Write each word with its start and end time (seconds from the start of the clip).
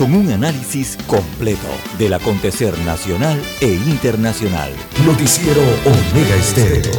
con 0.00 0.14
un 0.14 0.30
análisis 0.30 0.96
completo 1.06 1.68
del 1.98 2.14
acontecer 2.14 2.72
nacional 2.86 3.38
e 3.60 3.66
internacional. 3.66 4.72
Noticiero 5.04 5.60
Omega 5.60 6.36
Estéreo. 6.36 6.90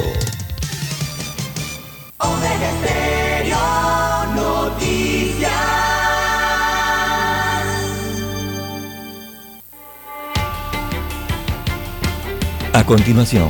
Omega 2.19 2.69
Estéreo 2.75 3.57
Noticias. 4.35 5.51
A 12.73 12.83
continuación, 12.85 13.49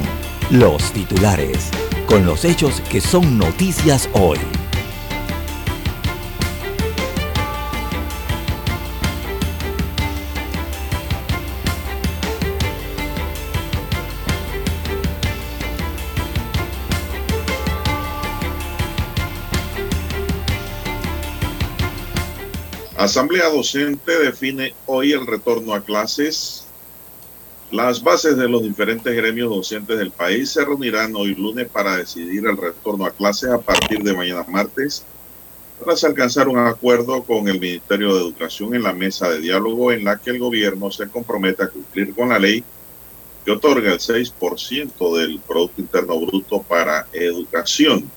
los 0.50 0.94
titulares, 0.94 1.72
con 2.06 2.26
los 2.26 2.46
hechos 2.46 2.82
que 2.90 3.02
son 3.02 3.38
noticias 3.38 4.08
hoy. 4.14 4.40
Asamblea 23.04 23.50
Docente 23.50 24.20
define 24.20 24.76
hoy 24.86 25.12
el 25.12 25.26
retorno 25.26 25.74
a 25.74 25.84
clases. 25.84 26.68
Las 27.72 28.04
bases 28.04 28.38
de 28.38 28.48
los 28.48 28.62
diferentes 28.62 29.16
gremios 29.16 29.50
docentes 29.50 29.98
del 29.98 30.12
país 30.12 30.52
se 30.52 30.64
reunirán 30.64 31.16
hoy 31.16 31.34
lunes 31.34 31.68
para 31.68 31.98
decidir 31.98 32.46
el 32.46 32.56
retorno 32.56 33.06
a 33.06 33.12
clases 33.12 33.50
a 33.50 33.58
partir 33.58 34.04
de 34.04 34.14
mañana 34.14 34.46
martes, 34.48 35.04
tras 35.84 36.04
alcanzar 36.04 36.48
un 36.48 36.60
acuerdo 36.60 37.24
con 37.24 37.48
el 37.48 37.60
Ministerio 37.60 38.14
de 38.14 38.22
Educación 38.22 38.76
en 38.76 38.84
la 38.84 38.94
mesa 38.94 39.30
de 39.30 39.40
diálogo 39.40 39.92
en 39.92 40.04
la 40.04 40.20
que 40.20 40.30
el 40.30 40.38
gobierno 40.38 40.92
se 40.92 41.08
compromete 41.08 41.64
a 41.64 41.70
cumplir 41.70 42.14
con 42.14 42.30
la 42.30 42.38
ley 42.38 42.64
que 43.44 43.50
otorga 43.50 43.94
el 43.94 44.00
6% 44.00 45.18
del 45.18 45.40
Producto 45.40 45.82
Interno 45.82 46.20
Bruto 46.20 46.62
para 46.62 47.08
educación. 47.14 48.12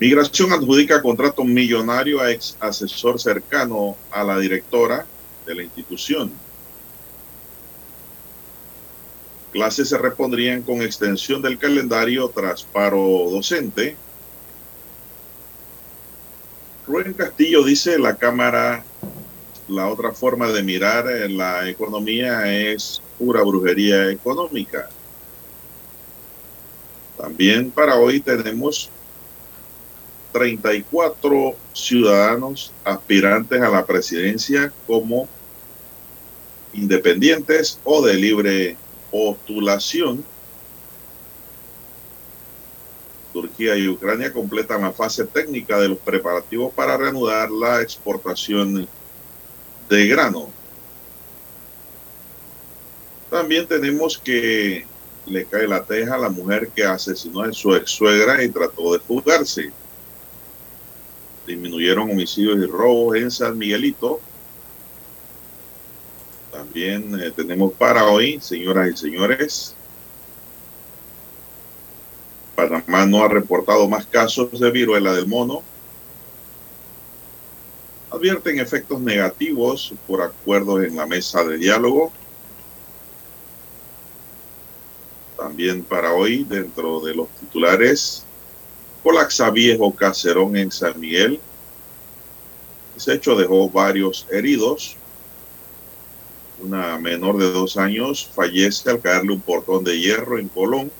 Migración 0.00 0.52
adjudica 0.52 1.02
contrato 1.02 1.42
millonario 1.42 2.20
a 2.20 2.30
ex 2.30 2.56
asesor 2.60 3.20
cercano 3.20 3.96
a 4.12 4.22
la 4.22 4.38
directora 4.38 5.04
de 5.44 5.54
la 5.56 5.62
institución. 5.64 6.30
Clases 9.50 9.88
se 9.88 9.98
repondrían 9.98 10.62
con 10.62 10.82
extensión 10.82 11.42
del 11.42 11.58
calendario 11.58 12.28
tras 12.28 12.62
paro 12.62 13.00
docente. 13.30 13.96
Rubén 16.86 17.12
Castillo 17.14 17.64
dice 17.64 17.98
la 17.98 18.14
Cámara, 18.14 18.84
la 19.66 19.88
otra 19.88 20.12
forma 20.12 20.46
de 20.52 20.62
mirar 20.62 21.06
la 21.28 21.68
economía 21.68 22.70
es 22.70 23.02
pura 23.18 23.42
brujería 23.42 24.10
económica. 24.10 24.88
También 27.16 27.72
para 27.72 27.96
hoy 27.96 28.20
tenemos 28.20 28.90
34 30.32 31.54
ciudadanos 31.72 32.72
aspirantes 32.84 33.60
a 33.60 33.68
la 33.68 33.86
presidencia 33.86 34.72
como 34.86 35.28
independientes 36.72 37.80
o 37.84 38.04
de 38.04 38.14
libre 38.14 38.76
postulación. 39.10 40.24
Turquía 43.32 43.76
y 43.76 43.88
Ucrania 43.88 44.32
completan 44.32 44.82
la 44.82 44.92
fase 44.92 45.24
técnica 45.24 45.78
de 45.78 45.88
los 45.88 45.98
preparativos 45.98 46.72
para 46.72 46.96
reanudar 46.96 47.50
la 47.50 47.82
exportación 47.82 48.88
de 49.88 50.06
grano. 50.06 50.50
También 53.30 53.66
tenemos 53.66 54.18
que 54.18 54.86
le 55.26 55.44
cae 55.44 55.68
la 55.68 55.84
teja 55.84 56.14
a 56.14 56.18
la 56.18 56.30
mujer 56.30 56.70
que 56.74 56.84
asesinó 56.84 57.42
a 57.42 57.52
su 57.52 57.74
ex 57.74 57.90
suegra 57.90 58.42
y 58.42 58.48
trató 58.48 58.94
de 58.94 59.00
fugarse 59.00 59.70
disminuyeron 61.48 62.10
homicidios 62.10 62.58
y 62.58 62.66
robos 62.66 63.16
en 63.16 63.30
San 63.30 63.58
Miguelito. 63.58 64.20
También 66.52 67.18
eh, 67.20 67.32
tenemos 67.34 67.72
para 67.72 68.06
hoy, 68.06 68.38
señoras 68.40 68.90
y 68.90 68.96
señores, 68.96 69.74
Panamá 72.54 73.06
no 73.06 73.22
ha 73.22 73.28
reportado 73.28 73.88
más 73.88 74.04
casos 74.06 74.58
de 74.58 74.70
viruela 74.70 75.12
del 75.12 75.26
mono. 75.26 75.62
Advierten 78.10 78.58
efectos 78.58 79.00
negativos 79.00 79.94
por 80.06 80.22
acuerdos 80.22 80.84
en 80.84 80.96
la 80.96 81.06
mesa 81.06 81.44
de 81.44 81.56
diálogo. 81.56 82.12
También 85.36 85.84
para 85.84 86.12
hoy, 86.14 86.42
dentro 86.42 87.00
de 87.00 87.14
los 87.14 87.28
titulares, 87.28 88.24
colapsa 89.02 89.50
viejo 89.50 89.94
caserón 89.94 90.56
en 90.56 90.70
San 90.70 90.98
Miguel. 90.98 91.40
Ese 92.96 93.14
hecho 93.14 93.36
dejó 93.36 93.68
varios 93.68 94.26
heridos. 94.30 94.96
Una 96.60 96.98
menor 96.98 97.38
de 97.38 97.52
dos 97.52 97.76
años 97.76 98.28
fallece 98.34 98.90
al 98.90 99.00
caerle 99.00 99.32
un 99.32 99.40
portón 99.40 99.84
de 99.84 99.98
hierro 99.98 100.38
en 100.38 100.48
Colón. 100.48 100.90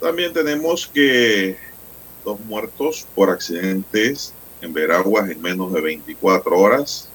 También 0.00 0.32
tenemos 0.32 0.86
que 0.86 1.58
dos 2.24 2.38
muertos 2.40 3.06
por 3.14 3.30
accidentes 3.30 4.32
en 4.60 4.72
Veraguas 4.72 5.30
en 5.30 5.42
menos 5.42 5.72
de 5.72 5.80
24 5.80 6.58
horas. 6.58 7.08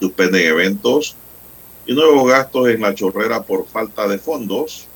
Suspenden 0.00 0.46
eventos 0.46 1.16
y 1.86 1.94
nuevos 1.94 2.28
gastos 2.28 2.68
en 2.68 2.80
la 2.80 2.94
chorrera 2.94 3.42
por 3.42 3.66
falta 3.66 4.08
de 4.08 4.18
fondos. 4.18 4.86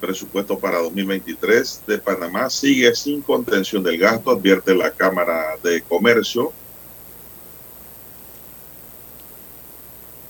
Presupuesto 0.00 0.58
para 0.58 0.78
2023 0.78 1.82
de 1.86 1.98
Panamá 1.98 2.48
sigue 2.50 2.94
sin 2.94 3.22
contención 3.22 3.82
del 3.82 3.98
gasto, 3.98 4.30
advierte 4.30 4.74
la 4.74 4.90
Cámara 4.90 5.56
de 5.62 5.82
Comercio. 5.82 6.52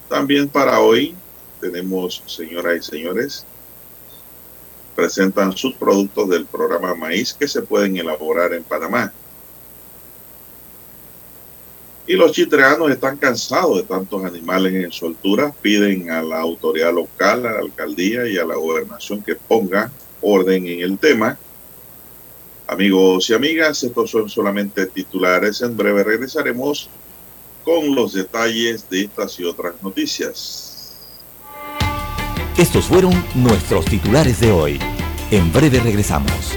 También 0.08 0.48
para 0.48 0.80
hoy 0.80 1.14
tenemos, 1.60 2.22
señoras 2.26 2.76
y 2.76 2.82
señores, 2.82 3.44
presentan 4.94 5.56
sus 5.56 5.74
productos 5.74 6.28
del 6.28 6.46
programa 6.46 6.94
Maíz 6.94 7.34
que 7.34 7.48
se 7.48 7.60
pueden 7.62 7.96
elaborar 7.96 8.54
en 8.54 8.62
Panamá. 8.62 9.12
Y 12.08 12.14
los 12.14 12.32
chitreanos 12.32 12.90
están 12.90 13.16
cansados 13.16 13.78
de 13.78 13.82
tantos 13.82 14.24
animales 14.24 14.72
en 14.74 14.92
soltura, 14.92 15.52
piden 15.60 16.10
a 16.10 16.22
la 16.22 16.40
autoridad 16.40 16.92
local, 16.92 17.46
a 17.46 17.52
la 17.52 17.58
alcaldía 17.58 18.28
y 18.28 18.38
a 18.38 18.44
la 18.44 18.54
gobernación 18.54 19.22
que 19.22 19.34
ponga 19.34 19.90
orden 20.20 20.66
en 20.68 20.80
el 20.80 20.98
tema. 20.98 21.36
Amigos 22.68 23.30
y 23.30 23.34
amigas, 23.34 23.82
estos 23.82 24.10
son 24.10 24.28
solamente 24.28 24.86
titulares. 24.86 25.62
En 25.62 25.76
breve 25.76 26.04
regresaremos 26.04 26.88
con 27.64 27.94
los 27.94 28.12
detalles 28.12 28.88
de 28.88 29.02
estas 29.02 29.38
y 29.40 29.44
otras 29.44 29.74
noticias. 29.82 30.94
Estos 32.56 32.86
fueron 32.86 33.12
nuestros 33.34 33.84
titulares 33.84 34.40
de 34.40 34.52
hoy. 34.52 34.78
En 35.30 35.52
breve 35.52 35.80
regresamos. 35.80 36.56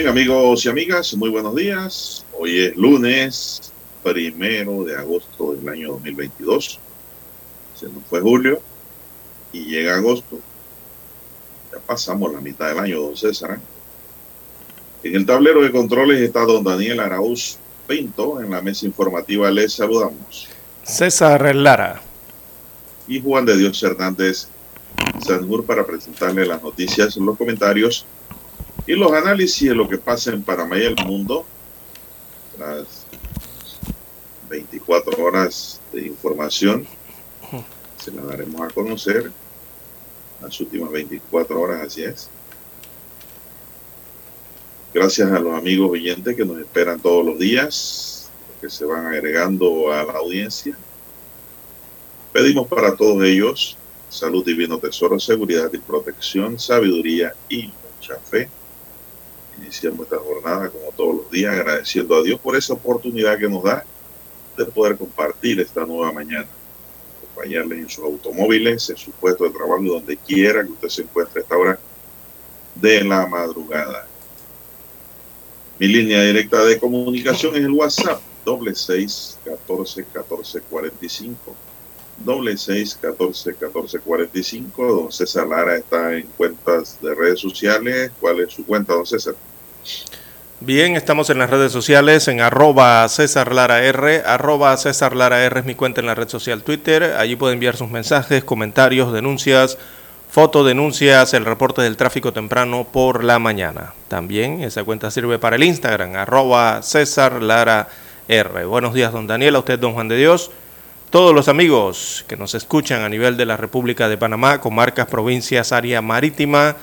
Bien, 0.00 0.08
amigos 0.08 0.64
y 0.64 0.70
amigas, 0.70 1.14
muy 1.14 1.28
buenos 1.28 1.54
días. 1.54 2.24
Hoy 2.38 2.58
es 2.58 2.74
lunes 2.74 3.70
primero 4.02 4.82
de 4.82 4.96
agosto 4.96 5.52
del 5.52 5.68
año 5.68 5.88
2022. 5.88 6.78
Se 7.78 7.86
nos 7.86 8.02
fue 8.08 8.22
julio 8.22 8.62
y 9.52 9.66
llega 9.66 9.96
agosto. 9.96 10.40
Ya 11.70 11.80
pasamos 11.80 12.32
la 12.32 12.40
mitad 12.40 12.68
del 12.68 12.78
año, 12.78 13.02
don 13.02 13.14
César. 13.14 13.58
¿eh? 13.58 15.08
En 15.08 15.16
el 15.16 15.26
tablero 15.26 15.62
de 15.62 15.70
controles 15.70 16.22
está 16.22 16.46
don 16.46 16.64
Daniel 16.64 17.00
Arauz 17.00 17.58
Pinto. 17.86 18.40
En 18.40 18.50
la 18.52 18.62
mesa 18.62 18.86
informativa 18.86 19.50
les 19.50 19.74
saludamos. 19.74 20.48
César 20.82 21.54
Lara. 21.54 22.00
Y 23.06 23.20
Juan 23.20 23.44
de 23.44 23.54
Dios 23.54 23.82
Hernández 23.82 24.48
Sanjur 25.20 25.66
para 25.66 25.84
presentarle 25.84 26.46
las 26.46 26.62
noticias, 26.62 27.18
los 27.18 27.36
comentarios 27.36 28.06
y 28.90 28.96
los 28.96 29.12
análisis 29.12 29.68
de 29.68 29.74
lo 29.76 29.88
que 29.88 29.98
pasa 29.98 30.32
en 30.32 30.42
Panamá 30.42 30.76
y 30.76 30.82
el 30.82 30.96
mundo, 31.06 31.46
las 32.58 33.06
24 34.48 35.24
horas 35.24 35.80
de 35.92 36.08
información, 36.08 36.84
se 37.96 38.10
las 38.10 38.26
daremos 38.26 38.60
a 38.60 38.68
conocer, 38.70 39.30
las 40.42 40.60
últimas 40.60 40.90
24 40.90 41.60
horas, 41.60 41.82
así 41.86 42.02
es. 42.02 42.30
Gracias 44.92 45.30
a 45.30 45.38
los 45.38 45.54
amigos 45.54 45.92
oyentes 45.92 46.34
que 46.34 46.44
nos 46.44 46.58
esperan 46.58 46.98
todos 46.98 47.24
los 47.24 47.38
días, 47.38 48.28
que 48.60 48.68
se 48.68 48.84
van 48.84 49.06
agregando 49.06 49.92
a 49.92 50.02
la 50.02 50.14
audiencia. 50.14 50.76
Pedimos 52.32 52.66
para 52.66 52.96
todos 52.96 53.22
ellos 53.22 53.76
salud, 54.08 54.44
divino 54.44 54.78
tesoro, 54.78 55.20
seguridad 55.20 55.70
y 55.72 55.78
protección, 55.78 56.58
sabiduría 56.58 57.34
y 57.48 57.70
mucha 58.00 58.16
fe 58.18 58.48
iniciamos 59.60 60.00
esta 60.00 60.18
jornada 60.18 60.68
como 60.70 60.90
todos 60.92 61.16
los 61.16 61.30
días 61.30 61.54
agradeciendo 61.54 62.16
a 62.16 62.22
Dios 62.22 62.40
por 62.40 62.56
esa 62.56 62.74
oportunidad 62.74 63.38
que 63.38 63.48
nos 63.48 63.62
da 63.62 63.84
de 64.56 64.64
poder 64.64 64.96
compartir 64.96 65.60
esta 65.60 65.84
nueva 65.86 66.12
mañana, 66.12 66.46
acompañarles 67.18 67.78
en 67.78 67.88
sus 67.88 68.04
automóviles, 68.04 68.90
en 68.90 68.96
su 68.96 69.10
puesto 69.12 69.44
de 69.44 69.50
trabajo, 69.50 69.82
donde 69.82 70.16
quiera 70.16 70.64
que 70.64 70.72
usted 70.72 70.88
se 70.88 71.02
encuentre 71.02 71.40
a 71.40 71.42
esta 71.42 71.56
hora 71.56 71.78
de 72.74 73.04
la 73.04 73.26
madrugada. 73.26 74.06
Mi 75.78 75.86
línea 75.86 76.22
directa 76.22 76.64
de 76.64 76.78
comunicación 76.78 77.56
es 77.56 77.64
el 77.64 77.72
WhatsApp, 77.72 78.20
doble 78.44 78.74
seis 78.74 79.38
catorce 79.44 80.04
catorce 80.12 80.60
cuarenta 80.60 81.04
y 81.04 81.08
cinco 81.08 81.56
doble 82.22 82.54
seis 82.58 82.98
catorce 83.00 83.54
catorce 83.54 83.98
cuarenta 83.98 84.38
y 84.38 84.42
cinco. 84.42 84.86
Don 84.94 85.10
César 85.10 85.46
Lara 85.46 85.78
está 85.78 86.14
en 86.14 86.26
cuentas 86.36 86.98
de 87.00 87.14
redes 87.14 87.40
sociales. 87.40 88.12
¿Cuál 88.20 88.40
es 88.40 88.52
su 88.52 88.66
cuenta, 88.66 88.92
don 88.92 89.06
César? 89.06 89.34
Bien, 90.62 90.94
estamos 90.94 91.30
en 91.30 91.38
las 91.38 91.48
redes 91.48 91.72
sociales 91.72 92.28
en 92.28 92.42
arroba 92.42 93.08
César 93.08 93.54
Lara 93.54 93.82
R, 93.82 94.22
arroba 94.26 94.76
César 94.76 95.16
Lara 95.16 95.42
R 95.42 95.60
es 95.60 95.64
mi 95.64 95.74
cuenta 95.74 96.02
en 96.02 96.06
la 96.06 96.14
red 96.14 96.28
social 96.28 96.62
Twitter, 96.62 97.14
allí 97.16 97.34
puede 97.34 97.54
enviar 97.54 97.78
sus 97.78 97.88
mensajes, 97.88 98.44
comentarios, 98.44 99.10
denuncias, 99.10 99.78
fotodenuncias, 100.30 101.32
el 101.32 101.46
reporte 101.46 101.80
del 101.80 101.96
tráfico 101.96 102.34
temprano 102.34 102.86
por 102.92 103.24
la 103.24 103.38
mañana. 103.38 103.94
También 104.08 104.62
esa 104.62 104.84
cuenta 104.84 105.10
sirve 105.10 105.38
para 105.38 105.56
el 105.56 105.64
Instagram, 105.64 106.14
arroba 106.16 106.82
César 106.82 107.42
Lara 107.42 107.88
R. 108.28 108.66
Buenos 108.66 108.92
días, 108.92 109.12
don 109.14 109.26
Daniel, 109.26 109.56
a 109.56 109.60
usted, 109.60 109.78
don 109.78 109.94
Juan 109.94 110.08
de 110.08 110.18
Dios, 110.18 110.50
todos 111.08 111.34
los 111.34 111.48
amigos 111.48 112.26
que 112.28 112.36
nos 112.36 112.54
escuchan 112.54 113.02
a 113.02 113.08
nivel 113.08 113.38
de 113.38 113.46
la 113.46 113.56
República 113.56 114.10
de 114.10 114.18
Panamá, 114.18 114.60
comarcas, 114.60 115.06
provincias, 115.06 115.72
área 115.72 116.02
marítima, 116.02 116.76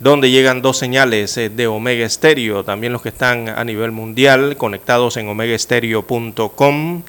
donde 0.00 0.30
llegan 0.30 0.62
dos 0.62 0.78
señales 0.78 1.36
eh, 1.36 1.50
de 1.50 1.66
Omega 1.66 2.06
Estéreo, 2.06 2.64
también 2.64 2.92
los 2.92 3.02
que 3.02 3.10
están 3.10 3.50
a 3.50 3.62
nivel 3.64 3.92
mundial 3.92 4.56
conectados 4.56 5.18
en 5.18 5.28
omegaestereo.com, 5.28 7.02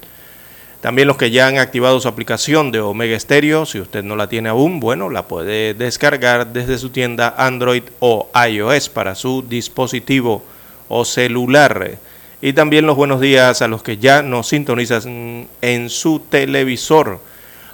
también 0.82 1.08
los 1.08 1.16
que 1.16 1.32
ya 1.32 1.48
han 1.48 1.58
activado 1.58 2.00
su 2.02 2.08
aplicación 2.08 2.72
de 2.72 2.82
Omega 2.82 3.18
Stereo, 3.18 3.66
si 3.66 3.80
usted 3.80 4.04
no 4.04 4.16
la 4.16 4.28
tiene 4.28 4.50
aún, 4.50 4.80
bueno, 4.80 5.10
la 5.10 5.28
puede 5.28 5.74
descargar 5.74 6.52
desde 6.52 6.78
su 6.78 6.90
tienda 6.90 7.34
Android 7.38 7.84
o 8.00 8.30
iOS 8.50 8.90
para 8.90 9.16
su 9.16 9.42
dispositivo 9.48 10.44
o 10.90 11.06
celular. 11.06 11.98
Y 12.42 12.54
también 12.54 12.88
los 12.88 12.98
buenos 12.98 13.22
días 13.22 13.62
a 13.62 13.68
los 13.68 13.84
que 13.84 13.98
ya 13.98 14.24
nos 14.24 14.48
sintonizan 14.48 15.48
en 15.62 15.90
su 15.90 16.20
televisor 16.20 17.20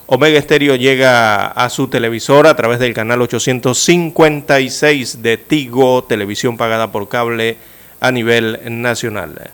Omega 0.09 0.39
Estéreo 0.39 0.77
llega 0.77 1.47
a 1.47 1.69
su 1.69 1.89
televisor 1.89 2.47
a 2.47 2.55
través 2.55 2.79
del 2.79 2.93
canal 2.93 3.21
856 3.21 5.21
de 5.21 5.37
Tigo, 5.37 6.05
televisión 6.05 6.55
pagada 6.55 6.93
por 6.93 7.09
cable 7.09 7.57
a 7.99 8.09
nivel 8.13 8.57
nacional. 8.81 9.51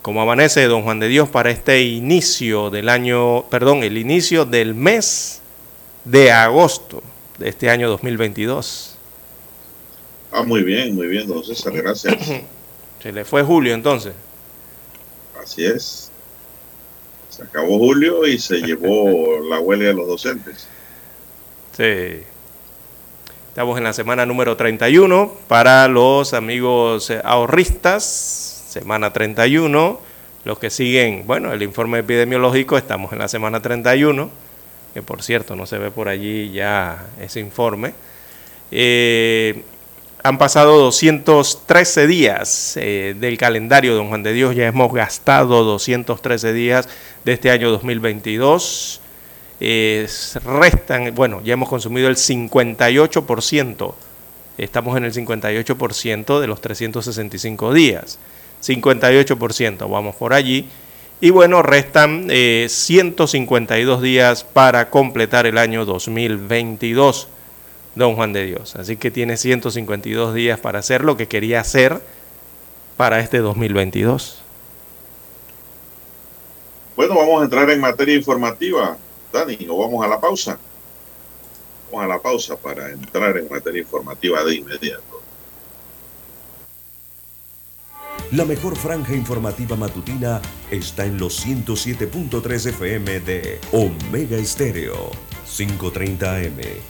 Como 0.00 0.22
amanece 0.22 0.64
don 0.64 0.84
Juan 0.84 1.00
de 1.00 1.08
Dios 1.08 1.28
para 1.28 1.50
este 1.50 1.82
inicio 1.82 2.70
del 2.70 2.88
año, 2.88 3.44
perdón, 3.50 3.82
el 3.82 3.98
inicio 3.98 4.46
del 4.46 4.74
mes 4.74 5.42
de 6.06 6.32
agosto 6.32 7.02
de 7.36 7.50
este 7.50 7.68
año 7.68 7.90
2022. 7.90 8.96
Ah, 10.32 10.44
muy 10.44 10.62
bien, 10.62 10.94
muy 10.94 11.08
bien, 11.08 11.28
don 11.28 11.44
César, 11.44 11.74
gracias. 11.74 12.14
Se 13.02 13.12
le 13.12 13.26
fue 13.26 13.42
julio 13.42 13.74
entonces. 13.74 14.14
Así 15.38 15.66
es 15.66 16.09
acabó 17.42 17.78
julio 17.78 18.26
y 18.26 18.38
se 18.38 18.60
llevó 18.60 19.40
la 19.48 19.60
huelga 19.60 19.88
de 19.88 19.94
los 19.94 20.06
docentes. 20.06 20.68
Sí. 21.76 22.24
Estamos 23.48 23.78
en 23.78 23.84
la 23.84 23.92
semana 23.92 24.26
número 24.26 24.56
31 24.56 25.32
para 25.48 25.88
los 25.88 26.34
amigos 26.34 27.12
ahorristas, 27.24 28.04
semana 28.68 29.12
31. 29.12 30.00
Los 30.44 30.58
que 30.58 30.70
siguen, 30.70 31.26
bueno, 31.26 31.52
el 31.52 31.62
informe 31.62 31.98
epidemiológico, 31.98 32.78
estamos 32.78 33.12
en 33.12 33.18
la 33.18 33.28
semana 33.28 33.60
31, 33.60 34.30
que 34.94 35.02
por 35.02 35.22
cierto 35.22 35.56
no 35.56 35.66
se 35.66 35.78
ve 35.78 35.90
por 35.90 36.08
allí 36.08 36.52
ya 36.52 37.06
ese 37.20 37.40
informe. 37.40 37.92
Eh, 38.70 39.62
han 40.22 40.38
pasado 40.38 40.78
213 40.78 42.06
días 42.06 42.76
eh, 42.76 43.14
del 43.18 43.38
calendario, 43.38 43.94
don 43.94 44.08
Juan 44.08 44.22
de 44.22 44.32
Dios, 44.32 44.54
ya 44.54 44.66
hemos 44.66 44.92
gastado 44.92 45.64
213 45.64 46.52
días 46.52 46.88
de 47.24 47.32
este 47.32 47.50
año 47.50 47.70
2022. 47.70 49.00
restan, 50.44 51.14
bueno, 51.14 51.40
ya 51.42 51.54
hemos 51.54 51.68
consumido 51.68 52.08
el 52.08 52.16
58%, 52.16 53.94
estamos 54.58 54.96
en 54.96 55.04
el 55.04 55.12
58% 55.12 56.40
de 56.40 56.46
los 56.46 56.60
365 56.60 57.72
días, 57.72 58.18
58%, 58.62 59.90
vamos 59.90 60.16
por 60.16 60.34
allí. 60.34 60.68
Y 61.22 61.30
bueno, 61.30 61.62
restan 61.62 62.28
152 62.30 64.00
eh, 64.00 64.02
días 64.02 64.44
para 64.44 64.88
completar 64.88 65.46
el 65.46 65.58
año 65.58 65.84
2022, 65.84 67.28
don 68.00 68.16
Juan 68.16 68.32
de 68.32 68.46
Dios. 68.46 68.74
Así 68.74 68.96
que 68.96 69.10
tiene 69.10 69.36
152 69.36 70.34
días 70.34 70.58
para 70.58 70.80
hacer 70.80 71.04
lo 71.04 71.16
que 71.16 71.28
quería 71.28 71.60
hacer 71.60 72.00
para 72.96 73.20
este 73.20 73.38
2022. 73.38 74.42
Bueno, 76.96 77.14
vamos 77.14 77.42
a 77.42 77.44
entrar 77.44 77.70
en 77.70 77.80
materia 77.80 78.16
informativa, 78.16 78.96
Dani, 79.32 79.66
o 79.68 79.78
vamos 79.78 80.04
a 80.04 80.08
la 80.08 80.20
pausa. 80.20 80.58
Vamos 81.92 82.04
a 82.04 82.08
la 82.08 82.18
pausa 82.18 82.56
para 82.56 82.90
entrar 82.90 83.36
en 83.36 83.48
materia 83.48 83.80
informativa 83.80 84.42
de 84.44 84.56
inmediato. 84.56 85.22
La 88.32 88.44
mejor 88.44 88.76
franja 88.76 89.14
informativa 89.14 89.76
matutina 89.76 90.40
está 90.70 91.04
en 91.04 91.18
los 91.18 91.44
107.3 91.44 92.66
FM 92.68 93.20
de 93.20 93.60
Omega 93.72 94.36
Estéreo, 94.36 95.10
530 95.44 96.36
AM 96.36 96.89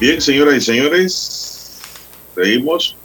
Bien, 0.00 0.18
señoras 0.18 0.54
y 0.56 0.60
señores, 0.62 1.78
seguimos. 2.34 2.96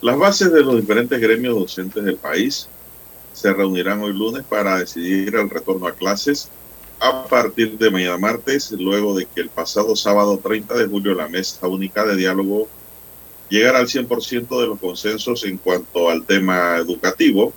Las 0.00 0.18
bases 0.18 0.52
de 0.52 0.60
los 0.60 0.74
diferentes 0.74 1.20
gremios 1.20 1.54
docentes 1.54 2.04
del 2.04 2.16
país 2.16 2.68
se 3.32 3.52
reunirán 3.52 4.02
hoy 4.02 4.12
lunes 4.12 4.42
para 4.42 4.76
decidir 4.78 5.36
el 5.36 5.48
retorno 5.48 5.86
a 5.86 5.92
clases 5.92 6.50
a 6.98 7.28
partir 7.28 7.78
de 7.78 7.92
mañana 7.92 8.18
martes, 8.18 8.72
luego 8.72 9.14
de 9.14 9.26
que 9.26 9.40
el 9.40 9.50
pasado 9.50 9.94
sábado 9.94 10.40
30 10.42 10.74
de 10.74 10.86
julio 10.88 11.14
la 11.14 11.28
mesa 11.28 11.68
única 11.68 12.04
de 12.04 12.16
diálogo 12.16 12.66
llegara 13.48 13.78
al 13.78 13.86
100% 13.86 14.60
de 14.60 14.66
los 14.66 14.80
consensos 14.80 15.44
en 15.44 15.58
cuanto 15.58 16.10
al 16.10 16.24
tema 16.24 16.76
educativo. 16.78 17.52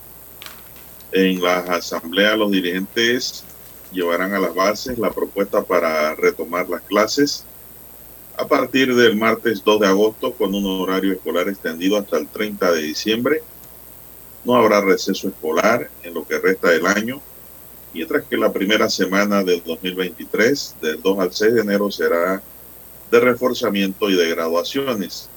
En 1.11 1.41
la 1.41 1.57
asamblea 1.57 2.35
los 2.35 2.51
dirigentes 2.51 3.45
llevarán 3.91 4.35
a 4.35 4.39
las 4.39 4.53
bases 4.53 4.99
la 4.99 5.09
propuesta 5.09 5.63
para 5.63 6.13
retomar 6.13 6.69
las 6.69 6.83
clases 6.83 7.45
a 8.39 8.47
partir 8.47 8.95
del 8.95 9.17
martes 9.17 9.61
2 9.65 9.81
de 9.81 9.87
agosto 9.87 10.31
con 10.31 10.55
un 10.55 10.65
horario 10.65 11.11
escolar 11.11 11.49
extendido 11.49 11.97
hasta 11.97 12.17
el 12.17 12.29
30 12.29 12.71
de 12.71 12.81
diciembre. 12.83 13.43
No 14.45 14.55
habrá 14.55 14.79
receso 14.79 15.27
escolar 15.27 15.89
en 16.03 16.13
lo 16.13 16.25
que 16.25 16.39
resta 16.39 16.69
del 16.69 16.87
año, 16.87 17.21
mientras 17.93 18.23
que 18.23 18.37
la 18.37 18.53
primera 18.53 18.89
semana 18.89 19.43
del 19.43 19.61
2023, 19.61 20.77
del 20.81 21.01
2 21.01 21.19
al 21.19 21.33
6 21.33 21.53
de 21.53 21.61
enero, 21.61 21.91
será 21.91 22.41
de 23.11 23.19
reforzamiento 23.19 24.09
y 24.09 24.15
de 24.15 24.29
graduaciones. 24.29 25.29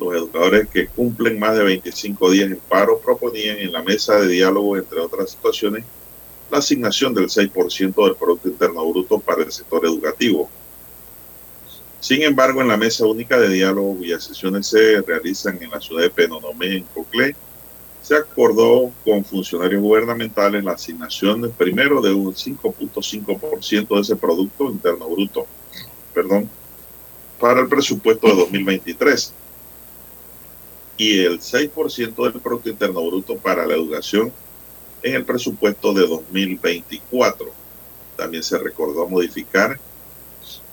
Los 0.00 0.14
educadores 0.14 0.68
que 0.70 0.86
cumplen 0.86 1.38
más 1.38 1.54
de 1.54 1.64
25 1.64 2.30
días 2.30 2.50
en 2.50 2.60
paro 2.66 2.98
proponían 2.98 3.58
en 3.58 3.72
la 3.72 3.82
mesa 3.82 4.18
de 4.18 4.28
diálogo, 4.28 4.78
entre 4.78 5.00
otras 5.00 5.32
situaciones, 5.32 5.84
la 6.50 6.58
asignación 6.58 7.12
del 7.12 7.28
6% 7.28 8.04
del 8.06 8.16
Producto 8.16 8.48
Interno 8.48 8.88
Bruto 8.88 9.18
para 9.18 9.42
el 9.42 9.52
sector 9.52 9.84
educativo 9.84 10.48
sin 12.02 12.22
embargo, 12.22 12.60
en 12.60 12.66
la 12.66 12.76
mesa 12.76 13.06
única 13.06 13.38
de 13.38 13.48
diálogo 13.48 13.96
cuyas 13.96 14.24
sesiones 14.24 14.66
se 14.66 15.00
realizan 15.02 15.56
en 15.62 15.70
la 15.70 15.80
ciudad 15.80 16.02
de 16.02 16.10
Penonomé, 16.10 16.78
en 16.78 16.82
Coclé, 16.92 17.36
se 18.02 18.16
acordó 18.16 18.90
con 19.04 19.24
funcionarios 19.24 19.80
gubernamentales 19.80 20.64
la 20.64 20.72
asignación 20.72 21.54
primero 21.56 22.00
de 22.00 22.12
un 22.12 22.34
5.5% 22.34 23.94
de 23.94 24.00
ese 24.00 24.16
Producto 24.16 24.64
Interno 24.64 25.08
Bruto, 25.08 25.46
perdón, 26.12 26.50
para 27.38 27.60
el 27.60 27.68
presupuesto 27.68 28.26
de 28.26 28.34
2023 28.34 29.32
y 30.96 31.20
el 31.20 31.38
6% 31.38 32.32
del 32.32 32.40
Producto 32.40 32.68
Interno 32.68 33.06
Bruto 33.06 33.36
para 33.36 33.64
la 33.64 33.74
educación 33.74 34.32
en 35.04 35.14
el 35.14 35.24
presupuesto 35.24 35.94
de 35.94 36.04
2024. 36.08 37.48
También 38.16 38.42
se 38.42 38.58
recordó 38.58 39.06
modificar 39.06 39.78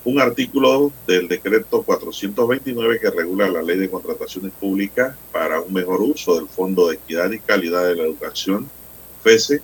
un 0.04 0.20
artículo 0.20 0.92
del 1.06 1.28
decreto 1.28 1.82
429 1.82 3.00
que 3.00 3.10
regula 3.10 3.50
la 3.50 3.62
ley 3.62 3.76
de 3.76 3.90
contrataciones 3.90 4.52
públicas 4.52 5.14
para 5.30 5.60
un 5.60 5.72
mejor 5.72 6.00
uso 6.00 6.36
del 6.36 6.48
Fondo 6.48 6.88
de 6.88 6.96
Equidad 6.96 7.30
y 7.32 7.38
Calidad 7.38 7.86
de 7.86 7.96
la 7.96 8.04
Educación, 8.04 8.70
FESE, 9.22 9.60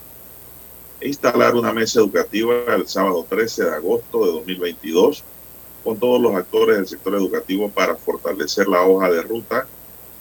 e 1.01 1.09
instalar 1.09 1.55
una 1.55 1.73
mesa 1.73 2.01
educativa 2.01 2.75
el 2.75 2.87
sábado 2.87 3.25
13 3.29 3.65
de 3.65 3.71
agosto 3.71 4.27
de 4.27 4.33
2022 4.33 5.25
con 5.85 5.99
todos 5.99 6.21
los 6.21 6.35
actores 6.35 6.77
del 6.77 6.89
sector 6.89 7.15
educativo 7.15 7.71
para 7.71 7.97
fortalecer 7.97 8.67
la 8.67 8.83
hoja 8.83 9.11
de 9.11 9.23
ruta 9.23 9.67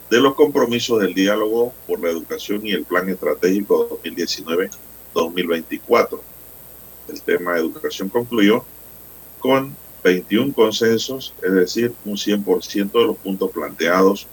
de 0.09 0.19
los 0.19 0.35
compromisos 0.35 0.99
del 0.99 1.13
diálogo 1.13 1.73
por 1.87 2.01
la 2.01 2.09
educación 2.09 2.65
y 2.65 2.71
el 2.71 2.85
plan 2.85 3.09
estratégico 3.09 3.99
2019-2024. 4.03 6.19
El 7.07 7.21
tema 7.21 7.53
de 7.53 7.61
educación 7.61 8.09
concluyó 8.09 8.63
con 9.39 9.75
21 10.05 10.53
consensos, 10.53 11.33
es 11.41 11.51
decir, 11.51 11.91
un 12.05 12.15
100% 12.15 12.91
de 12.91 13.05
los 13.07 13.17
puntos 13.17 13.49
planteados 13.49 14.27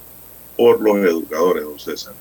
por 0.55 0.79
los 0.83 0.99
educadores, 0.99 1.65
don 1.65 1.81
César. 1.81 2.13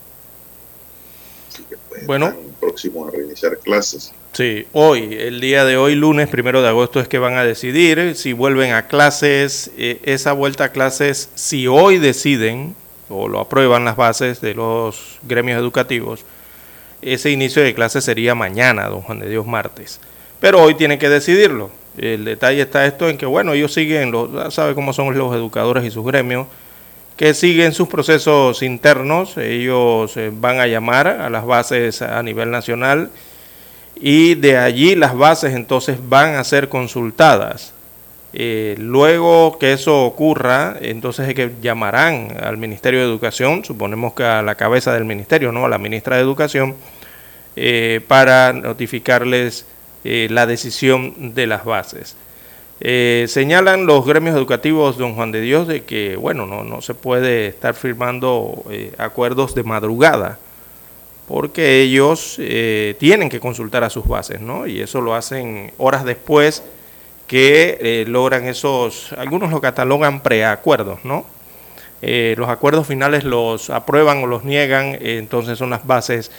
Así 1.52 1.64
que 1.64 1.76
pues, 1.90 2.08
bueno, 2.08 2.34
próximos 2.62 3.10
a 3.10 3.12
reiniciar 3.12 3.58
clases. 3.58 4.14
Sí, 4.32 4.66
hoy, 4.72 5.18
el 5.20 5.42
día 5.42 5.66
de 5.66 5.76
hoy, 5.76 5.96
lunes 5.96 6.30
primero 6.30 6.62
de 6.62 6.70
agosto, 6.70 7.02
es 7.02 7.10
que 7.10 7.20
van 7.20 7.36
a 7.36 7.44
decidir 7.44 8.16
si 8.16 8.32
vuelven 8.32 8.72
a 8.72 8.88
clases. 8.88 9.70
Eh, 9.78 10.00
esa 10.06 10.32
vuelta 10.32 10.66
a 10.66 10.72
clases, 10.72 11.30
si 11.36 11.68
hoy 11.68 11.98
deciden 11.98 12.74
o 13.10 13.28
lo 13.28 13.42
aprueban 13.42 13.84
las 13.84 13.98
bases 13.98 14.40
de 14.40 14.54
los 14.54 15.20
gremios 15.24 15.60
educativos, 15.60 16.24
ese 17.02 17.32
inicio 17.32 17.62
de 17.62 17.74
clases 17.74 18.06
sería 18.06 18.34
mañana, 18.34 18.88
don 18.88 19.02
Juan 19.02 19.20
de 19.20 19.28
Dios, 19.28 19.46
martes. 19.46 20.00
Pero 20.40 20.64
hoy 20.64 20.76
tienen 20.76 21.00
que 21.00 21.10
decidirlo. 21.10 21.81
El 21.98 22.26
detalle 22.26 22.62
está 22.62 22.86
esto 22.86 23.10
en 23.10 23.18
que, 23.18 23.26
bueno, 23.26 23.54
ellos 23.54 23.74
siguen, 23.74 24.12
los, 24.12 24.54
sabe 24.54 24.76
cómo 24.76 24.94
son 24.94 25.18
los 25.18 25.36
educadores 25.36 25.84
y 25.84 25.92
sus 25.92 26.06
gremios, 26.06 26.48
que 27.18 27.34
siguen 27.34 27.74
sus 27.74 27.88
procesos 27.88 28.64
internos, 28.64 29.38
ellos 29.38 30.16
eh, 30.18 30.32
van 30.34 30.60
a 30.60 30.68
llamar 30.68 31.08
a 31.08 31.30
las 31.30 31.46
bases 31.46 32.02
a 32.02 32.24
nivel 32.24 32.50
nacional 32.50 33.12
y 33.96 34.36
de 34.36 34.58
allí 34.58 34.96
las 34.96 35.16
bases 35.16 35.54
entonces 35.54 35.98
van 36.08 36.36
a 36.36 36.44
ser 36.44 36.70
consultadas. 36.70 37.74
Eh, 38.34 38.76
luego 38.80 39.60
que 39.60 39.74
eso 39.74 40.06
ocurra, 40.06 40.78
entonces 40.82 41.28
es 41.28 41.36
que 41.36 41.52
llamarán 41.62 42.38
al 42.42 42.58
Ministerio 42.58 43.02
de 43.02 43.06
Educación, 43.06 43.66
suponemos 43.66 44.14
que 44.14 44.24
a 44.24 44.42
la 44.42 44.56
cabeza 44.56 44.94
del 44.94 45.04
ministerio, 45.04 45.52
no 45.52 45.66
a 45.66 45.70
la 45.70 45.78
ministra 45.78 46.16
de 46.16 46.22
Educación, 46.22 46.76
eh, 47.58 48.00
para 48.08 48.54
notificarles 48.54 49.66
eh, 50.04 50.28
la 50.30 50.46
decisión 50.46 51.34
de 51.34 51.48
las 51.48 51.66
bases. 51.66 52.16
señalan 52.80 53.86
los 53.86 54.06
gremios 54.06 54.36
educativos, 54.36 54.98
don 54.98 55.16
Juan 55.16 55.32
de 55.32 55.42
Dios, 55.42 55.68
de 55.68 55.84
que, 55.84 56.16
bueno, 56.16 56.46
no, 56.46 56.64
no 56.64 56.82
se 56.82 56.94
puede 56.94 57.48
estar 57.48 57.76
firmando 57.76 58.64
acuerdos 58.98 59.54
de 59.54 59.64
madrugada, 59.64 60.40
porque 61.28 61.82
ellos 61.82 62.40
tienen 62.98 63.30
que 63.30 63.40
consultar 63.40 63.84
a 63.84 63.90
sus 63.90 64.08
bases, 64.08 64.42
¿no? 64.42 64.66
Y 64.66 64.82
eso 64.82 65.00
lo 65.00 65.14
hacen 65.14 65.72
horas 65.78 66.04
después 66.04 66.64
que 67.32 67.78
eh, 67.80 68.06
logran 68.10 68.46
esos, 68.46 69.14
algunos 69.14 69.52
lo 69.52 69.62
catalogan 69.62 70.20
preacuerdos, 70.20 71.00
¿no? 71.06 71.26
Eh, 72.02 72.36
los 72.38 72.50
acuerdos 72.50 72.88
finales 72.88 73.24
los 73.24 73.70
aprueban 73.70 74.22
o 74.22 74.28
los 74.28 74.44
niegan, 74.44 74.96
eh, 74.96 75.16
entonces 75.18 75.58
son 75.58 75.70
las 75.70 75.88
bases 75.88 76.30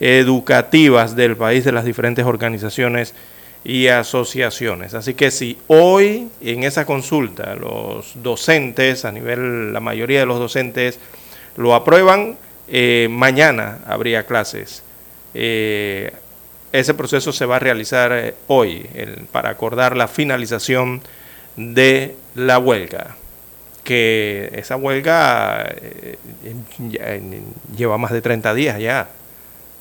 educativas 0.00 1.16
del 1.16 1.36
país 1.36 1.64
de 1.64 1.72
las 1.72 1.84
diferentes 1.84 2.24
organizaciones 2.24 3.14
y 3.64 3.88
asociaciones. 3.88 4.94
Así 4.94 5.14
que 5.14 5.30
si 5.30 5.58
hoy 5.66 6.28
en 6.40 6.64
esa 6.64 6.86
consulta 6.86 7.54
los 7.54 8.12
docentes, 8.22 9.04
a 9.04 9.12
nivel, 9.12 9.72
la 9.72 9.80
mayoría 9.80 10.20
de 10.20 10.26
los 10.26 10.38
docentes 10.38 10.98
lo 11.56 11.74
aprueban, 11.74 12.36
mañana 13.08 13.78
habría 13.86 14.24
clases. 14.26 14.82
Ese 16.72 16.94
proceso 16.94 17.32
se 17.32 17.46
va 17.46 17.56
a 17.56 17.58
realizar 17.58 18.12
eh, 18.12 18.34
hoy 18.46 18.86
para 19.32 19.50
acordar 19.50 19.96
la 19.96 20.06
finalización 20.06 21.00
de 21.56 22.14
la 22.34 22.58
huelga, 22.58 23.16
que 23.84 24.50
esa 24.52 24.76
huelga 24.76 25.66
eh, 25.66 26.18
lleva 27.74 27.96
más 27.96 28.12
de 28.12 28.20
30 28.20 28.52
días 28.52 28.78
ya, 28.78 29.08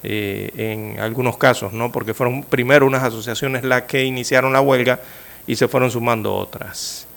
eh, 0.09 0.51
en 0.55 0.99
algunos 0.99 1.37
casos, 1.37 1.73
¿no? 1.73 1.91
porque 1.91 2.13
fueron 2.13 2.43
primero 2.43 2.85
unas 2.85 3.03
asociaciones 3.03 3.63
las 3.63 3.83
que 3.83 4.05
iniciaron 4.05 4.53
la 4.53 4.61
huelga 4.61 5.01
y 5.45 5.55
se 5.55 5.67
fueron 5.67 5.91
sumando 5.91 6.33
otras. 6.33 7.07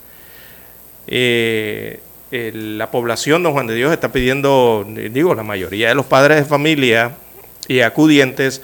la 1.06 2.90
población, 2.90 3.42
don 3.42 3.52
Juan 3.52 3.66
de 3.66 3.75
Dios, 3.75 3.92
está 3.92 4.11
pidiendo, 4.11 4.85
digo, 5.11 5.35
la 5.35 5.42
mayoría 5.42 5.88
de 5.88 5.94
los 5.94 6.06
padres 6.06 6.38
de 6.38 6.44
familia 6.44 7.12
y 7.68 7.80
acudientes, 7.80 8.61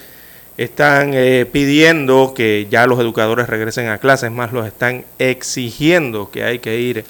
están 0.56 1.12
eh, 1.14 1.47
pidiendo 1.50 2.33
que 2.35 2.66
ya 2.71 2.87
los 2.87 2.99
educadores 2.99 3.49
regresen 3.49 3.88
a 3.88 3.99
clases, 3.99 4.30
más 4.30 4.52
los 4.52 4.66
están 4.66 5.04
exigiendo 5.18 6.30
que 6.30 6.45
hay 6.45 6.61
que 6.61 6.80
ir 6.80 7.04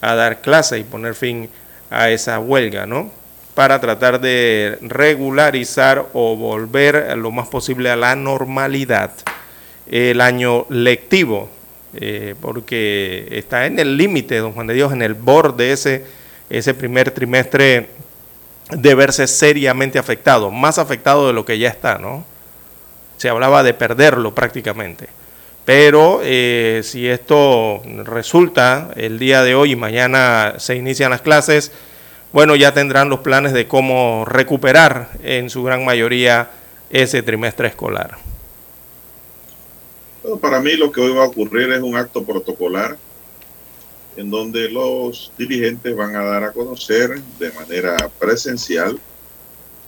a 0.00 0.14
dar 0.14 0.40
clases 0.40 0.80
y 0.80 0.84
poner 0.84 1.14
fin 1.14 1.48
a 1.90 2.10
esa 2.10 2.38
huelga, 2.38 2.86
¿no? 2.86 3.10
Para 3.54 3.80
tratar 3.80 4.20
de 4.20 4.78
regularizar 4.82 6.06
o 6.12 6.36
volver 6.36 7.16
lo 7.16 7.30
más 7.30 7.48
posible 7.48 7.90
a 7.90 7.96
la 7.96 8.16
normalidad 8.16 9.12
el 9.86 10.20
año 10.20 10.66
lectivo, 10.70 11.48
eh, 11.94 12.34
porque 12.40 13.28
está 13.30 13.66
en 13.66 13.78
el 13.78 13.96
límite, 13.96 14.38
don 14.38 14.52
Juan 14.52 14.66
de 14.66 14.74
Dios, 14.74 14.92
en 14.92 15.02
el 15.02 15.14
borde 15.14 15.72
ese, 15.72 16.04
ese 16.50 16.74
primer 16.74 17.12
trimestre 17.12 17.90
de 18.70 18.94
verse 18.94 19.26
seriamente 19.26 19.98
afectado, 19.98 20.50
más 20.50 20.78
afectado 20.78 21.26
de 21.26 21.32
lo 21.32 21.44
que 21.44 21.58
ya 21.58 21.68
está, 21.68 21.98
¿no? 21.98 22.24
se 23.16 23.28
hablaba 23.28 23.62
de 23.62 23.74
perderlo 23.74 24.34
prácticamente. 24.34 25.08
Pero 25.64 26.20
eh, 26.22 26.82
si 26.84 27.08
esto 27.08 27.80
resulta 28.04 28.90
el 28.96 29.18
día 29.18 29.42
de 29.42 29.54
hoy 29.54 29.72
y 29.72 29.76
mañana 29.76 30.54
se 30.58 30.76
inician 30.76 31.10
las 31.10 31.22
clases, 31.22 31.72
bueno, 32.34 32.56
ya 32.56 32.74
tendrán 32.74 33.08
los 33.10 33.20
planes 33.20 33.52
de 33.52 33.68
cómo 33.68 34.24
recuperar 34.24 35.08
en 35.22 35.50
su 35.50 35.62
gran 35.62 35.84
mayoría 35.84 36.50
ese 36.90 37.22
trimestre 37.22 37.68
escolar. 37.68 38.18
para 40.40 40.58
mí 40.58 40.72
lo 40.72 40.90
que 40.90 41.00
hoy 41.00 41.14
va 41.14 41.22
a 41.22 41.28
ocurrir 41.28 41.70
es 41.70 41.80
un 41.80 41.94
acto 41.94 42.24
protocolar 42.24 42.98
en 44.16 44.30
donde 44.30 44.68
los 44.68 45.30
dirigentes 45.38 45.94
van 45.94 46.16
a 46.16 46.24
dar 46.24 46.42
a 46.42 46.52
conocer 46.52 47.20
de 47.38 47.52
manera 47.52 47.94
presencial 48.18 48.98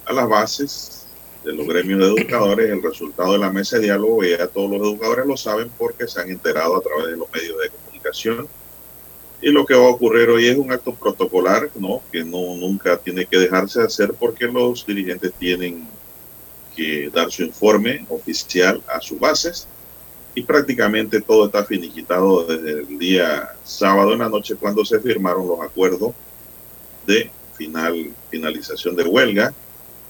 a 0.05 0.13
las 0.13 0.29
bases 0.29 1.07
de 1.43 1.53
los 1.53 1.67
gremios 1.67 1.99
de 1.99 2.07
educadores, 2.07 2.71
el 2.71 2.81
resultado 2.81 3.33
de 3.33 3.39
la 3.39 3.51
mesa 3.51 3.79
de 3.79 3.87
diálogo, 3.87 4.23
ya 4.23 4.47
todos 4.47 4.71
los 4.71 4.83
educadores 4.83 5.27
lo 5.27 5.37
saben 5.37 5.69
porque 5.77 6.07
se 6.07 6.21
han 6.21 6.31
enterado 6.31 6.77
a 6.77 6.81
través 6.81 7.07
de 7.07 7.17
los 7.17 7.29
medios 7.33 7.59
de 7.61 7.71
comunicación. 7.71 8.47
Y 9.41 9.51
lo 9.51 9.67
que 9.67 9.75
va 9.75 9.87
a 9.87 9.91
ocurrir 9.91 10.29
hoy 10.31 10.47
es 10.47 10.57
un 10.57 10.73
acto 10.73 10.95
protocolar, 10.95 11.71
¿no? 11.75 12.03
Que 12.11 12.25
no 12.25 12.57
nunca 12.57 12.97
tiene 12.97 13.27
que 13.27 13.39
dejarse 13.39 13.81
de 13.81 13.87
hacer 13.87 14.15
porque 14.15 14.47
los 14.47 14.87
dirigentes 14.87 15.33
tienen 15.39 15.87
que 16.75 17.11
dar 17.11 17.31
su 17.31 17.43
informe 17.43 18.05
oficial 18.09 18.83
a 18.89 19.01
sus 19.01 19.19
bases 19.19 19.67
y 20.35 20.43
prácticamente 20.43 21.23
todo 21.23 21.47
está 21.47 21.65
finiquitado 21.65 22.45
desde 22.45 22.81
el 22.81 22.99
día 22.99 23.55
sábado 23.65 24.13
en 24.13 24.19
la 24.19 24.29
noche 24.29 24.55
cuando 24.55 24.85
se 24.85 25.01
firmaron 25.01 25.49
los 25.49 25.61
acuerdos 25.61 26.13
de 27.07 27.31
final, 27.57 28.13
finalización 28.31 28.95
de 28.97 29.05
huelga 29.05 29.55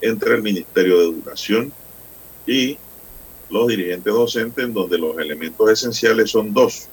entre 0.01 0.35
el 0.35 0.43
Ministerio 0.43 0.99
de 0.99 1.05
Educación 1.05 1.73
y 2.47 2.77
los 3.51 3.69
dirigentes 3.69 4.13
docentes, 4.13 4.65
en 4.65 4.75
donde 4.75 4.99
los 4.99 5.17
elementos 5.19 5.71
esenciales 5.71 6.31
son 6.31 6.53
dos. 6.53 6.89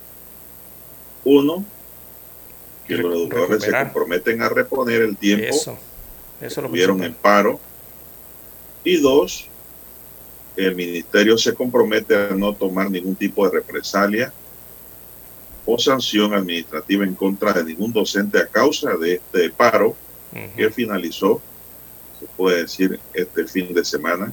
Uno, 1.26 1.66
que 2.88 2.96
los 2.96 3.14
educadores 3.14 3.64
se 3.64 3.72
comprometen 3.72 4.42
a 4.42 4.50
reponer 4.50 5.02
el 5.02 5.18
tiempo 5.18 5.48
eso, 5.50 5.78
eso 6.42 6.62
que 6.62 6.68
tuvieron 6.68 7.04
en 7.04 7.14
paro. 7.14 7.60
Y 8.84 8.98
dos, 8.98 9.48
el 10.58 10.76
ministerio 10.76 11.38
se 11.38 11.54
compromete 11.54 12.16
a 12.16 12.30
no 12.36 12.54
tomar 12.54 12.92
ningún 12.92 13.16
tipo 13.16 13.48
de 13.48 13.60
represalia 13.60 14.34
o 15.66 15.80
sanción 15.80 16.34
administrativa 16.34 17.06
en 17.06 17.16
contra 17.16 17.54
de 17.54 17.64
ningún 17.64 17.94
docente 17.94 18.40
a 18.40 18.48
causa 18.48 18.98
de 18.98 19.14
este 19.14 19.50
paro 19.50 19.96
que 20.58 20.70
finalizó 20.72 21.42
puede 22.36 22.64
decir, 22.64 23.00
este 23.14 23.46
fin 23.46 23.74
de 23.74 23.84
semana 23.84 24.32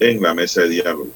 en 0.00 0.20
la 0.20 0.34
mesa 0.34 0.62
de 0.62 0.68
diálogo. 0.70 1.08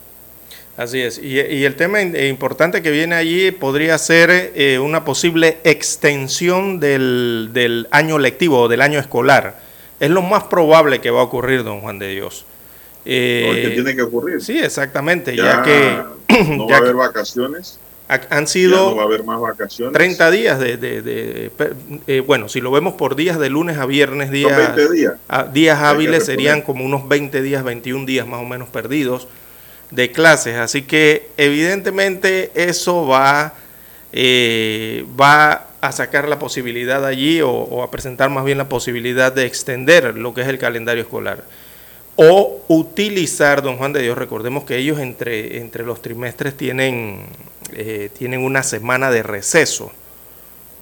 Así 0.79 1.01
es. 1.01 1.19
Y, 1.19 1.65
el 1.65 1.75
tema 1.75 2.01
importante 2.01 2.83
que 2.83 2.93
viene 2.93 3.17
allí 3.17 3.51
podría 3.51 3.99
ser 3.99 4.53
eh, 4.55 4.79
una 4.79 5.05
posible 5.05 5.59
extensión 5.65 6.79
del, 6.79 7.51
del, 7.53 7.89
año 7.91 8.17
lectivo 8.17 8.63
o 8.63 8.69
del 8.69 8.81
año 8.81 9.01
escolar. 9.01 9.59
Es 9.99 10.09
lo 10.09 10.23
más 10.23 10.45
probable 10.45 11.01
que 11.01 11.11
va 11.11 11.19
a 11.19 11.25
ocurrir, 11.25 11.65
don 11.65 11.81
Juan 11.81 11.99
de 11.99 12.11
Dios. 12.11 12.47
Eh, 13.05 13.73
tiene 13.75 13.97
que 13.97 14.03
ocurrir. 14.03 14.41
Sí, 14.41 14.57
exactamente. 14.57 15.35
Ya, 15.35 15.63
que. 15.65 15.99
No 16.57 16.69
va 16.71 16.77
a 16.77 16.79
haber 16.79 16.95
vacaciones 16.95 17.81
han 18.09 18.47
sido 18.47 18.97
va 18.97 19.03
a 19.03 19.05
haber 19.05 19.23
más 19.23 19.39
vacaciones. 19.39 19.93
30 19.93 20.31
días 20.31 20.59
de, 20.59 21.51
eh, 22.07 22.23
bueno, 22.27 22.49
si 22.49 22.63
lo 22.63 22.71
vemos 22.71 22.95
por 22.95 23.17
días 23.17 23.39
de 23.39 23.51
lunes 23.51 23.77
a 23.77 23.85
viernes, 23.85 24.31
días, 24.31 24.75
días. 24.91 25.15
días 25.53 25.79
hábiles 25.79 26.25
serían 26.25 26.63
como 26.63 26.87
unos 26.87 27.07
20 27.07 27.43
días, 27.43 27.63
21 27.65 28.07
días 28.07 28.27
más 28.27 28.41
o 28.41 28.47
menos 28.47 28.71
perdidos 28.71 29.29
de 29.91 30.13
clases. 30.13 30.57
Así 30.57 30.83
que 30.83 31.29
evidentemente 31.37 32.51
eso 32.55 33.07
va, 33.07 33.55
eh, 34.13 35.05
va 35.19 35.69
a 35.81 35.93
sacar 35.93 36.29
la 36.29 36.39
posibilidad 36.39 37.05
allí 37.05 37.41
o, 37.41 37.83
a 37.83 37.91
presentar 37.91 38.31
más 38.31 38.45
bien 38.45 38.59
la 38.59 38.69
posibilidad 38.69 39.33
de 39.33 39.47
extender 39.47 40.17
lo 40.17 40.35
que 40.35 40.43
es 40.43 40.49
el 40.49 40.59
calendario 40.59 41.03
escolar 41.03 41.45
o 42.21 42.65
utilizar, 42.67 43.63
don 43.63 43.77
Juan 43.77 43.93
de 43.93 44.03
Dios, 44.03 44.19
recordemos 44.19 44.65
que 44.65 44.77
ellos 44.77 44.99
entre, 44.99 45.59
entre 45.59 45.85
los 45.85 46.03
trimestres 46.03 46.57
tienen 46.57 47.27
eh, 47.73 48.09
tienen 48.17 48.45
una 48.45 48.63
semana 48.63 49.11
de 49.11 49.23
receso. 49.23 49.93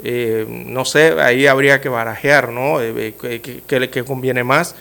Eh, 0.04 0.46
no 0.48 0.84
sé, 0.84 1.20
ahí 1.20 1.46
habría 1.46 1.80
que 1.80 1.88
barajear, 1.88 2.50
¿no? 2.50 2.80
Eh, 2.80 3.14
¿Qué 3.66 4.04
conviene 4.06 4.44
más? 4.44 4.76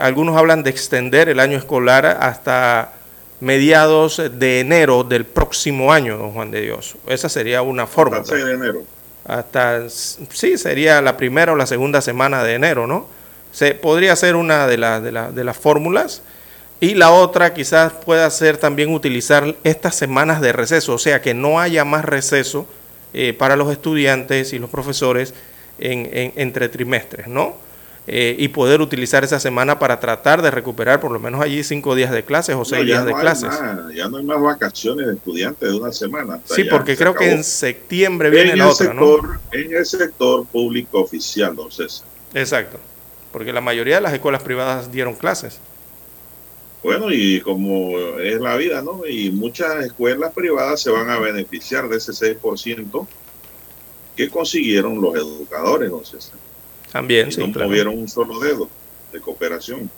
Algunos 0.00 0.36
hablan 0.36 0.62
de 0.62 0.70
extender 0.70 1.28
el 1.28 1.40
año 1.40 1.58
escolar 1.58 2.06
hasta 2.06 2.92
mediados 3.40 4.22
de 4.38 4.60
enero 4.60 5.04
del 5.04 5.24
próximo 5.24 5.92
año, 5.92 6.16
don 6.16 6.32
Juan 6.32 6.50
de 6.50 6.62
Dios. 6.62 6.96
Esa 7.06 7.28
sería 7.28 7.62
una 7.62 7.86
forma. 7.86 8.18
Hasta 8.18 8.36
de 8.36 8.52
enero. 8.52 8.84
Hasta, 9.24 9.88
sí, 9.88 10.56
sería 10.56 11.00
la 11.02 11.16
primera 11.16 11.52
o 11.52 11.56
la 11.56 11.66
segunda 11.66 12.00
semana 12.00 12.44
de 12.44 12.54
enero, 12.54 12.86
¿no? 12.86 13.08
Se, 13.50 13.74
podría 13.74 14.14
ser 14.14 14.36
una 14.36 14.66
de, 14.66 14.76
de, 14.76 15.32
de 15.32 15.44
las 15.44 15.56
fórmulas. 15.56 16.22
Y 16.78 16.94
la 16.94 17.10
otra 17.10 17.54
quizás 17.54 17.92
pueda 17.92 18.28
ser 18.30 18.58
también 18.58 18.92
utilizar 18.92 19.56
estas 19.64 19.94
semanas 19.94 20.42
de 20.42 20.52
receso, 20.52 20.94
o 20.94 20.98
sea, 20.98 21.22
que 21.22 21.32
no 21.32 21.58
haya 21.58 21.84
más 21.84 22.04
receso 22.04 22.66
eh, 23.14 23.32
para 23.32 23.56
los 23.56 23.72
estudiantes 23.72 24.52
y 24.52 24.58
los 24.58 24.68
profesores 24.68 25.32
en, 25.78 26.32
entre 26.36 26.68
trimestres, 26.68 27.28
¿no? 27.28 27.56
Eh, 28.08 28.36
y 28.38 28.48
poder 28.48 28.80
utilizar 28.80 29.24
esa 29.24 29.40
semana 29.40 29.80
para 29.80 29.98
tratar 29.98 30.40
de 30.40 30.52
recuperar 30.52 31.00
por 31.00 31.10
lo 31.10 31.18
menos 31.18 31.40
allí 31.40 31.64
cinco 31.64 31.96
días 31.96 32.12
de 32.12 32.24
clases 32.24 32.54
o 32.54 32.64
seis 32.64 32.86
días 32.86 33.04
de 33.04 33.12
clases. 33.12 33.50
ya 33.94 34.08
no 34.08 34.18
hay 34.18 34.24
más 34.24 34.40
vacaciones 34.40 35.08
de 35.08 35.14
estudiantes 35.14 35.68
de 35.68 35.76
una 35.76 35.92
semana. 35.92 36.40
Sí, 36.44 36.64
porque 36.64 36.96
creo 36.96 37.14
que 37.14 37.32
en 37.32 37.42
septiembre 37.42 38.30
viene 38.30 38.54
la 38.54 38.68
otra, 38.68 38.94
¿no? 38.94 39.18
En 39.50 39.74
el 39.74 39.84
sector 39.84 40.46
público 40.46 41.00
oficial, 41.00 41.50
entonces. 41.50 42.04
Exacto, 42.32 42.78
porque 43.32 43.52
la 43.52 43.60
mayoría 43.60 43.96
de 43.96 44.02
las 44.02 44.12
escuelas 44.12 44.42
privadas 44.42 44.92
dieron 44.92 45.14
clases. 45.14 45.58
Bueno, 46.84 47.10
y 47.10 47.40
como 47.40 47.98
es 48.20 48.40
la 48.40 48.54
vida, 48.56 48.82
¿no? 48.82 49.04
Y 49.04 49.32
muchas 49.32 49.84
escuelas 49.84 50.32
privadas 50.32 50.80
se 50.80 50.90
van 50.90 51.10
a 51.10 51.18
beneficiar 51.18 51.88
de 51.88 51.96
ese 51.96 52.12
6% 52.12 53.06
que 54.14 54.30
consiguieron 54.30 55.00
los 55.00 55.16
educadores, 55.16 55.86
entonces. 55.86 56.30
También, 56.92 57.32
sí. 57.32 57.40
No 57.40 57.64
movieron 57.64 57.98
un 57.98 58.08
solo 58.08 58.38
dedo 58.38 58.68
de 59.12 59.20
cooperación. 59.20 59.90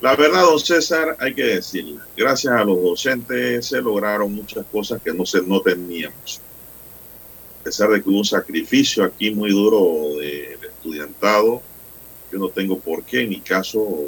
La 0.00 0.14
verdad, 0.14 0.42
don 0.42 0.60
César, 0.60 1.16
hay 1.18 1.34
que 1.34 1.42
decirle, 1.42 1.98
gracias 2.16 2.52
a 2.54 2.64
los 2.64 2.80
docentes 2.80 3.66
se 3.66 3.82
lograron 3.82 4.32
muchas 4.32 4.64
cosas 4.66 5.02
que 5.02 5.12
no, 5.12 5.26
se, 5.26 5.42
no 5.42 5.60
teníamos. 5.60 6.40
A 7.60 7.64
pesar 7.64 7.90
de 7.90 8.00
que 8.00 8.08
hubo 8.08 8.18
un 8.18 8.24
sacrificio 8.24 9.02
aquí 9.02 9.32
muy 9.32 9.50
duro 9.50 10.18
del 10.18 10.62
estudiantado, 10.62 11.60
yo 12.30 12.38
no 12.38 12.48
tengo 12.48 12.78
por 12.78 13.02
qué 13.02 13.22
en 13.22 13.30
mi 13.30 13.40
caso 13.40 14.04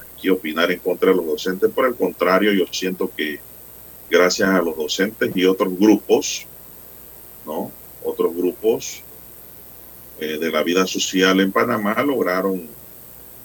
aquí 0.00 0.30
opinar 0.30 0.70
en 0.70 0.78
contra 0.78 1.10
de 1.10 1.16
los 1.16 1.26
docentes. 1.26 1.70
Por 1.70 1.86
el 1.86 1.94
contrario, 1.96 2.52
yo 2.52 2.64
siento 2.72 3.10
que 3.14 3.38
gracias 4.08 4.48
a 4.48 4.62
los 4.62 4.74
docentes 4.74 5.30
y 5.34 5.44
otros 5.44 5.78
grupos, 5.78 6.46
¿no? 7.44 7.70
Otros 8.02 8.34
grupos 8.34 9.02
eh, 10.20 10.38
de 10.38 10.50
la 10.50 10.62
vida 10.62 10.86
social 10.86 11.40
en 11.40 11.52
Panamá 11.52 12.02
lograron 12.02 12.66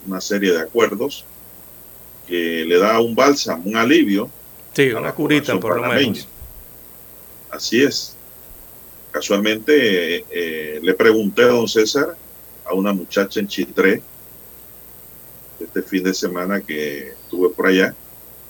una 0.07 0.21
serie 0.21 0.53
de 0.53 0.61
acuerdos 0.61 1.25
que 2.27 2.63
le 2.65 2.77
da 2.77 2.99
un 2.99 3.13
bálsamo, 3.13 3.63
un 3.65 3.75
alivio. 3.75 4.29
Sí, 4.73 4.89
una 4.91 5.13
curita 5.13 5.59
por 5.59 5.79
lo 5.79 5.87
menos. 5.87 6.27
Así 7.49 7.81
es. 7.83 8.15
Casualmente 9.11 10.23
eh, 10.29 10.79
le 10.81 10.93
pregunté 10.93 11.43
a 11.43 11.47
don 11.47 11.67
César, 11.67 12.15
a 12.63 12.73
una 12.73 12.93
muchacha 12.93 13.41
en 13.41 13.47
Chitré, 13.47 14.01
este 15.59 15.81
fin 15.81 16.03
de 16.03 16.13
semana 16.13 16.61
que 16.61 17.09
estuve 17.09 17.49
por 17.49 17.67
allá, 17.67 17.93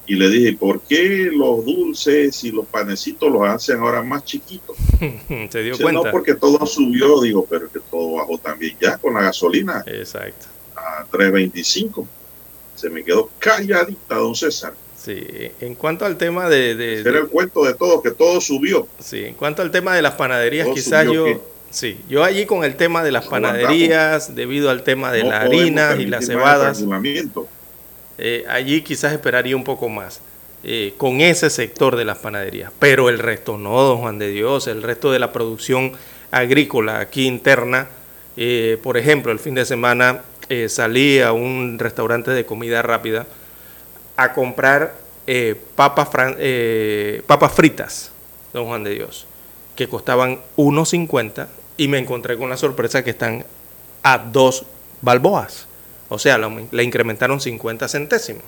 y 0.08 0.16
le 0.16 0.30
dije, 0.30 0.54
¿por 0.54 0.82
qué 0.82 1.30
los 1.32 1.66
dulces 1.66 2.44
y 2.44 2.52
los 2.52 2.66
panecitos 2.66 3.32
los 3.32 3.44
hacen 3.44 3.80
ahora 3.80 4.02
más 4.02 4.24
chiquitos? 4.24 4.76
¿Se 5.50 5.64
dio 5.64 5.78
cuenta? 5.78 6.04
No, 6.04 6.12
porque 6.12 6.36
todo 6.36 6.66
subió, 6.66 7.22
digo, 7.22 7.46
pero 7.50 7.72
que 7.72 7.80
todo 7.80 8.14
bajó 8.14 8.38
también 8.38 8.76
ya 8.80 8.98
con 8.98 9.14
la 9.14 9.22
gasolina. 9.22 9.84
Exacto. 9.86 10.48
A 10.76 11.06
3.25. 11.12 12.06
Se 12.76 12.90
me 12.90 13.04
quedó 13.04 13.30
calladita, 13.40 14.16
don 14.16 14.36
César. 14.36 14.74
Sí, 14.98 15.24
en 15.60 15.76
cuanto 15.76 16.06
al 16.06 16.18
tema 16.18 16.48
de... 16.50 16.76
de 16.76 17.00
Era 17.00 17.20
el 17.20 17.28
cuento 17.28 17.64
de 17.64 17.74
todo, 17.74 18.02
que 18.02 18.12
todo 18.12 18.40
subió. 18.40 18.88
Sí, 19.00 19.26
en 19.26 19.34
cuanto 19.34 19.62
al 19.62 19.72
tema 19.72 19.96
de 19.96 20.02
las 20.02 20.14
panaderías, 20.14 20.68
quizás 20.74 21.06
yo... 21.06 21.26
Sí, 21.72 21.98
yo 22.10 22.26
allí 22.26 22.46
con 22.46 22.66
el 22.66 22.76
tema 22.76 23.02
de 23.02 23.12
las 23.12 23.28
panaderías, 23.28 24.36
debido 24.36 24.70
al 24.70 24.84
tema 24.84 25.12
de 25.12 25.24
la 25.24 25.42
harina 25.42 25.96
y 25.98 26.06
las 26.06 26.28
cebadas, 26.28 26.84
eh, 28.24 28.46
allí 28.48 28.84
quizás 28.84 29.14
esperaría 29.14 29.56
un 29.56 29.64
poco 29.64 29.90
más 29.90 30.22
eh, 30.64 30.94
con 30.98 31.22
ese 31.22 31.50
sector 31.50 31.96
de 31.96 32.06
las 32.06 32.20
panaderías, 32.20 32.72
pero 32.78 33.10
el 33.10 33.18
resto 33.18 33.58
no, 33.58 33.82
don 33.82 33.98
Juan 33.98 34.20
de 34.20 34.30
Dios, 34.30 34.68
el 34.68 34.84
resto 34.84 35.12
de 35.12 35.18
la 35.18 35.34
producción 35.34 35.94
agrícola 36.30 37.00
aquí 37.00 37.26
interna, 37.26 37.88
eh, 38.38 38.78
por 38.84 38.98
ejemplo, 38.98 39.32
el 39.32 39.40
fin 39.40 39.56
de 39.56 39.66
semana 39.66 40.22
salí 40.68 41.22
a 41.22 41.32
un 41.32 41.80
restaurante 41.80 42.32
de 42.32 42.46
comida 42.46 42.82
rápida 42.82 43.26
a 44.18 44.34
comprar 44.34 44.96
papas, 45.76 46.10
papas 47.26 47.52
fritas, 47.54 48.12
don 48.52 48.66
Juan 48.66 48.84
de 48.84 48.96
Dios, 48.96 49.28
que 49.78 49.88
costaban 49.88 50.42
1.50 50.58 51.48
y 51.78 51.88
me 51.88 52.00
encontré 52.00 52.38
con 52.38 52.50
la 52.50 52.58
sorpresa 52.58 53.02
que 53.02 53.12
están 53.12 53.46
a 54.04 54.18
dos 54.18 54.66
balboas. 55.02 55.71
O 56.14 56.20
sea, 56.20 56.38
le 56.38 56.84
incrementaron 56.84 57.40
50 57.40 57.88
centésimos. 57.88 58.44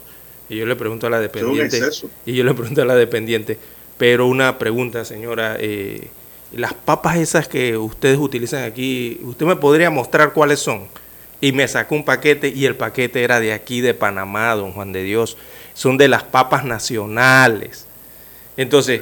Y 0.49 0.57
yo 0.57 0.65
le 0.65 0.75
pregunto 0.75 1.07
a 1.07 1.09
la 1.09 1.21
dependiente. 1.21 1.79
Y 2.25 2.33
yo 2.33 2.43
le 2.43 2.53
pregunto 2.53 2.81
a 2.81 2.85
la 2.85 2.93
dependiente, 2.93 3.57
pero 3.97 4.27
una 4.27 4.59
pregunta, 4.59 5.05
señora, 5.05 5.55
eh, 5.57 6.09
las 6.51 6.73
papas 6.73 7.15
esas 7.15 7.47
que 7.47 7.77
ustedes 7.77 8.17
utilizan 8.17 8.65
aquí, 8.65 9.17
¿usted 9.23 9.45
me 9.45 9.55
podría 9.55 9.89
mostrar 9.89 10.33
cuáles 10.33 10.59
son? 10.59 10.87
Y 11.39 11.53
me 11.53 11.65
sacó 11.69 11.95
un 11.95 12.03
paquete 12.03 12.49
y 12.49 12.65
el 12.65 12.75
paquete 12.75 13.23
era 13.23 13.39
de 13.39 13.53
aquí, 13.53 13.79
de 13.79 13.93
Panamá, 13.93 14.53
don 14.55 14.73
Juan 14.73 14.91
de 14.91 15.03
Dios. 15.03 15.37
Son 15.73 15.97
de 15.97 16.09
las 16.09 16.23
papas 16.23 16.65
nacionales. 16.65 17.85
Entonces, 18.55 19.01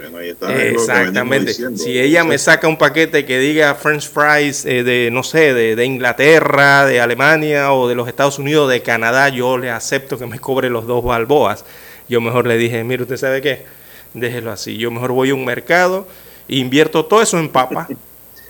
exactamente, 0.50 1.54
si 1.54 2.00
ella 2.00 2.24
me 2.24 2.38
saca 2.38 2.70
un 2.70 2.78
paquete 2.78 3.26
que 3.26 3.38
diga 3.38 3.76
French 3.76 4.10
fries 4.10 4.66
eh, 4.66 4.84
de, 4.84 5.10
no 5.12 5.24
sé, 5.24 5.54
de, 5.54 5.86
Inglaterra, 5.86 6.86
de 6.86 7.02
Alemania 7.02 7.74
o 7.74 7.90
de 7.90 7.96
los 7.96 8.08
Estados 8.08 8.40
Unidos, 8.40 8.70
de 8.70 8.82
Canadá, 8.82 9.28
yo 9.28 9.58
le 9.58 9.70
acepto 9.70 10.18
que 10.18 10.26
me 10.26 10.40
cobre 10.40 10.70
los 10.70 10.88
dos 10.88 11.04
balboas. 11.04 11.66
Yo 12.08 12.22
mejor 12.22 12.48
le 12.48 12.58
dije, 12.58 12.82
mire, 12.86 13.04
¿usted 13.04 13.18
sabe 13.18 13.42
qué? 13.42 13.66
Déjelo 14.14 14.52
así. 14.52 14.78
Yo 14.78 14.90
mejor 14.90 15.12
voy 15.12 15.32
a 15.32 15.36
un 15.36 15.44
mercado, 15.44 16.08
invierto 16.48 17.06
todo 17.06 17.22
eso 17.22 17.38
en 17.38 17.50
papas 17.50 17.90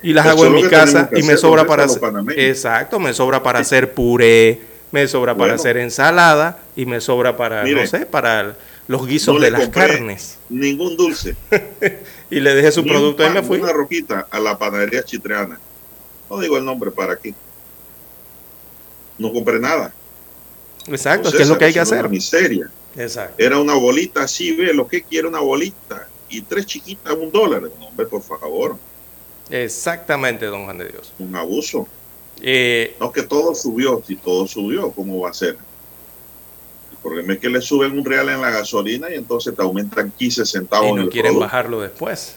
y 0.04 0.12
las 0.12 0.26
hago 0.26 0.46
en 0.46 0.54
mi 0.54 0.62
casa 0.68 1.10
y 1.16 1.24
me 1.24 1.36
sobra 1.36 1.66
para 1.66 1.84
hacer... 1.84 2.00
Exacto, 2.36 3.00
me 3.00 3.12
sobra 3.12 3.42
para 3.42 3.58
hacer 3.58 3.92
puré, 3.92 4.60
me 4.92 5.08
sobra 5.08 5.34
para 5.34 5.54
hacer 5.54 5.78
ensalada 5.78 6.58
y 6.76 6.86
me 6.86 7.00
sobra 7.00 7.36
para, 7.36 7.64
no 7.64 7.86
sé, 7.88 8.06
para 8.06 8.54
los 8.88 9.06
guisos 9.06 9.40
de 9.40 9.50
las 9.50 9.68
carnes. 9.68 10.38
Ningún 10.48 10.96
dulce. 10.96 11.36
y 12.30 12.40
le 12.40 12.54
dejé 12.54 12.72
su 12.72 12.84
producto 12.84 13.26
y 13.26 13.30
me 13.30 13.42
fui. 13.42 13.58
Una 13.58 13.72
roquita 13.72 14.26
a 14.30 14.40
la 14.40 14.58
panadería 14.58 15.02
chitreana. 15.02 15.58
No 16.28 16.40
digo 16.40 16.56
el 16.56 16.64
nombre 16.64 16.90
para 16.90 17.14
aquí. 17.14 17.34
No 19.18 19.32
compré 19.32 19.58
nada. 19.60 19.92
Exacto, 20.86 21.28
es 21.28 21.34
que 21.34 21.42
es 21.42 21.48
lo 21.48 21.58
que 21.58 21.66
hay 21.66 21.72
que 21.72 21.80
hacer. 21.80 22.00
Una 22.00 22.08
miseria. 22.08 22.70
Exacto. 22.96 23.34
Era 23.38 23.58
una 23.58 23.74
bolita 23.74 24.22
así, 24.22 24.52
ve 24.52 24.74
lo 24.74 24.86
que 24.86 25.02
quiere 25.02 25.28
una 25.28 25.40
bolita. 25.40 26.08
Y 26.28 26.40
tres 26.40 26.66
chiquitas, 26.66 27.12
un 27.12 27.30
dólar. 27.30 27.62
No, 27.78 27.86
hombre, 27.86 28.06
por 28.06 28.22
favor. 28.22 28.76
Exactamente, 29.50 30.46
don 30.46 30.64
Juan 30.64 30.78
de 30.78 30.88
Dios. 30.88 31.12
Un 31.18 31.36
abuso. 31.36 31.86
Eh, 32.40 32.96
no 32.98 33.12
que 33.12 33.22
todo 33.22 33.54
subió, 33.54 34.02
si 34.06 34.16
todo 34.16 34.46
subió, 34.46 34.90
¿cómo 34.90 35.20
va 35.20 35.30
a 35.30 35.34
ser? 35.34 35.56
Porque 37.02 37.32
es 37.32 37.38
que 37.38 37.48
le 37.48 37.60
suben 37.60 37.98
un 37.98 38.04
real 38.04 38.28
en 38.28 38.40
la 38.40 38.50
gasolina 38.50 39.10
y 39.10 39.14
entonces 39.14 39.54
te 39.54 39.62
aumentan 39.62 40.12
15 40.12 40.46
centavos. 40.46 40.90
Y 40.90 40.92
no 40.92 41.08
quieren 41.08 41.38
bajarlo 41.38 41.80
después. 41.80 42.36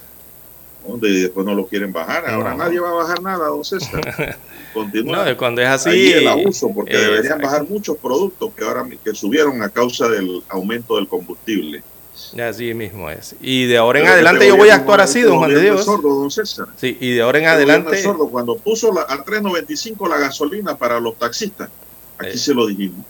Y 1.02 1.22
después 1.22 1.46
no 1.46 1.56
lo 1.56 1.68
quieren 1.68 1.92
bajar. 1.92 2.28
Ahora 2.30 2.56
nadie 2.56 2.80
va 2.80 2.90
a 2.90 2.94
bajar 2.94 3.22
nada, 3.22 3.48
don 3.48 3.64
César. 3.64 4.38
Continúa. 4.74 5.26
No, 5.26 5.38
cuando 5.38 5.62
es 5.62 5.68
así. 5.68 6.12
el 6.12 6.28
abuso, 6.28 6.72
porque 6.74 6.98
deberían 6.98 7.40
bajar 7.40 7.68
muchos 7.68 7.98
productos 7.98 8.52
que 8.56 8.64
ahora 8.64 8.86
que 9.04 9.16
subieron 9.16 9.62
a 9.62 9.70
causa 9.70 10.10
del 10.10 10.44
aumento 10.50 10.98
del 10.98 11.08
combustible. 11.08 11.84
Así 12.42 12.74
mismo 12.74 13.10
es. 13.10 13.36
Y 13.42 13.66
de 13.66 13.78
ahora 13.78 14.00
en 14.00 14.08
adelante 14.08 14.48
yo 14.48 14.58
voy 14.58 14.70
a 14.70 14.76
actuar 14.76 15.02
así, 15.02 15.22
don 15.22 15.38
Juan 15.38 15.54
de 15.54 15.62
Dios. 15.62 15.86
Sordo, 15.86 16.10
don 16.16 16.32
César. 16.32 16.68
Sí, 16.78 16.98
y 17.00 17.14
de 17.14 17.22
ahora 17.22 17.40
en 17.40 17.46
adelante. 17.48 18.02
Sordo, 18.02 18.28
cuando 18.30 18.58
puso 18.58 18.94
la, 18.94 19.02
a 19.02 19.24
3.95 19.24 20.10
la 20.10 20.18
gasolina 20.18 20.78
para 20.78 21.00
los 21.00 21.18
taxistas, 21.18 21.70
aquí 22.18 22.36
eh. 22.36 22.38
se 22.38 22.54
lo 22.54 22.68
dijimos 22.68 23.06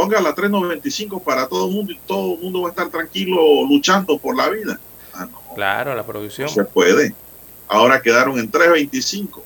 ponga 0.00 0.20
la 0.20 0.34
395 0.34 1.22
para 1.22 1.46
todo 1.46 1.68
el 1.68 1.74
mundo 1.74 1.92
y 1.92 1.98
todo 2.06 2.34
el 2.34 2.40
mundo 2.40 2.62
va 2.62 2.68
a 2.68 2.70
estar 2.70 2.88
tranquilo 2.88 3.66
luchando 3.68 4.16
por 4.16 4.34
la 4.34 4.48
vida. 4.48 4.80
Ah, 5.12 5.28
claro, 5.54 5.94
la 5.94 6.06
producción. 6.06 6.48
se 6.48 6.64
puede. 6.64 7.14
Ahora 7.68 8.00
quedaron 8.00 8.38
en 8.38 8.50
325 8.50 9.44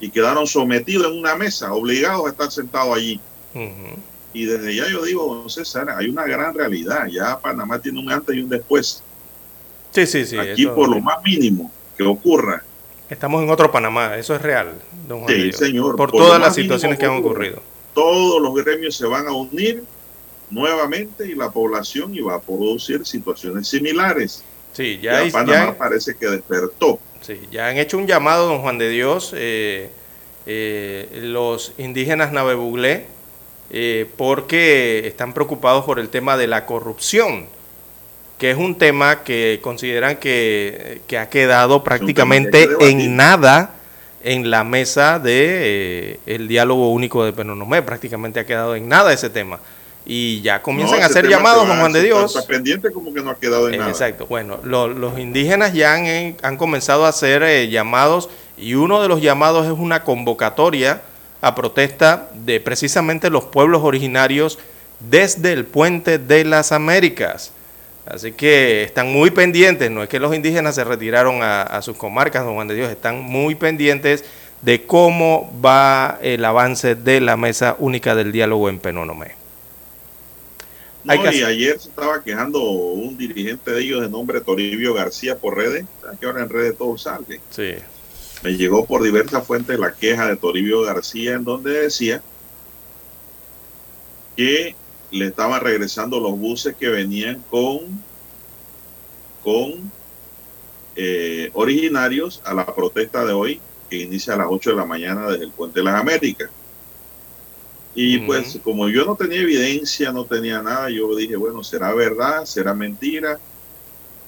y 0.00 0.10
quedaron 0.10 0.46
sometidos 0.46 1.10
en 1.10 1.18
una 1.18 1.34
mesa, 1.34 1.72
obligados 1.72 2.26
a 2.26 2.30
estar 2.30 2.50
sentados 2.50 2.96
allí. 2.96 3.20
Y 4.32 4.44
desde 4.46 4.74
ya 4.74 4.88
yo 4.88 5.04
digo, 5.04 5.48
César, 5.48 5.90
hay 5.90 6.08
una 6.08 6.24
gran 6.24 6.54
realidad. 6.54 7.06
Ya 7.06 7.38
Panamá 7.38 7.80
tiene 7.80 8.00
un 8.00 8.10
antes 8.10 8.36
y 8.36 8.40
un 8.40 8.48
después. 8.48 9.02
Sí, 9.90 10.06
sí, 10.06 10.26
sí. 10.26 10.38
Aquí 10.38 10.66
por 10.66 10.88
lo 10.88 11.00
más 11.00 11.22
mínimo 11.24 11.70
que 11.96 12.04
ocurra. 12.04 12.62
Estamos 13.10 13.42
en 13.42 13.50
otro 13.50 13.70
Panamá, 13.70 14.16
eso 14.16 14.34
es 14.34 14.42
real, 14.42 14.72
don 15.08 15.20
Juan. 15.20 15.34
Sí, 15.34 15.52
señor. 15.52 15.96
Por, 15.96 16.10
todas 16.10 16.40
las 16.40 16.54
situaciones 16.54 16.98
que 16.98 17.06
han 17.06 17.16
ocurrido 17.16 17.73
todos 17.94 18.42
los 18.42 18.54
gremios 18.54 18.96
se 18.96 19.06
van 19.06 19.26
a 19.26 19.32
unir 19.32 19.84
nuevamente 20.50 21.26
y 21.26 21.34
la 21.34 21.50
población 21.50 22.14
iba 22.14 22.34
a 22.34 22.40
producir 22.40 23.04
situaciones 23.06 23.68
similares. 23.68 24.44
Sí, 24.72 24.98
ya, 25.00 25.24
Panamá 25.32 25.74
parece 25.76 26.16
que 26.16 26.26
despertó. 26.26 26.98
Sí, 27.20 27.40
ya 27.50 27.68
han 27.68 27.78
hecho 27.78 27.96
un 27.96 28.06
llamado, 28.06 28.48
don 28.48 28.60
Juan 28.60 28.76
de 28.76 28.88
Dios, 28.90 29.32
eh, 29.34 29.88
eh, 30.46 31.08
los 31.22 31.72
indígenas 31.78 32.32
Navebuglé, 32.32 33.06
eh, 33.70 34.06
porque 34.16 35.06
están 35.06 35.32
preocupados 35.32 35.84
por 35.84 35.98
el 35.98 36.08
tema 36.08 36.36
de 36.36 36.48
la 36.48 36.66
corrupción, 36.66 37.46
que 38.38 38.50
es 38.50 38.58
un 38.58 38.76
tema 38.76 39.22
que 39.22 39.60
consideran 39.62 40.16
que, 40.16 41.00
ha 41.18 41.28
quedado 41.30 41.82
prácticamente 41.82 42.68
en 42.80 43.16
nada 43.16 43.73
en 44.24 44.50
la 44.50 44.64
mesa 44.64 45.18
de 45.20 46.18
el 46.26 46.48
diálogo 46.48 46.90
único 46.90 47.24
de 47.24 47.32
Penonomé. 47.32 47.82
Prácticamente 47.82 48.40
ha 48.40 48.46
quedado 48.46 48.74
en 48.74 48.88
nada 48.88 49.12
ese 49.12 49.30
tema 49.30 49.60
y 50.06 50.40
ya 50.40 50.60
comienzan 50.60 51.02
a 51.02 51.06
hacer 51.06 51.28
llamados, 51.28 51.66
Juan 51.66 51.92
de 51.92 52.02
Dios. 52.02 52.34
Está 52.34 52.46
pendiente 52.46 52.90
como 52.90 53.12
que 53.12 53.22
no 53.22 53.30
ha 53.30 53.36
quedado 53.36 53.68
en 53.68 53.78
nada. 53.78 53.90
Exacto. 53.90 54.26
Bueno, 54.26 54.58
los 54.64 55.18
indígenas 55.18 55.72
ya 55.74 55.94
han, 55.94 56.36
han, 56.42 56.56
comenzado 56.56 57.06
a 57.06 57.10
hacer 57.10 57.42
eh, 57.42 57.68
llamados 57.68 58.28
y 58.56 58.74
uno 58.74 59.00
de 59.02 59.08
los 59.08 59.20
llamados 59.20 59.66
es 59.66 59.72
una 59.72 60.04
convocatoria 60.04 61.02
a 61.40 61.54
protesta 61.54 62.30
de 62.34 62.60
precisamente 62.60 63.28
los 63.28 63.44
pueblos 63.44 63.82
originarios 63.82 64.58
desde 65.00 65.52
el 65.52 65.66
puente 65.66 66.18
de 66.18 66.44
las 66.44 66.72
Américas. 66.72 67.52
Así 68.06 68.32
que 68.32 68.82
están 68.82 69.10
muy 69.10 69.30
pendientes, 69.30 69.90
no 69.90 70.02
es 70.02 70.08
que 70.08 70.20
los 70.20 70.34
indígenas 70.34 70.74
se 70.74 70.84
retiraron 70.84 71.42
a, 71.42 71.62
a 71.62 71.80
sus 71.80 71.96
comarcas, 71.96 72.44
don 72.44 72.54
Juan 72.54 72.68
de 72.68 72.74
Dios, 72.74 72.90
están 72.90 73.20
muy 73.20 73.54
pendientes 73.54 74.24
de 74.60 74.86
cómo 74.86 75.52
va 75.64 76.18
el 76.22 76.44
avance 76.44 76.94
de 76.94 77.20
la 77.20 77.36
mesa 77.36 77.76
única 77.78 78.14
del 78.14 78.32
diálogo 78.32 78.68
en 78.68 78.78
Penónome. 78.78 79.44
No, 81.04 81.14
y 81.30 81.42
ayer 81.42 81.78
se 81.78 81.90
estaba 81.90 82.22
quejando 82.22 82.62
un 82.62 83.18
dirigente 83.18 83.72
de 83.72 83.82
ellos 83.82 84.00
de 84.00 84.08
nombre 84.08 84.40
Toribio 84.40 84.94
García 84.94 85.36
por 85.36 85.54
redes, 85.54 85.84
que 86.18 86.26
ahora 86.26 86.42
en 86.42 86.48
redes 86.48 86.78
todo 86.78 86.96
sale. 86.96 87.40
Sí. 87.50 87.74
Me 88.42 88.56
llegó 88.56 88.86
por 88.86 89.02
diversas 89.02 89.46
fuentes 89.46 89.78
la 89.78 89.92
queja 89.92 90.26
de 90.26 90.36
Toribio 90.36 90.80
García 90.82 91.34
en 91.34 91.44
donde 91.44 91.82
decía 91.82 92.22
que 94.34 94.74
le 95.14 95.26
estaban 95.26 95.60
regresando 95.60 96.18
los 96.18 96.36
buses 96.36 96.74
que 96.74 96.88
venían 96.88 97.42
con, 97.48 97.78
con 99.44 99.92
eh, 100.96 101.50
originarios 101.54 102.42
a 102.44 102.52
la 102.52 102.66
protesta 102.66 103.24
de 103.24 103.32
hoy, 103.32 103.60
que 103.88 103.96
inicia 103.98 104.34
a 104.34 104.38
las 104.38 104.48
8 104.50 104.70
de 104.70 104.76
la 104.76 104.84
mañana 104.84 105.30
desde 105.30 105.44
el 105.44 105.52
Puente 105.52 105.78
de 105.78 105.84
las 105.84 106.00
Américas. 106.00 106.50
Y 107.94 108.18
pues 108.18 108.58
como 108.64 108.88
yo 108.88 109.04
no 109.04 109.14
tenía 109.14 109.40
evidencia, 109.40 110.10
no 110.10 110.24
tenía 110.24 110.60
nada, 110.60 110.90
yo 110.90 111.14
dije, 111.14 111.36
bueno, 111.36 111.62
será 111.62 111.94
verdad, 111.94 112.44
será 112.44 112.74
mentira. 112.74 113.38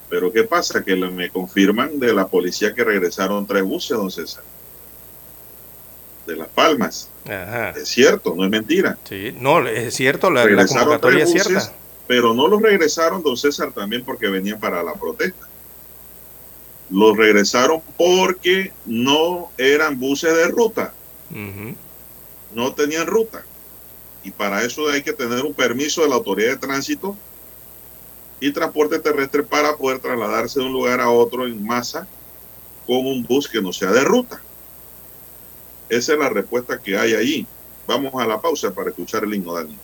Pero 0.09 0.31
¿qué 0.31 0.43
pasa? 0.43 0.85
Que 0.85 0.95
me 0.95 1.29
confirman 1.29 1.99
de 1.99 2.13
la 2.13 2.29
policía 2.29 2.73
que 2.73 2.85
regresaron 2.85 3.45
tres 3.45 3.63
buses, 3.63 3.97
don 3.97 4.09
César. 4.09 4.43
De 6.27 6.35
Las 6.35 6.47
Palmas. 6.49 7.09
Es 7.75 7.89
cierto, 7.89 8.35
no 8.35 8.43
es 8.43 8.49
mentira. 8.51 8.97
Sí, 9.07 9.35
no, 9.39 9.65
es 9.67 9.95
cierto, 9.95 10.29
la, 10.29 10.45
la 10.45 10.67
convocatoria 10.67 11.23
es 11.23 11.31
cierta. 11.31 11.73
Pero 12.07 12.33
no 12.33 12.47
los 12.47 12.61
regresaron, 12.61 13.23
don 13.23 13.35
César, 13.35 13.71
también 13.71 14.03
porque 14.03 14.27
venían 14.27 14.59
para 14.59 14.83
la 14.83 14.93
protesta. 14.93 15.47
Los 16.89 17.17
regresaron 17.17 17.81
porque 17.97 18.71
no 18.85 19.51
eran 19.57 19.99
buses 19.99 20.35
de 20.35 20.47
ruta. 20.49 20.93
No 22.53 22.73
tenían 22.73 23.07
ruta 23.07 23.43
y 24.27 24.31
para 24.31 24.61
eso 24.63 24.89
hay 24.89 25.01
que 25.01 25.13
tener 25.13 25.45
un 25.45 25.53
permiso 25.53 26.01
de 26.01 26.09
la 26.09 26.15
autoridad 26.15 26.49
de 26.49 26.57
tránsito 26.57 27.15
y 28.41 28.51
transporte 28.51 28.99
terrestre 28.99 29.41
para 29.41 29.77
poder 29.77 29.99
trasladarse 29.99 30.59
de 30.59 30.65
un 30.65 30.73
lugar 30.73 30.99
a 30.99 31.09
otro 31.09 31.47
en 31.47 31.65
masa 31.65 32.05
con 32.85 33.05
un 33.05 33.23
bus 33.23 33.47
que 33.47 33.61
no 33.61 33.71
sea 33.71 33.89
de 33.91 34.01
ruta. 34.01 34.41
Esa 35.89 36.13
es 36.13 36.19
la 36.19 36.29
respuesta 36.29 36.79
que 36.81 36.97
hay 36.97 37.13
allí. 37.13 37.51
Vamos 37.85 38.13
a 38.21 38.27
la 38.27 38.41
pausa 38.41 38.73
para 38.73 38.89
escuchar 38.89 39.23
el 39.23 39.33
himno, 39.33 39.53
Dani. 39.53 39.81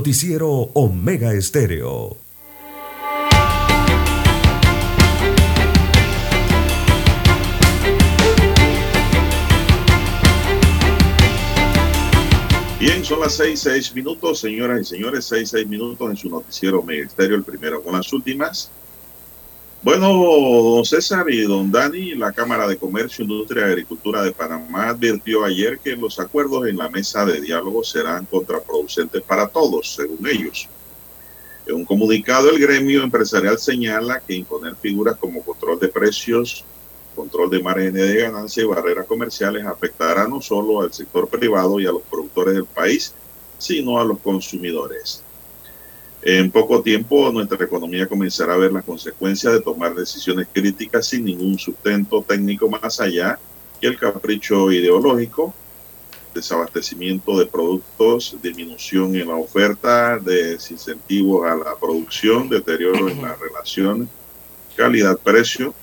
Noticiero 0.00 0.48
Omega 0.48 1.34
Estéreo. 1.34 2.16
Bien, 12.78 13.04
son 13.04 13.20
las 13.20 13.34
seis, 13.34 13.60
seis 13.60 13.94
minutos, 13.94 14.40
señoras 14.40 14.80
y 14.80 14.84
señores, 14.86 15.26
seis, 15.26 15.50
seis 15.50 15.66
minutos 15.66 16.08
en 16.08 16.16
su 16.16 16.30
noticiero 16.30 16.82
Ministerio, 16.82 17.36
el 17.36 17.42
primero 17.42 17.82
con 17.82 17.92
las 17.92 18.10
últimas. 18.14 18.70
Bueno, 19.82 20.08
don 20.12 20.84
César 20.84 21.24
y 21.30 21.42
don 21.42 21.70
Dani, 21.70 22.14
la 22.14 22.32
Cámara 22.32 22.68
de 22.68 22.76
Comercio, 22.76 23.22
Industria 23.22 23.66
y 23.66 23.70
Agricultura 23.70 24.22
de 24.22 24.32
Panamá 24.32 24.88
advirtió 24.88 25.42
ayer 25.42 25.78
que 25.78 25.96
los 25.96 26.20
acuerdos 26.20 26.68
en 26.68 26.76
la 26.76 26.90
mesa 26.90 27.24
de 27.24 27.40
diálogo 27.40 27.82
serán 27.82 28.26
contraproducentes 28.90 29.22
para 29.22 29.48
todos, 29.48 29.94
según 29.94 30.26
ellos. 30.26 30.68
En 31.66 31.76
un 31.76 31.84
comunicado, 31.84 32.50
el 32.50 32.58
gremio 32.58 33.02
empresarial 33.02 33.58
señala 33.58 34.20
que 34.20 34.34
imponer 34.34 34.74
figuras 34.76 35.16
como 35.18 35.42
control 35.42 35.78
de 35.78 35.88
precios, 35.88 36.64
control 37.14 37.50
de 37.50 37.62
márgenes 37.62 38.08
de 38.08 38.16
ganancia 38.22 38.62
y 38.62 38.66
barreras 38.66 39.06
comerciales 39.06 39.64
afectará 39.66 40.26
no 40.26 40.40
solo 40.40 40.80
al 40.80 40.92
sector 40.92 41.28
privado 41.28 41.78
y 41.78 41.86
a 41.86 41.92
los 41.92 42.02
productores 42.02 42.54
del 42.54 42.64
país, 42.64 43.14
sino 43.58 44.00
a 44.00 44.04
los 44.04 44.18
consumidores. 44.18 45.22
En 46.22 46.50
poco 46.50 46.82
tiempo 46.82 47.30
nuestra 47.30 47.64
economía 47.64 48.06
comenzará 48.06 48.54
a 48.54 48.58
ver 48.58 48.72
las 48.72 48.84
consecuencias 48.84 49.52
de 49.54 49.60
tomar 49.60 49.94
decisiones 49.94 50.48
críticas 50.52 51.06
sin 51.06 51.24
ningún 51.24 51.58
sustento 51.58 52.22
técnico 52.26 52.68
más 52.68 53.00
allá 53.00 53.38
que 53.80 53.86
el 53.86 53.98
capricho 53.98 54.70
ideológico, 54.70 55.54
desabastecimiento 56.34 57.38
de 57.38 57.46
productos, 57.46 58.36
disminución 58.42 59.14
en 59.16 59.28
la 59.28 59.36
oferta, 59.36 60.18
desincentivos 60.18 61.48
a 61.48 61.56
la 61.56 61.76
producción, 61.76 62.48
deterioro 62.48 63.08
en 63.08 63.22
la 63.22 63.34
relación 63.34 64.08
calidad-precio, 64.76 65.74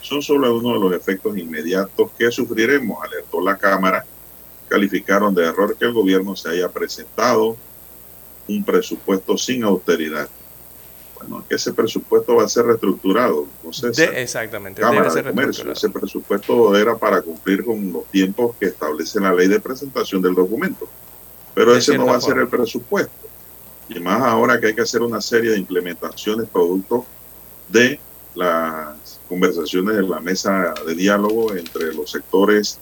son 0.00 0.22
solo 0.22 0.56
uno 0.56 0.72
de 0.74 0.80
los 0.80 0.92
efectos 0.92 1.36
inmediatos 1.36 2.10
que 2.18 2.30
sufriremos, 2.30 2.98
alertó 3.04 3.40
la 3.40 3.56
Cámara. 3.56 4.04
Calificaron 4.68 5.34
de 5.34 5.44
error 5.44 5.76
que 5.76 5.84
el 5.84 5.92
gobierno 5.92 6.34
se 6.34 6.50
haya 6.50 6.68
presentado 6.68 7.56
un 8.48 8.64
presupuesto 8.64 9.36
sin 9.36 9.62
austeridad. 9.62 10.28
Bueno, 11.20 11.44
que 11.48 11.56
ese 11.56 11.72
presupuesto 11.72 12.36
va 12.36 12.44
a 12.44 12.48
ser 12.48 12.66
reestructurado. 12.66 13.46
Entonces, 13.62 14.10
exactamente. 14.14 14.80
Cámara 14.80 15.12
de 15.12 15.22
Comercio, 15.22 15.70
ese 15.70 15.90
presupuesto 15.90 16.74
era 16.76 16.96
para 16.96 17.20
cumplir 17.20 17.64
con 17.64 17.92
los 17.92 18.06
tiempos 18.06 18.56
que 18.58 18.66
establece 18.66 19.20
la 19.20 19.32
ley 19.32 19.48
de 19.48 19.60
presentación 19.60 20.22
del 20.22 20.34
documento. 20.34 20.88
Pero 21.54 21.74
ese 21.74 21.98
no 21.98 22.06
va 22.06 22.16
a 22.16 22.20
ser 22.20 22.38
el 22.38 22.48
presupuesto. 22.48 23.28
Y 23.88 23.98
más 24.00 24.22
ahora 24.22 24.60
que 24.60 24.68
hay 24.68 24.74
que 24.74 24.82
hacer 24.82 25.02
una 25.02 25.20
serie 25.20 25.50
de 25.50 25.58
implementaciones 25.58 26.48
producto 26.48 27.04
de 27.68 27.98
las 28.34 29.20
conversaciones 29.28 29.96
en 29.96 30.08
la 30.08 30.20
mesa 30.20 30.74
de 30.86 30.94
diálogo 30.94 31.54
entre 31.54 31.92
los 31.92 32.10
sectores 32.10 32.78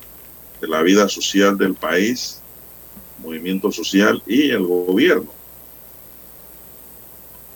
de 0.60 0.68
la 0.68 0.82
vida 0.82 1.08
social 1.08 1.56
del 1.56 1.74
país, 1.74 2.40
movimiento 3.22 3.72
social 3.72 4.22
y 4.26 4.50
el 4.50 4.66
gobierno. 4.66 5.37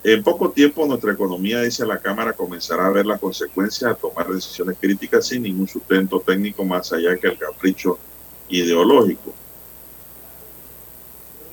En 0.04 0.22
poco 0.22 0.50
tiempo 0.50 0.84
nuestra 0.84 1.12
economía, 1.12 1.60
dice 1.60 1.86
la 1.86 1.98
Cámara, 1.98 2.32
comenzará 2.32 2.86
a 2.86 2.90
ver 2.90 3.06
las 3.06 3.20
consecuencias 3.20 3.92
a 3.92 3.94
tomar 3.94 4.26
decisiones 4.28 4.76
críticas 4.80 5.28
sin 5.28 5.42
ningún 5.42 5.68
sustento 5.68 6.20
técnico 6.20 6.64
más 6.64 6.92
allá 6.92 7.16
que 7.16 7.28
el 7.28 7.38
capricho 7.38 7.98
ideológico. 8.48 9.32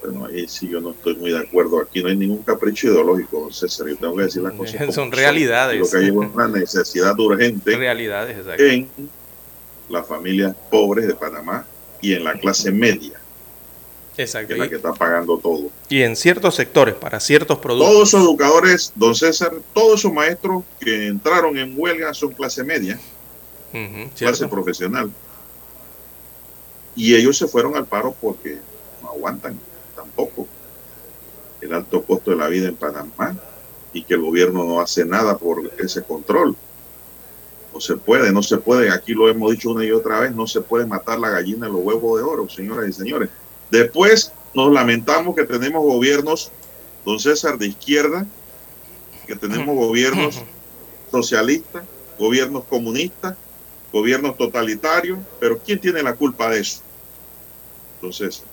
Bueno, 0.02 0.26
ahí 0.26 0.48
sí 0.48 0.68
yo 0.68 0.82
no 0.82 0.92
estoy 0.92 1.16
muy 1.16 1.32
de 1.32 1.40
acuerdo. 1.40 1.80
Aquí 1.80 2.02
no 2.02 2.10
hay 2.10 2.16
ningún 2.16 2.42
capricho 2.42 2.88
ideológico, 2.88 3.52
César. 3.52 3.88
Yo 3.88 3.98
tengo 3.98 4.16
que 4.16 4.24
decir 4.24 4.42
las 4.42 4.54
cosas. 4.58 4.96
Son 4.96 5.12
realidades. 5.12 5.80
Lo 5.80 5.88
que 5.88 5.98
hay 5.98 6.08
es 6.08 6.12
una 6.12 6.48
necesidad 6.48 7.20
urgente 7.20 7.76
realidades, 7.76 8.38
en 8.58 8.90
las 9.90 10.08
familias 10.08 10.56
pobres 10.72 11.08
de 11.08 11.14
Panamá 11.14 11.68
y 12.02 12.14
en 12.14 12.24
la 12.24 12.34
clase 12.34 12.72
media. 12.72 13.19
Exacto. 14.20 14.50
Que 14.50 14.54
es 14.56 14.60
la 14.60 14.70
que 14.70 14.76
está 14.76 14.94
pagando 14.94 15.38
todo. 15.38 15.70
Y 15.88 16.02
en 16.02 16.18
ciertos 16.18 16.56
sectores, 16.56 16.94
para 16.94 17.22
ciertos 17.22 17.58
productos. 17.60 17.90
Todos 17.90 18.10
esos 18.10 18.22
educadores, 18.22 18.92
don 18.96 19.16
César, 19.16 19.54
todos 19.74 20.02
esos 20.02 20.12
maestros 20.12 20.64
que 20.78 21.08
entraron 21.08 21.58
en 21.58 21.74
huelga 21.78 22.14
son 22.14 22.34
clase 22.34 22.66
media, 22.66 23.00
clase 24.18 24.46
profesional. 24.50 25.10
Y 26.98 27.16
ellos 27.16 27.38
se 27.38 27.48
fueron 27.48 27.78
al 27.78 27.86
paro 27.86 28.14
porque 28.20 28.58
no 29.02 29.10
aguantan 29.12 29.58
tampoco 29.96 30.48
el 31.62 31.74
alto 31.74 32.04
costo 32.04 32.32
de 32.32 32.38
la 32.38 32.50
vida 32.50 32.68
en 32.68 32.76
Panamá 32.76 33.38
y 33.94 34.04
que 34.04 34.16
el 34.16 34.22
gobierno 34.22 34.66
no 34.66 34.82
hace 34.82 35.06
nada 35.06 35.38
por 35.38 35.72
ese 35.78 36.04
control. 36.04 36.58
No 37.74 37.80
se 37.80 37.96
puede, 37.96 38.34
no 38.34 38.44
se 38.44 38.58
puede, 38.58 38.92
aquí 38.92 39.14
lo 39.14 39.30
hemos 39.30 39.52
dicho 39.52 39.70
una 39.70 39.86
y 39.86 39.92
otra 39.92 40.20
vez, 40.20 40.36
no 40.36 40.46
se 40.46 40.60
puede 40.60 40.86
matar 40.86 41.20
la 41.20 41.30
gallina 41.30 41.68
en 41.68 41.74
los 41.74 41.82
huevos 41.82 42.20
de 42.20 42.26
oro, 42.26 42.50
señoras 42.50 42.90
y 42.90 42.92
señores. 42.92 43.30
Después 43.72 44.32
nos 44.54 44.72
lamentamos 44.72 45.36
que 45.36 45.44
tenemos 45.46 45.84
gobiernos, 45.84 46.52
don 47.06 47.20
César, 47.20 47.58
de 47.58 47.68
izquierda, 47.68 48.26
que 49.28 49.36
tenemos 49.36 49.76
gobiernos 49.76 50.42
socialistas, 51.12 51.84
gobiernos 52.18 52.64
comunistas, 52.66 53.36
gobiernos 53.94 54.38
totalitarios, 54.38 55.20
pero 55.40 55.58
¿quién 55.60 55.80
tiene 55.80 56.02
la 56.04 56.16
culpa 56.16 56.50
de 56.50 56.62
eso? 56.62 56.82
Entonces, 57.96 58.44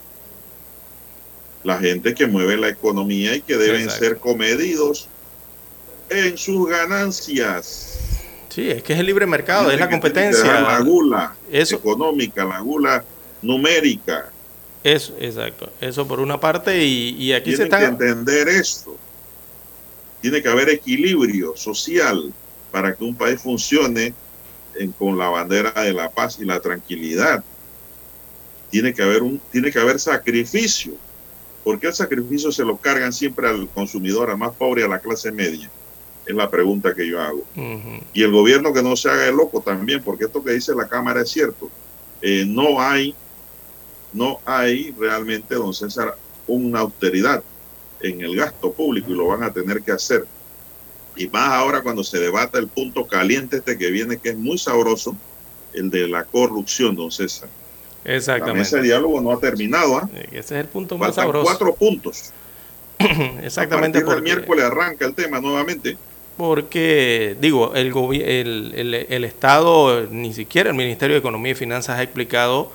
la 1.64 1.78
gente 1.78 2.14
que 2.14 2.26
mueve 2.26 2.56
la 2.56 2.68
economía 2.68 3.34
y 3.34 3.40
que 3.42 3.56
deben 3.56 3.82
Exacto. 3.82 4.04
ser 4.04 4.18
comedidos 4.18 5.08
en 6.10 6.36
sus 6.38 6.68
ganancias. 6.68 7.98
Sí, 8.48 8.70
es 8.70 8.82
que 8.82 8.92
es 8.94 8.98
el 9.00 9.06
libre 9.06 9.26
mercado, 9.26 9.62
es 9.62 9.66
la 9.66 9.72
dejar 9.72 9.88
La 9.88 9.90
competencia. 9.90 10.78
gula 10.80 11.34
Eso- 11.50 11.76
económica, 11.76 12.44
la 12.44 12.60
gula 12.60 13.04
numérica. 13.42 14.30
Eso, 14.82 15.14
exacto. 15.20 15.70
Eso 15.80 16.06
por 16.06 16.20
una 16.20 16.38
parte, 16.38 16.84
y, 16.84 17.16
y 17.18 17.32
aquí 17.32 17.50
se 17.56 17.66
Tienen 17.66 17.96
que 17.98 18.04
entender 18.06 18.48
esto. 18.48 18.96
Tiene 20.20 20.42
que 20.42 20.48
haber 20.48 20.68
equilibrio 20.70 21.56
social 21.56 22.32
para 22.70 22.94
que 22.94 23.04
un 23.04 23.14
país 23.16 23.40
funcione 23.40 24.14
en- 24.74 24.92
con 24.92 25.16
la 25.18 25.28
bandera 25.28 25.72
de 25.82 25.92
la 25.92 26.10
paz 26.10 26.38
y 26.40 26.44
la 26.44 26.60
tranquilidad. 26.60 27.42
Tiene 28.70 28.92
que 28.92 29.02
haber 29.02 29.22
un, 29.22 29.40
tiene 29.50 29.70
que 29.70 29.78
haber 29.78 29.98
sacrificio. 29.98 30.92
¿Por 31.64 31.78
qué 31.80 31.88
el 31.88 31.94
sacrificio 31.94 32.52
se 32.52 32.64
lo 32.64 32.76
cargan 32.76 33.12
siempre 33.12 33.48
al 33.48 33.68
consumidor, 33.68 34.30
al 34.30 34.38
más 34.38 34.52
pobre 34.54 34.84
a 34.84 34.88
la 34.88 34.98
clase 35.00 35.32
media? 35.32 35.68
Es 36.24 36.34
la 36.34 36.50
pregunta 36.50 36.94
que 36.94 37.06
yo 37.08 37.20
hago. 37.20 37.44
Y 38.12 38.22
el 38.22 38.32
gobierno 38.32 38.72
que 38.72 38.82
no 38.82 38.96
se 38.96 39.08
haga 39.08 39.26
el 39.28 39.36
loco 39.36 39.60
también, 39.60 40.02
porque 40.02 40.24
esto 40.24 40.42
que 40.42 40.52
dice 40.52 40.74
la 40.74 40.88
Cámara 40.88 41.22
es 41.22 41.30
cierto. 41.30 41.70
Eh, 42.20 42.44
no 42.46 42.80
hay, 42.80 43.14
no 44.16 44.40
hay 44.44 44.92
realmente, 44.98 45.54
don 45.54 45.74
César, 45.74 46.16
una 46.46 46.80
austeridad 46.80 47.42
en 48.00 48.20
el 48.22 48.36
gasto 48.36 48.72
público 48.72 49.10
y 49.12 49.14
lo 49.14 49.26
van 49.28 49.42
a 49.42 49.52
tener 49.52 49.82
que 49.82 49.92
hacer. 49.92 50.26
Y 51.16 51.28
más 51.28 51.48
ahora 51.50 51.82
cuando 51.82 52.04
se 52.04 52.18
debata 52.18 52.58
el 52.58 52.68
punto 52.68 53.06
caliente 53.06 53.56
este 53.58 53.78
que 53.78 53.90
viene, 53.90 54.18
que 54.18 54.30
es 54.30 54.36
muy 54.36 54.58
sabroso, 54.58 55.16
el 55.72 55.90
de 55.90 56.08
la 56.08 56.24
corrupción, 56.24 56.94
don 56.96 57.10
César. 57.10 57.50
Exactamente. 58.04 58.80
diálogo 58.82 59.20
no 59.20 59.32
ha 59.32 59.40
terminado, 59.40 59.98
¿ah? 59.98 60.10
Ese 60.30 60.38
es 60.38 60.52
el 60.52 60.68
punto 60.68 60.98
más 60.98 61.14
Faltan 61.14 61.24
sabroso. 61.24 61.44
cuatro 61.44 61.74
puntos. 61.74 62.32
Exactamente 63.42 63.98
A 63.98 64.04
porque, 64.04 64.22
miércoles 64.22 64.64
arranca 64.64 65.04
el 65.06 65.14
tema 65.14 65.40
nuevamente. 65.40 65.98
porque, 66.36 67.36
digo, 67.40 67.74
el, 67.74 67.92
el, 68.22 68.72
el, 68.74 68.94
el 68.94 69.24
Estado, 69.24 70.06
ni 70.10 70.34
siquiera 70.34 70.70
el 70.70 70.76
Ministerio 70.76 71.14
de 71.14 71.20
Economía 71.20 71.52
y 71.52 71.54
Finanzas 71.54 71.98
ha 71.98 72.02
explicado 72.02 72.72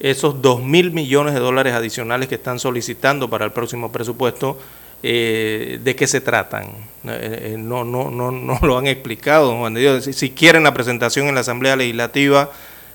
esos 0.00 0.40
2 0.42 0.62
mil 0.62 0.90
millones 0.92 1.34
de 1.34 1.40
dólares 1.40 1.74
adicionales 1.74 2.28
que 2.28 2.36
están 2.36 2.58
solicitando 2.58 3.28
para 3.28 3.44
el 3.44 3.52
próximo 3.52 3.90
presupuesto, 3.90 4.58
eh, 5.02 5.78
de 5.82 5.96
qué 5.96 6.06
se 6.06 6.20
tratan. 6.20 6.66
Eh, 7.04 7.52
eh, 7.52 7.56
no, 7.58 7.84
no, 7.84 8.10
no, 8.10 8.30
no 8.30 8.58
lo 8.62 8.78
han 8.78 8.86
explicado, 8.86 9.56
Juan 9.56 9.74
de 9.74 9.80
Dios. 9.80 10.04
Si, 10.04 10.12
si 10.12 10.30
quieren 10.30 10.64
la 10.64 10.74
presentación 10.74 11.28
en 11.28 11.34
la 11.34 11.40
Asamblea 11.40 11.76
Legislativa, 11.76 12.50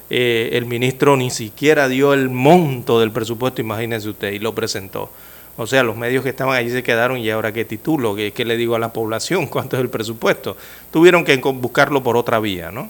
eh, 0.10 0.50
el 0.54 0.66
ministro 0.66 1.18
ni 1.18 1.32
siquiera 1.32 1.88
dio 1.88 2.14
el 2.14 2.30
monto 2.30 3.00
del 3.00 3.12
presupuesto, 3.12 3.62
imagínese 3.62 4.10
usted, 4.10 4.32
y 4.32 4.40
lo 4.40 4.54
presentó. 4.54 5.10
O 5.58 5.66
sea, 5.66 5.82
los 5.82 5.96
medios 5.96 6.24
que 6.24 6.30
estaban 6.30 6.56
allí 6.56 6.70
se 6.70 6.84
quedaron 6.84 7.18
y 7.18 7.30
ahora 7.30 7.52
qué 7.52 7.64
titulo, 7.66 8.16
qué, 8.16 8.32
qué 8.32 8.46
le 8.46 8.58
digo 8.58 8.76
a 8.76 8.80
la 8.80 8.94
población, 8.94 9.48
cuánto 9.50 9.76
es 9.78 9.82
el 9.82 9.90
presupuesto. 9.90 10.58
Tuvieron 10.92 11.24
que 11.24 11.38
buscarlo 11.38 12.04
por 12.04 12.18
otra 12.18 12.40
vía, 12.40 12.72
¿no? 12.72 12.90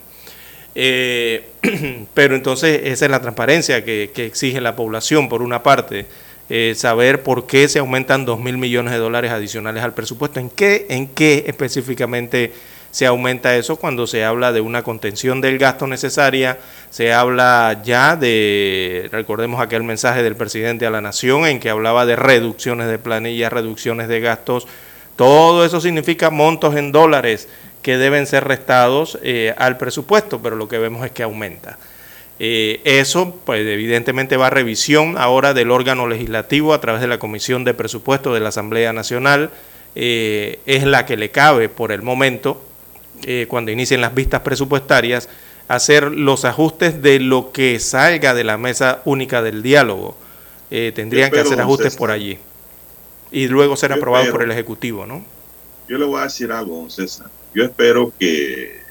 Eh, 0.76 1.50
pero 2.14 2.36
entonces 2.36 2.82
esa 2.86 3.06
es 3.06 3.12
la 3.12 3.22
transparencia 3.22 3.84
que, 3.84 4.12
exige 4.16 4.62
la 4.62 4.76
población, 4.76 5.30
por 5.30 5.42
una 5.42 5.64
parte, 5.64 6.06
eh, 6.50 6.74
saber 6.76 7.24
por 7.24 7.48
qué 7.48 7.68
se 7.68 7.80
aumentan 7.80 8.26
2 8.26 8.40
mil 8.40 8.58
millones 8.58 8.94
de 8.94 9.00
dólares 9.00 9.32
adicionales 9.32 9.84
al 9.84 9.94
presupuesto, 9.94 10.40
en 10.40 10.50
qué, 10.50 10.88
en 10.90 11.08
qué 11.08 11.46
específicamente 11.48 12.52
se 12.94 13.08
aumenta 13.08 13.56
eso 13.56 13.78
cuando 13.78 14.06
se 14.06 14.24
habla 14.24 14.52
de 14.52 14.62
una 14.62 14.84
contención 14.84 15.42
del 15.42 15.58
gasto 15.58 15.88
necesaria, 15.88 16.60
se 16.92 17.12
habla 17.12 17.82
ya 17.84 18.16
de, 18.16 19.10
recordemos 19.12 19.60
aquel 19.60 19.82
mensaje 19.82 20.22
del 20.22 20.36
presidente 20.36 20.86
a 20.86 20.92
la 20.92 21.02
nación 21.02 21.48
en 21.48 21.60
que 21.60 21.72
hablaba 21.72 22.06
de 22.06 22.16
reducciones 22.16 22.88
de 22.88 23.00
planillas, 23.00 23.52
reducciones 23.52 24.08
de 24.10 24.20
gastos, 24.20 24.68
todo 25.16 25.66
eso 25.66 25.82
significa 25.82 26.30
montos 26.30 26.76
en 26.76 26.92
dólares 26.92 27.48
que 27.84 27.98
deben 27.98 28.26
ser 28.26 28.46
restados 28.46 29.20
eh, 29.22 29.54
al 29.58 29.78
presupuesto, 29.78 30.42
pero 30.42 30.56
lo 30.56 30.68
que 30.68 30.80
vemos 30.80 31.06
es 31.06 31.12
que 31.12 31.22
aumenta. 31.22 31.78
Eh, 32.40 32.82
eso, 32.86 33.36
pues 33.46 33.68
evidentemente 33.68 34.38
va 34.38 34.48
a 34.48 34.50
revisión 34.50 35.16
ahora 35.18 35.54
del 35.54 35.70
órgano 35.70 36.08
legislativo 36.08 36.74
a 36.74 36.82
través 36.82 37.02
de 37.02 37.08
la 37.08 37.20
Comisión 37.20 37.64
de 37.64 37.76
Presupuesto 37.76 38.34
de 38.34 38.40
la 38.40 38.50
Asamblea 38.50 38.94
Nacional. 38.94 39.52
Eh, 39.96 40.60
es 40.66 40.86
la 40.86 41.06
que 41.06 41.18
le 41.18 41.30
cabe 41.30 41.70
por 41.70 41.92
el 41.92 42.02
momento, 42.02 42.64
cuando 43.48 43.72
inicien 43.72 44.02
las 44.02 44.14
vistas 44.14 44.42
presupuestarias, 44.42 45.30
hacer 45.70 46.12
los 46.12 46.44
ajustes 46.44 47.02
de 47.02 47.22
lo 47.22 47.54
que 47.54 47.80
salga 47.80 48.34
de 48.34 48.44
la 48.44 48.58
mesa 48.58 49.02
única 49.06 49.42
del 49.42 49.62
diálogo. 49.64 50.18
tendrían 50.70 51.32
que 51.32 51.40
hacer 51.40 51.62
ajustes 51.62 51.96
por 51.96 52.12
allí 52.12 52.38
y 53.32 53.48
luego 53.48 53.78
ser 53.78 53.94
aprobado 53.94 54.30
por 54.32 54.44
el 54.44 54.52
Ejecutivo, 54.52 55.06
¿no? 55.06 55.24
Yo 55.88 55.98
le 55.98 56.06
voy 56.06 56.20
a 56.20 56.24
decir 56.24 56.52
algo, 56.52 56.78
don 56.78 56.92
César. 56.92 57.30
Yo 57.54 57.64
espero 57.64 58.12
que 58.20 58.82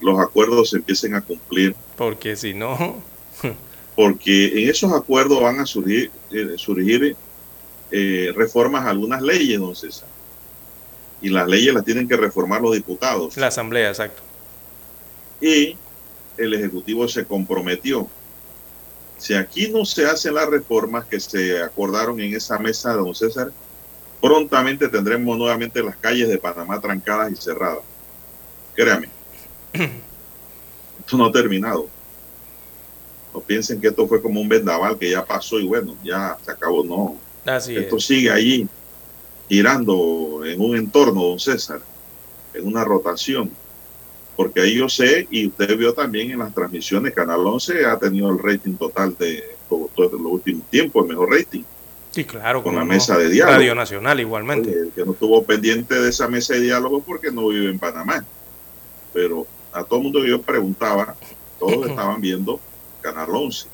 los 0.00 0.18
acuerdos 0.18 0.70
se 0.70 0.76
empiecen 0.76 1.14
a 1.14 1.20
cumplir. 1.20 1.74
Porque 1.96 2.36
si 2.36 2.54
no... 2.54 3.02
porque 3.96 4.62
en 4.62 4.70
esos 4.70 4.92
acuerdos 4.92 5.40
van 5.40 5.60
a 5.60 5.66
surgir, 5.66 6.10
eh, 6.30 6.54
surgir 6.56 7.16
eh, 7.90 8.32
reformas 8.34 8.86
a 8.86 8.90
algunas 8.90 9.20
leyes, 9.22 9.60
don 9.60 9.76
César. 9.76 10.08
Y 11.20 11.28
las 11.28 11.46
leyes 11.46 11.74
las 11.74 11.84
tienen 11.84 12.08
que 12.08 12.16
reformar 12.16 12.62
los 12.62 12.74
diputados. 12.74 13.36
La 13.36 13.48
Asamblea, 13.48 13.88
exacto. 13.90 14.22
Y 15.40 15.76
el 16.36 16.54
Ejecutivo 16.54 17.06
se 17.06 17.24
comprometió. 17.24 18.08
Si 19.18 19.34
aquí 19.34 19.68
no 19.68 19.84
se 19.84 20.06
hacen 20.06 20.34
las 20.34 20.48
reformas 20.48 21.04
que 21.04 21.20
se 21.20 21.62
acordaron 21.62 22.18
en 22.20 22.34
esa 22.34 22.58
mesa, 22.58 22.94
don 22.94 23.14
César, 23.14 23.52
prontamente 24.20 24.88
tendremos 24.88 25.36
nuevamente 25.36 25.82
las 25.82 25.96
calles 25.96 26.28
de 26.28 26.38
Panamá 26.38 26.80
trancadas 26.80 27.30
y 27.30 27.36
cerradas. 27.36 27.84
Créame. 28.74 29.08
Esto 29.72 31.16
no 31.16 31.26
ha 31.26 31.32
terminado. 31.32 31.88
No 33.34 33.40
piensen 33.40 33.80
que 33.80 33.88
esto 33.88 34.06
fue 34.06 34.20
como 34.20 34.40
un 34.40 34.48
vendaval 34.48 34.98
que 34.98 35.10
ya 35.10 35.24
pasó 35.24 35.58
y 35.58 35.66
bueno, 35.66 35.96
ya 36.04 36.36
se 36.44 36.50
acabó. 36.50 36.84
No. 36.84 37.16
esto 37.46 37.98
sigue 37.98 38.30
allí, 38.30 38.68
girando 39.48 40.42
en 40.44 40.60
un 40.60 40.76
entorno, 40.76 41.22
don 41.22 41.40
César, 41.40 41.80
en 42.54 42.66
una 42.66 42.84
rotación. 42.84 43.50
Porque 44.36 44.60
ahí 44.60 44.76
yo 44.76 44.88
sé, 44.88 45.26
y 45.30 45.46
usted 45.46 45.76
vio 45.76 45.92
también 45.92 46.30
en 46.30 46.38
las 46.38 46.54
transmisiones, 46.54 47.14
Canal 47.14 47.46
11 47.46 47.84
ha 47.86 47.98
tenido 47.98 48.30
el 48.30 48.38
rating 48.38 48.74
total 48.74 49.16
de 49.18 49.42
todos 49.68 50.12
los 50.12 50.32
últimos 50.32 50.68
tiempos, 50.70 51.04
el 51.04 51.10
mejor 51.10 51.30
rating. 51.30 51.62
Sí, 52.12 52.24
claro. 52.24 52.62
Con 52.62 52.76
la 52.76 52.84
mesa 52.84 53.16
de 53.16 53.30
diálogo. 53.30 53.56
Radio 53.56 53.74
Nacional 53.74 54.20
igualmente. 54.20 54.70
el 54.70 54.92
que 54.94 55.04
no 55.04 55.12
estuvo 55.12 55.42
pendiente 55.44 55.94
de 55.94 56.10
esa 56.10 56.28
mesa 56.28 56.54
de 56.54 56.60
diálogo 56.60 57.02
porque 57.02 57.30
no 57.30 57.48
vive 57.48 57.70
en 57.70 57.78
Panamá. 57.78 58.24
Pero 59.12 59.46
a 59.72 59.84
todo 59.84 59.98
el 59.98 60.04
mundo 60.04 60.24
yo 60.24 60.40
preguntaba, 60.40 61.16
todos 61.58 61.88
estaban 61.88 62.20
viendo 62.20 62.60
Canal 63.00 63.28
11 63.30 63.66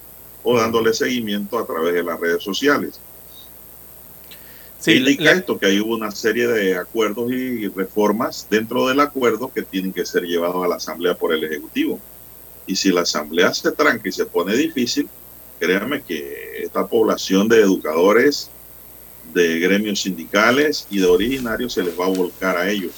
o 0.43 0.59
dándole 0.59 0.93
seguimiento 0.93 1.59
a 1.59 1.67
través 1.67 1.95
de 1.95 2.03
las 2.03 2.19
redes 2.19 2.43
sociales. 2.43 3.01
Sí, 4.79 4.93
indica 4.93 5.33
esto 5.33 5.59
que 5.59 5.67
hay 5.67 5.81
una 5.81 6.11
serie 6.13 6.47
de 6.47 6.77
acuerdos 6.77 7.33
y 7.33 7.67
reformas 7.69 8.47
dentro 8.49 8.87
del 8.87 9.01
acuerdo 9.01 9.53
que 9.53 9.63
tienen 9.63 9.93
que 9.93 10.07
ser 10.07 10.23
llevados 10.23 10.65
a 10.65 10.69
la 10.69 10.77
Asamblea 10.77 11.15
por 11.17 11.35
el 11.35 11.43
Ejecutivo. 11.43 11.99
Y 12.67 12.77
si 12.77 12.93
la 12.93 13.01
Asamblea 13.01 13.53
se 13.53 13.73
tranca 13.73 14.09
y 14.09 14.13
se 14.13 14.27
pone 14.27 14.55
difícil, 14.55 15.09
créanme 15.59 16.03
que 16.03 16.63
esta 16.63 16.87
población 16.87 17.49
de 17.49 17.61
educadores, 17.61 18.51
de 19.35 19.59
gremios 19.59 20.03
sindicales 20.03 20.87
y 20.91 20.99
de 20.99 21.07
originarios 21.07 21.73
se 21.73 21.83
les 21.83 21.99
va 21.99 22.07
a 22.07 22.11
volcar 22.11 22.57
a 22.57 22.71
ellos. 22.71 22.93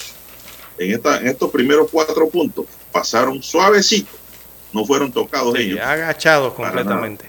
En, 0.80 0.92
esta, 0.92 1.20
en 1.20 1.26
estos 1.26 1.50
primeros 1.50 1.90
cuatro 1.92 2.26
puntos 2.30 2.64
pasaron 2.90 3.42
suavecito, 3.42 4.12
no 4.72 4.86
fueron 4.86 5.12
tocados 5.12 5.54
ellos. 5.56 5.78
Agachados 5.78 6.54
completamente. 6.54 7.26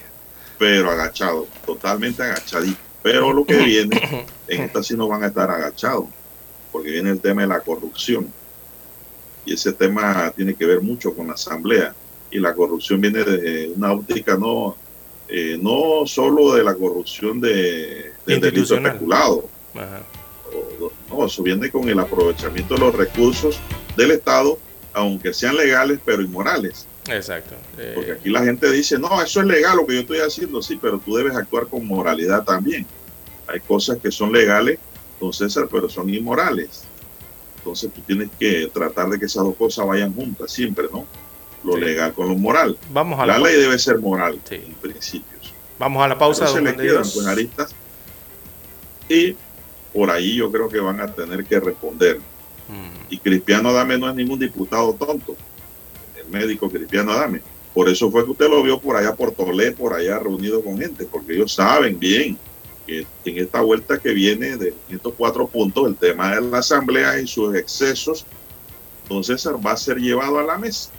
pero 0.57 0.89
agachados, 0.89 1.47
totalmente 1.65 2.23
agachaditos. 2.23 2.79
Pero 3.03 3.33
lo 3.33 3.43
que 3.43 3.57
viene, 3.65 4.25
en 4.47 4.61
esta 4.61 4.81
sí 4.81 4.95
no 4.95 5.09
van 5.09 5.23
a 5.23 5.27
estar 5.27 5.51
agachados, 5.51 6.05
porque 6.71 6.91
viene 6.91 7.09
el 7.09 7.19
tema 7.19 7.41
de 7.41 7.49
la 7.49 7.59
corrupción. 7.59 8.31
Y 9.45 9.55
ese 9.55 9.73
tema 9.73 10.31
tiene 10.33 10.53
que 10.53 10.65
ver 10.65 10.79
mucho 10.79 11.13
con 11.13 11.27
la 11.27 11.33
asamblea. 11.33 11.93
Y 12.31 12.39
la 12.39 12.53
corrupción 12.53 13.01
viene 13.01 13.21
de 13.25 13.73
una 13.75 13.91
óptica 13.91 14.37
no, 14.37 14.77
eh, 15.27 15.59
no 15.61 16.05
solo 16.05 16.53
de 16.53 16.63
la 16.63 16.73
corrupción 16.73 17.41
de, 17.41 18.13
del 18.25 18.39
delito 18.39 18.75
especulado. 18.75 19.49
No, 21.12 21.26
eso 21.26 21.43
viene 21.43 21.70
con 21.70 21.88
el 21.89 21.99
aprovechamiento 21.99 22.76
de 22.76 22.80
los 22.80 22.95
recursos 22.95 23.59
del 23.97 24.12
Estado 24.12 24.57
aunque 24.93 25.34
sean 25.34 25.55
legales, 25.55 25.99
pero 26.03 26.22
inmorales. 26.22 26.88
Exacto. 27.09 27.55
Eh, 27.78 27.93
Porque 27.95 28.12
aquí 28.14 28.30
la 28.30 28.43
gente 28.43 28.70
dice, 28.72 28.99
no, 28.99 29.22
eso 29.22 29.41
es 29.41 29.47
legal 29.47 29.78
lo 29.78 29.86
que 29.86 29.95
yo 29.95 30.01
estoy 30.01 30.20
haciendo, 30.20 30.62
sí, 30.62 30.78
pero 30.82 30.99
tú 30.99 31.16
debes 31.16 31.36
actuar 31.36 31.68
con 31.68 31.86
moralidad 31.86 32.43
también. 32.43 32.86
Hay 33.47 33.59
cosas 33.62 33.97
que 33.97 34.12
son 34.12 34.32
legales, 34.32 34.80
don 35.20 35.34
César, 35.34 35.68
pero 35.72 35.89
son 35.89 36.09
inmorales. 36.14 36.84
Entonces 37.57 37.91
tú 37.93 38.01
tienes 38.01 38.30
que 38.39 38.70
tratar 38.74 39.09
de 39.09 39.20
que 39.20 39.26
esas 39.26 39.43
dos 39.43 39.55
cosas 39.55 39.86
vayan 39.86 40.14
juntas 40.14 40.51
siempre, 40.51 40.88
¿no? 40.91 41.05
Lo 41.64 41.78
legal 41.78 42.14
con 42.14 42.28
lo 42.28 42.36
moral. 42.36 42.78
Vamos 42.91 43.20
a 43.20 43.26
la, 43.26 43.38
ley 43.38 43.55
debe 43.55 43.78
ser 43.78 43.99
moral 43.99 44.41
en 44.49 44.74
principios. 44.74 45.53
Vamos 45.78 46.03
a 46.03 46.07
la 46.07 46.18
pausa. 46.18 46.47
se 46.47 46.59
le 46.59 46.76
quedan 46.76 47.03
aristas. 47.28 47.76
Y 49.07 49.36
por 49.93 50.09
ahí 50.09 50.35
yo 50.35 50.51
creo 50.51 50.69
que 50.69 50.79
van 50.79 50.99
a 50.99 51.13
tener 51.13 51.45
que 51.45 51.59
responder 51.59 52.19
y 53.09 53.17
Cristiano 53.17 53.69
Adame 53.69 53.97
no 53.97 54.09
es 54.09 54.15
ningún 54.15 54.39
diputado 54.39 54.93
tonto, 54.93 55.35
el 56.17 56.27
médico 56.29 56.69
Cristiano 56.69 57.11
Adame. 57.11 57.41
Por 57.73 57.89
eso 57.89 58.09
fue 58.09 58.23
que 58.23 58.31
usted 58.31 58.49
lo 58.49 58.63
vio 58.63 58.79
por 58.79 58.95
allá 58.95 59.15
por 59.15 59.31
Tolé, 59.31 59.71
por 59.71 59.93
allá 59.93 60.19
reunido 60.19 60.63
con 60.63 60.77
gente, 60.77 61.05
porque 61.05 61.33
ellos 61.33 61.53
saben 61.53 61.99
bien 61.99 62.37
que 62.87 63.05
en 63.25 63.37
esta 63.37 63.61
vuelta 63.61 63.99
que 63.99 64.11
viene 64.11 64.57
de 64.57 64.73
estos 64.89 65.13
cuatro 65.17 65.47
puntos, 65.47 65.87
el 65.87 65.95
tema 65.95 66.35
de 66.35 66.41
la 66.41 66.59
asamblea 66.59 67.19
y 67.19 67.27
sus 67.27 67.55
excesos, 67.55 68.25
entonces 69.03 69.45
va 69.65 69.71
a 69.71 69.77
ser 69.77 69.97
llevado 69.97 70.39
a 70.39 70.43
la 70.43 70.57
mesa. 70.57 70.89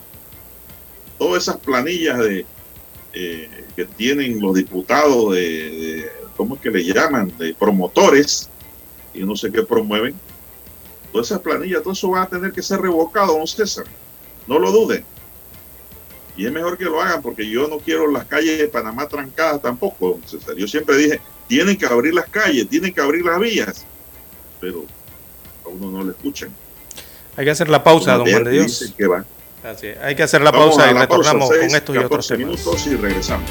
Todas 1.18 1.44
esas 1.44 1.56
planillas 1.56 2.18
de 2.18 2.46
eh, 3.14 3.66
que 3.76 3.84
tienen 3.84 4.40
los 4.40 4.54
diputados 4.54 5.34
de, 5.34 5.40
de, 5.40 6.10
¿cómo 6.36 6.54
es 6.54 6.60
que 6.60 6.70
le 6.70 6.84
llaman? 6.84 7.32
De 7.38 7.54
promotores, 7.54 8.48
y 9.14 9.24
no 9.24 9.36
sé 9.36 9.50
qué 9.50 9.62
promueven, 9.62 10.14
todas 11.12 11.28
esas 11.28 11.40
planillas, 11.40 11.82
todo 11.82 11.92
eso 11.92 12.10
va 12.10 12.22
a 12.22 12.28
tener 12.28 12.52
que 12.52 12.62
ser 12.62 12.80
revocado, 12.80 13.36
don 13.36 13.46
César. 13.46 13.84
No 14.46 14.58
lo 14.58 14.72
duden. 14.72 15.04
Y 16.36 16.46
es 16.46 16.52
mejor 16.52 16.78
que 16.78 16.84
lo 16.84 17.00
hagan 17.00 17.20
porque 17.20 17.48
yo 17.48 17.68
no 17.68 17.78
quiero 17.78 18.10
las 18.10 18.24
calles 18.24 18.58
de 18.58 18.68
Panamá 18.68 19.06
trancadas 19.06 19.60
tampoco, 19.60 20.10
don 20.10 20.28
César. 20.28 20.56
Yo 20.56 20.66
siempre 20.66 20.96
dije, 20.96 21.20
tienen 21.46 21.76
que 21.76 21.86
abrir 21.86 22.14
las 22.14 22.28
calles, 22.28 22.68
tienen 22.68 22.92
que 22.92 23.00
abrir 23.00 23.24
las 23.24 23.38
vías. 23.38 23.84
Pero 24.60 24.84
a 25.64 25.68
uno 25.68 25.90
no 25.90 26.04
le 26.04 26.12
escuchan. 26.12 26.50
Hay 27.36 27.44
que 27.44 27.50
hacer 27.50 27.68
la 27.68 27.84
pausa, 27.84 28.16
don 28.16 28.28
Juan 28.28 28.44
de 28.44 28.50
Dios. 28.50 28.94
Que 28.96 29.06
va. 29.06 29.24
Así 29.62 29.88
Hay 30.02 30.16
que 30.16 30.24
hacer 30.24 30.42
la 30.42 30.50
pausa 30.50 30.90
y 30.90 30.94
retornamos 30.94 31.48
con 31.48 31.74
estos 31.74 31.94
y 31.94 31.98
otros 31.98 32.26
temas. 32.26 32.46
minutos 32.46 32.86
y 32.86 32.96
regresamos. 32.96 33.50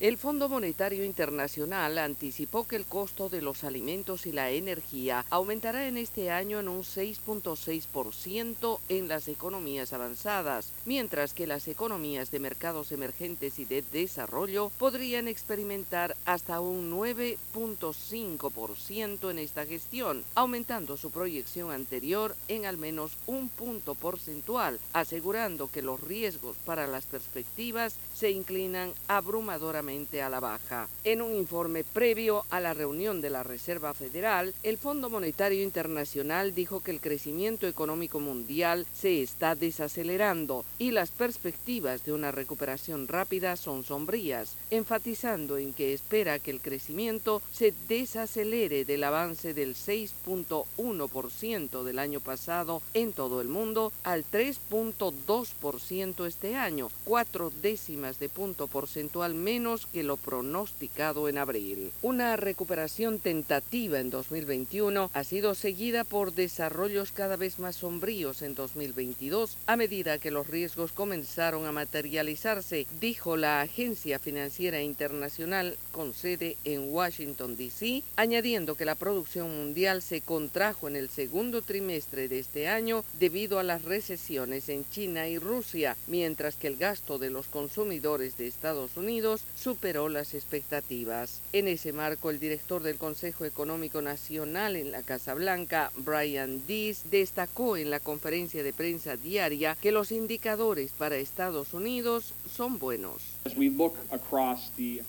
El 0.00 0.16
Fondo 0.16 0.48
Monetario 0.48 1.04
Internacional 1.04 1.98
anticipó 1.98 2.66
que 2.66 2.76
el 2.76 2.86
costo 2.86 3.28
de 3.28 3.42
los 3.42 3.64
alimentos 3.64 4.24
y 4.24 4.32
la 4.32 4.50
energía 4.50 5.26
aumentará 5.28 5.88
en 5.88 5.98
este 5.98 6.30
año 6.30 6.58
en 6.58 6.68
un 6.68 6.84
6.6% 6.84 8.80
en 8.88 9.08
las 9.08 9.28
economías 9.28 9.92
avanzadas, 9.92 10.72
mientras 10.86 11.34
que 11.34 11.46
las 11.46 11.68
economías 11.68 12.30
de 12.30 12.38
mercados 12.38 12.92
emergentes 12.92 13.58
y 13.58 13.66
de 13.66 13.82
desarrollo 13.82 14.72
podrían 14.78 15.28
experimentar 15.28 16.16
hasta 16.24 16.60
un 16.60 16.90
9.5% 16.90 19.30
en 19.30 19.38
esta 19.38 19.66
gestión, 19.66 20.24
aumentando 20.34 20.96
su 20.96 21.10
proyección 21.10 21.72
anterior 21.72 22.34
en 22.48 22.64
al 22.64 22.78
menos 22.78 23.18
un 23.26 23.50
punto 23.50 23.94
porcentual, 23.94 24.80
asegurando 24.94 25.70
que 25.70 25.82
los 25.82 26.00
riesgos 26.00 26.56
para 26.64 26.86
las 26.86 27.04
perspectivas 27.04 27.98
se 28.20 28.30
inclinan 28.30 28.92
abrumadoramente 29.08 30.20
a 30.20 30.28
la 30.28 30.40
baja. 30.40 30.88
En 31.04 31.22
un 31.22 31.34
informe 31.34 31.84
previo 31.84 32.44
a 32.50 32.60
la 32.60 32.74
reunión 32.74 33.22
de 33.22 33.30
la 33.30 33.42
Reserva 33.42 33.94
Federal, 33.94 34.54
el 34.62 34.76
Fondo 34.76 35.08
Monetario 35.08 35.62
Internacional 35.62 36.54
dijo 36.54 36.82
que 36.82 36.90
el 36.90 37.00
crecimiento 37.00 37.66
económico 37.66 38.20
mundial 38.20 38.86
se 38.94 39.22
está 39.22 39.54
desacelerando 39.54 40.66
y 40.78 40.90
las 40.90 41.12
perspectivas 41.12 42.04
de 42.04 42.12
una 42.12 42.30
recuperación 42.30 43.08
rápida 43.08 43.56
son 43.56 43.84
sombrías, 43.84 44.58
enfatizando 44.70 45.56
en 45.56 45.72
que 45.72 45.94
espera 45.94 46.38
que 46.38 46.50
el 46.50 46.60
crecimiento 46.60 47.40
se 47.50 47.72
desacelere 47.88 48.84
del 48.84 49.04
avance 49.04 49.54
del 49.54 49.74
6.1% 49.74 51.84
del 51.84 51.98
año 51.98 52.20
pasado 52.20 52.82
en 52.92 53.14
todo 53.14 53.40
el 53.40 53.48
mundo 53.48 53.94
al 54.04 54.26
3.2% 54.30 56.26
este 56.26 56.56
año, 56.56 56.90
cuatro 57.04 57.50
décimas 57.62 58.09
de 58.18 58.28
punto 58.28 58.66
porcentual 58.66 59.34
menos 59.34 59.86
que 59.86 60.02
lo 60.02 60.16
pronosticado 60.16 61.28
en 61.28 61.38
abril. 61.38 61.92
Una 62.02 62.36
recuperación 62.36 63.18
tentativa 63.18 64.00
en 64.00 64.10
2021 64.10 65.10
ha 65.12 65.24
sido 65.24 65.54
seguida 65.54 66.04
por 66.04 66.32
desarrollos 66.32 67.12
cada 67.12 67.36
vez 67.36 67.58
más 67.58 67.76
sombríos 67.76 68.42
en 68.42 68.54
2022 68.54 69.56
a 69.66 69.76
medida 69.76 70.18
que 70.18 70.30
los 70.30 70.46
riesgos 70.46 70.92
comenzaron 70.92 71.66
a 71.66 71.72
materializarse, 71.72 72.86
dijo 73.00 73.36
la 73.36 73.60
Agencia 73.60 74.18
Financiera 74.18 74.80
Internacional 74.82 75.76
con 75.92 76.14
sede 76.14 76.56
en 76.64 76.92
Washington, 76.92 77.56
D.C., 77.56 78.02
añadiendo 78.16 78.74
que 78.74 78.84
la 78.84 78.94
producción 78.94 79.54
mundial 79.56 80.02
se 80.02 80.20
contrajo 80.20 80.88
en 80.88 80.96
el 80.96 81.08
segundo 81.08 81.62
trimestre 81.62 82.28
de 82.28 82.38
este 82.38 82.68
año 82.68 83.04
debido 83.18 83.58
a 83.58 83.62
las 83.62 83.82
recesiones 83.82 84.68
en 84.68 84.88
China 84.88 85.28
y 85.28 85.38
Rusia, 85.38 85.96
mientras 86.06 86.56
que 86.56 86.66
el 86.66 86.76
gasto 86.76 87.18
de 87.18 87.30
los 87.30 87.46
consumidores 87.46 87.99
de 88.00 88.46
Estados 88.46 88.96
Unidos 88.96 89.44
superó 89.54 90.08
las 90.08 90.32
expectativas. 90.32 91.42
En 91.52 91.68
ese 91.68 91.92
marco, 91.92 92.30
el 92.30 92.40
director 92.40 92.82
del 92.82 92.96
Consejo 92.96 93.44
Económico 93.44 94.00
Nacional 94.00 94.76
en 94.76 94.90
la 94.90 95.02
Casa 95.02 95.34
Blanca, 95.34 95.92
Brian 95.96 96.66
Dees, 96.66 97.10
destacó 97.10 97.76
en 97.76 97.90
la 97.90 98.00
conferencia 98.00 98.62
de 98.62 98.72
prensa 98.72 99.16
diaria 99.16 99.76
que 99.80 99.92
los 99.92 100.12
indicadores 100.12 100.92
para 100.92 101.16
Estados 101.16 101.74
Unidos 101.74 102.32
son 102.50 102.78
buenos. 102.78 103.29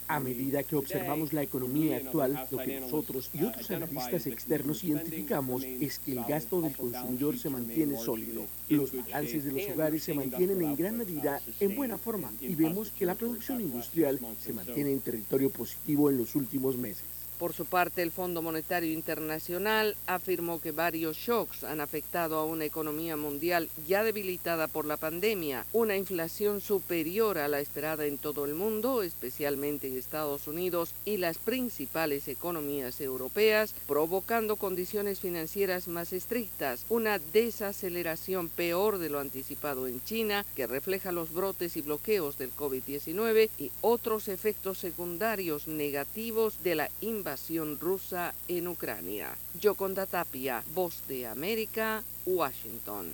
A 0.07 0.19
medida 0.19 0.63
que 0.63 0.75
observamos 0.75 1.33
la 1.33 1.43
economía 1.43 1.97
actual, 1.97 2.47
lo 2.49 2.57
que 2.59 2.79
nosotros 2.79 3.29
y 3.33 3.43
otros 3.43 3.69
analistas 3.71 4.25
externos 4.25 4.83
identificamos 4.83 5.63
es 5.63 5.99
que 5.99 6.13
el 6.13 6.23
gasto 6.23 6.61
del 6.61 6.75
consumidor 6.75 7.37
se 7.37 7.49
mantiene 7.49 7.97
sólido. 7.97 8.45
Los 8.69 8.93
balances 8.93 9.43
de 9.43 9.51
los 9.51 9.69
hogares 9.73 10.03
se 10.03 10.13
mantienen 10.13 10.61
en 10.61 10.75
gran 10.75 10.97
medida 10.97 11.41
en 11.59 11.75
buena 11.75 11.97
forma 11.97 12.31
y 12.39 12.55
vemos 12.55 12.91
que 12.91 13.05
la 13.05 13.15
producción 13.15 13.59
industrial 13.59 14.19
se 14.39 14.53
mantiene 14.53 14.91
en 14.93 15.01
territorio 15.01 15.49
positivo 15.49 16.09
en 16.09 16.17
los 16.17 16.35
últimos 16.35 16.77
meses. 16.77 17.10
Por 17.41 17.53
su 17.53 17.65
parte, 17.65 18.03
el 18.03 18.11
Fondo 18.11 18.43
Monetario 18.43 18.93
Internacional 18.93 19.97
afirmó 20.05 20.61
que 20.61 20.71
varios 20.71 21.17
shocks 21.17 21.63
han 21.63 21.81
afectado 21.81 22.37
a 22.37 22.45
una 22.45 22.65
economía 22.65 23.17
mundial 23.17 23.67
ya 23.87 24.03
debilitada 24.03 24.67
por 24.67 24.85
la 24.85 24.95
pandemia, 24.95 25.65
una 25.73 25.97
inflación 25.97 26.61
superior 26.61 27.39
a 27.39 27.47
la 27.47 27.59
esperada 27.59 28.05
en 28.05 28.19
todo 28.19 28.45
el 28.45 28.53
mundo, 28.53 29.01
especialmente 29.01 29.87
en 29.87 29.97
Estados 29.97 30.47
Unidos 30.47 30.93
y 31.03 31.17
las 31.17 31.39
principales 31.39 32.27
economías 32.27 33.01
europeas, 33.01 33.73
provocando 33.87 34.55
condiciones 34.55 35.19
financieras 35.19 35.87
más 35.87 36.13
estrictas, 36.13 36.85
una 36.89 37.17
desaceleración 37.17 38.49
peor 38.49 38.99
de 38.99 39.09
lo 39.09 39.17
anticipado 39.17 39.87
en 39.87 39.99
China, 40.03 40.45
que 40.55 40.67
refleja 40.67 41.11
los 41.11 41.33
brotes 41.33 41.75
y 41.75 41.81
bloqueos 41.81 42.37
del 42.37 42.53
COVID-19 42.53 43.49
y 43.57 43.71
otros 43.81 44.27
efectos 44.27 44.77
secundarios 44.77 45.67
negativos 45.67 46.61
de 46.61 46.75
la 46.75 46.91
invasión 47.01 47.30
rusa 47.79 48.33
en 48.47 48.67
Ucrania. 48.67 49.29
Yoconda 49.59 50.05
Tapia, 50.05 50.63
Voz 50.73 51.03
de 51.07 51.27
América, 51.27 52.03
Washington. 52.25 53.13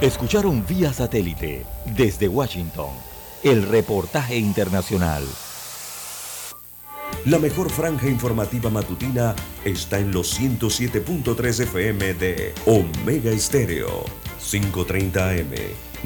Escucharon 0.00 0.66
vía 0.66 0.92
satélite 0.92 1.64
desde 1.96 2.28
Washington 2.28 2.90
el 3.42 3.62
reportaje 3.62 4.36
internacional. 4.36 5.24
La 7.26 7.38
mejor 7.38 7.70
franja 7.70 8.08
informativa 8.08 8.70
matutina 8.70 9.34
está 9.64 9.98
en 9.98 10.12
los 10.12 10.38
107.3 10.38 11.60
FM 11.60 12.14
de 12.14 12.54
Omega 12.66 13.30
Estéreo, 13.30 14.04
530 14.38 15.30
AM 15.30 15.85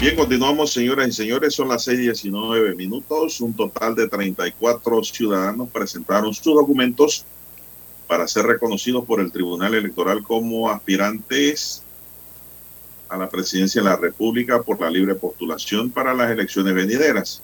Bien, 0.00 0.16
continuamos, 0.16 0.72
señoras 0.72 1.08
y 1.08 1.12
señores. 1.12 1.54
Son 1.54 1.68
las 1.68 1.86
6:19 1.86 2.74
minutos. 2.74 3.38
Un 3.42 3.52
total 3.52 3.94
de 3.94 4.08
34 4.08 5.04
ciudadanos 5.04 5.68
presentaron 5.68 6.32
sus 6.32 6.54
documentos 6.54 7.26
para 8.08 8.26
ser 8.26 8.46
reconocidos 8.46 9.04
por 9.04 9.20
el 9.20 9.30
Tribunal 9.30 9.74
Electoral 9.74 10.22
como 10.22 10.70
aspirantes 10.70 11.82
a 13.10 13.18
la 13.18 13.28
presidencia 13.28 13.82
de 13.82 13.90
la 13.90 13.96
República 13.96 14.62
por 14.62 14.80
la 14.80 14.88
libre 14.88 15.16
postulación 15.16 15.90
para 15.90 16.14
las 16.14 16.30
elecciones 16.30 16.74
venideras. 16.74 17.42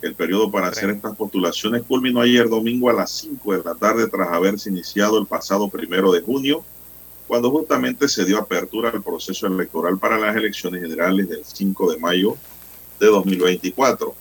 El 0.00 0.14
periodo 0.14 0.50
para 0.50 0.68
hacer 0.68 0.88
estas 0.88 1.14
postulaciones 1.16 1.82
culminó 1.82 2.22
ayer 2.22 2.48
domingo 2.48 2.88
a 2.88 2.94
las 2.94 3.10
5 3.10 3.58
de 3.58 3.62
la 3.62 3.74
tarde 3.74 4.08
tras 4.08 4.30
haberse 4.30 4.70
iniciado 4.70 5.18
el 5.18 5.26
pasado 5.26 5.68
primero 5.68 6.12
de 6.12 6.22
junio 6.22 6.64
cuando 7.26 7.50
justamente 7.50 8.08
se 8.08 8.24
dio 8.24 8.38
apertura 8.38 8.90
al 8.90 9.02
proceso 9.02 9.46
electoral 9.46 9.98
para 9.98 10.18
las 10.18 10.36
elecciones 10.36 10.82
generales 10.82 11.28
del 11.28 11.44
5 11.44 11.92
de 11.92 11.98
mayo 11.98 12.36
de 13.00 13.06
2024. 13.06 14.14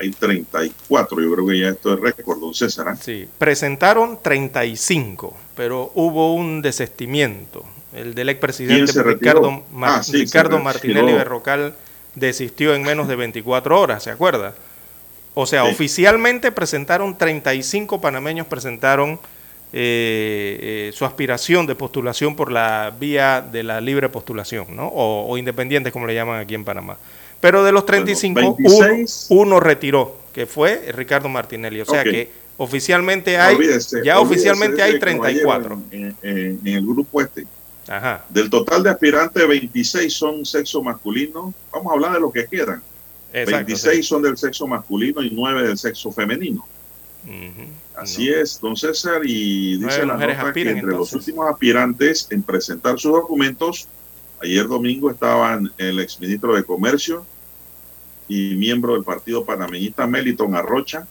Hay 0.00 0.10
34, 0.10 1.20
yo 1.20 1.34
creo 1.34 1.46
que 1.46 1.58
ya 1.58 1.68
esto 1.70 1.94
es 1.94 2.00
récord, 2.00 2.38
don 2.38 2.54
César. 2.54 2.94
¿eh? 2.94 2.98
Sí, 3.00 3.28
presentaron 3.38 4.20
35, 4.22 5.36
pero 5.56 5.90
hubo 5.94 6.34
un 6.34 6.62
desestimiento. 6.62 7.64
El 7.92 8.14
del 8.14 8.28
expresidente 8.28 9.02
Ricardo, 9.02 9.64
ah, 9.80 10.02
Ricardo 10.12 10.58
Martinelli 10.60 11.12
Berrocal 11.12 11.74
desistió 12.14 12.74
en 12.74 12.82
menos 12.82 13.08
de 13.08 13.16
24 13.16 13.80
horas, 13.80 14.02
¿se 14.02 14.10
acuerda? 14.10 14.54
O 15.34 15.46
sea, 15.46 15.64
oficialmente 15.64 16.52
presentaron 16.52 17.16
35 17.16 18.00
panameños, 18.00 18.46
presentaron 18.46 19.20
eh, 19.70 20.88
eh, 20.88 20.92
su 20.94 21.04
aspiración 21.04 21.66
de 21.66 21.74
postulación 21.74 22.34
por 22.34 22.50
la 22.50 22.94
vía 22.98 23.42
de 23.42 23.62
la 23.62 23.82
libre 23.82 24.08
postulación, 24.08 24.74
¿no? 24.74 24.88
O, 24.88 25.36
independientes, 25.36 25.92
como 25.92 26.06
le 26.06 26.14
llaman 26.14 26.40
aquí 26.40 26.54
en 26.54 26.64
Panamá. 26.64 26.96
Pero 27.40 27.62
de 27.62 27.70
los 27.70 27.84
35, 27.84 28.56
uno, 29.28 29.60
retiró, 29.60 30.16
que 30.32 30.46
fue 30.46 30.90
Ricardo 30.92 31.28
Martinelli. 31.28 31.82
O 31.82 31.84
sea 31.84 32.02
que 32.02 32.30
oficialmente 32.56 33.36
hay, 33.36 33.58
ya 34.02 34.20
oficialmente 34.20 34.82
hay 34.82 34.98
34. 34.98 35.82
En, 35.92 36.16
el 36.64 36.86
grupo 36.86 37.20
este. 37.20 37.46
Del 38.30 38.48
total 38.48 38.82
de 38.82 38.90
aspirantes, 38.90 39.46
26 39.46 40.12
son 40.12 40.46
sexo 40.46 40.82
masculino. 40.82 41.52
Vamos 41.72 41.92
a 41.92 41.94
hablar 41.94 42.12
de 42.14 42.20
lo 42.20 42.32
que 42.32 42.46
quedan. 42.46 42.82
26 43.32 44.06
son 44.06 44.22
del 44.22 44.38
sexo 44.38 44.66
masculino 44.66 45.22
y 45.22 45.30
9 45.30 45.68
del 45.68 45.76
sexo 45.76 46.10
femenino. 46.10 46.66
Así 47.98 48.28
es, 48.28 48.60
don 48.60 48.76
César, 48.76 49.22
y 49.24 49.76
dice 49.76 50.06
la 50.06 50.16
nota 50.16 50.52
que 50.52 50.70
entre 50.70 50.92
los 50.92 51.12
últimos 51.14 51.50
aspirantes 51.50 52.28
en 52.30 52.44
presentar 52.44 52.96
sus 52.96 53.10
documentos, 53.10 53.88
ayer 54.40 54.68
domingo 54.68 55.10
estaban 55.10 55.72
el 55.78 55.98
exministro 55.98 56.54
de 56.54 56.62
Comercio, 56.62 57.26
y 58.28 58.54
miembro 58.54 58.94
del 58.94 59.02
Partido 59.02 59.44
Panameñista 59.44 60.06
Meliton 60.06 60.54
Arrocha, 60.54 61.08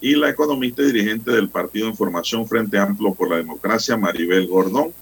y 0.00 0.14
la 0.14 0.30
economista 0.30 0.82
y 0.82 0.92
dirigente 0.92 1.32
del 1.32 1.48
Partido 1.48 1.88
en 1.88 1.96
Formación 1.96 2.46
Frente 2.46 2.78
Amplio 2.78 3.12
por 3.12 3.28
la 3.30 3.38
Democracia, 3.38 3.96
Maribel 3.96 4.46
Gordón, 4.46 4.92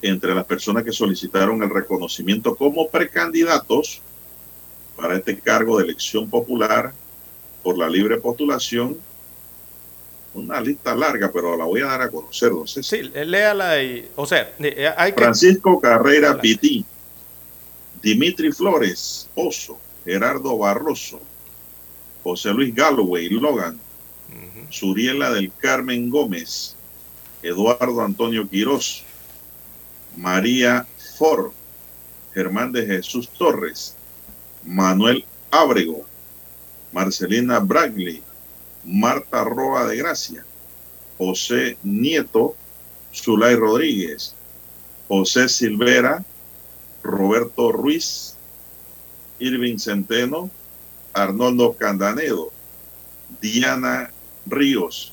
entre 0.00 0.34
las 0.34 0.46
personas 0.46 0.82
que 0.82 0.92
solicitaron 0.92 1.62
el 1.62 1.68
reconocimiento 1.68 2.56
como 2.56 2.88
precandidatos 2.88 4.00
para 4.96 5.16
este 5.16 5.38
cargo 5.38 5.76
de 5.76 5.84
elección 5.84 6.30
popular 6.30 6.94
por 7.66 7.76
la 7.76 7.88
libre 7.88 8.18
postulación. 8.18 8.96
Una 10.34 10.60
lista 10.60 10.94
larga, 10.94 11.32
pero 11.32 11.56
la 11.56 11.64
voy 11.64 11.80
a 11.80 11.86
dar 11.86 12.02
a 12.02 12.10
conocer, 12.12 12.52
no 12.52 12.64
sé. 12.64 12.80
Sí, 12.80 13.02
léala 13.02 13.82
y, 13.82 14.08
o 14.14 14.24
sea, 14.24 14.54
eh, 14.60 14.88
hay 14.96 15.10
que... 15.10 15.18
Francisco 15.18 15.80
Carrera 15.80 16.40
Pití, 16.40 16.84
Dimitri 18.00 18.52
Flores, 18.52 19.28
Oso, 19.34 19.80
Gerardo 20.04 20.56
Barroso, 20.56 21.20
José 22.22 22.50
Luis 22.50 22.72
Galloway, 22.72 23.28
Logan, 23.30 23.80
Suriela 24.70 25.32
del 25.32 25.50
Carmen 25.50 26.08
Gómez, 26.08 26.76
Eduardo 27.42 28.00
Antonio 28.00 28.48
Quirós, 28.48 29.02
María 30.16 30.86
Ford, 31.18 31.50
Germán 32.32 32.70
de 32.70 32.86
Jesús 32.86 33.28
Torres, 33.28 33.96
Manuel 34.64 35.24
Ábrego, 35.50 36.06
Marcelina 36.96 37.60
Bragley, 37.60 38.22
Marta 38.82 39.44
Roa 39.44 39.84
de 39.84 39.98
Gracia, 39.98 40.46
José 41.18 41.76
Nieto, 41.82 42.56
Zulay 43.14 43.54
Rodríguez, 43.54 44.34
José 45.06 45.50
Silvera, 45.50 46.24
Roberto 47.02 47.70
Ruiz, 47.70 48.34
Irving 49.38 49.76
Centeno, 49.76 50.48
Arnoldo 51.12 51.74
Candanedo, 51.74 52.50
Diana 53.42 54.10
Ríos, 54.46 55.12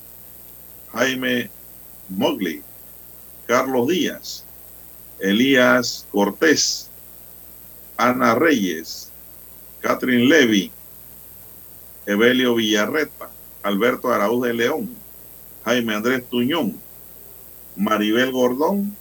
Jaime 0.93 1.49
Mogli, 2.07 2.61
Carlos 3.45 3.89
Díaz, 3.89 4.45
Elías 5.19 6.07
Cortés, 6.13 6.89
Ana 7.97 8.35
Reyes, 8.35 9.09
Catherine 9.81 10.29
Levy, 10.29 10.71
Evelio 12.05 12.55
Villarreta, 12.55 13.29
Alberto 13.61 14.11
Araúz 14.11 14.45
de 14.45 14.53
León, 14.53 14.89
Jaime 15.65 15.95
Andrés 15.95 16.23
Tuñón, 16.29 16.77
Maribel 17.75 18.31
Gordón, 18.31 18.95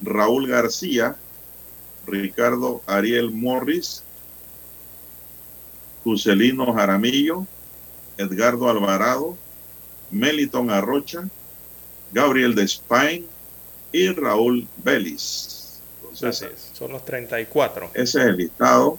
Raúl 0.00 0.46
García, 0.46 1.16
Ricardo 2.06 2.82
Ariel 2.86 3.30
Morris, 3.30 4.02
Juselino 6.04 6.72
Jaramillo, 6.72 7.46
Edgardo 8.16 8.68
Alvarado, 8.68 9.36
Meliton 10.10 10.70
Arrocha, 10.70 11.28
Gabriel 12.12 12.54
Despain, 12.54 13.26
y 13.92 14.12
Raúl 14.12 14.68
Vélez. 14.78 15.80
son 16.72 16.92
los 16.92 17.04
34. 17.04 17.90
Ese 17.94 18.18
es 18.20 18.26
el 18.26 18.36
listado. 18.36 18.98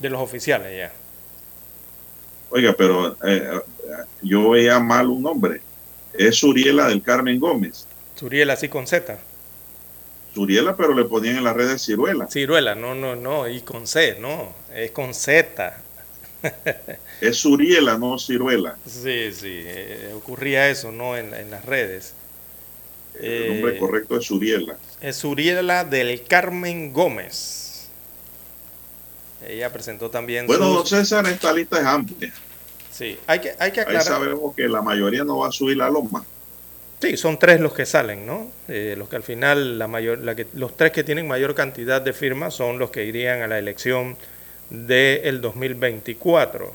De 0.00 0.10
los 0.10 0.20
oficiales 0.20 0.76
ya. 0.76 1.01
Oiga, 2.54 2.74
pero 2.76 3.16
eh, 3.24 3.60
yo 4.20 4.50
veía 4.50 4.78
mal 4.78 5.08
un 5.08 5.22
nombre. 5.22 5.62
Es 6.12 6.36
Suriela 6.36 6.88
del 6.88 7.02
Carmen 7.02 7.40
Gómez. 7.40 7.86
Suriela, 8.14 8.52
así 8.52 8.68
con 8.68 8.86
Z. 8.86 9.18
Suriela, 10.34 10.76
pero 10.76 10.92
le 10.94 11.04
ponían 11.06 11.38
en 11.38 11.44
las 11.44 11.56
redes 11.56 11.82
Ciruela. 11.82 12.26
Ciruela, 12.28 12.74
no, 12.74 12.94
no, 12.94 13.16
no, 13.16 13.48
y 13.48 13.62
con 13.62 13.86
C, 13.86 14.18
no, 14.20 14.54
es 14.74 14.90
con 14.90 15.14
Z. 15.14 15.78
es 17.22 17.36
Suriela, 17.38 17.96
no 17.96 18.18
Ciruela. 18.18 18.76
Sí, 18.86 19.32
sí, 19.32 19.62
eh, 19.64 20.12
ocurría 20.14 20.68
eso, 20.68 20.92
¿no? 20.92 21.16
En, 21.16 21.32
en 21.32 21.50
las 21.50 21.64
redes. 21.64 22.12
El 23.18 23.48
nombre 23.48 23.76
eh, 23.76 23.78
correcto 23.78 24.18
es 24.18 24.30
Uriela. 24.30 24.76
Es 25.00 25.24
Uriela 25.24 25.84
del 25.84 26.22
Carmen 26.24 26.92
Gómez. 26.92 27.61
Ella 29.48 29.72
presentó 29.72 30.10
también. 30.10 30.46
Bueno, 30.46 30.68
don 30.68 30.86
César, 30.86 31.26
esta 31.26 31.52
lista 31.52 31.80
es 31.80 31.86
amplia. 31.86 32.32
Sí, 32.90 33.18
hay 33.26 33.40
que, 33.40 33.54
hay 33.58 33.72
que 33.72 33.80
aclarar. 33.80 34.02
Ahí 34.02 34.08
sabemos 34.08 34.54
que 34.54 34.68
la 34.68 34.82
mayoría 34.82 35.24
no 35.24 35.38
va 35.38 35.48
a 35.48 35.52
subir 35.52 35.76
la 35.76 35.88
loma. 35.88 36.24
Sí, 37.00 37.16
son 37.16 37.38
tres 37.38 37.60
los 37.60 37.72
que 37.72 37.84
salen, 37.84 38.26
¿no? 38.26 38.48
Eh, 38.68 38.94
los 38.96 39.08
que 39.08 39.16
al 39.16 39.24
final, 39.24 39.78
la 39.78 39.88
mayor, 39.88 40.20
la 40.20 40.36
que, 40.36 40.46
los 40.54 40.76
tres 40.76 40.92
que 40.92 41.02
tienen 41.02 41.26
mayor 41.26 41.54
cantidad 41.54 42.00
de 42.00 42.12
firmas 42.12 42.54
son 42.54 42.78
los 42.78 42.90
que 42.90 43.04
irían 43.04 43.42
a 43.42 43.48
la 43.48 43.58
elección 43.58 44.16
del 44.70 45.40
2024. 45.40 46.72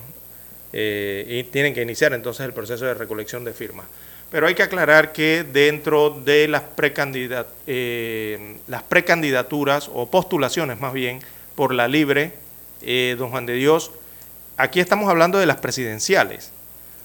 Eh, 0.73 1.25
y 1.29 1.43
tienen 1.43 1.73
que 1.73 1.81
iniciar 1.81 2.13
entonces 2.13 2.45
el 2.45 2.53
proceso 2.53 2.85
de 2.85 2.93
recolección 2.93 3.45
de 3.45 3.53
firmas. 3.53 3.85
Pero 4.29 4.47
hay 4.47 4.55
que 4.55 4.63
aclarar 4.63 5.13
que 5.13 5.45
dentro 5.45 6.09
de 6.09 6.47
las, 6.49 6.63
precandidat 6.63 7.47
eh, 7.65 8.57
las 8.67 8.83
precandidaturas 8.83 9.89
o 9.93 10.11
postulaciones 10.11 10.79
más 10.81 10.91
bien 10.91 11.21
por 11.55 11.73
la 11.73 11.87
libre, 11.87 12.33
eh, 12.81 13.15
don 13.17 13.31
Juan 13.31 13.45
de 13.45 13.53
Dios, 13.53 13.91
aquí 14.57 14.79
estamos 14.79 15.09
hablando 15.09 15.37
de 15.37 15.45
las 15.45 15.57
presidenciales, 15.57 16.51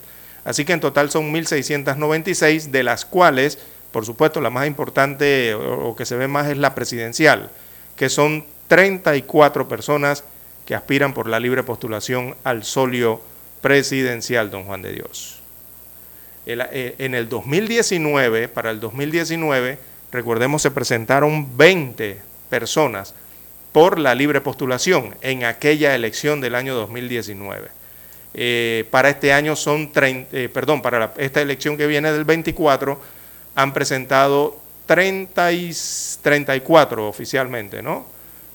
Así 0.45 0.65
que 0.65 0.73
en 0.73 0.79
total 0.79 1.09
son 1.09 1.33
1.696, 1.33 2.69
de 2.69 2.83
las 2.83 3.05
cuales, 3.05 3.57
por 3.91 4.05
supuesto, 4.05 4.41
la 4.41 4.49
más 4.49 4.67
importante 4.67 5.53
o 5.53 5.95
que 5.95 6.05
se 6.05 6.15
ve 6.15 6.27
más 6.27 6.49
es 6.49 6.57
la 6.57 6.75
presidencial, 6.75 7.49
que 7.95 8.09
son 8.09 8.45
34 8.67 9.67
personas 9.67 10.23
que 10.65 10.75
aspiran 10.75 11.13
por 11.13 11.27
la 11.27 11.39
libre 11.39 11.63
postulación 11.63 12.35
al 12.43 12.63
solio 12.63 13.21
presidencial, 13.61 14.49
don 14.49 14.65
Juan 14.65 14.81
de 14.81 14.93
Dios. 14.93 15.39
Eh, 16.45 16.95
en 16.97 17.15
el 17.15 17.29
2019, 17.29 18.49
para 18.49 18.71
el 18.71 18.79
2019, 18.79 19.77
recordemos, 20.11 20.61
se 20.61 20.71
presentaron 20.71 21.57
20 21.57 22.19
personas 22.49 23.15
por 23.71 23.97
la 23.99 24.13
libre 24.13 24.41
postulación 24.41 25.15
en 25.21 25.45
aquella 25.45 25.95
elección 25.95 26.41
del 26.41 26.55
año 26.55 26.75
2019. 26.75 27.69
Eh, 28.35 28.85
para 28.91 29.09
este 29.09 29.31
año 29.31 29.55
son 29.55 29.91
30, 29.91 30.29
eh, 30.35 30.49
perdón, 30.49 30.81
para 30.81 31.13
esta 31.17 31.41
elección 31.41 31.77
que 31.77 31.87
viene 31.87 32.11
del 32.11 32.25
24 32.25 32.99
han 33.55 33.73
presentado 33.73 34.59
30 34.85 35.51
y, 35.53 35.71
34 36.21 37.07
oficialmente, 37.07 37.81
¿no? 37.81 38.05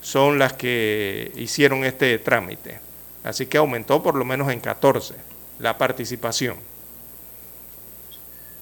Son 0.00 0.38
las 0.38 0.52
que 0.52 1.32
hicieron 1.36 1.84
este 1.84 2.18
trámite. 2.18 2.80
Así 3.24 3.46
que 3.46 3.58
aumentó 3.58 4.02
por 4.02 4.14
lo 4.14 4.24
menos 4.24 4.50
en 4.50 4.60
14 4.60 5.14
la 5.58 5.76
participación. 5.76 6.56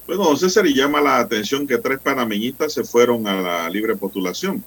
Bueno, 0.07 0.37
César, 0.37 0.67
y 0.67 0.75
llama 0.75 1.01
la 1.01 1.19
atención 1.19 1.67
que 1.67 1.79
tres 1.79 1.99
panameñistas 1.99 2.73
se 2.73 2.85
fueron 2.85 3.27
a 3.27 3.41
la 3.41 3.69
libre 3.69 3.97
postulación, 3.97 4.65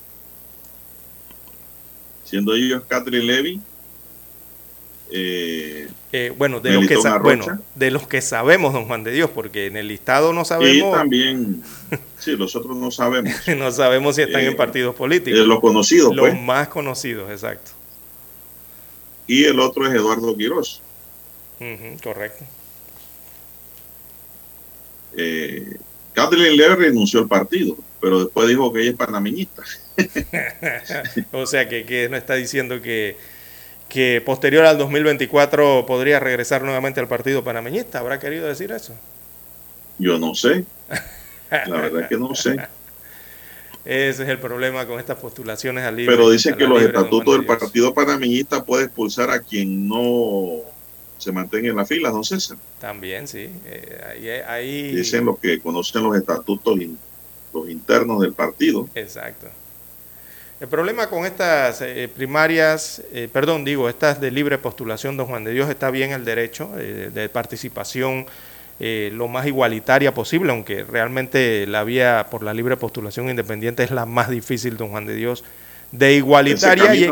siendo 2.25 2.53
ellos 2.53 2.83
Catherine 2.87 3.25
Levy, 3.25 3.61
Eh, 5.11 5.87
eh, 6.11 6.33
bueno, 6.37 6.59
de 6.59 6.71
los, 6.71 6.87
que 6.87 6.97
bueno, 7.21 7.45
de 7.75 7.91
los 7.91 8.07
que 8.07 8.21
sabemos, 8.21 8.73
don 8.73 8.85
Juan 8.85 9.03
de 9.03 9.11
Dios, 9.11 9.29
porque 9.29 9.65
en 9.65 9.77
el 9.77 9.87
listado 9.87 10.33
no 10.33 10.45
sabemos. 10.45 10.89
Y 10.89 10.97
también, 10.97 11.63
sí, 12.19 12.35
nosotros 12.37 12.75
no 12.77 12.91
sabemos. 12.91 13.33
no 13.57 13.71
sabemos 13.71 14.15
si 14.15 14.23
están 14.23 14.41
en 14.41 14.55
partidos 14.55 14.95
políticos. 14.95 15.39
los 15.45 15.59
conocidos, 15.59 16.15
Los 16.15 16.29
pues. 16.29 16.41
más 16.41 16.67
conocidos, 16.67 17.29
exacto. 17.31 17.71
Y 19.27 19.45
el 19.45 19.59
otro 19.59 19.87
es 19.87 19.93
Eduardo 19.93 20.35
Quiroz. 20.35 20.81
correcto. 22.03 22.45
Eh, 25.17 25.77
Kathleen 26.13 26.55
Lever 26.55 26.79
renunció 26.79 27.19
al 27.19 27.27
partido, 27.27 27.77
pero 27.99 28.23
después 28.23 28.47
dijo 28.47 28.71
que 28.71 28.81
ella 28.81 28.91
es 28.91 28.97
panameñista. 28.97 29.63
o 31.31 31.45
sea 31.45 31.67
que, 31.67 31.85
que 31.85 32.09
no 32.09 32.17
está 32.17 32.35
diciendo 32.35 32.81
que 32.81 33.17
que 33.89 34.21
posterior 34.23 34.65
al 34.65 34.77
2024 34.77 35.85
podría 35.85 36.19
regresar 36.19 36.61
nuevamente 36.61 36.99
al 36.99 37.07
partido 37.07 37.43
panameñista. 37.43 37.99
¿Habrá 37.99 38.19
querido 38.19 38.47
decir 38.47 38.71
eso? 38.71 38.93
Yo 39.97 40.19
no 40.19 40.35
sé. 40.35 40.63
La 41.49 41.81
verdad 41.81 42.03
es 42.03 42.07
que 42.07 42.17
no 42.17 42.35
sé. 42.35 42.55
Ese 43.83 44.23
es 44.23 44.29
el 44.29 44.37
problema 44.37 44.85
con 44.85 44.99
estas 44.99 45.17
postulaciones 45.17 45.83
al 45.83 45.95
libre. 45.95 46.15
Pero 46.15 46.29
dice 46.29 46.55
que 46.55 46.65
los 46.65 46.81
estatutos 46.81 47.35
del 47.35 47.45
partido 47.45 47.93
panameñista 47.93 48.63
puede 48.63 48.85
expulsar 48.85 49.31
a 49.31 49.39
quien 49.39 49.87
no 49.87 50.59
se 51.17 51.31
mantenga 51.31 51.69
en 51.69 51.75
la 51.75 51.85
fila, 51.85 52.11
don 52.11 52.23
César. 52.23 52.57
También, 52.79 53.27
sí. 53.27 53.49
Eh, 53.65 54.43
ahí, 54.47 54.93
Dicen 54.93 55.25
los 55.25 55.39
que 55.39 55.59
conocen 55.59 56.03
los 56.03 56.15
estatutos 56.15 56.77
los 57.53 57.69
internos 57.69 58.21
del 58.21 58.33
partido. 58.33 58.87
Exacto. 58.93 59.47
El 60.59 60.67
problema 60.67 61.07
con 61.07 61.25
estas 61.25 61.81
eh, 61.81 62.09
primarias, 62.13 63.01
eh, 63.13 63.29
perdón, 63.31 63.63
digo, 63.63 63.87
estas 63.87 64.19
de 64.19 64.29
libre 64.29 64.57
postulación, 64.57 65.15
don 65.15 65.27
Juan 65.27 65.45
de 65.45 65.51
Dios, 65.51 65.69
está 65.69 65.89
bien 65.89 66.11
el 66.11 66.25
derecho 66.25 66.69
eh, 66.77 67.11
de 67.13 67.29
participación 67.29 68.25
lo 68.81 69.27
más 69.27 69.45
igualitaria 69.45 70.13
posible, 70.13 70.53
aunque 70.53 70.85
realmente 70.85 71.67
la 71.67 71.83
vía 71.83 72.27
por 72.31 72.43
la 72.43 72.53
libre 72.53 72.77
postulación 72.77 73.29
independiente 73.29 73.83
es 73.83 73.91
la 73.91 74.05
más 74.05 74.29
difícil, 74.29 74.77
don 74.77 74.91
Juan 74.91 75.05
de 75.05 75.15
Dios. 75.15 75.43
De 75.91 76.13
igualitaria, 76.13 76.95
y, 76.95 77.09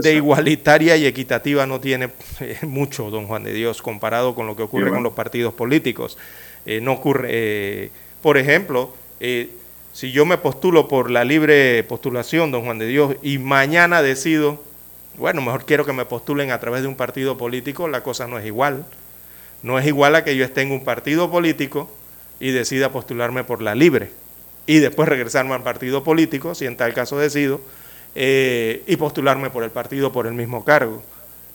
de 0.00 0.14
igualitaria 0.14 0.96
y 0.96 1.04
equitativa 1.04 1.66
no 1.66 1.78
tiene 1.78 2.08
mucho, 2.62 3.10
don 3.10 3.26
Juan 3.26 3.44
de 3.44 3.52
Dios, 3.52 3.82
comparado 3.82 4.34
con 4.34 4.46
lo 4.46 4.56
que 4.56 4.62
ocurre 4.62 4.88
con 4.88 5.02
los 5.02 5.12
partidos 5.12 5.52
políticos. 5.52 6.16
no 6.80 6.92
ocurre, 6.94 7.90
por 8.22 8.38
ejemplo, 8.38 8.94
si 9.98 10.12
yo 10.12 10.24
me 10.24 10.38
postulo 10.38 10.86
por 10.86 11.10
la 11.10 11.24
libre 11.24 11.82
postulación, 11.82 12.52
don 12.52 12.62
Juan 12.64 12.78
de 12.78 12.86
Dios, 12.86 13.16
y 13.20 13.38
mañana 13.38 14.00
decido, 14.00 14.62
bueno, 15.16 15.42
mejor 15.42 15.66
quiero 15.66 15.84
que 15.84 15.92
me 15.92 16.04
postulen 16.04 16.52
a 16.52 16.60
través 16.60 16.82
de 16.82 16.86
un 16.86 16.94
partido 16.94 17.36
político, 17.36 17.88
la 17.88 18.04
cosa 18.04 18.28
no 18.28 18.38
es 18.38 18.46
igual. 18.46 18.84
No 19.64 19.76
es 19.76 19.84
igual 19.88 20.14
a 20.14 20.22
que 20.22 20.36
yo 20.36 20.44
esté 20.44 20.62
en 20.62 20.70
un 20.70 20.84
partido 20.84 21.32
político 21.32 21.90
y 22.38 22.52
decida 22.52 22.92
postularme 22.92 23.42
por 23.42 23.60
la 23.60 23.74
libre 23.74 24.12
y 24.68 24.78
después 24.78 25.08
regresarme 25.08 25.54
al 25.54 25.64
partido 25.64 26.04
político, 26.04 26.54
si 26.54 26.64
en 26.66 26.76
tal 26.76 26.94
caso 26.94 27.18
decido, 27.18 27.60
eh, 28.14 28.84
y 28.86 28.94
postularme 28.94 29.50
por 29.50 29.64
el 29.64 29.72
partido 29.72 30.12
por 30.12 30.28
el 30.28 30.34
mismo 30.34 30.64
cargo. 30.64 31.02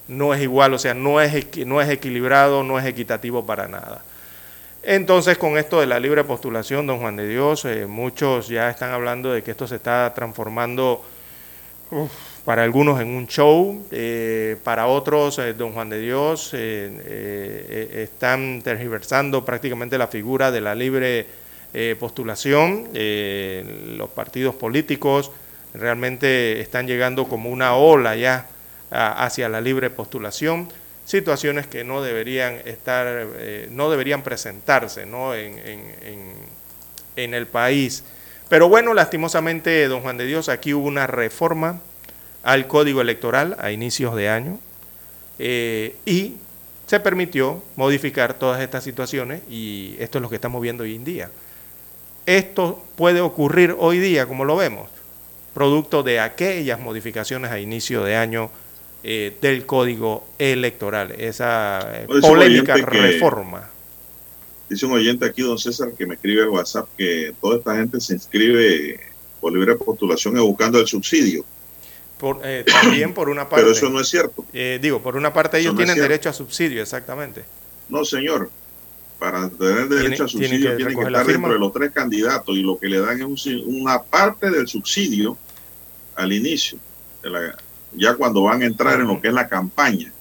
No 0.10 0.34
es 0.34 0.42
igual, 0.42 0.74
o 0.74 0.80
sea, 0.80 0.94
no 0.94 1.22
es, 1.22 1.48
no 1.66 1.82
es 1.82 1.90
equilibrado, 1.90 2.66
no 2.66 2.78
es 2.78 2.86
equitativo 2.86 3.46
para 3.46 3.70
nada. 3.70 4.04
Entonces, 4.86 5.38
con 5.38 5.58
esto 5.58 5.80
de 5.80 5.88
la 5.88 5.98
libre 5.98 6.26
postulación, 6.26 6.86
don 6.86 7.00
Juan 7.00 7.16
de 7.16 7.26
Dios, 7.26 7.64
eh, 7.64 7.86
muchos 7.86 8.50
ya 8.50 8.70
están 8.70 8.92
hablando 8.92 9.32
de 9.32 9.42
que 9.42 9.52
esto 9.52 9.66
se 9.66 9.78
está 9.78 10.14
transformando 10.14 11.02
para 12.44 12.64
algunos 12.64 13.00
en 13.00 13.08
un 13.08 13.26
show, 13.28 13.86
eh, 13.92 14.58
para 14.66 14.88
otros, 14.88 15.40
eh, 15.40 15.54
don 15.54 15.72
Juan 15.72 15.88
de 15.88 16.02
Dios, 16.02 16.54
están 16.54 18.62
tergiversando 18.62 19.46
prácticamente 19.46 19.98
la 19.98 20.08
figura 20.08 20.52
de 20.52 20.60
la 20.60 20.76
libre 20.76 21.28
postulación. 21.98 22.90
los 22.94 24.10
partidos 24.10 24.54
políticos 24.56 25.32
realmente 25.74 26.60
están 26.60 26.88
llegando 26.88 27.30
como 27.30 27.50
una 27.50 27.76
ola 27.76 28.18
ya 28.18 28.48
hacia 28.92 29.48
la 29.48 29.62
libre 29.62 29.90
postulación 29.90 30.68
situaciones 31.06 31.68
que 31.68 31.84
no 31.84 32.02
deberían 32.02 32.62
estar, 32.66 33.06
eh, 33.38 33.68
no 33.72 33.90
deberían 33.90 34.24
presentarse 34.24 35.06
¿no? 35.06 35.36
En, 35.36 35.60
en, 37.16 37.34
el 37.34 37.48
país. 37.48 38.04
Pero 38.50 38.70
bueno, 38.70 38.94
lastimosamente, 38.94 39.88
don 39.88 40.02
Juan 40.02 40.18
de 40.18 40.26
Dios, 40.26 40.50
aquí 40.50 40.74
hubo 40.74 40.88
una 40.88 41.08
reforma 41.08 41.82
al 42.44 42.68
código 42.68 43.02
electoral 43.02 43.56
a 43.60 43.72
inicios 43.72 44.16
de 44.16 44.30
año 44.30 44.60
eh, 45.40 45.96
y 46.06 46.36
se 46.88 47.00
permitió 47.00 47.64
modificar 47.76 48.34
todas 48.34 48.62
estas 48.62 48.84
situaciones 48.84 49.42
y 49.50 49.96
esto 50.00 50.18
es 50.18 50.22
lo 50.22 50.30
que 50.30 50.36
estamos 50.36 50.62
viendo 50.62 50.84
hoy 50.84 50.96
en 50.96 51.04
día. 51.04 51.30
Esto 52.26 52.84
puede 52.96 53.22
ocurrir 53.22 53.76
hoy 53.78 54.00
día, 54.00 54.26
como 54.26 54.46
lo 54.46 54.56
vemos, 54.56 54.90
producto 55.54 56.04
de 56.04 56.20
aquellas 56.20 56.80
modificaciones 56.80 57.52
a 57.52 57.60
inicio 57.60 58.04
de 58.04 58.16
año 58.16 58.50
eh, 59.06 59.36
del 59.42 59.66
código 59.66 60.26
electoral, 60.40 61.12
esa 61.18 62.04
eh, 62.04 62.08
polémica 62.22 62.78
reforma. 62.78 63.70
Dice 64.70 64.86
un 64.86 64.94
oyente 64.94 65.26
aquí, 65.26 65.42
don 65.42 65.60
César, 65.60 65.92
que 65.92 66.06
me 66.06 66.16
escribe 66.16 66.44
al 66.44 66.48
WhatsApp 66.48 66.88
que 66.98 67.36
toda 67.42 67.58
esta 67.58 67.76
gente 67.76 68.00
se 68.00 68.14
inscribe 68.14 68.98
por 69.42 69.52
libre 69.52 69.76
postulación 69.76 70.36
buscando 70.36 70.80
el 70.80 70.88
subsidio. 70.88 71.44
Por, 72.18 72.40
eh, 72.46 72.64
también 72.66 73.14
por 73.14 73.28
una 73.28 73.44
parte. 73.50 73.66
Pero 73.66 73.76
eso 73.76 73.90
no 73.90 74.00
es 74.00 74.08
cierto. 74.08 74.46
digo, 74.54 75.02
por 75.02 75.18
una 75.18 75.34
parte 75.34 75.60
ellos 75.60 75.76
tienen 75.76 75.98
derecho 75.98 76.30
a 76.30 76.34
subsidio, 76.34 76.82
exactamente. 76.82 77.44
No, 77.90 78.06
señor. 78.06 78.50
Para 79.20 79.50
tener 79.50 79.90
derecho 79.90 80.24
a 80.24 80.28
subsidio 80.30 80.78
tienen 80.78 80.98
que, 80.98 81.04
estar 81.04 81.26
dentro 81.26 81.52
de 81.52 81.60
los 81.60 81.74
tres 81.74 81.92
candidatos 81.92 82.56
y 82.56 82.62
lo 82.62 82.80
que 82.80 82.88
le 82.88 83.00
dan 83.02 83.22
es 83.22 83.46
una 83.66 84.02
parte 84.02 84.50
del 84.50 84.66
subsidio 84.66 85.38
al 86.16 86.32
inicio 86.32 86.80
de 87.22 87.30
la, 87.30 87.58
ya 87.96 88.16
cuando 88.16 88.44
van 88.44 88.62
a 88.62 88.66
entrar 88.66 89.00
en 89.00 89.08
lo 89.08 89.22
que 89.22 89.30
es 89.30 89.34
la 89.34 89.48
campaña. 89.48 90.12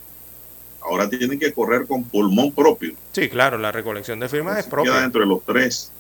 Ahora 0.81 1.09
tienen 1.09 1.39
que 1.39 1.53
correr 1.53 1.87
con 1.87 2.05
pulmón 2.05 2.53
propio. 2.53 2.95
Sí, 3.13 3.29
claro, 3.29 3.57
la 3.59 3.71
recolección 3.71 4.19
de 4.19 4.29
firmas 4.29 4.59
es 4.59 4.67
propia. 4.67 4.93
Queda 4.93 5.03
dentro 5.03 5.21
de 5.21 5.27
los 5.27 5.45
tres. 5.45 5.93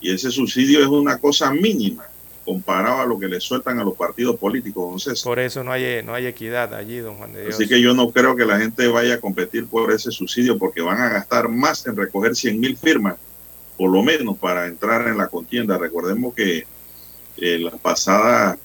Y 0.00 0.12
ese 0.12 0.30
subsidio 0.30 0.80
es 0.80 0.86
una 0.86 1.18
cosa 1.18 1.52
mínima 1.52 2.06
comparado 2.44 3.00
a 3.02 3.06
lo 3.06 3.18
que 3.18 3.28
le 3.28 3.40
sueltan 3.40 3.78
a 3.78 3.84
los 3.84 3.94
partidos 3.94 4.36
políticos, 4.36 5.04
don 5.04 5.14
Por 5.22 5.38
eso 5.38 5.62
no 5.62 5.72
hay, 5.72 6.02
no 6.02 6.14
hay 6.14 6.26
equidad 6.26 6.74
allí, 6.74 6.98
don 6.98 7.16
Juan 7.16 7.32
de 7.32 7.42
Dios. 7.42 7.54
Así 7.54 7.68
que 7.68 7.80
yo 7.80 7.94
no 7.94 8.10
creo 8.10 8.34
que 8.34 8.44
la 8.44 8.58
gente 8.58 8.88
vaya 8.88 9.14
a 9.14 9.20
competir 9.20 9.66
por 9.66 9.92
ese 9.92 10.10
subsidio 10.10 10.58
porque 10.58 10.80
van 10.80 11.00
a 11.00 11.10
gastar 11.10 11.48
más 11.48 11.86
en 11.86 11.96
recoger 11.96 12.34
100 12.34 12.58
mil 12.58 12.76
firmas, 12.76 13.16
por 13.76 13.90
lo 13.90 14.02
menos, 14.02 14.38
para 14.38 14.66
entrar 14.66 15.06
en 15.06 15.18
la 15.18 15.28
contienda. 15.28 15.78
Recordemos 15.78 16.34
que 16.34 16.66
eh, 17.36 17.58
la 17.58 17.72
pasada 17.72 18.58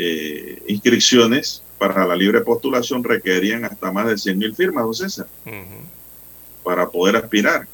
eh, 0.00 0.62
inscripciones 0.68 1.62
para 1.76 2.06
la 2.06 2.14
libre 2.16 2.40
postulación 2.40 3.02
requerían 3.02 3.64
hasta 3.64 3.90
más 3.92 4.06
de 4.06 4.16
100 4.16 4.38
mil 4.38 4.54
firmas, 4.54 4.84
don 4.84 4.94
César, 4.94 5.26
para 6.62 6.88
poder 6.88 7.16
aspirar. 7.16 7.66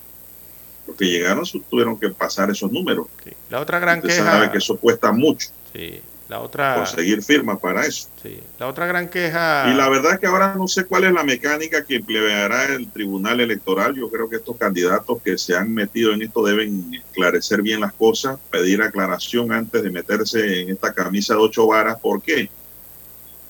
Los 0.87 0.97
que 0.97 1.07
llegaron 1.07 1.45
tuvieron 1.71 1.99
que 1.99 2.09
pasar 2.11 2.51
esos 2.51 2.71
números. 2.73 3.07
La 3.51 3.61
otra 3.61 3.79
gran 3.79 3.99
Usted 3.99 4.11
queja. 4.11 4.25
sabe 4.25 4.51
que 4.51 4.59
eso 4.59 4.77
cuesta 4.77 5.13
mucho. 5.13 5.49
Sí. 5.73 6.01
La 6.29 6.41
otra... 6.41 6.77
Conseguir 6.77 7.23
firmas 7.23 7.59
para 7.59 7.85
eso. 7.85 8.09
Sí. 8.23 8.41
La 8.59 8.69
otra 8.69 8.87
gran 8.87 9.09
queja. 9.09 9.71
Y 9.71 9.75
la 9.75 9.89
verdad 9.89 10.15
es 10.15 10.21
que 10.21 10.27
ahora 10.27 10.55
no 10.55 10.67
sé 10.69 10.85
cuál 10.87 11.05
es 11.05 11.13
la 11.13 11.23
mecánica 11.23 11.85
que 11.85 11.97
empleará 11.97 12.67
el 12.75 12.89
Tribunal 12.89 13.41
Electoral. 13.41 13.95
Yo 13.95 14.11
creo 14.11 14.29
que 14.29 14.37
estos 14.37 14.57
candidatos 14.57 15.21
que 15.23 15.37
se 15.37 15.55
han 15.55 15.75
metido 15.75 16.13
en 16.13 16.23
esto 16.23 16.43
deben 16.43 16.95
esclarecer 16.95 17.61
bien 17.61 17.81
las 17.81 17.93
cosas, 17.93 18.39
pedir 18.51 18.81
aclaración 18.81 19.53
antes 19.53 19.83
de 19.83 19.91
meterse 19.91 20.63
en 20.63 20.71
esta 20.71 20.95
camisa 20.95 21.35
de 21.35 21.41
ocho 21.41 21.67
varas. 21.67 22.01
¿Por 22.01 22.23
qué? 22.23 22.49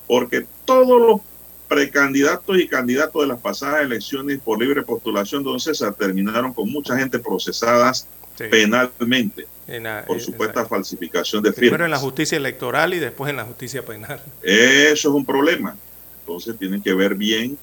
Porque 0.08 0.44
todos 0.64 1.00
los 1.00 1.20
precandidatos 1.68 2.58
y 2.58 2.66
candidatos 2.66 3.22
de 3.22 3.28
las 3.28 3.40
pasadas 3.40 3.82
elecciones 3.82 4.40
por 4.40 4.60
libre 4.60 4.82
postulación, 4.82 5.44
César, 5.60 5.94
terminaron 5.94 6.52
con 6.52 6.70
mucha 6.70 6.96
gente 6.96 7.18
procesadas 7.20 8.06
penalmente 8.36 9.46
por 10.06 10.20
supuesta 10.20 10.66
falsificación 10.66 11.42
de 11.42 11.50
firmas. 11.50 11.60
Primero 11.60 11.84
en 11.84 11.90
la 11.90 11.98
justicia 11.98 12.36
electoral 12.36 12.94
y 12.94 12.98
después 12.98 13.30
en 13.30 13.36
la 13.36 13.44
justicia 13.44 13.84
penal. 13.84 14.20
Eso 14.42 15.08
es 15.08 15.14
un 15.14 15.24
problema. 15.24 15.76
Entonces 16.20 16.58
tienen 16.58 16.82
que 16.82 16.94
ver 16.94 17.14
bien 17.14 17.58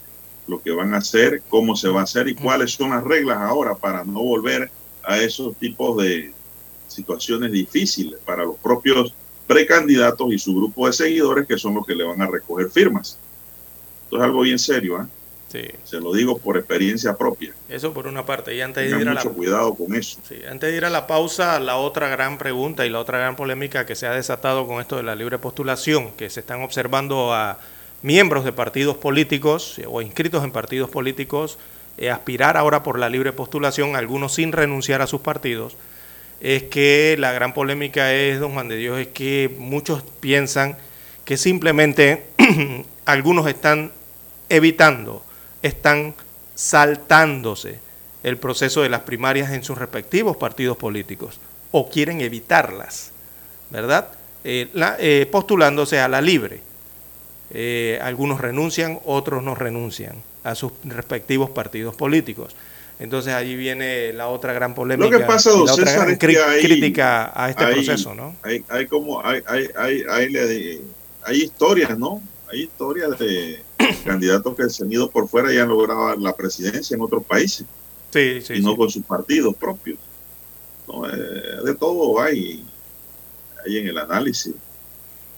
lo 0.48 0.62
que 0.62 0.72
van 0.72 0.94
a 0.94 0.98
hacer, 0.98 1.42
cómo 1.50 1.76
se 1.76 1.90
va 1.90 2.02
a 2.02 2.04
hacer 2.04 2.28
y 2.28 2.36
cuáles 2.36 2.72
son 2.72 2.92
las 2.92 3.04
reglas 3.04 3.38
ahora 3.38 3.76
para 3.76 4.04
no 4.04 4.22
volver 4.22 4.70
a 5.04 5.20
esos 5.20 5.56
tipos 5.58 6.02
de 6.02 6.34
situaciones 6.88 7.52
difíciles 7.52 8.20
para 8.26 8.44
los 8.44 8.58
propios 8.58 9.14
precandidatos 9.48 10.32
y 10.32 10.40
su 10.40 10.56
grupo 10.56 10.88
de 10.88 10.94
seguidores 10.94 11.48
que 11.48 11.58
son 11.58 11.76
los 11.76 11.86
que 11.86 11.96
le 11.96 12.04
van 12.04 12.22
a 12.22 12.28
recoger 12.28 12.70
firmas. 12.70 13.18
Esto 14.04 14.18
es 14.18 14.24
algo 14.24 14.42
bien 14.42 14.60
serio. 14.60 15.02
¿eh? 15.02 15.06
Se 15.84 16.00
lo 16.00 16.14
digo 16.14 16.38
por 16.38 16.58
experiencia 16.58 17.16
propia. 17.16 17.54
Eso 17.70 17.94
por 17.94 18.08
una 18.08 18.26
parte. 18.26 18.56
Y 18.56 18.62
antes 18.62 18.90
de 18.90 19.02
ir 19.02 19.08
a 19.08 19.14
la, 19.14 19.24
cuidado 19.24 19.74
con 19.74 19.96
eso. 19.96 20.20
antes 20.50 20.72
de 20.72 20.78
ir 20.78 20.86
a 20.86 20.90
la 20.90 21.08
pausa, 21.08 21.60
la 21.60 21.78
otra 21.78 22.10
gran 22.10 22.38
pregunta 22.38 22.86
y 22.86 22.90
la 22.90 23.00
otra 23.00 23.18
gran 23.18 23.36
polémica 23.36 23.86
que 23.86 23.96
se 23.96 24.08
ha 24.08 24.14
desatado 24.14 24.68
con 24.68 24.82
esto 24.82 24.98
de 24.98 25.04
la 25.04 25.16
libre 25.16 25.40
postulación, 25.40 26.12
que 26.18 26.30
se 26.30 26.40
están 26.40 26.62
observando 26.62 27.34
a 27.34 27.60
miembros 28.02 28.46
de 28.46 28.52
partidos 28.52 28.98
políticos 28.98 29.80
o 29.88 30.02
inscritos 30.02 30.44
en 30.44 30.52
partidos 30.52 30.90
políticos 30.90 31.58
eh, 31.98 32.10
aspirar 32.10 32.58
ahora 32.58 32.84
por 32.84 32.98
la 32.98 33.10
libre 33.10 33.34
postulación, 33.34 33.96
algunos 33.96 34.34
sin 34.34 34.54
renunciar 34.54 35.02
a 35.02 35.08
sus 35.08 35.22
partidos, 35.22 35.76
es 36.40 36.64
que 36.64 37.16
la 37.20 37.32
gran 37.32 37.54
polémica 37.54 38.14
es, 38.14 38.40
don 38.40 38.54
Juan 38.54 38.70
de 38.70 38.78
Dios, 38.78 38.98
es 38.98 39.08
que 39.08 39.54
muchos 39.60 40.02
piensan 40.20 40.78
que 41.26 41.38
simplemente 41.38 42.26
algunos 43.06 43.46
están 43.48 43.92
evitando, 44.50 45.24
están 45.62 46.14
saltándose 46.56 47.80
el 48.24 48.38
proceso 48.38 48.82
de 48.82 48.90
las 48.90 49.02
primarias 49.02 49.52
en 49.52 49.64
sus 49.64 49.78
respectivos 49.78 50.38
partidos 50.38 50.78
políticos 50.78 51.40
o 51.72 51.90
quieren 51.90 52.22
evitarlas, 52.22 53.12
¿verdad? 53.70 54.10
Eh, 54.44 54.70
eh, 55.00 55.28
postulándose 55.32 56.00
a 56.00 56.08
la 56.08 56.22
libre. 56.22 56.62
Eh, 57.54 58.00
algunos 58.02 58.40
renuncian, 58.40 59.00
otros 59.06 59.44
no 59.44 59.56
renuncian 59.56 60.16
a 60.44 60.56
sus 60.56 60.72
respectivos 60.84 61.50
partidos 61.50 61.96
políticos. 61.96 62.56
Entonces 63.00 63.34
allí 63.34 63.56
viene 63.56 64.14
la 64.14 64.28
otra 64.28 64.54
gran 64.54 64.76
polémica, 64.76 65.10
Lo 65.10 65.20
que 65.20 65.26
pasa, 65.26 65.50
la 65.52 65.62
otra 65.64 65.74
otra 65.74 65.94
gran 65.94 66.16
crítica 66.18 67.32
a 67.34 67.50
este 67.50 67.66
proceso, 67.66 68.14
¿no? 68.14 68.36
Hay, 68.44 68.64
hay 68.70 68.86
como 68.86 69.26
hay, 69.26 69.42
hay, 69.48 69.70
hay, 69.76 70.04
hay, 70.08 70.82
hay 71.24 71.38
historias, 71.42 71.98
¿no? 71.98 72.22
Hay 72.52 72.62
historias 72.64 73.18
de 73.18 73.64
candidatos 74.06 74.56
que 74.56 74.70
se 74.70 74.84
han 74.84 74.92
ido 74.92 75.10
por 75.10 75.28
fuera 75.28 75.54
y 75.54 75.58
han 75.58 75.70
logrado 75.70 76.16
la 76.16 76.36
presidencia 76.36 76.96
en 76.96 77.02
otros 77.02 77.24
países. 77.24 77.66
Sí, 78.12 78.42
sí, 78.42 78.54
y 78.56 78.62
no 78.62 78.72
sí. 78.72 78.78
con 78.78 78.90
sus 78.90 79.04
partidos 79.04 79.56
propios. 79.56 79.98
No, 80.88 81.08
eh, 81.10 81.62
de 81.64 81.76
todo 81.76 82.22
hay, 82.22 82.66
hay 83.66 83.78
en 83.78 83.88
el 83.88 83.98
análisis. 83.98 84.54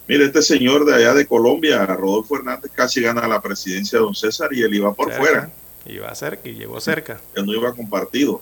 Mire, 0.08 0.26
este 0.26 0.41
señor 0.41 0.84
de 0.86 0.96
allá 0.96 1.14
de 1.14 1.26
Colombia, 1.26 1.86
Rodolfo 1.86 2.36
Hernández, 2.36 2.72
casi 2.74 3.02
gana 3.02 3.28
la 3.28 3.41
presidencia 3.41 4.00
de 4.00 4.06
don 4.06 4.16
César 4.16 4.50
y 4.54 4.62
él 4.62 4.74
iba 4.74 4.94
por 4.94 5.10
Cerca, 5.10 5.22
fuera, 5.22 5.52
Iba 5.86 6.16
cerca 6.16 6.50
y 6.50 6.54
llegó 6.56 6.80
cerca. 6.82 7.22
él 7.36 7.46
no 7.46 7.54
iba 7.54 7.74
con 7.74 7.89
partido. 7.89 8.41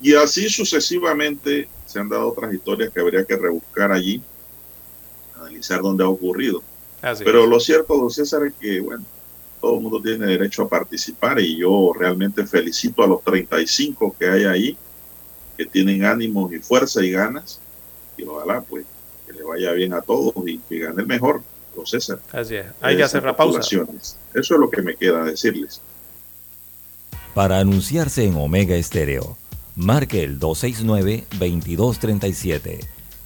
Y 0.00 0.14
así 0.14 0.48
sucesivamente 0.48 1.68
se 1.86 2.00
han 2.00 2.08
dado 2.08 2.28
otras 2.28 2.52
historias 2.52 2.90
que 2.92 3.00
habría 3.00 3.24
que 3.24 3.36
rebuscar 3.36 3.92
allí, 3.92 4.20
analizar 5.36 5.80
dónde 5.80 6.02
ha 6.04 6.08
ocurrido. 6.08 6.62
Así 7.02 7.24
Pero 7.24 7.44
es. 7.44 7.50
lo 7.50 7.60
cierto, 7.60 7.96
don 7.96 8.10
César, 8.10 8.46
es 8.46 8.54
que, 8.54 8.80
bueno, 8.80 9.04
todo 9.60 9.76
el 9.76 9.82
mundo 9.82 10.00
tiene 10.00 10.24
derecho 10.26 10.62
a 10.62 10.68
participar 10.68 11.38
y 11.40 11.58
yo 11.58 11.92
realmente 11.94 12.46
felicito 12.46 13.02
a 13.02 13.06
los 13.06 13.22
35 13.22 14.16
que 14.18 14.28
hay 14.28 14.44
ahí, 14.44 14.76
que 15.56 15.66
tienen 15.66 16.04
ánimos 16.04 16.52
y 16.52 16.58
fuerza 16.58 17.04
y 17.04 17.10
ganas, 17.10 17.60
y 18.16 18.22
ojalá, 18.24 18.60
pues, 18.62 18.86
que 19.26 19.32
le 19.32 19.42
vaya 19.42 19.72
bien 19.72 19.92
a 19.92 20.00
todos 20.00 20.32
y 20.46 20.58
que 20.58 20.78
gane 20.78 21.02
el 21.02 21.08
mejor, 21.08 21.42
don 21.74 21.84
César. 21.86 22.20
Así 22.32 22.54
es. 22.56 22.66
Hay 22.80 22.96
que 22.96 23.02
hacer 23.02 23.24
la 23.24 23.36
pausa. 23.36 23.60
Eso 23.60 23.84
es 24.32 24.50
lo 24.50 24.70
que 24.70 24.82
me 24.82 24.94
queda 24.96 25.24
decirles. 25.24 25.80
Para 27.34 27.58
anunciarse 27.58 28.24
en 28.24 28.36
Omega 28.36 28.76
Estéreo, 28.76 29.36
marque 29.74 30.22
el 30.22 30.38
269-2237. 30.38 32.86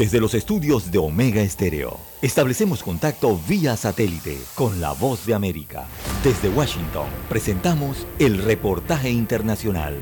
Desde 0.00 0.18
los 0.18 0.32
estudios 0.32 0.90
de 0.90 0.96
Omega 0.96 1.42
Estéreo, 1.42 2.00
establecemos 2.22 2.82
contacto 2.82 3.38
vía 3.46 3.76
satélite 3.76 4.38
con 4.54 4.80
la 4.80 4.92
voz 4.92 5.26
de 5.26 5.34
América. 5.34 5.86
Desde 6.24 6.48
Washington, 6.48 7.06
presentamos 7.28 8.06
el 8.18 8.38
reportaje 8.38 9.10
internacional. 9.10 9.98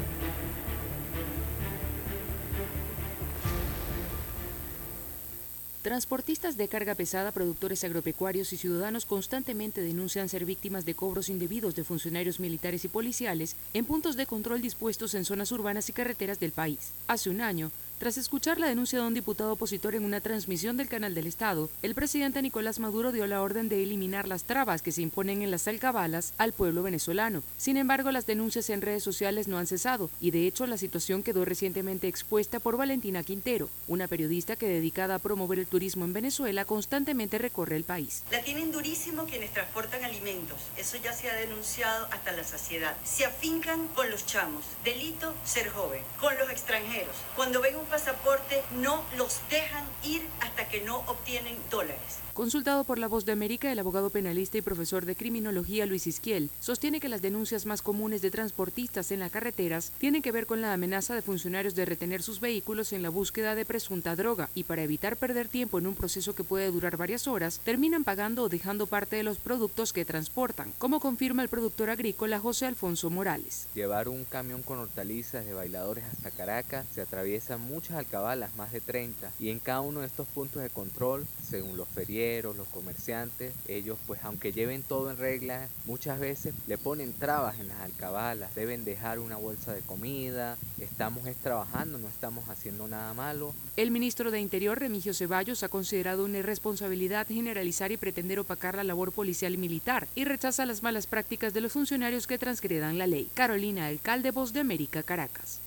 Transportistas 5.82 6.56
de 6.56 6.68
carga 6.68 6.94
pesada, 6.94 7.32
productores 7.32 7.82
agropecuarios 7.82 8.52
y 8.52 8.56
ciudadanos 8.56 9.04
constantemente 9.04 9.80
denuncian 9.80 10.28
ser 10.28 10.44
víctimas 10.44 10.84
de 10.84 10.94
cobros 10.94 11.28
indebidos 11.28 11.74
de 11.74 11.82
funcionarios 11.82 12.38
militares 12.38 12.84
y 12.84 12.88
policiales 12.88 13.56
en 13.74 13.84
puntos 13.84 14.16
de 14.16 14.26
control 14.26 14.60
dispuestos 14.60 15.14
en 15.14 15.24
zonas 15.24 15.50
urbanas 15.50 15.88
y 15.88 15.92
carreteras 15.92 16.38
del 16.38 16.52
país. 16.52 16.92
Hace 17.08 17.30
un 17.30 17.40
año, 17.40 17.72
tras 17.98 18.16
escuchar 18.16 18.60
la 18.60 18.68
denuncia 18.68 19.00
de 19.00 19.06
un 19.06 19.14
diputado 19.14 19.52
opositor 19.52 19.96
en 19.96 20.04
una 20.04 20.20
transmisión 20.20 20.76
del 20.76 20.88
canal 20.88 21.14
del 21.14 21.26
Estado, 21.26 21.68
el 21.82 21.96
presidente 21.96 22.40
Nicolás 22.40 22.78
Maduro 22.78 23.10
dio 23.10 23.26
la 23.26 23.42
orden 23.42 23.68
de 23.68 23.82
eliminar 23.82 24.28
las 24.28 24.44
trabas 24.44 24.82
que 24.82 24.92
se 24.92 25.02
imponen 25.02 25.42
en 25.42 25.50
las 25.50 25.66
alcabalas 25.66 26.32
al 26.38 26.52
pueblo 26.52 26.84
venezolano. 26.84 27.42
Sin 27.56 27.76
embargo, 27.76 28.12
las 28.12 28.24
denuncias 28.24 28.70
en 28.70 28.82
redes 28.82 29.02
sociales 29.02 29.48
no 29.48 29.58
han 29.58 29.66
cesado 29.66 30.10
y 30.20 30.30
de 30.30 30.46
hecho 30.46 30.66
la 30.68 30.78
situación 30.78 31.24
quedó 31.24 31.44
recientemente 31.44 32.06
expuesta 32.06 32.60
por 32.60 32.76
Valentina 32.76 33.24
Quintero, 33.24 33.68
una 33.88 34.06
periodista 34.06 34.54
que 34.54 34.68
dedicada 34.68 35.16
a 35.16 35.18
promover 35.18 35.58
el 35.58 35.66
turismo 35.66 36.04
en 36.04 36.12
Venezuela 36.12 36.64
constantemente 36.64 37.38
recorre 37.38 37.74
el 37.74 37.84
país. 37.84 38.22
La 38.30 38.42
tienen 38.42 38.70
durísimo 38.70 39.24
quienes 39.24 39.52
transportan 39.52 40.04
alimentos. 40.04 40.58
Eso 40.76 40.98
ya 41.02 41.12
se 41.12 41.30
ha 41.30 41.34
denunciado 41.34 42.06
hasta 42.12 42.30
la 42.30 42.44
saciedad. 42.44 42.96
Se 43.02 43.24
afincan 43.24 43.88
con 43.88 44.08
los 44.08 44.24
chamos. 44.24 44.64
Delito 44.84 45.34
ser 45.44 45.68
joven. 45.70 46.02
Con 46.20 46.38
los 46.38 46.48
extranjeros. 46.50 47.16
Cuando 47.34 47.60
ven 47.60 47.74
un 47.74 47.87
pasaporte 47.88 48.62
no 48.72 49.02
los 49.16 49.40
dejan 49.50 49.84
ir 50.04 50.28
hasta 50.40 50.68
que 50.68 50.80
no 50.82 50.98
obtienen 51.06 51.56
dólares. 51.70 52.20
Consultado 52.38 52.84
por 52.84 53.00
La 53.00 53.08
Voz 53.08 53.24
de 53.24 53.32
América, 53.32 53.72
el 53.72 53.80
abogado 53.80 54.10
penalista 54.10 54.58
y 54.58 54.62
profesor 54.62 55.04
de 55.06 55.16
criminología 55.16 55.86
Luis 55.86 56.06
Isquiel 56.06 56.50
sostiene 56.60 57.00
que 57.00 57.08
las 57.08 57.20
denuncias 57.20 57.66
más 57.66 57.82
comunes 57.82 58.22
de 58.22 58.30
transportistas 58.30 59.10
en 59.10 59.18
las 59.18 59.32
carreteras 59.32 59.90
tienen 59.98 60.22
que 60.22 60.30
ver 60.30 60.46
con 60.46 60.60
la 60.60 60.72
amenaza 60.72 61.16
de 61.16 61.22
funcionarios 61.22 61.74
de 61.74 61.84
retener 61.84 62.22
sus 62.22 62.38
vehículos 62.38 62.92
en 62.92 63.02
la 63.02 63.08
búsqueda 63.08 63.56
de 63.56 63.64
presunta 63.64 64.14
droga 64.14 64.50
y 64.54 64.62
para 64.62 64.84
evitar 64.84 65.16
perder 65.16 65.48
tiempo 65.48 65.80
en 65.80 65.88
un 65.88 65.96
proceso 65.96 66.32
que 66.36 66.44
puede 66.44 66.70
durar 66.70 66.96
varias 66.96 67.26
horas, 67.26 67.60
terminan 67.64 68.04
pagando 68.04 68.44
o 68.44 68.48
dejando 68.48 68.86
parte 68.86 69.16
de 69.16 69.24
los 69.24 69.38
productos 69.38 69.92
que 69.92 70.04
transportan, 70.04 70.72
como 70.78 71.00
confirma 71.00 71.42
el 71.42 71.48
productor 71.48 71.90
agrícola 71.90 72.38
José 72.38 72.66
Alfonso 72.66 73.10
Morales. 73.10 73.66
Llevar 73.74 74.08
un 74.08 74.24
camión 74.24 74.62
con 74.62 74.78
hortalizas 74.78 75.44
de 75.44 75.54
bailadores 75.54 76.04
hasta 76.04 76.30
Caracas 76.30 76.86
se 76.94 77.00
atraviesan 77.00 77.60
muchas 77.62 77.96
alcabalas, 77.96 78.54
más 78.54 78.70
de 78.70 78.80
30, 78.80 79.32
y 79.40 79.50
en 79.50 79.58
cada 79.58 79.80
uno 79.80 80.02
de 80.02 80.06
estos 80.06 80.28
puntos 80.28 80.62
de 80.62 80.70
control, 80.70 81.26
según 81.42 81.76
los 81.76 81.88
los 82.28 82.68
comerciantes, 82.68 83.54
ellos 83.68 83.98
pues 84.06 84.20
aunque 84.22 84.52
lleven 84.52 84.82
todo 84.82 85.10
en 85.10 85.16
regla, 85.16 85.68
muchas 85.86 86.18
veces 86.18 86.54
le 86.66 86.76
ponen 86.76 87.12
trabas 87.14 87.58
en 87.58 87.68
las 87.68 87.80
alcabalas, 87.80 88.54
deben 88.54 88.84
dejar 88.84 89.18
una 89.18 89.36
bolsa 89.36 89.72
de 89.72 89.80
comida, 89.80 90.56
estamos 90.78 91.26
es 91.26 91.36
trabajando, 91.36 91.98
no 91.98 92.06
estamos 92.06 92.48
haciendo 92.48 92.86
nada 92.86 93.14
malo. 93.14 93.54
El 93.76 93.90
ministro 93.90 94.30
de 94.30 94.40
Interior, 94.40 94.78
Remigio 94.78 95.14
Ceballos, 95.14 95.62
ha 95.62 95.68
considerado 95.68 96.24
una 96.24 96.38
irresponsabilidad 96.38 97.26
generalizar 97.26 97.92
y 97.92 97.96
pretender 97.96 98.38
opacar 98.38 98.76
la 98.76 98.84
labor 98.84 99.12
policial 99.12 99.54
y 99.54 99.56
militar 99.56 100.06
y 100.14 100.24
rechaza 100.24 100.66
las 100.66 100.82
malas 100.82 101.06
prácticas 101.06 101.54
de 101.54 101.62
los 101.62 101.72
funcionarios 101.72 102.26
que 102.26 102.38
transgredan 102.38 102.98
la 102.98 103.06
ley. 103.06 103.30
Carolina, 103.32 103.86
alcalde 103.86 104.30
Voz 104.32 104.52
de 104.52 104.60
América, 104.60 105.02
Caracas. 105.02 105.60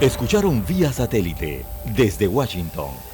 Escucharon 0.00 0.64
vía 0.66 0.92
satélite 0.92 1.64
desde 1.94 2.26
Washington 2.26 3.13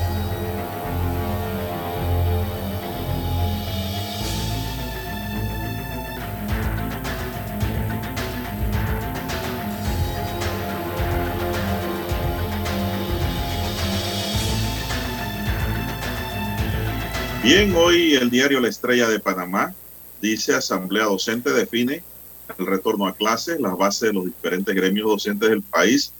Bien, 17.53 17.75
hoy 17.75 18.13
el 18.13 18.29
diario 18.29 18.61
La 18.61 18.69
Estrella 18.69 19.09
de 19.09 19.19
Panamá 19.19 19.75
dice 20.21 20.55
Asamblea 20.55 21.03
Docente 21.03 21.51
define 21.51 22.01
el 22.57 22.65
retorno 22.65 23.07
a 23.07 23.13
clases, 23.13 23.59
las 23.59 23.75
bases 23.77 24.07
de 24.07 24.13
los 24.13 24.23
diferentes 24.23 24.73
gremios 24.73 25.05
docentes 25.05 25.49
del 25.49 25.61
país 25.61 26.13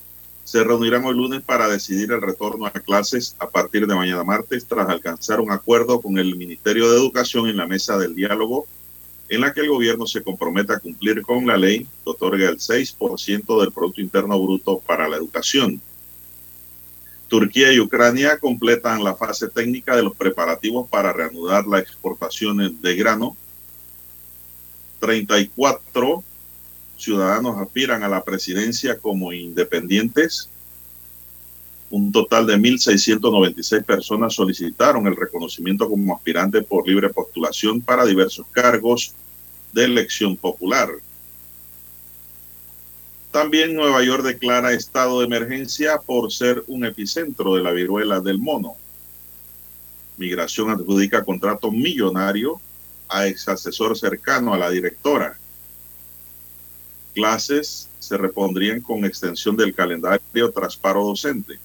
se 0.43 0.61
reunirán 0.61 1.05
hoy 1.05 1.15
lunes 1.15 1.41
para 1.41 1.69
decidir 1.69 2.11
el 2.11 2.21
retorno 2.21 2.65
a 2.65 2.71
clases 2.71 3.37
a 3.39 3.49
partir 3.49 3.87
de 3.87 3.95
mañana 3.95 4.25
martes 4.25 4.65
tras 4.65 4.89
alcanzar 4.89 5.39
un 5.39 5.51
acuerdo 5.51 6.01
con 6.01 6.17
el 6.17 6.35
Ministerio 6.35 6.91
de 6.91 6.97
Educación 6.97 7.47
en 7.47 7.55
la 7.55 7.65
mesa 7.65 7.97
del 7.97 8.13
diálogo 8.13 8.67
en 9.29 9.39
la 9.39 9.53
que 9.53 9.61
el 9.61 9.69
gobierno 9.69 10.07
se 10.07 10.23
compromete 10.23 10.73
a 10.73 10.79
cumplir 10.79 11.21
con 11.21 11.47
la 11.47 11.55
ley 11.55 11.85
que 12.03 12.09
otorga 12.09 12.49
el 12.49 12.57
6% 12.57 13.61
del 13.61 13.71
Producto 13.71 14.01
Interno 14.01 14.37
Bruto 14.37 14.79
para 14.79 15.07
la 15.07 15.15
educación. 15.15 15.81
Turquía 17.31 17.71
y 17.71 17.79
Ucrania 17.79 18.37
completan 18.39 19.05
la 19.05 19.15
fase 19.15 19.47
técnica 19.47 19.95
de 19.95 20.03
los 20.03 20.13
preparativos 20.17 20.89
para 20.89 21.13
reanudar 21.13 21.65
las 21.65 21.83
exportaciones 21.83 22.81
de 22.81 22.93
grano. 22.97 23.37
34 24.99 26.25
ciudadanos 26.97 27.57
aspiran 27.57 28.03
a 28.03 28.09
la 28.09 28.21
presidencia 28.21 28.99
como 28.99 29.31
independientes. 29.31 30.49
Un 31.89 32.11
total 32.11 32.47
de 32.47 32.57
1.696 32.57 33.85
personas 33.85 34.35
solicitaron 34.35 35.07
el 35.07 35.15
reconocimiento 35.15 35.87
como 35.87 36.13
aspirante 36.13 36.61
por 36.61 36.85
libre 36.85 37.07
postulación 37.11 37.79
para 37.79 38.03
diversos 38.03 38.45
cargos 38.51 39.13
de 39.71 39.85
elección 39.85 40.35
popular. 40.35 40.89
También 43.31 43.73
Nueva 43.73 44.03
York 44.03 44.23
declara 44.23 44.73
estado 44.73 45.19
de 45.19 45.25
emergencia 45.25 45.99
por 45.99 46.33
ser 46.33 46.65
un 46.67 46.83
epicentro 46.83 47.55
de 47.55 47.63
la 47.63 47.71
viruela 47.71 48.19
del 48.19 48.39
mono. 48.39 48.75
Migración 50.17 50.69
adjudica 50.69 51.23
contrato 51.23 51.71
millonario 51.71 52.59
a 53.07 53.27
ex 53.27 53.47
asesor 53.47 53.97
cercano 53.97 54.53
a 54.53 54.57
la 54.57 54.69
directora. 54.69 55.37
Clases 57.15 57.87
se 57.99 58.17
repondrían 58.17 58.81
con 58.81 59.05
extensión 59.05 59.55
del 59.55 59.73
calendario 59.73 60.51
tras 60.53 60.75
paro 60.75 61.05
docente. 61.05 61.57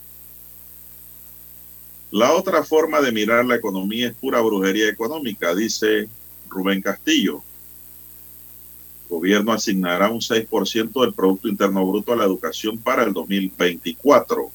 La 2.12 2.32
otra 2.32 2.62
forma 2.62 3.00
de 3.00 3.10
mirar 3.10 3.44
la 3.44 3.56
economía 3.56 4.08
es 4.08 4.14
pura 4.14 4.40
brujería 4.40 4.88
económica, 4.88 5.52
dice 5.52 6.08
Rubén 6.48 6.80
Castillo 6.80 7.42
gobierno 9.09 9.52
asignará 9.52 10.11
un 10.11 10.20
6% 10.20 11.00
del 11.00 11.14
Producto 11.14 11.48
Interno 11.48 11.86
Bruto 11.86 12.12
a 12.12 12.16
la 12.16 12.24
educación 12.24 12.78
para 12.78 13.04
el 13.04 13.12
2024. 13.12 14.50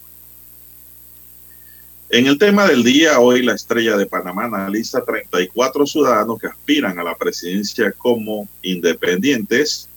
En 2.13 2.27
el 2.27 2.37
tema 2.37 2.67
del 2.67 2.83
día, 2.83 3.19
hoy 3.19 3.41
la 3.41 3.53
estrella 3.53 3.95
de 3.95 4.05
Panamá 4.05 4.43
analiza 4.43 5.01
34 5.01 5.85
ciudadanos 5.85 6.39
que 6.39 6.47
aspiran 6.47 6.99
a 6.99 7.03
la 7.03 7.15
presidencia 7.15 7.93
como 7.93 8.49
independientes. 8.61 9.87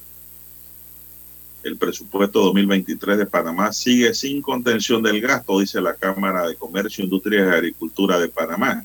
El 1.64 1.76
presupuesto 1.76 2.40
2023 2.40 3.18
de 3.18 3.26
Panamá 3.26 3.72
sigue 3.72 4.14
sin 4.14 4.42
contención 4.42 5.02
del 5.02 5.20
gasto, 5.20 5.58
dice 5.58 5.80
la 5.80 5.94
Cámara 5.94 6.46
de 6.46 6.54
Comercio, 6.54 7.02
Industria 7.02 7.46
y 7.46 7.48
Agricultura 7.48 8.20
de 8.20 8.28
Panamá. 8.28 8.84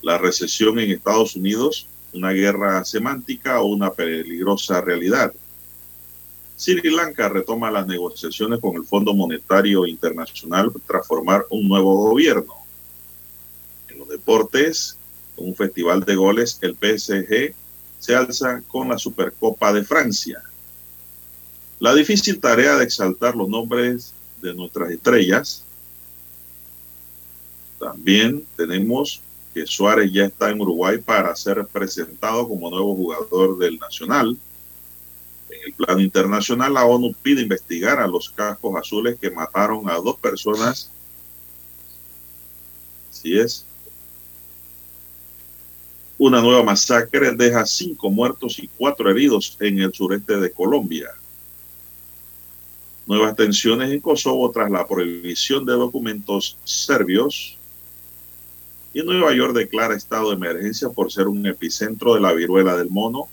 La 0.00 0.18
recesión 0.18 0.78
en 0.78 0.92
Estados 0.92 1.34
Unidos 1.34 1.88
una 2.14 2.30
guerra 2.30 2.84
semántica 2.84 3.60
o 3.60 3.66
una 3.66 3.92
peligrosa 3.92 4.80
realidad. 4.80 5.32
Sri 6.56 6.88
Lanka 6.90 7.28
retoma 7.28 7.70
las 7.70 7.86
negociaciones 7.86 8.60
con 8.60 8.76
el 8.76 8.84
Fondo 8.84 9.12
Monetario 9.12 9.86
Internacional 9.86 10.72
para 10.86 11.02
formar 11.02 11.44
un 11.50 11.66
nuevo 11.66 11.96
gobierno. 11.96 12.54
En 13.88 13.98
los 13.98 14.08
deportes, 14.08 14.96
un 15.36 15.54
festival 15.56 16.04
de 16.04 16.14
goles, 16.14 16.58
el 16.62 16.74
PSG 16.74 17.54
se 17.98 18.14
alza 18.14 18.62
con 18.68 18.88
la 18.88 18.98
Supercopa 18.98 19.72
de 19.72 19.82
Francia. 19.82 20.42
La 21.80 21.94
difícil 21.94 22.38
tarea 22.38 22.76
de 22.76 22.84
exaltar 22.84 23.34
los 23.34 23.48
nombres 23.48 24.14
de 24.40 24.54
nuestras 24.54 24.90
estrellas. 24.90 25.64
También 27.80 28.44
tenemos 28.56 29.20
que 29.54 29.66
Suárez 29.66 30.12
ya 30.12 30.24
está 30.24 30.50
en 30.50 30.60
Uruguay 30.60 30.98
para 30.98 31.34
ser 31.36 31.64
presentado 31.68 32.48
como 32.48 32.68
nuevo 32.70 32.96
jugador 32.96 33.56
del 33.56 33.78
Nacional. 33.78 34.36
En 35.48 35.60
el 35.64 35.72
plano 35.72 36.00
internacional, 36.00 36.74
la 36.74 36.84
ONU 36.84 37.14
pide 37.22 37.42
investigar 37.42 38.00
a 38.00 38.08
los 38.08 38.28
cascos 38.28 38.74
azules 38.76 39.16
que 39.20 39.30
mataron 39.30 39.88
a 39.88 39.94
dos 39.94 40.18
personas. 40.18 40.90
Así 43.08 43.38
es. 43.38 43.64
Una 46.18 46.40
nueva 46.42 46.64
masacre 46.64 47.30
deja 47.32 47.64
cinco 47.64 48.10
muertos 48.10 48.58
y 48.58 48.68
cuatro 48.76 49.08
heridos 49.08 49.56
en 49.60 49.78
el 49.78 49.94
sureste 49.94 50.36
de 50.36 50.50
Colombia. 50.50 51.10
Nuevas 53.06 53.36
tensiones 53.36 53.92
en 53.92 54.00
Kosovo 54.00 54.50
tras 54.50 54.70
la 54.70 54.86
prohibición 54.86 55.64
de 55.64 55.74
documentos 55.74 56.56
serbios 56.64 57.56
y 58.94 59.02
Nueva 59.02 59.34
York 59.34 59.54
declara 59.54 59.96
estado 59.96 60.30
de 60.30 60.36
emergencia 60.36 60.88
por 60.88 61.10
ser 61.10 61.26
un 61.26 61.44
epicentro 61.46 62.14
de 62.14 62.20
la 62.20 62.32
viruela 62.32 62.76
del 62.76 62.90
mono. 62.90 63.28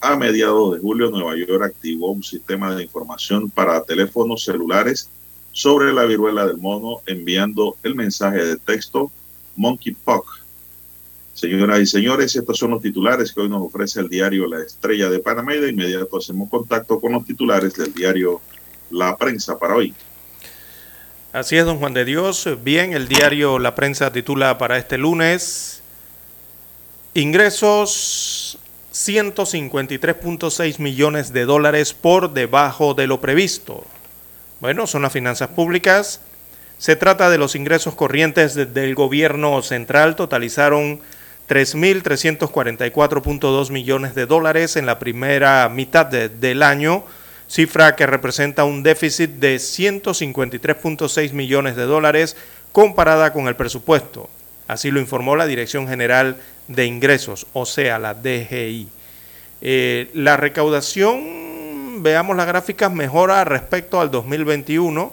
A 0.00 0.16
mediados 0.16 0.74
de 0.74 0.80
julio, 0.80 1.10
Nueva 1.10 1.36
York 1.36 1.62
activó 1.62 2.10
un 2.10 2.24
sistema 2.24 2.74
de 2.74 2.82
información 2.82 3.48
para 3.48 3.82
teléfonos 3.84 4.44
celulares 4.44 5.08
sobre 5.52 5.92
la 5.92 6.04
viruela 6.04 6.44
del 6.44 6.58
mono, 6.58 7.02
enviando 7.06 7.76
el 7.84 7.94
mensaje 7.94 8.44
de 8.44 8.56
texto 8.56 9.12
Monkeypox. 9.54 10.42
Señoras 11.34 11.80
y 11.80 11.86
señores, 11.86 12.34
estos 12.34 12.58
son 12.58 12.72
los 12.72 12.82
titulares 12.82 13.32
que 13.32 13.42
hoy 13.42 13.48
nos 13.48 13.62
ofrece 13.62 14.00
el 14.00 14.08
diario 14.08 14.48
La 14.48 14.60
Estrella 14.60 15.08
de 15.08 15.20
Panamá 15.20 15.54
y 15.54 15.60
de 15.60 15.70
inmediato 15.70 16.16
hacemos 16.16 16.50
contacto 16.50 17.00
con 17.00 17.12
los 17.12 17.24
titulares 17.24 17.74
del 17.74 17.94
diario 17.94 18.40
La 18.90 19.16
Prensa 19.16 19.56
para 19.56 19.76
hoy. 19.76 19.94
Así 21.32 21.56
es, 21.56 21.64
don 21.64 21.78
Juan 21.78 21.92
de 21.92 22.04
Dios. 22.04 22.48
Bien, 22.62 22.92
el 22.92 23.08
diario 23.08 23.58
La 23.58 23.74
Prensa 23.74 24.12
titula 24.12 24.58
para 24.58 24.78
este 24.78 24.96
lunes, 24.96 25.82
ingresos 27.14 28.58
153.6 28.92 30.78
millones 30.78 31.32
de 31.32 31.44
dólares 31.44 31.92
por 31.92 32.32
debajo 32.32 32.94
de 32.94 33.06
lo 33.06 33.20
previsto. 33.20 33.84
Bueno, 34.60 34.86
son 34.86 35.02
las 35.02 35.12
finanzas 35.12 35.48
públicas. 35.48 36.20
Se 36.78 36.96
trata 36.96 37.28
de 37.28 37.38
los 37.38 37.54
ingresos 37.54 37.94
corrientes 37.94 38.54
del 38.54 38.94
gobierno 38.94 39.60
central, 39.62 40.16
totalizaron 40.16 41.00
3.344.2 41.48 43.70
millones 43.70 44.14
de 44.14 44.26
dólares 44.26 44.76
en 44.76 44.86
la 44.86 44.98
primera 44.98 45.68
mitad 45.68 46.06
del 46.06 46.62
año 46.62 47.04
cifra 47.48 47.96
que 47.96 48.06
representa 48.06 48.64
un 48.64 48.82
déficit 48.82 49.30
de 49.30 49.56
153.6 49.56 51.32
millones 51.32 51.76
de 51.76 51.84
dólares 51.84 52.36
comparada 52.72 53.32
con 53.32 53.48
el 53.48 53.56
presupuesto. 53.56 54.28
Así 54.68 54.90
lo 54.90 55.00
informó 55.00 55.36
la 55.36 55.46
Dirección 55.46 55.88
General 55.88 56.36
de 56.68 56.86
Ingresos, 56.86 57.46
o 57.52 57.66
sea, 57.66 57.98
la 57.98 58.14
DGI. 58.14 58.88
Eh, 59.62 60.10
la 60.12 60.36
recaudación, 60.36 62.02
veamos 62.02 62.36
las 62.36 62.46
gráficas, 62.46 62.92
mejora 62.92 63.44
respecto 63.44 64.00
al 64.00 64.10
2021. 64.10 65.12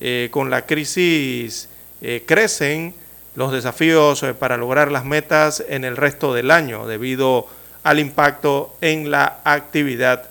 Eh, 0.00 0.28
con 0.30 0.50
la 0.50 0.66
crisis 0.66 1.68
eh, 2.02 2.22
crecen 2.26 2.94
los 3.36 3.52
desafíos 3.52 4.24
para 4.38 4.56
lograr 4.56 4.92
las 4.92 5.04
metas 5.04 5.64
en 5.68 5.84
el 5.84 5.96
resto 5.96 6.34
del 6.34 6.50
año 6.50 6.86
debido 6.86 7.46
al 7.82 7.98
impacto 7.98 8.76
en 8.80 9.10
la 9.10 9.40
actividad 9.44 10.28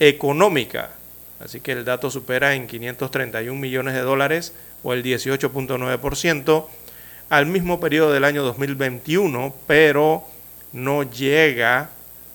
económica. 0.00 0.90
Así 1.38 1.60
que 1.60 1.72
el 1.72 1.84
dato 1.84 2.10
supera 2.10 2.54
en 2.54 2.66
531 2.66 3.58
millones 3.58 3.94
de 3.94 4.00
dólares 4.00 4.52
o 4.82 4.92
el 4.92 5.04
18.9% 5.04 6.66
al 7.28 7.46
mismo 7.46 7.78
periodo 7.78 8.12
del 8.12 8.24
año 8.24 8.42
2021, 8.42 9.54
pero 9.66 10.24
no 10.72 11.04
llega 11.04 11.90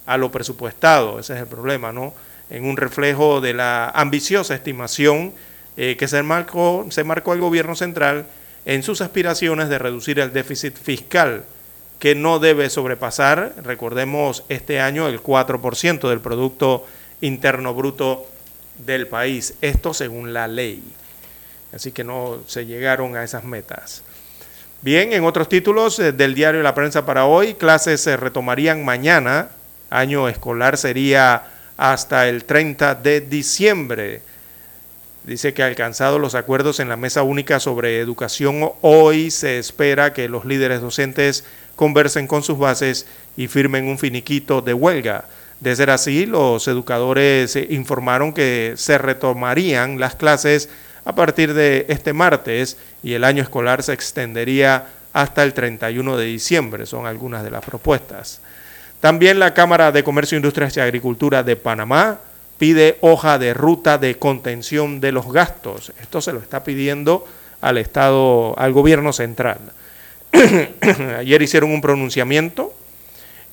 a 0.06 0.18
lo 0.18 0.32
presupuestado, 0.32 1.20
ese 1.20 1.34
es 1.34 1.40
el 1.40 1.48
problema, 1.48 1.92
¿no? 1.92 2.14
En 2.50 2.66
un 2.66 2.78
reflejo 2.78 3.42
de 3.42 3.54
la 3.54 3.90
ambiciosa 3.90 4.56
estimación 4.56 5.34
eh, 5.78 5.98
que 5.98 6.08
se 6.08 6.22
marcó, 6.24 6.86
se 6.90 7.04
marcó 7.04 7.34
el 7.34 7.42
gobierno 7.42 7.76
central 7.76 8.26
en 8.66 8.84
sus 8.84 9.02
aspiraciones 9.02 9.68
de 9.68 9.80
reducir 9.80 10.20
el 10.20 10.32
déficit 10.32 10.78
fiscal 10.78 11.44
que 12.00 12.16
no 12.16 12.40
debe 12.40 12.70
sobrepasar, 12.70 13.54
recordemos, 13.64 14.44
este 14.50 14.80
año 14.80 15.08
el 15.08 15.22
4% 15.22 16.10
del 16.10 16.20
Producto 16.20 16.86
Interno 17.22 17.74
Bruto 17.74 18.28
del 18.78 19.08
país. 19.08 19.56
Esto 19.62 19.94
según 19.94 20.34
la 20.34 20.48
ley. 20.48 20.84
Así 21.74 21.92
que 21.92 22.04
no 22.04 22.40
se 22.48 22.66
llegaron 22.66 23.16
a 23.16 23.24
esas 23.24 23.44
metas. 23.44 24.04
Bien, 24.82 25.14
en 25.14 25.24
otros 25.24 25.50
títulos 25.50 25.98
eh, 26.00 26.12
del 26.12 26.36
diario 26.36 26.62
La 26.62 26.76
Prensa 26.76 27.06
para 27.06 27.26
hoy, 27.26 27.56
clases 27.56 28.02
se 28.02 28.18
retomarían 28.18 28.86
mañana, 28.86 29.50
año 29.90 30.30
escolar 30.30 30.78
sería 30.78 31.44
hasta 31.76 32.30
el 32.30 32.46
30 32.46 32.96
de 32.96 33.22
diciembre. 33.22 34.22
Dice 35.24 35.56
que 35.56 35.64
alcanzado 35.64 36.20
los 36.20 36.36
acuerdos 36.36 36.80
en 36.80 36.88
la 36.88 36.98
mesa 36.98 37.24
única 37.24 37.60
sobre 37.60 38.00
educación, 38.00 38.74
hoy 38.82 39.32
se 39.32 39.58
espera 39.58 40.14
que 40.14 40.30
los 40.30 40.46
líderes 40.46 40.82
docentes 40.82 41.46
conversen 41.76 42.28
con 42.28 42.44
sus 42.44 42.60
bases 42.60 43.08
y 43.36 43.48
firmen 43.48 43.88
un 43.88 43.98
finiquito 43.98 44.62
de 44.62 44.76
huelga. 44.76 45.26
De 45.60 45.76
ser 45.76 45.90
así, 45.90 46.26
los 46.26 46.68
educadores 46.68 47.56
eh, 47.56 47.68
informaron 47.70 48.34
que 48.34 48.74
se 48.76 48.98
retomarían 48.98 50.00
las 50.00 50.16
clases 50.16 50.70
a 51.06 51.16
partir 51.16 51.54
de 51.54 51.86
este 51.90 52.14
martes 52.14 52.78
y 53.04 53.14
el 53.14 53.24
año 53.24 53.42
escolar 53.44 53.84
se 53.84 53.94
extendería 53.94 54.88
hasta 55.14 55.44
el 55.44 55.54
31 55.54 56.18
de 56.18 56.26
diciembre, 56.26 56.86
son 56.86 57.06
algunas 57.06 57.44
de 57.44 57.52
las 57.52 57.64
propuestas. 57.64 58.42
También 59.00 59.40
la 59.40 59.54
Cámara 59.54 59.92
de 59.92 60.04
Comercio, 60.04 60.36
Industrias 60.36 60.76
y 60.76 60.80
Agricultura 60.82 61.44
de 61.44 61.56
Panamá 61.56 62.20
pide 62.58 62.98
hoja 63.02 63.38
de 63.38 63.54
ruta 63.54 63.98
de 63.98 64.18
contención 64.18 65.00
de 65.00 65.12
los 65.12 65.32
gastos. 65.32 65.94
Esto 66.02 66.22
se 66.22 66.34
lo 66.34 66.40
está 66.40 66.64
pidiendo 66.64 67.26
al 67.62 67.78
Estado, 67.78 68.58
al 68.58 68.74
gobierno 68.74 69.14
central. 69.14 69.60
Ayer 71.20 71.42
hicieron 71.42 71.72
un 71.72 71.82
pronunciamiento. 71.82 72.74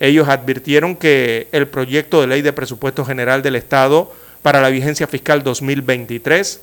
Ellos 0.03 0.29
advirtieron 0.29 0.97
que 0.97 1.47
el 1.53 1.69
proyecto 1.69 2.21
de 2.21 2.27
ley 2.27 2.43
de 2.43 2.53
presupuesto 2.53 3.05
general 3.05 3.41
del 3.41 3.55
Estado 3.55 4.13
para 4.43 4.61
la 4.61 4.69
vigencia 4.69 5.07
fiscal 5.07 5.45
2023 5.45 6.61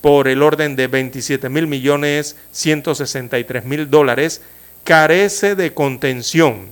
por 0.00 0.26
el 0.26 0.42
orden 0.42 0.74
de 0.74 0.88
27 0.88 1.48
mil 1.50 1.68
millones 1.68 2.34
163 2.50 3.64
mil 3.64 3.88
dólares 3.88 4.42
carece 4.82 5.54
de 5.54 5.72
contención 5.72 6.66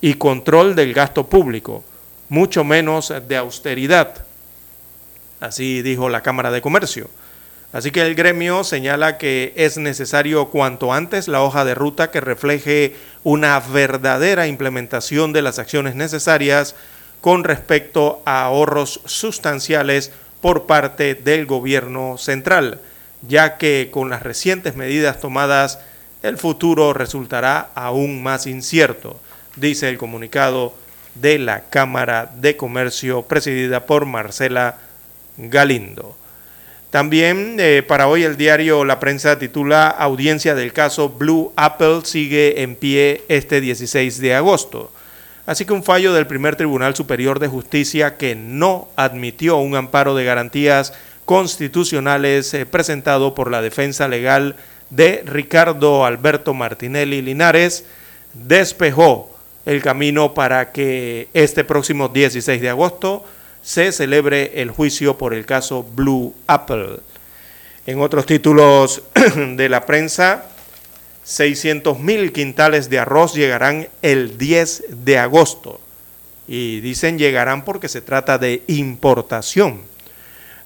y 0.00 0.14
control 0.14 0.74
del 0.74 0.94
gasto 0.94 1.28
público, 1.28 1.84
mucho 2.28 2.64
menos 2.64 3.14
de 3.28 3.36
austeridad. 3.36 4.26
Así 5.38 5.80
dijo 5.82 6.08
la 6.08 6.22
Cámara 6.22 6.50
de 6.50 6.60
Comercio. 6.60 7.08
Así 7.72 7.90
que 7.90 8.02
el 8.02 8.14
gremio 8.14 8.64
señala 8.64 9.16
que 9.16 9.54
es 9.56 9.78
necesario 9.78 10.48
cuanto 10.48 10.92
antes 10.92 11.26
la 11.26 11.42
hoja 11.42 11.64
de 11.64 11.74
ruta 11.74 12.10
que 12.10 12.20
refleje 12.20 12.94
una 13.24 13.58
verdadera 13.60 14.46
implementación 14.46 15.32
de 15.32 15.40
las 15.40 15.58
acciones 15.58 15.94
necesarias 15.94 16.74
con 17.22 17.44
respecto 17.44 18.20
a 18.26 18.44
ahorros 18.44 19.00
sustanciales 19.06 20.12
por 20.42 20.66
parte 20.66 21.14
del 21.14 21.46
gobierno 21.46 22.18
central, 22.18 22.80
ya 23.26 23.56
que 23.56 23.88
con 23.90 24.10
las 24.10 24.22
recientes 24.22 24.76
medidas 24.76 25.20
tomadas 25.20 25.78
el 26.22 26.36
futuro 26.36 26.92
resultará 26.92 27.70
aún 27.74 28.22
más 28.22 28.46
incierto, 28.46 29.18
dice 29.56 29.88
el 29.88 29.96
comunicado 29.96 30.74
de 31.14 31.38
la 31.38 31.62
Cámara 31.70 32.30
de 32.36 32.56
Comercio 32.56 33.22
presidida 33.22 33.86
por 33.86 34.04
Marcela 34.04 34.78
Galindo. 35.38 36.16
También 36.92 37.56
eh, 37.58 37.82
para 37.82 38.06
hoy 38.06 38.22
el 38.22 38.36
diario 38.36 38.84
La 38.84 39.00
Prensa 39.00 39.38
titula 39.38 39.88
Audiencia 39.88 40.54
del 40.54 40.74
caso 40.74 41.08
Blue 41.08 41.50
Apple 41.56 42.00
sigue 42.04 42.60
en 42.60 42.76
pie 42.76 43.24
este 43.28 43.62
16 43.62 44.18
de 44.18 44.34
agosto. 44.34 44.92
Así 45.46 45.64
que 45.64 45.72
un 45.72 45.84
fallo 45.84 46.12
del 46.12 46.26
primer 46.26 46.54
Tribunal 46.56 46.94
Superior 46.94 47.38
de 47.38 47.48
Justicia 47.48 48.18
que 48.18 48.34
no 48.34 48.90
admitió 48.94 49.56
un 49.56 49.74
amparo 49.74 50.14
de 50.14 50.26
garantías 50.26 50.92
constitucionales 51.24 52.52
eh, 52.52 52.66
presentado 52.66 53.34
por 53.34 53.50
la 53.50 53.62
defensa 53.62 54.06
legal 54.06 54.56
de 54.90 55.22
Ricardo 55.24 56.04
Alberto 56.04 56.52
Martinelli 56.52 57.22
Linares 57.22 57.86
despejó 58.34 59.34
el 59.64 59.80
camino 59.80 60.34
para 60.34 60.72
que 60.72 61.28
este 61.32 61.64
próximo 61.64 62.08
16 62.10 62.60
de 62.60 62.68
agosto 62.68 63.24
se 63.62 63.92
celebre 63.92 64.60
el 64.60 64.70
juicio 64.70 65.16
por 65.16 65.34
el 65.34 65.46
caso 65.46 65.84
Blue 65.84 66.34
Apple. 66.46 66.98
En 67.86 68.00
otros 68.00 68.26
títulos 68.26 69.02
de 69.36 69.68
la 69.68 69.86
prensa, 69.86 70.46
600 71.24 71.98
mil 71.98 72.32
quintales 72.32 72.90
de 72.90 72.98
arroz 72.98 73.34
llegarán 73.34 73.88
el 74.02 74.36
10 74.38 75.04
de 75.04 75.18
agosto. 75.18 75.80
Y 76.48 76.80
dicen 76.80 77.18
llegarán 77.18 77.64
porque 77.64 77.88
se 77.88 78.00
trata 78.00 78.38
de 78.38 78.62
importación. 78.66 79.80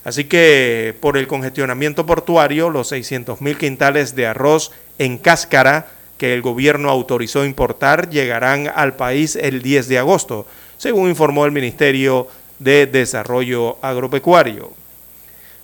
Así 0.05 0.24
que 0.24 0.97
por 1.01 1.16
el 1.18 1.26
congestionamiento 1.26 2.07
portuario, 2.07 2.70
los 2.70 2.88
600 2.88 3.40
mil 3.40 3.59
quintales 3.59 4.14
de 4.14 4.26
arroz 4.26 4.72
en 4.99 5.18
cáscara 5.18 5.88
que 6.16 6.32
el 6.32 6.42
gobierno 6.42 6.90
autorizó 6.90 7.44
importar 7.44 8.09
llegarán 8.09 8.70
al 8.74 8.97
país 8.97 9.36
el 9.36 9.62
10 9.62 9.88
de 9.88 9.99
agosto, 9.99 10.47
según 10.78 11.09
informó 11.11 11.44
el 11.44 11.53
Ministerio 11.53 12.28
de 12.59 12.86
Desarrollo 12.86 13.78
Agropecuario. 13.82 14.72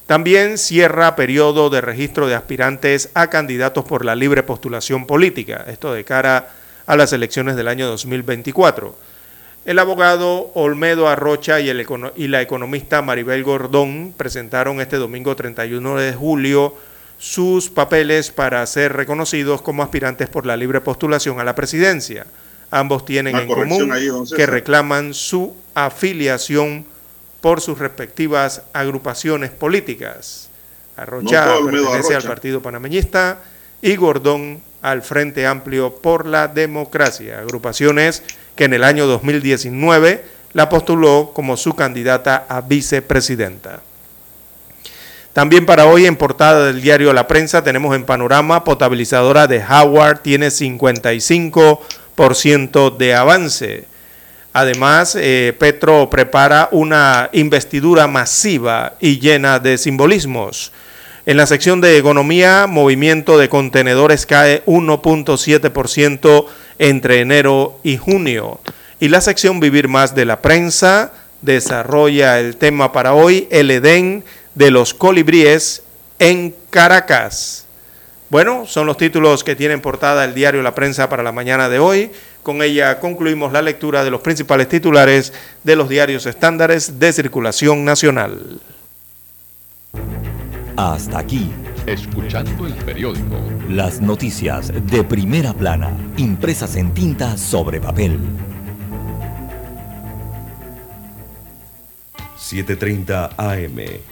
También 0.07 0.59
cierra 0.59 1.17
periodo 1.17 1.71
de 1.71 1.81
registro 1.81 2.27
de 2.27 2.35
aspirantes 2.35 3.11
a 3.15 3.29
candidatos 3.29 3.85
por 3.85 4.05
la 4.05 4.15
libre 4.15 4.43
postulación 4.43 5.07
política, 5.07 5.65
esto 5.69 5.93
de 5.93 6.05
cara 6.05 6.51
a 6.87 6.97
las 6.97 7.13
elecciones 7.13 7.57
del 7.57 7.69
año 7.69 7.87
2024. 7.87 8.95
El 9.65 9.79
abogado 9.79 10.51
Olmedo 10.55 11.09
Arrocha 11.09 11.61
y, 11.61 11.71
y 11.71 12.29
la 12.29 12.43
economista 12.43 13.01
Maribel 13.01 13.45
Gordón 13.45 14.13
presentaron 14.17 14.81
este 14.81 14.97
domingo 14.97 15.37
31 15.37 15.97
de 15.99 16.13
julio 16.13 16.75
sus 17.19 17.71
papeles 17.71 18.33
para 18.33 18.67
ser 18.67 18.93
reconocidos 18.95 19.63
como 19.63 19.85
aspirantes 19.85 20.29
por 20.29 20.45
la 20.45 20.57
libre 20.57 20.81
postulación 20.81 21.39
a 21.39 21.45
la 21.45 21.55
presidencia. 21.55 22.27
Ambos 22.75 23.05
tienen 23.05 23.37
en 23.37 23.49
común 23.49 23.93
que 24.35 24.47
reclaman 24.47 25.13
su 25.13 25.55
afiliación 25.75 26.87
por 27.43 27.61
sus 27.61 27.79
respectivas 27.79 28.63
agrupaciones 28.73 29.51
políticas. 29.51 30.49
Arrocha 30.97 31.55
pertenece 31.63 32.15
al 32.15 32.23
Partido 32.23 32.63
Panameñista 32.63 33.41
y 33.83 33.95
Gordón 33.97 34.63
al 34.81 35.03
Frente 35.03 35.47
Amplio 35.47 35.97
por 35.97 36.25
la 36.25 36.49
Democracia, 36.49 37.41
agrupaciones 37.41 38.23
que 38.57 38.65
en 38.65 38.73
el 38.73 38.85
año 38.85 39.07
2019 39.07 40.25
la 40.55 40.71
postuló 40.71 41.33
como 41.35 41.59
su 41.59 41.75
candidata 41.75 42.47
a 42.49 42.63
vicepresidenta. 42.63 43.83
También 45.35 45.67
para 45.67 45.85
hoy 45.87 46.07
en 46.07 46.17
portada 46.17 46.67
del 46.67 46.81
diario 46.81 47.13
La 47.13 47.27
Prensa 47.27 47.63
tenemos 47.63 47.95
en 47.95 48.05
panorama 48.05 48.65
potabilizadora 48.65 49.47
de 49.47 49.63
Howard 49.63 50.21
tiene 50.21 50.49
55% 50.49 51.79
de 52.99 53.15
avance. 53.15 53.85
Además, 54.53 55.17
eh, 55.19 55.55
Petro 55.59 56.11
prepara 56.11 56.69
una 56.73 57.31
investidura 57.33 58.07
masiva 58.07 58.95
y 59.01 59.19
llena 59.19 59.59
de 59.59 59.79
simbolismos. 59.79 60.73
En 61.25 61.37
la 61.37 61.47
sección 61.47 61.81
de 61.81 61.97
economía, 61.97 62.67
movimiento 62.67 63.39
de 63.39 63.49
contenedores 63.49 64.27
cae 64.27 64.65
1.7% 64.67 66.47
entre 66.79 67.21
enero 67.21 67.79
y 67.83 67.97
junio. 67.97 68.61
Y 68.99 69.09
la 69.09 69.21
sección 69.21 69.61
Vivir 69.61 69.89
más 69.89 70.15
de 70.15 70.25
la 70.25 70.43
prensa 70.43 71.13
desarrolla 71.41 72.41
el 72.41 72.57
tema 72.57 72.93
para 72.93 73.15
hoy, 73.15 73.49
el 73.51 73.71
Edén 73.71 74.25
de 74.55 74.71
los 74.71 74.95
colibríes 74.95 75.83
en 76.19 76.55
Caracas. 76.71 77.62
Bueno, 78.33 78.65
son 78.67 78.87
los 78.87 78.97
títulos 78.97 79.45
que 79.45 79.55
tienen 79.55 79.83
portada 79.83 80.25
el 80.25 80.33
diario 80.33 80.63
La 80.63 80.75
Prensa 80.75 81.11
para 81.11 81.23
la 81.23 81.33
mañana 81.33 81.69
de 81.69 81.79
hoy. 81.79 82.11
Con 82.43 82.63
ella 82.63 82.99
concluimos 82.99 83.53
la 83.53 83.61
lectura 83.61 84.05
de 84.05 84.11
los 84.11 84.23
principales 84.23 84.71
titulares 84.71 85.35
de 85.63 85.77
los 85.77 85.91
diarios 85.91 86.25
estándares 86.25 86.99
de 86.99 87.13
circulación 87.13 87.85
nacional. 87.85 88.59
Hasta 90.79 91.19
aquí. 91.19 91.51
Escuchando 91.85 92.67
el 92.67 92.73
periódico. 92.73 93.37
Las 93.69 94.01
noticias 94.01 94.73
de 94.87 95.05
primera 95.05 95.53
plana, 95.53 95.91
impresas 96.17 96.77
en 96.77 96.95
tinta 96.95 97.37
sobre 97.37 97.83
papel. 97.83 98.19
7.30 102.39 103.35
AM 103.37 104.12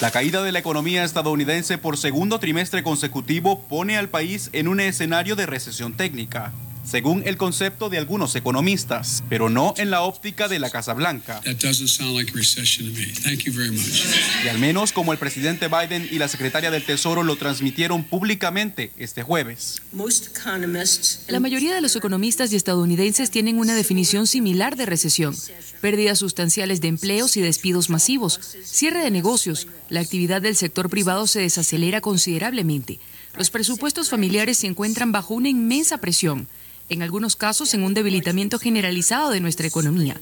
La 0.00 0.10
caída 0.10 0.42
de 0.42 0.50
la 0.50 0.58
economía 0.58 1.04
estadounidense 1.04 1.76
por 1.76 1.98
segundo 1.98 2.40
trimestre 2.40 2.82
consecutivo 2.82 3.60
pone 3.60 3.98
al 3.98 4.08
país 4.08 4.48
en 4.54 4.66
un 4.66 4.80
escenario 4.80 5.36
de 5.36 5.44
recesión 5.44 5.92
técnica, 5.92 6.52
según 6.90 7.22
el 7.24 7.36
concepto 7.36 7.88
de 7.88 7.98
algunos 7.98 8.34
economistas, 8.34 9.22
pero 9.28 9.48
no 9.48 9.74
en 9.76 9.90
la 9.90 10.02
óptica 10.02 10.48
de 10.48 10.58
la 10.58 10.70
Casa 10.70 10.92
Blanca. 10.92 11.40
Y 14.44 14.48
al 14.48 14.58
menos 14.58 14.90
como 14.90 15.12
el 15.12 15.18
presidente 15.18 15.68
Biden 15.68 16.08
y 16.10 16.18
la 16.18 16.26
secretaria 16.26 16.72
del 16.72 16.84
Tesoro 16.84 17.22
lo 17.22 17.36
transmitieron 17.36 18.02
públicamente 18.02 18.90
este 18.96 19.22
jueves. 19.22 19.80
La 21.28 21.38
mayoría 21.40 21.74
de 21.76 21.80
los 21.80 21.94
economistas 21.94 22.52
y 22.52 22.56
estadounidenses 22.56 23.30
tienen 23.30 23.58
una 23.58 23.76
definición 23.76 24.26
similar 24.26 24.74
de 24.74 24.86
recesión. 24.86 25.36
Pérdidas 25.80 26.18
sustanciales 26.18 26.80
de 26.80 26.88
empleos 26.88 27.36
y 27.36 27.40
despidos 27.40 27.88
masivos, 27.88 28.40
cierre 28.64 29.04
de 29.04 29.12
negocios, 29.12 29.68
la 29.90 30.00
actividad 30.00 30.42
del 30.42 30.56
sector 30.56 30.90
privado 30.90 31.28
se 31.28 31.40
desacelera 31.40 32.00
considerablemente. 32.00 32.98
Los 33.36 33.50
presupuestos 33.50 34.10
familiares 34.10 34.58
se 34.58 34.66
encuentran 34.66 35.12
bajo 35.12 35.34
una 35.34 35.48
inmensa 35.48 35.98
presión, 35.98 36.48
en 36.90 37.02
algunos 37.02 37.36
casos 37.36 37.72
en 37.72 37.82
un 37.82 37.94
debilitamiento 37.94 38.58
generalizado 38.58 39.30
de 39.30 39.40
nuestra 39.40 39.66
economía. 39.66 40.20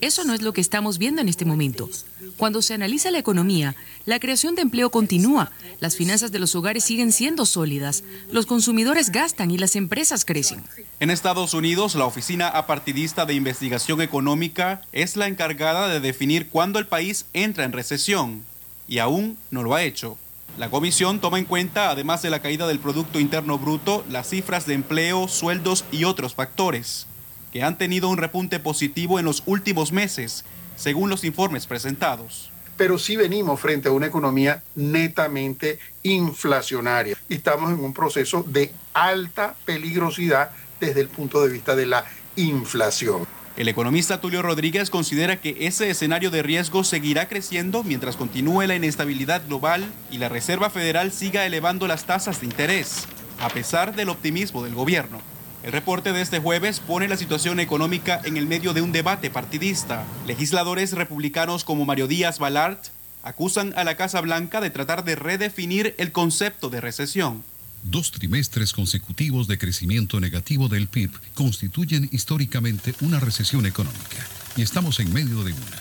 Eso 0.00 0.24
no 0.24 0.32
es 0.32 0.42
lo 0.42 0.52
que 0.52 0.60
estamos 0.60 0.98
viendo 0.98 1.20
en 1.20 1.28
este 1.28 1.44
momento. 1.44 1.90
Cuando 2.36 2.62
se 2.62 2.74
analiza 2.74 3.10
la 3.10 3.18
economía, 3.18 3.74
la 4.06 4.20
creación 4.20 4.54
de 4.54 4.62
empleo 4.62 4.90
continúa, 4.90 5.50
las 5.80 5.96
finanzas 5.96 6.30
de 6.30 6.38
los 6.38 6.54
hogares 6.54 6.84
siguen 6.84 7.12
siendo 7.12 7.44
sólidas, 7.46 8.04
los 8.30 8.46
consumidores 8.46 9.10
gastan 9.10 9.50
y 9.50 9.58
las 9.58 9.74
empresas 9.74 10.24
crecen. 10.24 10.62
En 11.00 11.10
Estados 11.10 11.52
Unidos, 11.52 11.94
la 11.96 12.06
Oficina 12.06 12.48
Apartidista 12.48 13.26
de 13.26 13.34
Investigación 13.34 14.00
Económica 14.00 14.82
es 14.92 15.16
la 15.16 15.26
encargada 15.26 15.88
de 15.88 16.00
definir 16.00 16.48
cuándo 16.48 16.78
el 16.78 16.86
país 16.86 17.26
entra 17.32 17.64
en 17.64 17.72
recesión, 17.72 18.44
y 18.86 18.98
aún 18.98 19.36
no 19.50 19.62
lo 19.62 19.74
ha 19.74 19.82
hecho. 19.82 20.16
La 20.58 20.70
comisión 20.70 21.20
toma 21.20 21.38
en 21.38 21.44
cuenta, 21.44 21.88
además 21.88 22.20
de 22.20 22.30
la 22.30 22.42
caída 22.42 22.66
del 22.66 22.80
Producto 22.80 23.20
Interno 23.20 23.58
Bruto, 23.58 24.04
las 24.10 24.28
cifras 24.28 24.66
de 24.66 24.74
empleo, 24.74 25.28
sueldos 25.28 25.84
y 25.92 26.02
otros 26.02 26.34
factores 26.34 27.06
que 27.52 27.62
han 27.62 27.78
tenido 27.78 28.08
un 28.08 28.18
repunte 28.18 28.58
positivo 28.58 29.20
en 29.20 29.24
los 29.24 29.44
últimos 29.46 29.92
meses, 29.92 30.44
según 30.74 31.10
los 31.10 31.22
informes 31.22 31.68
presentados. 31.68 32.50
Pero 32.76 32.98
sí 32.98 33.14
venimos 33.14 33.60
frente 33.60 33.88
a 33.88 33.92
una 33.92 34.06
economía 34.06 34.64
netamente 34.74 35.78
inflacionaria 36.02 37.16
estamos 37.28 37.70
en 37.70 37.78
un 37.78 37.92
proceso 37.92 38.42
de 38.42 38.72
alta 38.94 39.54
peligrosidad 39.64 40.50
desde 40.80 41.02
el 41.02 41.08
punto 41.08 41.40
de 41.40 41.50
vista 41.50 41.76
de 41.76 41.86
la 41.86 42.04
inflación. 42.36 43.26
El 43.58 43.66
economista 43.66 44.20
Tulio 44.20 44.40
Rodríguez 44.40 44.88
considera 44.88 45.40
que 45.40 45.56
ese 45.66 45.90
escenario 45.90 46.30
de 46.30 46.44
riesgo 46.44 46.84
seguirá 46.84 47.26
creciendo 47.26 47.82
mientras 47.82 48.14
continúe 48.16 48.62
la 48.68 48.76
inestabilidad 48.76 49.44
global 49.48 49.84
y 50.12 50.18
la 50.18 50.28
Reserva 50.28 50.70
Federal 50.70 51.10
siga 51.10 51.44
elevando 51.44 51.88
las 51.88 52.04
tasas 52.04 52.38
de 52.38 52.46
interés, 52.46 53.08
a 53.40 53.48
pesar 53.48 53.96
del 53.96 54.10
optimismo 54.10 54.62
del 54.62 54.76
gobierno. 54.76 55.20
El 55.64 55.72
reporte 55.72 56.12
de 56.12 56.20
este 56.20 56.38
jueves 56.38 56.78
pone 56.78 57.08
la 57.08 57.16
situación 57.16 57.58
económica 57.58 58.20
en 58.22 58.36
el 58.36 58.46
medio 58.46 58.74
de 58.74 58.80
un 58.80 58.92
debate 58.92 59.28
partidista. 59.28 60.04
Legisladores 60.24 60.92
republicanos 60.92 61.64
como 61.64 61.84
Mario 61.84 62.06
Díaz 62.06 62.38
Balart 62.38 62.84
acusan 63.24 63.74
a 63.76 63.82
la 63.82 63.96
Casa 63.96 64.20
Blanca 64.20 64.60
de 64.60 64.70
tratar 64.70 65.02
de 65.02 65.16
redefinir 65.16 65.96
el 65.98 66.12
concepto 66.12 66.70
de 66.70 66.80
recesión. 66.80 67.42
Dos 67.82 68.10
trimestres 68.10 68.72
consecutivos 68.72 69.46
de 69.46 69.58
crecimiento 69.58 70.20
negativo 70.20 70.68
del 70.68 70.88
PIB 70.88 71.10
constituyen 71.34 72.08
históricamente 72.12 72.94
una 73.00 73.20
recesión 73.20 73.66
económica 73.66 74.26
y 74.56 74.62
estamos 74.62 75.00
en 75.00 75.12
medio 75.12 75.44
de 75.44 75.52
una. 75.52 75.80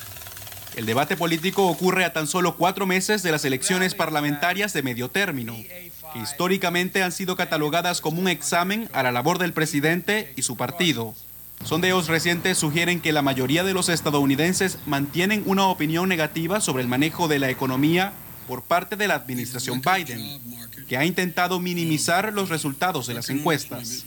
El 0.75 0.85
debate 0.85 1.17
político 1.17 1.65
ocurre 1.65 2.05
a 2.05 2.13
tan 2.13 2.27
solo 2.27 2.55
cuatro 2.55 2.85
meses 2.85 3.23
de 3.23 3.31
las 3.31 3.43
elecciones 3.45 3.95
parlamentarias 3.95 4.73
de 4.73 4.83
medio 4.83 5.09
término, 5.09 5.55
que 5.55 6.19
históricamente 6.21 7.01
han 7.01 7.11
sido 7.11 7.35
catalogadas 7.35 7.99
como 7.99 8.21
un 8.21 8.27
examen 8.27 8.87
a 8.93 9.01
la 9.01 9.11
labor 9.11 9.39
del 9.39 9.53
presidente 9.53 10.33
y 10.35 10.43
su 10.43 10.55
partido. 10.55 11.15
Sondeos 11.63 12.07
recientes 12.07 12.59
sugieren 12.59 13.01
que 13.01 13.11
la 13.11 13.23
mayoría 13.23 13.63
de 13.63 13.73
los 13.73 13.89
estadounidenses 13.89 14.77
mantienen 14.85 15.41
una 15.47 15.65
opinión 15.65 16.07
negativa 16.07 16.61
sobre 16.61 16.83
el 16.83 16.87
manejo 16.87 17.27
de 17.27 17.39
la 17.39 17.49
economía 17.49 18.13
por 18.47 18.63
parte 18.63 18.95
de 18.95 19.07
la 19.07 19.15
administración 19.15 19.81
Biden, 19.81 20.39
que 20.87 20.97
ha 20.97 21.05
intentado 21.05 21.59
minimizar 21.59 22.33
los 22.33 22.49
resultados 22.49 23.07
de 23.07 23.13
las 23.13 23.29
encuestas. 23.29 24.05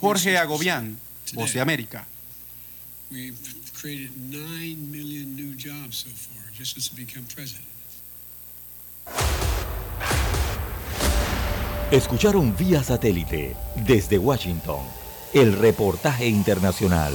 Jorge 0.00 0.38
Agobián, 0.38 0.98
Voz 1.34 1.52
de 1.52 1.60
América. 1.60 2.06
Escucharon 11.90 12.56
vía 12.56 12.82
satélite 12.82 13.54
desde 13.76 14.18
Washington 14.18 14.80
el 15.34 15.52
reportaje 15.58 16.26
internacional. 16.26 17.14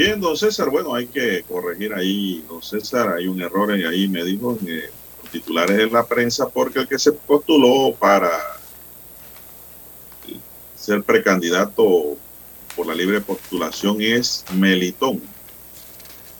Bien, 0.00 0.18
don 0.18 0.34
César, 0.34 0.70
bueno, 0.70 0.94
hay 0.94 1.08
que 1.08 1.42
corregir 1.42 1.92
ahí, 1.92 2.42
don 2.48 2.62
César, 2.62 3.12
hay 3.12 3.26
un 3.26 3.42
error 3.42 3.70
ahí, 3.70 4.08
me 4.08 4.24
dijo, 4.24 4.56
en 4.62 4.80
los 5.22 5.30
titulares 5.30 5.76
de 5.76 5.90
la 5.90 6.06
prensa, 6.06 6.48
porque 6.48 6.78
el 6.78 6.88
que 6.88 6.98
se 6.98 7.12
postuló 7.12 7.94
para 7.94 8.30
ser 10.74 11.02
precandidato 11.02 12.16
por 12.74 12.86
la 12.86 12.94
libre 12.94 13.20
postulación 13.20 14.00
es 14.00 14.42
Melitón 14.54 15.20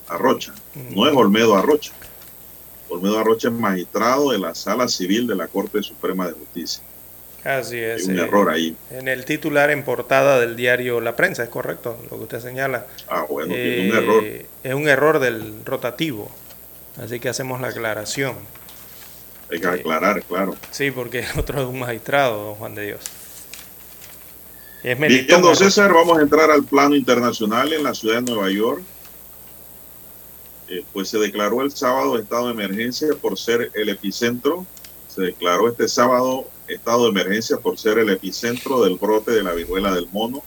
Arrocha, 0.09 0.55
no 0.97 1.07
es 1.07 1.15
Olmedo 1.15 1.55
Arrocha. 1.55 1.93
Olmedo 2.89 3.19
Arrocha 3.19 3.49
es 3.49 3.55
magistrado 3.55 4.31
de 4.31 4.39
la 4.39 4.55
Sala 4.55 4.89
Civil 4.89 5.27
de 5.27 5.37
la 5.37 5.49
Corte 5.49 5.82
Suprema 5.82 6.27
de 6.28 6.32
Justicia. 6.32 6.82
Así 7.45 7.79
es. 7.79 8.07
Hay 8.07 8.15
un 8.15 8.21
error 8.21 8.51
ahí. 8.51 8.77
En 8.91 9.09
el 9.09 9.25
titular 9.25 9.71
en 9.71 9.83
portada 9.83 10.39
del 10.39 10.57
diario 10.57 11.01
La 11.01 11.17
Prensa, 11.17 11.43
es 11.43 11.49
correcto 11.49 11.99
lo 12.11 12.19
que 12.19 12.23
usted 12.25 12.41
señala. 12.41 12.87
Ah, 13.09 13.25
bueno, 13.29 13.55
tiene 13.55 13.91
un 13.91 13.97
error. 13.97 14.25
Es 14.62 14.75
un 14.75 14.89
error 14.89 15.19
del 15.21 15.65
rotativo. 15.65 16.31
Así 17.03 17.19
que 17.19 17.29
hacemos 17.29 17.61
la 17.61 17.69
aclaración. 17.69 18.37
Hay 19.51 19.61
que 19.61 19.67
aclarar, 19.67 20.23
claro. 20.23 20.55
Sí, 20.71 20.91
porque 20.91 21.21
el 21.21 21.39
otro 21.39 21.62
es 21.62 21.67
un 21.67 21.79
magistrado, 21.79 22.45
don 22.45 22.55
Juan 22.57 22.75
de 22.75 22.87
Dios. 22.87 23.01
Es 24.83 24.99
Bien, 24.99 25.27
don 25.43 25.57
César, 25.57 25.93
vamos 25.93 26.19
a 26.19 26.23
entrar 26.23 26.51
al 26.51 26.65
plano 26.65 26.95
internacional 26.95 27.73
en 27.73 27.83
la 27.83 27.95
ciudad 27.95 28.23
de 28.23 28.33
Nueva 28.33 28.51
York. 28.51 28.83
Eh, 30.69 30.85
pues 30.93 31.09
se 31.09 31.19
declaró 31.19 31.62
el 31.62 31.73
sábado 31.73 32.19
estado 32.19 32.47
de 32.47 32.53
emergencia 32.53 33.09
por 33.21 33.39
ser 33.39 33.71
el 33.75 33.89
epicentro. 33.89 34.65
Se 35.09 35.23
declaró 35.23 35.69
este 35.69 35.89
sábado 35.89 36.49
estado 36.73 37.05
de 37.05 37.11
emergencia 37.11 37.59
por 37.59 37.79
ser 37.79 37.99
el 37.99 38.11
epicentro 38.11 38.83
del 38.83 38.97
brote 38.97 39.33
de 39.33 39.43
la 39.43 39.53
viruela 39.53 39.95
del 39.95 40.09
mono 40.11 40.43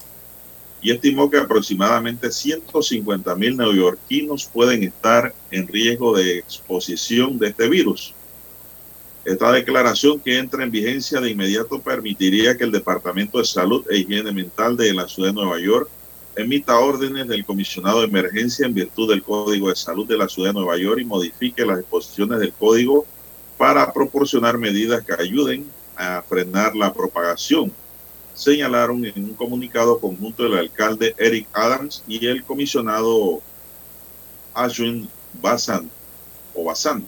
y 0.81 0.91
estimó 0.91 1.29
que 1.29 1.37
aproximadamente 1.37 2.31
150 2.31 3.35
mil 3.35 3.55
neoyorquinos 3.55 4.45
pueden 4.45 4.83
estar 4.83 5.33
en 5.49 5.67
riesgo 5.67 6.15
de 6.15 6.39
exposición 6.39 7.39
de 7.39 7.47
este 7.47 7.69
virus. 7.69 8.13
Esta 9.23 9.53
declaración 9.53 10.19
que 10.19 10.37
entra 10.37 10.63
en 10.63 10.71
vigencia 10.71 11.21
de 11.21 11.29
inmediato 11.29 11.79
permitiría 11.79 12.57
que 12.57 12.65
el 12.65 12.73
Departamento 12.73 13.37
de 13.37 13.45
Salud 13.45 13.85
e 13.89 13.99
Higiene 13.99 14.33
Mental 14.33 14.75
de 14.75 14.93
la 14.93 15.07
Ciudad 15.07 15.29
de 15.29 15.35
Nueva 15.35 15.57
York 15.61 15.89
emita 16.35 16.77
órdenes 16.79 17.29
del 17.29 17.45
comisionado 17.45 18.01
de 18.01 18.07
emergencia 18.07 18.65
en 18.65 18.73
virtud 18.73 19.09
del 19.09 19.23
Código 19.23 19.69
de 19.69 19.75
Salud 19.77 20.05
de 20.05 20.17
la 20.17 20.27
Ciudad 20.27 20.49
de 20.49 20.59
Nueva 20.59 20.77
York 20.77 20.99
y 20.99 21.05
modifique 21.05 21.65
las 21.65 21.77
disposiciones 21.77 22.39
del 22.39 22.51
código 22.51 23.05
para 23.57 23.93
proporcionar 23.93 24.57
medidas 24.57 25.05
que 25.05 25.13
ayuden 25.13 25.65
a 25.95 26.21
frenar 26.21 26.75
la 26.75 26.93
propagación, 26.93 27.71
señalaron 28.33 29.05
en 29.05 29.23
un 29.23 29.33
comunicado 29.33 29.99
conjunto 29.99 30.45
el 30.45 30.57
alcalde 30.57 31.15
Eric 31.17 31.47
Adams 31.53 32.03
y 32.07 32.25
el 32.25 32.43
comisionado 32.43 33.41
Ashwin 34.53 35.09
Basan 35.41 35.89
o 36.53 36.63
Basan. 36.65 37.05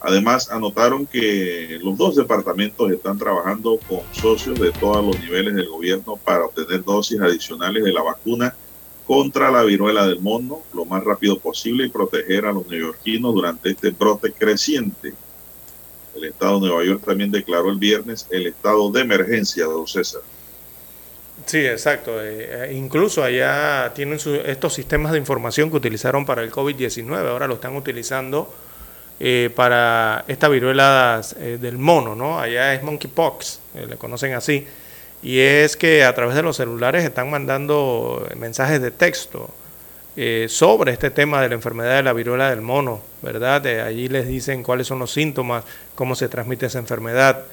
Además, 0.00 0.50
anotaron 0.50 1.06
que 1.06 1.78
los 1.82 1.96
dos 1.96 2.16
departamentos 2.16 2.90
están 2.90 3.18
trabajando 3.18 3.78
con 3.86 4.00
socios 4.10 4.58
de 4.58 4.72
todos 4.72 5.04
los 5.04 5.18
niveles 5.18 5.54
del 5.54 5.68
gobierno 5.68 6.16
para 6.16 6.46
obtener 6.46 6.82
dosis 6.82 7.20
adicionales 7.20 7.84
de 7.84 7.92
la 7.92 8.02
vacuna 8.02 8.56
contra 9.04 9.50
la 9.50 9.62
viruela 9.62 10.06
del 10.06 10.20
mono 10.20 10.62
lo 10.72 10.86
más 10.86 11.04
rápido 11.04 11.38
posible 11.38 11.84
y 11.84 11.90
proteger 11.90 12.46
a 12.46 12.52
los 12.52 12.66
neoyorquinos 12.66 13.34
durante 13.34 13.70
este 13.70 13.90
brote 13.90 14.32
creciente. 14.32 15.18
El 16.20 16.30
Estado 16.30 16.60
de 16.60 16.68
Nueva 16.68 16.84
York 16.84 17.02
también 17.04 17.30
declaró 17.30 17.70
el 17.70 17.78
viernes 17.78 18.26
el 18.30 18.46
estado 18.46 18.90
de 18.90 19.00
emergencia, 19.00 19.64
don 19.64 19.86
César. 19.86 20.20
Sí, 21.46 21.58
exacto. 21.66 22.12
Eh, 22.22 22.72
incluso 22.74 23.24
allá 23.24 23.92
tienen 23.94 24.18
estos 24.44 24.74
sistemas 24.74 25.12
de 25.12 25.18
información 25.18 25.70
que 25.70 25.76
utilizaron 25.76 26.26
para 26.26 26.42
el 26.42 26.50
COVID-19, 26.50 27.26
ahora 27.26 27.46
lo 27.46 27.54
están 27.54 27.74
utilizando 27.74 28.52
eh, 29.18 29.50
para 29.54 30.24
esta 30.28 30.48
viruela 30.48 31.22
eh, 31.38 31.58
del 31.60 31.78
mono, 31.78 32.14
¿no? 32.14 32.38
Allá 32.38 32.74
es 32.74 32.82
monkeypox, 32.82 33.60
le 33.88 33.96
conocen 33.96 34.34
así. 34.34 34.66
Y 35.22 35.38
es 35.38 35.76
que 35.76 36.04
a 36.04 36.14
través 36.14 36.34
de 36.34 36.42
los 36.42 36.56
celulares 36.56 37.04
están 37.04 37.30
mandando 37.30 38.26
mensajes 38.36 38.80
de 38.80 38.90
texto 38.90 39.50
sobre 40.48 40.92
este 40.92 41.10
tema 41.10 41.40
de 41.40 41.48
la 41.48 41.54
enfermedad 41.54 41.96
de 41.96 42.02
la 42.02 42.12
viruela 42.12 42.50
del 42.50 42.60
mono, 42.60 43.00
¿verdad? 43.22 43.66
allí 43.86 44.08
les 44.08 44.26
dicen 44.26 44.62
cuáles 44.62 44.86
son 44.86 44.98
los 44.98 45.12
síntomas, 45.12 45.64
cómo 45.94 46.14
se 46.14 46.28
transmite 46.28 46.66
esa 46.66 46.78
enfermedad 46.78 47.44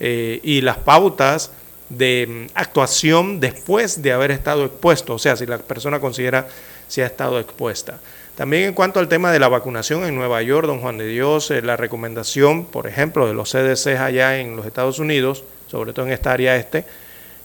y 0.00 0.60
las 0.62 0.78
pautas 0.78 1.52
de 1.88 2.26
mm, 2.28 2.46
actuación 2.54 3.40
después 3.40 4.02
de 4.02 4.12
haber 4.12 4.30
estado 4.30 4.64
expuesto, 4.64 5.14
o 5.14 5.18
sea, 5.18 5.36
si 5.36 5.46
la 5.46 5.58
persona 5.58 6.00
considera 6.00 6.48
si 6.88 7.00
ha 7.00 7.06
estado 7.06 7.38
expuesta. 7.38 7.98
También 8.36 8.64
en 8.64 8.74
cuanto 8.74 9.00
al 9.00 9.08
tema 9.08 9.32
de 9.32 9.38
la 9.38 9.48
vacunación 9.48 10.04
en 10.04 10.14
Nueva 10.14 10.42
York, 10.42 10.66
don 10.66 10.80
Juan 10.80 10.98
de 10.98 11.06
Dios, 11.06 11.50
eh, 11.50 11.62
la 11.62 11.76
recomendación, 11.76 12.66
por 12.66 12.86
ejemplo, 12.86 13.26
de 13.26 13.34
los 13.34 13.50
CDC 13.50 13.98
allá 13.98 14.38
en 14.38 14.56
los 14.56 14.66
Estados 14.66 14.98
Unidos, 14.98 15.44
sobre 15.68 15.92
todo 15.92 16.06
en 16.06 16.12
esta 16.12 16.32
área 16.32 16.56
este, 16.56 16.84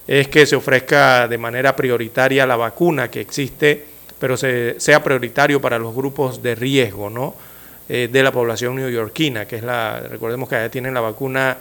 es 0.07 0.27
que 0.27 0.45
se 0.45 0.55
ofrezca 0.55 1.27
de 1.27 1.37
manera 1.37 1.75
prioritaria 1.75 2.45
la 2.45 2.57
vacuna 2.57 3.09
que 3.09 3.21
existe, 3.21 3.85
pero 4.21 4.37
sea 4.37 5.03
prioritario 5.03 5.59
para 5.59 5.79
los 5.79 5.95
grupos 5.95 6.43
de 6.43 6.53
riesgo, 6.53 7.09
¿no? 7.09 7.33
Eh, 7.89 8.07
de 8.09 8.21
la 8.23 8.31
población 8.31 8.75
neoyorquina, 8.75 9.45
que 9.45 9.55
es 9.55 9.63
la, 9.63 9.99
recordemos 9.99 10.47
que 10.47 10.55
allá 10.55 10.69
tienen 10.69 10.93
la 10.93 11.01
vacuna 11.01 11.57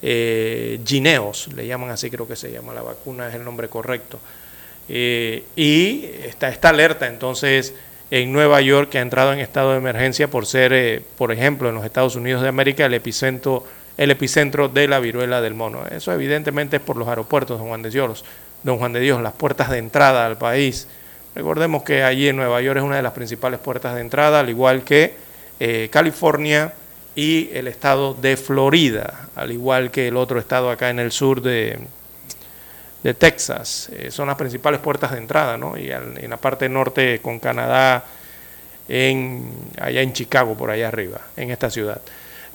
eh, 0.00 0.80
Gineos, 0.84 1.48
le 1.54 1.66
llaman 1.66 1.90
así, 1.90 2.10
creo 2.10 2.26
que 2.26 2.34
se 2.34 2.50
llama 2.50 2.72
la 2.72 2.80
vacuna, 2.80 3.28
es 3.28 3.34
el 3.34 3.44
nombre 3.44 3.68
correcto. 3.68 4.18
Eh, 4.88 5.44
y 5.54 6.06
está 6.24 6.48
esta 6.48 6.70
alerta 6.70 7.06
entonces 7.06 7.74
en 8.10 8.32
Nueva 8.32 8.62
York 8.62 8.88
que 8.88 8.98
ha 8.98 9.02
entrado 9.02 9.34
en 9.34 9.40
estado 9.40 9.72
de 9.72 9.76
emergencia 9.76 10.28
por 10.30 10.46
ser, 10.46 10.72
eh, 10.72 11.02
por 11.18 11.30
ejemplo, 11.30 11.68
en 11.68 11.74
los 11.74 11.84
Estados 11.84 12.16
Unidos 12.16 12.40
de 12.40 12.48
América 12.48 12.86
el 12.86 12.94
epicentro, 12.94 13.64
el 13.98 14.10
epicentro 14.10 14.70
de 14.70 14.88
la 14.88 14.98
viruela 14.98 15.42
del 15.42 15.52
mono. 15.52 15.82
Eso 15.90 16.10
evidentemente 16.12 16.76
es 16.76 16.82
por 16.82 16.96
los 16.96 17.06
aeropuertos, 17.06 17.58
don 17.58 17.68
Juan 17.68 17.82
de 17.82 17.90
Dios, 17.90 18.24
don 18.62 18.78
Juan 18.78 18.94
de 18.94 19.00
Dios, 19.00 19.20
las 19.20 19.34
puertas 19.34 19.68
de 19.70 19.76
entrada 19.76 20.24
al 20.24 20.38
país. 20.38 20.88
Recordemos 21.34 21.82
que 21.82 22.02
allí 22.02 22.28
en 22.28 22.36
Nueva 22.36 22.60
York 22.60 22.78
es 22.78 22.84
una 22.84 22.96
de 22.96 23.02
las 23.02 23.12
principales 23.12 23.60
puertas 23.60 23.94
de 23.94 24.00
entrada, 24.00 24.40
al 24.40 24.48
igual 24.48 24.82
que 24.84 25.14
eh, 25.60 25.88
California, 25.90 26.72
y 27.14 27.50
el 27.52 27.66
estado 27.66 28.14
de 28.14 28.36
Florida, 28.36 29.28
al 29.34 29.50
igual 29.50 29.90
que 29.90 30.08
el 30.08 30.16
otro 30.16 30.38
estado 30.38 30.70
acá 30.70 30.90
en 30.90 31.00
el 31.00 31.10
sur 31.10 31.42
de, 31.42 31.78
de 33.02 33.14
Texas. 33.14 33.90
Eh, 33.92 34.10
son 34.10 34.28
las 34.28 34.36
principales 34.36 34.80
puertas 34.80 35.10
de 35.12 35.18
entrada, 35.18 35.56
¿no? 35.56 35.76
Y 35.76 35.90
en 35.90 36.30
la 36.30 36.36
parte 36.36 36.68
norte 36.68 37.20
con 37.20 37.40
Canadá, 37.40 38.04
en, 38.88 39.50
allá 39.80 40.00
en 40.00 40.12
Chicago, 40.12 40.56
por 40.56 40.70
allá 40.70 40.88
arriba, 40.88 41.20
en 41.36 41.50
esta 41.50 41.70
ciudad. 41.70 42.00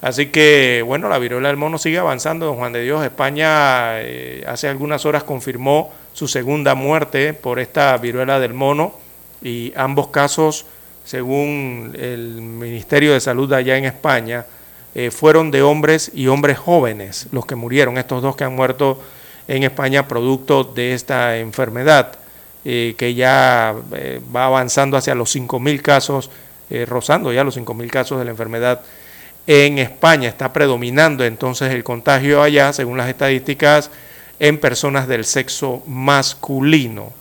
Así 0.03 0.25
que, 0.25 0.83
bueno, 0.85 1.07
la 1.07 1.17
viruela 1.17 1.47
del 1.47 1.55
mono 1.55 1.77
sigue 1.77 1.97
avanzando, 1.97 2.45
don 2.45 2.57
Juan 2.57 2.73
de 2.73 2.81
Dios. 2.81 3.05
España 3.05 4.01
eh, 4.01 4.43
hace 4.45 4.67
algunas 4.67 5.05
horas 5.05 5.23
confirmó 5.23 5.93
su 6.11 6.27
segunda 6.27 6.75
muerte 6.75 7.33
por 7.33 7.57
esta 7.57 7.95
viruela 7.95 8.37
del 8.41 8.53
mono 8.53 8.95
y 9.41 9.71
ambos 9.77 10.09
casos 10.09 10.65
según 11.05 11.95
el 11.97 12.41
Ministerio 12.41 13.13
de 13.13 13.21
Salud 13.21 13.53
allá 13.53 13.77
en 13.77 13.85
España, 13.85 14.45
eh, 14.93 15.09
fueron 15.09 15.51
de 15.51 15.61
hombres 15.61 16.11
y 16.13 16.27
hombres 16.27 16.57
jóvenes 16.57 17.27
los 17.31 17.45
que 17.45 17.55
murieron, 17.55 17.97
estos 17.97 18.21
dos 18.21 18.35
que 18.35 18.43
han 18.43 18.57
muerto 18.57 19.01
en 19.47 19.63
España 19.63 20.05
producto 20.05 20.65
de 20.65 20.95
esta 20.95 21.37
enfermedad, 21.37 22.17
eh, 22.65 22.95
que 22.97 23.13
ya 23.13 23.73
va 24.35 24.45
avanzando 24.47 24.97
hacia 24.97 25.15
los 25.15 25.33
5.000 25.33 25.81
casos, 25.81 26.29
rozando 26.87 27.31
ya 27.31 27.45
los 27.45 27.57
5.000 27.57 27.89
casos 27.89 28.19
de 28.19 28.25
la 28.25 28.31
enfermedad 28.31 28.81
en 29.47 29.79
España. 29.79 30.29
Está 30.29 30.53
predominando 30.53 31.23
entonces 31.23 31.71
el 31.71 31.83
contagio 31.83 32.41
allá, 32.41 32.73
según 32.73 32.97
las 32.97 33.09
estadísticas, 33.09 33.89
en 34.39 34.59
personas 34.59 35.07
del 35.07 35.25
sexo 35.25 35.83
masculino. 35.87 37.13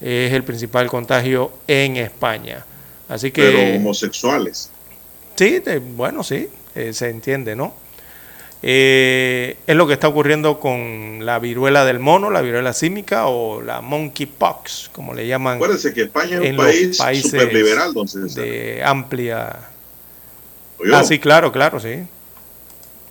Es 0.00 0.32
el 0.32 0.44
principal 0.44 0.88
contagio 0.88 1.52
en 1.66 1.96
España. 1.96 2.64
Así 3.08 3.30
que, 3.30 3.42
Pero 3.42 3.76
homosexuales. 3.76 4.70
Sí, 5.36 5.62
bueno, 5.96 6.22
sí, 6.22 6.48
eh, 6.74 6.92
se 6.92 7.08
entiende, 7.08 7.56
¿no? 7.56 7.74
Eh, 8.62 9.56
es 9.66 9.74
lo 9.74 9.86
que 9.86 9.94
está 9.94 10.08
ocurriendo 10.08 10.60
con 10.60 11.24
la 11.24 11.38
viruela 11.38 11.86
del 11.86 11.98
mono, 11.98 12.30
la 12.30 12.42
viruela 12.42 12.74
símica 12.74 13.26
o 13.26 13.62
la 13.62 13.80
monkeypox, 13.80 14.90
como 14.92 15.14
le 15.14 15.26
llaman. 15.26 15.56
Acuérdense 15.56 15.94
que 15.94 16.02
España 16.02 16.40
es 16.42 16.50
un 16.50 16.56
país 16.96 17.22
super 17.22 17.52
liberal, 17.52 17.88
entonces. 17.88 18.34
De 18.34 18.82
amplia. 18.84 19.56
Ah, 20.92 21.04
sí, 21.04 21.18
claro, 21.18 21.52
claro, 21.52 21.78
sí. 21.80 22.06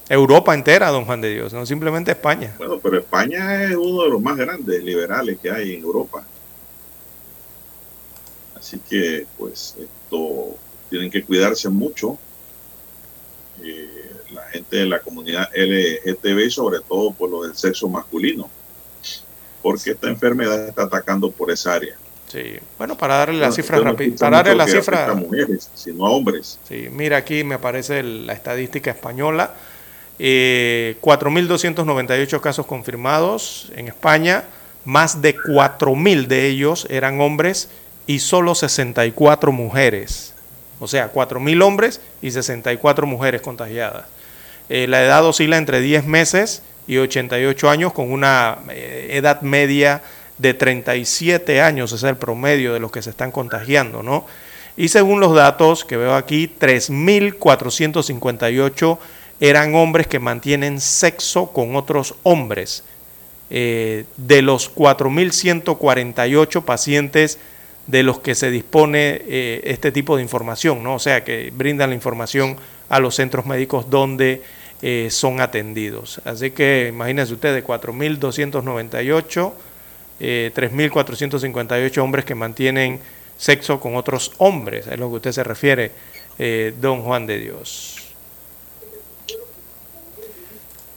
Europa 0.10 0.56
entera, 0.56 0.90
don 0.90 1.06
Juan 1.06 1.22
de 1.22 1.30
Dios, 1.30 1.54
no 1.54 1.66
simplemente 1.66 2.12
España. 2.12 2.56
Bueno, 2.58 2.80
pero 2.80 2.98
España 2.98 3.64
es 3.64 3.76
uno 3.76 4.04
de 4.04 4.10
los 4.10 4.22
más 4.22 4.38
grandes 4.38 4.84
liberales 4.84 5.38
que 5.40 5.52
hay 5.52 5.76
en 5.76 5.82
Europa. 5.82 6.26
Así 8.56 8.80
que, 8.90 9.28
pues, 9.38 9.76
esto 9.80 10.58
tienen 10.90 11.12
que 11.12 11.24
cuidarse 11.24 11.70
mucho. 11.70 12.18
Eh, 13.62 14.12
la 14.32 14.44
gente 14.48 14.78
de 14.78 14.86
la 14.86 15.00
comunidad 15.00 15.50
LGTB, 15.54 16.50
sobre 16.50 16.80
todo 16.82 17.12
por 17.12 17.30
lo 17.30 17.44
del 17.44 17.56
sexo 17.56 17.88
masculino, 17.88 18.50
porque 19.62 19.92
esta 19.92 20.08
enfermedad 20.08 20.68
está 20.68 20.84
atacando 20.84 21.30
por 21.32 21.52
esa 21.52 21.74
área. 21.74 21.96
Sí, 22.30 22.60
bueno, 22.78 22.96
para 22.96 23.18
darle 23.18 23.40
la 23.40 23.52
cifra 23.52 23.80
rápida, 23.80 24.16
para 24.20 24.38
darle 24.38 24.56
la 24.56 24.68
cifra 24.68 25.08
a 25.08 25.16
mujeres, 25.16 25.70
sino 25.74 26.06
a 26.06 26.12
hombres. 26.12 26.60
Sí, 26.68 26.88
mira 26.92 27.18
aquí 27.18 27.44
me 27.44 27.56
aparece 27.56 28.04
la 28.04 28.34
estadística 28.34 28.92
española. 28.92 29.56
Eh, 30.20 30.98
4.298 31.02 32.40
casos 32.40 32.68
confirmados 32.68 33.72
en 33.76 33.88
España, 33.88 34.44
más 34.86 35.24
de 35.24 35.36
4.000 35.36 36.28
de 36.28 36.48
ellos 36.48 36.86
eran 36.90 37.20
hombres 37.20 37.70
y 38.06 38.20
solo 38.20 38.54
64 38.54 39.52
mujeres. 39.52 40.36
O 40.80 40.88
sea, 40.88 41.12
4.000 41.12 41.64
hombres 41.64 42.00
y 42.22 42.30
64 42.30 43.08
mujeres 43.08 43.42
contagiadas. 43.42 44.06
Eh, 44.70 44.86
la 44.88 45.04
edad 45.04 45.26
oscila 45.26 45.58
entre 45.58 45.82
10 45.82 46.06
meses 46.06 46.62
y 46.86 46.98
88 46.98 47.70
años 47.70 47.94
con 47.94 48.12
una 48.12 48.60
eh, 48.70 49.10
edad 49.14 49.42
media 49.42 50.04
de 50.40 50.56
37 50.56 51.62
años, 51.62 51.92
es 51.92 52.02
el 52.04 52.18
promedio 52.18 52.74
de 52.74 52.80
los 52.80 52.92
que 52.92 53.04
se 53.04 53.12
están 53.12 53.32
contagiando, 53.32 54.02
¿no? 54.02 54.26
Y 54.76 54.88
según 54.88 55.20
los 55.20 55.36
datos 55.36 55.86
que 55.86 55.98
veo 55.98 56.16
aquí, 56.16 56.52
3.458 56.60 58.98
eran 59.42 59.76
hombres 59.76 60.08
que 60.08 60.18
mantienen 60.20 60.82
sexo 60.82 61.52
con 61.52 61.76
otros 61.76 62.16
hombres. 62.24 62.84
Eh, 63.52 64.06
de 64.16 64.44
los 64.44 64.76
4.148 64.76 66.64
pacientes 66.64 67.40
de 67.88 68.04
los 68.04 68.20
que 68.20 68.36
se 68.36 68.52
dispone 68.52 69.24
eh, 69.28 69.62
este 69.64 69.92
tipo 69.92 70.16
de 70.16 70.22
información, 70.22 70.84
¿no? 70.84 70.94
O 70.96 71.00
sea, 71.00 71.24
que 71.24 71.52
brindan 71.52 71.90
la 71.90 71.96
información 71.96 72.58
a 72.90 73.00
los 73.00 73.16
centros 73.16 73.48
médicos 73.48 73.90
donde 73.90 74.44
eh, 74.84 75.08
son 75.10 75.42
atendidos. 75.42 76.22
Así 76.26 76.52
que 76.52 76.90
imagínense 76.90 77.34
ustedes, 77.34 77.64
4.298, 77.64 79.54
3.458 80.20 81.98
hombres 82.00 82.26
que 82.26 82.36
mantienen 82.36 83.00
sexo 83.38 83.80
con 83.80 83.96
otros 83.96 84.34
hombres, 84.38 84.88
es 84.88 85.00
lo 85.00 85.10
que 85.10 85.16
usted 85.16 85.32
se 85.32 85.44
refiere, 85.44 85.92
don 86.82 87.02
Juan 87.04 87.26
de 87.26 87.40
Dios. 87.40 87.96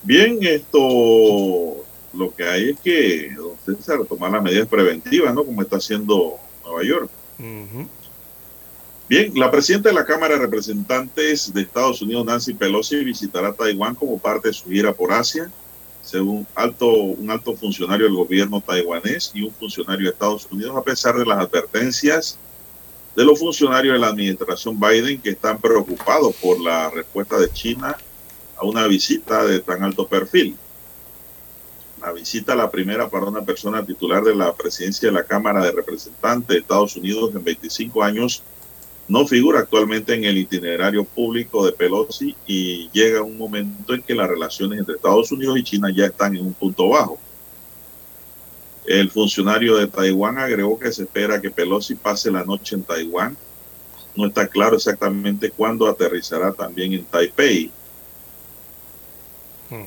Bien, 0.02 0.38
esto 0.42 1.84
lo 2.12 2.34
que 2.34 2.44
hay 2.44 2.70
es 2.70 2.80
que 2.80 3.32
don 3.36 3.56
César 3.64 4.00
tomar 4.08 4.32
las 4.32 4.42
medidas 4.42 4.66
preventivas, 4.66 5.32
¿no? 5.32 5.44
Como 5.44 5.62
está 5.62 5.76
haciendo 5.76 6.38
Nueva 6.64 6.82
York. 6.82 7.08
Bien, 9.08 9.32
la 9.34 9.50
presidenta 9.50 9.88
de 9.90 9.94
la 9.94 10.04
Cámara 10.04 10.34
de 10.34 10.40
Representantes 10.40 11.52
de 11.54 11.62
Estados 11.62 12.02
Unidos, 12.02 12.24
Nancy 12.24 12.54
Pelosi, 12.54 13.04
visitará 13.04 13.52
Taiwán 13.52 13.94
como 13.94 14.18
parte 14.18 14.48
de 14.48 14.54
su 14.54 14.68
gira 14.68 14.92
por 14.92 15.12
Asia, 15.12 15.50
según 16.02 16.46
alto, 16.54 16.92
un 16.92 17.30
alto 17.30 17.54
funcionario 17.56 18.06
del 18.06 18.16
gobierno 18.16 18.60
taiwanés 18.60 19.30
y 19.34 19.42
un 19.42 19.52
funcionario 19.52 20.06
de 20.06 20.12
Estados 20.12 20.46
Unidos, 20.50 20.76
a 20.76 20.82
pesar 20.82 21.16
de 21.16 21.24
las 21.24 21.38
advertencias 21.38 22.38
de 23.14 23.24
los 23.24 23.38
funcionarios 23.38 23.94
de 23.94 24.00
la 24.00 24.08
administración 24.08 24.78
Biden 24.78 25.20
que 25.20 25.30
están 25.30 25.58
preocupados 25.60 26.34
por 26.36 26.60
la 26.60 26.90
respuesta 26.90 27.38
de 27.38 27.50
China 27.50 27.96
a 28.56 28.64
una 28.64 28.86
visita 28.86 29.44
de 29.44 29.60
tan 29.60 29.82
alto 29.82 30.06
perfil. 30.06 30.56
La 32.00 32.10
visita, 32.12 32.56
la 32.56 32.70
primera 32.70 33.08
para 33.08 33.26
una 33.26 33.42
persona 33.42 33.84
titular 33.84 34.24
de 34.24 34.34
la 34.34 34.52
presidencia 34.54 35.08
de 35.08 35.14
la 35.14 35.24
Cámara 35.24 35.62
de 35.64 35.70
Representantes 35.70 36.48
de 36.48 36.58
Estados 36.58 36.96
Unidos 36.96 37.30
en 37.34 37.44
25 37.44 38.02
años, 38.02 38.42
no 39.08 39.26
figura 39.26 39.60
actualmente 39.60 40.14
en 40.14 40.24
el 40.24 40.38
itinerario 40.38 41.04
público 41.04 41.66
de 41.66 41.72
Pelosi 41.72 42.34
y 42.46 42.88
llega 42.92 43.22
un 43.22 43.36
momento 43.36 43.94
en 43.94 44.02
que 44.02 44.14
las 44.14 44.28
relaciones 44.28 44.78
entre 44.78 44.94
Estados 44.94 45.30
Unidos 45.32 45.58
y 45.58 45.62
China 45.64 45.88
ya 45.94 46.06
están 46.06 46.36
en 46.36 46.46
un 46.46 46.54
punto 46.54 46.88
bajo. 46.88 47.18
El 48.86 49.10
funcionario 49.10 49.76
de 49.76 49.86
Taiwán 49.86 50.38
agregó 50.38 50.78
que 50.78 50.92
se 50.92 51.02
espera 51.02 51.40
que 51.40 51.50
Pelosi 51.50 51.94
pase 51.94 52.30
la 52.30 52.44
noche 52.44 52.76
en 52.76 52.82
Taiwán. 52.84 53.36
No 54.16 54.26
está 54.26 54.46
claro 54.46 54.76
exactamente 54.76 55.50
cuándo 55.50 55.86
aterrizará 55.86 56.52
también 56.52 56.92
en 56.92 57.04
Taipei 57.04 57.70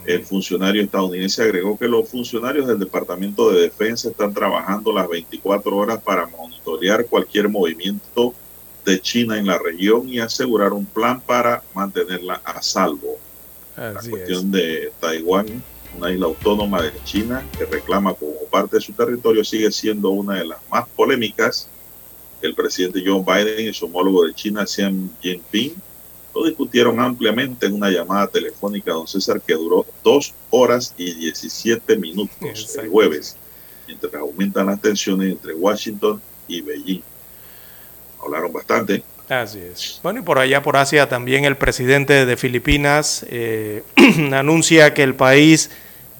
el 0.05 0.23
funcionario 0.25 0.81
estadounidense 0.81 1.43
agregó 1.43 1.77
que 1.77 1.87
los 1.87 2.09
funcionarios 2.09 2.67
del 2.67 2.79
Departamento 2.79 3.51
de 3.51 3.61
Defensa 3.61 4.09
están 4.09 4.33
trabajando 4.33 4.91
las 4.91 5.07
24 5.07 5.75
horas 5.75 6.01
para 6.01 6.25
monitorear 6.25 7.05
cualquier 7.05 7.49
movimiento 7.49 8.33
de 8.85 9.01
China 9.01 9.37
en 9.37 9.47
la 9.47 9.57
región 9.57 10.07
y 10.07 10.19
asegurar 10.19 10.71
un 10.71 10.85
plan 10.85 11.19
para 11.19 11.63
mantenerla 11.73 12.41
a 12.45 12.61
salvo. 12.61 13.17
la 13.75 13.93
cuestión 13.93 14.51
de 14.51 14.91
Taiwán, 15.01 15.63
una 15.97 16.11
isla 16.11 16.27
autónoma 16.27 16.81
de 16.81 16.91
China 17.03 17.45
que 17.57 17.65
reclama 17.65 18.13
como 18.13 18.39
parte 18.51 18.77
de 18.77 18.81
su 18.81 18.93
territorio, 18.93 19.43
sigue 19.43 19.71
siendo 19.71 20.11
una 20.11 20.35
de 20.35 20.45
las 20.45 20.59
más 20.69 20.87
polémicas. 20.95 21.67
El 22.41 22.53
presidente 22.53 23.03
John 23.05 23.25
Biden 23.25 23.67
y 23.69 23.73
su 23.73 23.85
homólogo 23.85 24.25
de 24.25 24.33
China, 24.33 24.65
Xi 24.65 24.83
Jinping, 25.21 25.73
lo 26.35 26.45
discutieron 26.45 26.99
ampliamente 26.99 27.65
en 27.65 27.73
una 27.73 27.89
llamada 27.89 28.27
telefónica, 28.27 28.91
don 28.91 29.07
César, 29.07 29.41
que 29.41 29.53
duró 29.53 29.85
dos 30.03 30.33
horas 30.49 30.93
y 30.97 31.13
17 31.13 31.95
minutos 31.97 32.77
el 32.77 32.89
jueves, 32.89 33.37
mientras 33.87 34.13
aumentan 34.15 34.67
las 34.67 34.81
tensiones 34.81 35.31
entre 35.31 35.53
Washington 35.55 36.21
y 36.47 36.61
Beijing. 36.61 37.01
Hablaron 38.25 38.51
bastante. 38.51 39.03
Así 39.29 39.59
es. 39.59 39.99
Bueno, 40.03 40.19
y 40.19 40.23
por 40.23 40.37
allá, 40.37 40.61
por 40.61 40.77
Asia, 40.77 41.09
también 41.09 41.45
el 41.45 41.57
presidente 41.57 42.25
de 42.25 42.37
Filipinas 42.37 43.25
eh, 43.29 43.83
anuncia 44.33 44.93
que 44.93 45.03
el 45.03 45.15
país 45.15 45.71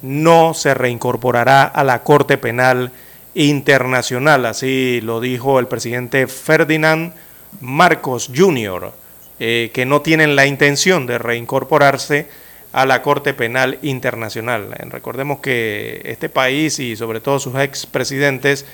no 0.02 0.54
se 0.54 0.74
reincorporará 0.74 1.64
a 1.64 1.84
la 1.84 2.02
Corte 2.02 2.38
Penal 2.38 2.92
Internacional. 3.34 4.46
Así 4.46 5.00
lo 5.02 5.20
dijo 5.20 5.58
el 5.58 5.68
presidente 5.68 6.26
Ferdinand 6.26 7.12
Marcos 7.60 8.30
Jr., 8.34 8.92
eh, 9.38 9.70
que 9.72 9.84
no 9.84 10.00
tienen 10.00 10.34
la 10.34 10.46
intención 10.46 11.06
de 11.06 11.18
reincorporarse 11.18 12.26
a 12.72 12.86
la 12.86 13.02
Corte 13.02 13.34
Penal 13.34 13.78
Internacional. 13.82 14.68
Recordemos 14.90 15.40
que 15.40 16.02
este 16.04 16.28
país 16.28 16.78
y 16.78 16.96
sobre 16.96 17.20
todo 17.20 17.38
sus 17.38 17.54
expresidentes 17.56 18.66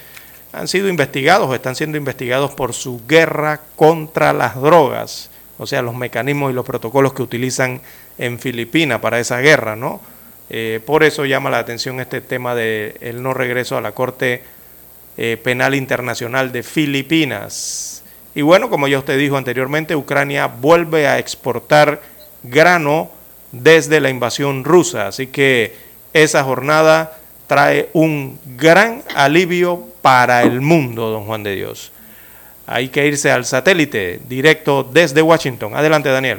han 0.53 0.69
sido 0.69 0.89
investigados 0.89 1.49
o 1.49 1.55
están 1.55 1.75
siendo 1.75 1.97
investigados 1.97 2.53
por 2.53 2.73
su 2.73 3.01
guerra 3.07 3.61
contra 3.77 4.33
las 4.33 4.61
drogas, 4.61 5.31
o 5.59 5.67
sea, 5.67 5.83
los 5.83 5.95
mecanismos 5.95 6.51
y 6.51 6.55
los 6.55 6.65
protocolos 6.65 7.13
que 7.13 7.23
utilizan 7.23 7.81
en 8.19 8.39
Filipinas 8.39 9.01
para 9.01 9.19
esa 9.19 9.39
guerra, 9.39 9.77
¿no? 9.77 10.01
Eh, 10.51 10.81
por 10.85 11.03
eso 11.03 11.25
llama 11.25 11.51
la 11.51 11.59
atención 11.59 12.01
este 12.01 12.21
tema 12.21 12.55
del 12.55 12.95
el 13.01 13.23
no 13.23 13.33
regreso 13.33 13.77
a 13.77 13.81
la 13.81 13.93
Corte 13.93 14.43
Penal 15.43 15.75
Internacional 15.75 16.53
de 16.53 16.63
Filipinas. 16.63 18.03
Y 18.35 18.43
bueno, 18.43 18.71
como 18.71 18.89
ya 18.89 18.99
usted 18.99 19.19
dijo 19.19 19.37
anteriormente, 19.37 19.95
Ucrania 19.95 20.47
vuelve 20.47 21.07
a 21.07 21.19
exportar 21.19 22.01
grano 22.43 23.11
desde 23.53 24.01
la 24.01 24.09
invasión 24.09 24.65
rusa. 24.65 25.09
Así 25.09 25.27
que 25.27 25.75
esa 26.13 26.43
jornada 26.43 27.19
trae 27.53 27.91
un 27.93 28.39
gran 28.57 29.03
alivio 29.15 29.87
para 30.01 30.43
el 30.43 30.63
mundo, 30.63 31.11
don 31.11 31.27
Juan 31.27 31.43
de 31.43 31.55
Dios. 31.55 31.93
Hay 32.67 32.89
que 32.89 33.07
irse 33.07 33.31
al 33.31 33.45
satélite 33.45 34.23
directo 34.27 34.83
desde 34.83 35.21
Washington. 35.21 35.77
Adelante, 35.77 36.09
Daniel. 36.09 36.39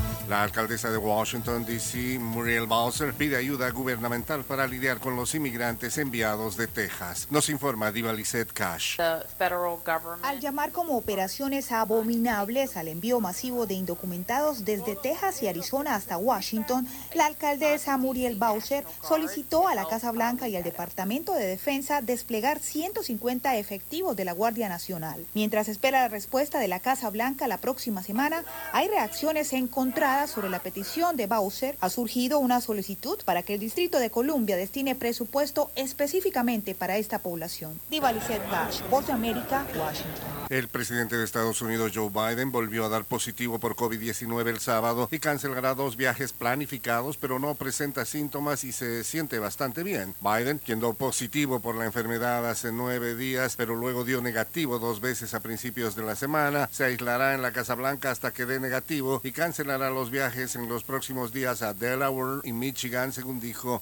La 0.31 0.43
alcaldesa 0.43 0.89
de 0.89 0.97
Washington, 0.97 1.65
D.C., 1.65 2.17
Muriel 2.17 2.65
Bowser, 2.65 3.13
pide 3.13 3.35
ayuda 3.35 3.69
gubernamental 3.69 4.45
para 4.45 4.65
lidiar 4.65 5.01
con 5.01 5.17
los 5.17 5.35
inmigrantes 5.35 5.97
enviados 5.97 6.55
de 6.55 6.67
Texas. 6.67 7.27
Nos 7.29 7.49
informa 7.49 7.91
Diva 7.91 8.13
Lizette 8.13 8.53
Cash. 8.53 8.97
Al 9.01 10.39
llamar 10.39 10.71
como 10.71 10.95
operaciones 10.95 11.73
abominables 11.73 12.77
al 12.77 12.87
envío 12.87 13.19
masivo 13.19 13.65
de 13.65 13.73
indocumentados 13.73 14.63
desde 14.63 14.95
Texas 14.95 15.43
y 15.43 15.49
Arizona 15.49 15.95
hasta 15.95 16.17
Washington, 16.17 16.87
la 17.13 17.25
alcaldesa 17.25 17.97
Muriel 17.97 18.37
Bowser 18.37 18.85
solicitó 19.05 19.67
a 19.67 19.75
la 19.75 19.85
Casa 19.85 20.13
Blanca 20.13 20.47
y 20.47 20.55
al 20.55 20.63
Departamento 20.63 21.33
de 21.33 21.45
Defensa 21.45 22.01
desplegar 22.01 22.59
150 22.59 23.57
efectivos 23.57 24.15
de 24.15 24.23
la 24.23 24.31
Guardia 24.31 24.69
Nacional. 24.69 25.25
Mientras 25.33 25.67
espera 25.67 26.03
la 26.03 26.07
respuesta 26.07 26.57
de 26.59 26.69
la 26.69 26.79
Casa 26.79 27.09
Blanca 27.09 27.49
la 27.49 27.57
próxima 27.57 28.01
semana, 28.01 28.45
hay 28.71 28.87
reacciones 28.87 29.51
encontradas 29.51 30.20
sobre 30.27 30.49
la 30.49 30.59
petición 30.59 31.17
de 31.17 31.27
Bowser. 31.27 31.77
Ha 31.81 31.89
surgido 31.89 32.39
una 32.39 32.61
solicitud 32.61 33.19
para 33.25 33.43
que 33.43 33.55
el 33.55 33.59
Distrito 33.59 33.99
de 33.99 34.09
Columbia 34.09 34.55
destine 34.55 34.95
presupuesto 34.95 35.71
específicamente 35.75 36.75
para 36.75 36.97
esta 36.97 37.19
población. 37.19 37.79
Diva 37.89 38.11
Lizette 38.11 38.49
Bash, 38.49 38.81
Voz 38.89 39.07
de 39.07 39.13
América, 39.13 39.65
Washington. 39.77 40.41
El 40.49 40.67
presidente 40.67 41.15
de 41.15 41.23
Estados 41.23 41.61
Unidos, 41.61 41.93
Joe 41.95 42.09
Biden, 42.09 42.51
volvió 42.51 42.83
a 42.83 42.89
dar 42.89 43.05
positivo 43.05 43.59
por 43.59 43.75
COVID-19 43.75 44.49
el 44.49 44.59
sábado 44.59 45.07
y 45.09 45.19
cancelará 45.19 45.75
dos 45.75 45.95
viajes 45.95 46.33
planificados, 46.33 47.15
pero 47.15 47.39
no 47.39 47.55
presenta 47.55 48.03
síntomas 48.03 48.65
y 48.65 48.73
se 48.73 49.05
siente 49.05 49.39
bastante 49.39 49.83
bien. 49.83 50.13
Biden, 50.19 50.57
quien 50.57 50.79
dio 50.79 50.93
positivo 50.93 51.61
por 51.61 51.75
la 51.75 51.85
enfermedad 51.85 52.49
hace 52.49 52.73
nueve 52.73 53.15
días, 53.15 53.55
pero 53.55 53.75
luego 53.75 54.03
dio 54.03 54.21
negativo 54.21 54.77
dos 54.77 54.99
veces 54.99 55.33
a 55.33 55.39
principios 55.39 55.95
de 55.95 56.03
la 56.03 56.15
semana, 56.15 56.67
se 56.71 56.83
aislará 56.83 57.33
en 57.33 57.41
la 57.41 57.53
Casa 57.53 57.75
Blanca 57.75 58.11
hasta 58.11 58.31
que 58.31 58.45
dé 58.45 58.59
negativo 58.59 59.21
y 59.23 59.31
cancelará 59.31 59.89
los 59.89 60.00
viajes 60.09 60.55
en 60.55 60.67
los 60.67 60.83
próximos 60.83 61.31
días 61.31 61.61
a 61.61 61.73
Delaware 61.73 62.41
y 62.43 62.53
Michigan, 62.53 63.11
según 63.11 63.39
dijo. 63.39 63.79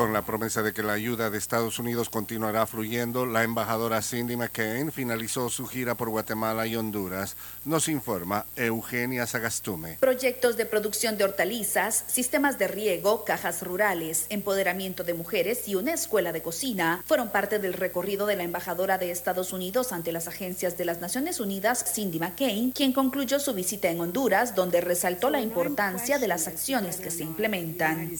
Con 0.00 0.14
la 0.14 0.22
promesa 0.22 0.62
de 0.62 0.72
que 0.72 0.82
la 0.82 0.94
ayuda 0.94 1.28
de 1.28 1.36
Estados 1.36 1.78
Unidos 1.78 2.08
continuará 2.08 2.66
fluyendo, 2.66 3.26
la 3.26 3.44
embajadora 3.44 4.00
Cindy 4.00 4.34
McCain 4.34 4.90
finalizó 4.92 5.50
su 5.50 5.66
gira 5.66 5.94
por 5.94 6.08
Guatemala 6.08 6.66
y 6.66 6.74
Honduras. 6.74 7.36
Nos 7.66 7.86
informa 7.86 8.46
Eugenia 8.56 9.26
Sagastume. 9.26 9.98
Proyectos 10.00 10.56
de 10.56 10.64
producción 10.64 11.18
de 11.18 11.24
hortalizas, 11.24 12.02
sistemas 12.06 12.58
de 12.58 12.68
riego, 12.68 13.26
cajas 13.26 13.62
rurales, 13.62 14.24
empoderamiento 14.30 15.04
de 15.04 15.12
mujeres 15.12 15.68
y 15.68 15.74
una 15.74 15.92
escuela 15.92 16.32
de 16.32 16.40
cocina 16.40 17.04
fueron 17.04 17.28
parte 17.28 17.58
del 17.58 17.74
recorrido 17.74 18.24
de 18.24 18.36
la 18.36 18.44
embajadora 18.44 18.96
de 18.96 19.10
Estados 19.10 19.52
Unidos 19.52 19.92
ante 19.92 20.12
las 20.12 20.28
agencias 20.28 20.78
de 20.78 20.86
las 20.86 21.02
Naciones 21.02 21.40
Unidas, 21.40 21.84
Cindy 21.92 22.18
McCain, 22.18 22.72
quien 22.72 22.94
concluyó 22.94 23.38
su 23.38 23.52
visita 23.52 23.90
en 23.90 24.00
Honduras, 24.00 24.54
donde 24.54 24.80
resaltó 24.80 25.28
la 25.28 25.42
importancia 25.42 26.18
de 26.18 26.28
las 26.28 26.48
acciones 26.48 26.96
que 26.96 27.10
se 27.10 27.22
implementan. 27.22 28.10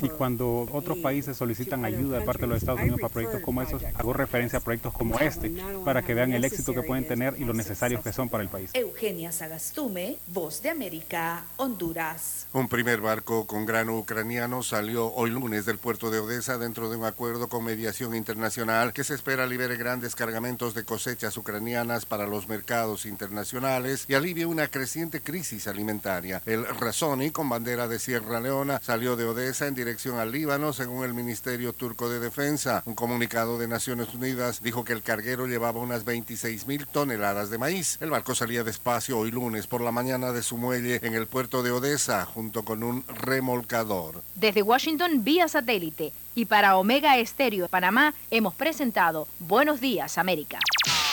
Y 0.00 0.08
cuando 0.10 0.68
otros 0.72 0.98
países 0.98 1.36
solicitan 1.36 1.84
ayuda 1.84 2.20
de 2.20 2.24
parte 2.24 2.42
de 2.42 2.48
los 2.48 2.58
Estados 2.58 2.80
Unidos 2.80 3.00
para 3.00 3.12
proyectos 3.12 3.40
como 3.40 3.62
esos, 3.62 3.82
hago 3.94 4.12
referencia 4.12 4.60
a 4.60 4.62
proyectos 4.62 4.92
como 4.92 5.18
este 5.18 5.52
para 5.84 6.02
que 6.02 6.14
vean 6.14 6.32
el 6.32 6.44
éxito 6.44 6.72
que 6.72 6.82
pueden 6.82 7.06
tener 7.06 7.34
y 7.36 7.44
lo 7.44 7.52
necesarios 7.52 8.02
que 8.02 8.12
son 8.12 8.28
para 8.28 8.44
el 8.44 8.48
país. 8.48 8.70
Eugenia 8.74 9.32
Sagastume, 9.32 10.16
Voz 10.28 10.62
de 10.62 10.70
América, 10.70 11.44
Honduras. 11.56 12.46
Un 12.52 12.68
primer 12.68 13.00
barco 13.00 13.46
con 13.46 13.66
grano 13.66 13.98
ucraniano 13.98 14.62
salió 14.62 15.12
hoy 15.12 15.30
lunes 15.30 15.66
del 15.66 15.78
puerto 15.78 16.10
de 16.10 16.20
Odessa 16.20 16.58
dentro 16.58 16.90
de 16.90 16.96
un 16.96 17.04
acuerdo 17.04 17.48
con 17.48 17.64
mediación 17.64 18.14
internacional 18.14 18.92
que 18.92 19.02
se 19.02 19.14
espera 19.14 19.46
libere 19.46 19.76
grandes 19.76 20.14
cargamentos 20.14 20.74
de 20.74 20.84
cosechas 20.84 21.36
ucranianas 21.36 22.06
para 22.06 22.28
los 22.28 22.48
mercados 22.48 23.04
internacionales 23.04 24.04
y 24.06 24.14
alivie 24.14 24.46
una 24.46 24.68
creciente 24.68 25.20
crisis 25.20 25.66
alimentaria. 25.66 26.40
El 26.46 26.64
Razoni, 26.66 27.30
con 27.30 27.48
bandera 27.48 27.88
de 27.88 27.98
Sierra 27.98 28.38
Leona, 28.38 28.80
salió 28.80 29.16
de 29.16 29.24
Odessa 29.24 29.66
en 29.66 29.74
dirección 29.88 30.18
al 30.18 30.32
Líbano, 30.32 30.74
según 30.74 31.02
el 31.02 31.14
Ministerio 31.14 31.72
Turco 31.72 32.10
de 32.10 32.20
Defensa. 32.20 32.82
Un 32.84 32.94
comunicado 32.94 33.58
de 33.58 33.68
Naciones 33.68 34.12
Unidas 34.12 34.62
dijo 34.62 34.84
que 34.84 34.92
el 34.92 35.00
carguero 35.00 35.46
llevaba 35.46 35.80
unas 35.80 36.04
26 36.04 36.66
mil 36.66 36.86
toneladas 36.86 37.48
de 37.48 37.56
maíz. 37.56 37.96
El 38.02 38.10
barco 38.10 38.34
salía 38.34 38.64
despacio 38.64 39.18
hoy 39.18 39.30
lunes 39.30 39.66
por 39.66 39.80
la 39.80 39.90
mañana 39.90 40.32
de 40.32 40.42
su 40.42 40.58
muelle 40.58 41.00
en 41.02 41.14
el 41.14 41.26
puerto 41.26 41.62
de 41.62 41.70
Odessa, 41.70 42.26
junto 42.26 42.64
con 42.66 42.82
un 42.82 43.02
remolcador. 43.08 44.22
Desde 44.34 44.60
Washington 44.60 45.24
vía 45.24 45.48
satélite 45.48 46.12
y 46.34 46.44
para 46.44 46.76
Omega 46.76 47.16
Estéreo 47.16 47.62
de 47.62 47.68
Panamá 47.70 48.12
hemos 48.30 48.54
presentado 48.54 49.26
Buenos 49.38 49.80
Días 49.80 50.18
América. 50.18 50.58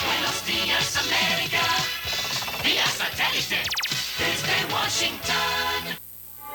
Buenos 0.06 0.46
días, 0.46 0.98
América. 0.98 1.62
Vía 2.62 2.86
satélite. 2.88 3.64
Desde 4.20 4.74
Washington. 4.74 6.05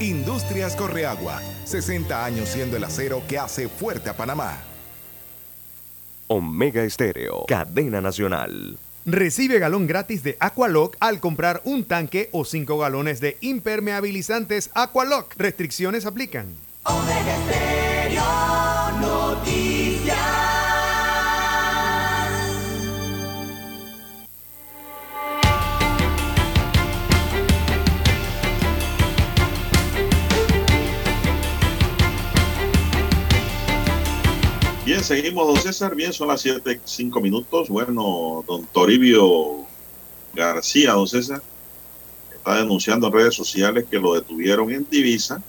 Industrias 0.00 0.74
Correagua, 0.76 1.40
60 1.64 2.24
años 2.24 2.48
siendo 2.48 2.76
el 2.76 2.84
acero 2.84 3.22
que 3.28 3.38
hace 3.38 3.68
fuerte 3.68 4.10
a 4.10 4.16
Panamá. 4.16 4.58
Omega 6.26 6.82
Estéreo, 6.82 7.44
cadena 7.46 8.00
nacional. 8.00 8.78
Recibe 9.06 9.58
galón 9.58 9.86
gratis 9.86 10.22
de 10.22 10.36
Aqualock 10.40 10.96
al 10.98 11.20
comprar 11.20 11.60
un 11.64 11.84
tanque 11.84 12.30
o 12.32 12.44
5 12.44 12.78
galones 12.78 13.20
de 13.20 13.36
impermeabilizantes 13.40 14.70
Aqualock. 14.74 15.34
Restricciones 15.36 16.06
aplican. 16.06 16.46
Omega 16.84 17.36
Estéreo 17.36 18.22
Noticias. 19.00 20.43
Seguimos, 35.04 35.46
don 35.46 35.56
César. 35.56 35.94
Bien, 35.94 36.12
son 36.12 36.28
las 36.28 36.40
7, 36.40 36.80
5 36.82 37.20
minutos. 37.20 37.68
Bueno, 37.68 38.42
don 38.46 38.66
Toribio 38.66 39.66
García, 40.34 40.92
don 40.92 41.06
César, 41.06 41.42
está 42.34 42.56
denunciando 42.56 43.08
en 43.08 43.12
redes 43.12 43.34
sociales 43.34 43.84
que 43.90 43.98
lo 43.98 44.14
detuvieron 44.14 44.72
en 44.72 44.86
Divisa, 44.88 45.42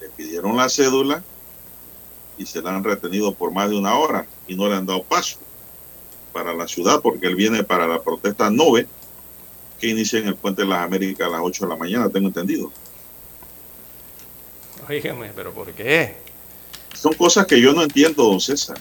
le 0.00 0.08
pidieron 0.10 0.56
la 0.56 0.68
cédula 0.68 1.22
y 2.38 2.46
se 2.46 2.60
la 2.60 2.74
han 2.74 2.84
retenido 2.84 3.32
por 3.32 3.52
más 3.52 3.70
de 3.70 3.76
una 3.76 3.96
hora 3.96 4.26
y 4.48 4.56
no 4.56 4.68
le 4.68 4.74
han 4.74 4.86
dado 4.86 5.02
paso 5.02 5.38
para 6.32 6.52
la 6.52 6.66
ciudad 6.66 7.00
porque 7.02 7.26
él 7.26 7.36
viene 7.36 7.64
para 7.64 7.86
la 7.86 8.02
protesta 8.02 8.50
NOVE 8.50 8.86
que 9.78 9.88
inicia 9.88 10.18
en 10.18 10.28
el 10.28 10.36
Puente 10.36 10.62
de 10.62 10.68
las 10.68 10.80
Américas 10.80 11.26
a 11.26 11.30
las 11.30 11.40
8 11.42 11.64
de 11.64 11.70
la 11.70 11.76
mañana, 11.76 12.08
tengo 12.08 12.28
entendido. 12.28 12.70
Oígame, 14.88 15.30
pero 15.34 15.52
¿por 15.52 15.72
qué? 15.72 16.29
Son 16.94 17.12
cosas 17.14 17.46
que 17.46 17.60
yo 17.60 17.72
no 17.72 17.82
entiendo, 17.82 18.24
don 18.24 18.40
César. 18.40 18.78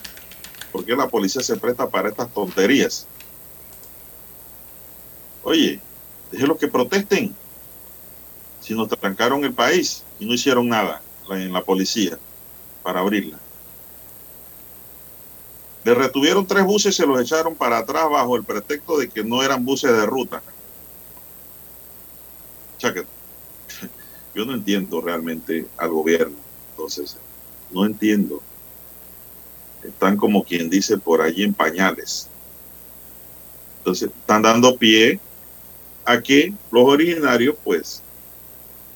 ¿Por 0.71 0.85
qué 0.85 0.95
la 0.95 1.07
policía 1.07 1.41
se 1.41 1.57
presta 1.57 1.89
para 1.89 2.09
estas 2.09 2.31
tonterías? 2.33 3.07
Oye, 5.43 5.79
déjenlos 6.31 6.57
que 6.57 6.67
protesten. 6.67 7.35
Si 8.61 8.73
nos 8.73 8.89
trancaron 8.89 9.43
el 9.45 9.53
país 9.53 10.03
y 10.19 10.25
no 10.25 10.33
hicieron 10.33 10.67
nada 10.67 11.01
en 11.29 11.53
la 11.53 11.63
policía 11.63 12.19
para 12.83 12.99
abrirla. 12.99 13.39
Le 15.83 15.93
retuvieron 15.93 16.45
tres 16.45 16.65
buses 16.65 16.93
y 16.93 16.97
se 16.97 17.07
los 17.07 17.19
echaron 17.21 17.55
para 17.55 17.79
atrás 17.79 18.09
bajo 18.09 18.35
el 18.35 18.43
pretexto 18.43 18.97
de 18.97 19.09
que 19.09 19.23
no 19.23 19.41
eran 19.41 19.63
buses 19.63 19.91
de 19.91 20.05
ruta. 20.05 20.41
O 22.77 22.93
que 22.93 23.05
yo 24.35 24.45
no 24.45 24.53
entiendo 24.53 25.01
realmente 25.01 25.67
al 25.77 25.89
gobierno. 25.89 26.37
Entonces, 26.71 27.17
no 27.71 27.85
entiendo. 27.85 28.41
Están 29.83 30.17
como 30.17 30.43
quien 30.43 30.69
dice 30.69 30.97
por 30.97 31.21
allí 31.21 31.43
en 31.43 31.53
pañales. 31.53 32.27
Entonces, 33.79 34.09
están 34.19 34.41
dando 34.41 34.75
pie 34.77 35.19
a 36.05 36.19
que 36.21 36.53
los 36.71 36.83
originarios, 36.85 37.55
pues, 37.63 38.01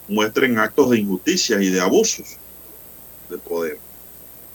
muestren 0.07 0.57
actos 0.59 0.89
de 0.89 0.99
injusticia 0.99 1.61
y 1.61 1.69
de 1.69 1.79
abusos 1.79 2.37
de 3.29 3.37
poder. 3.37 3.77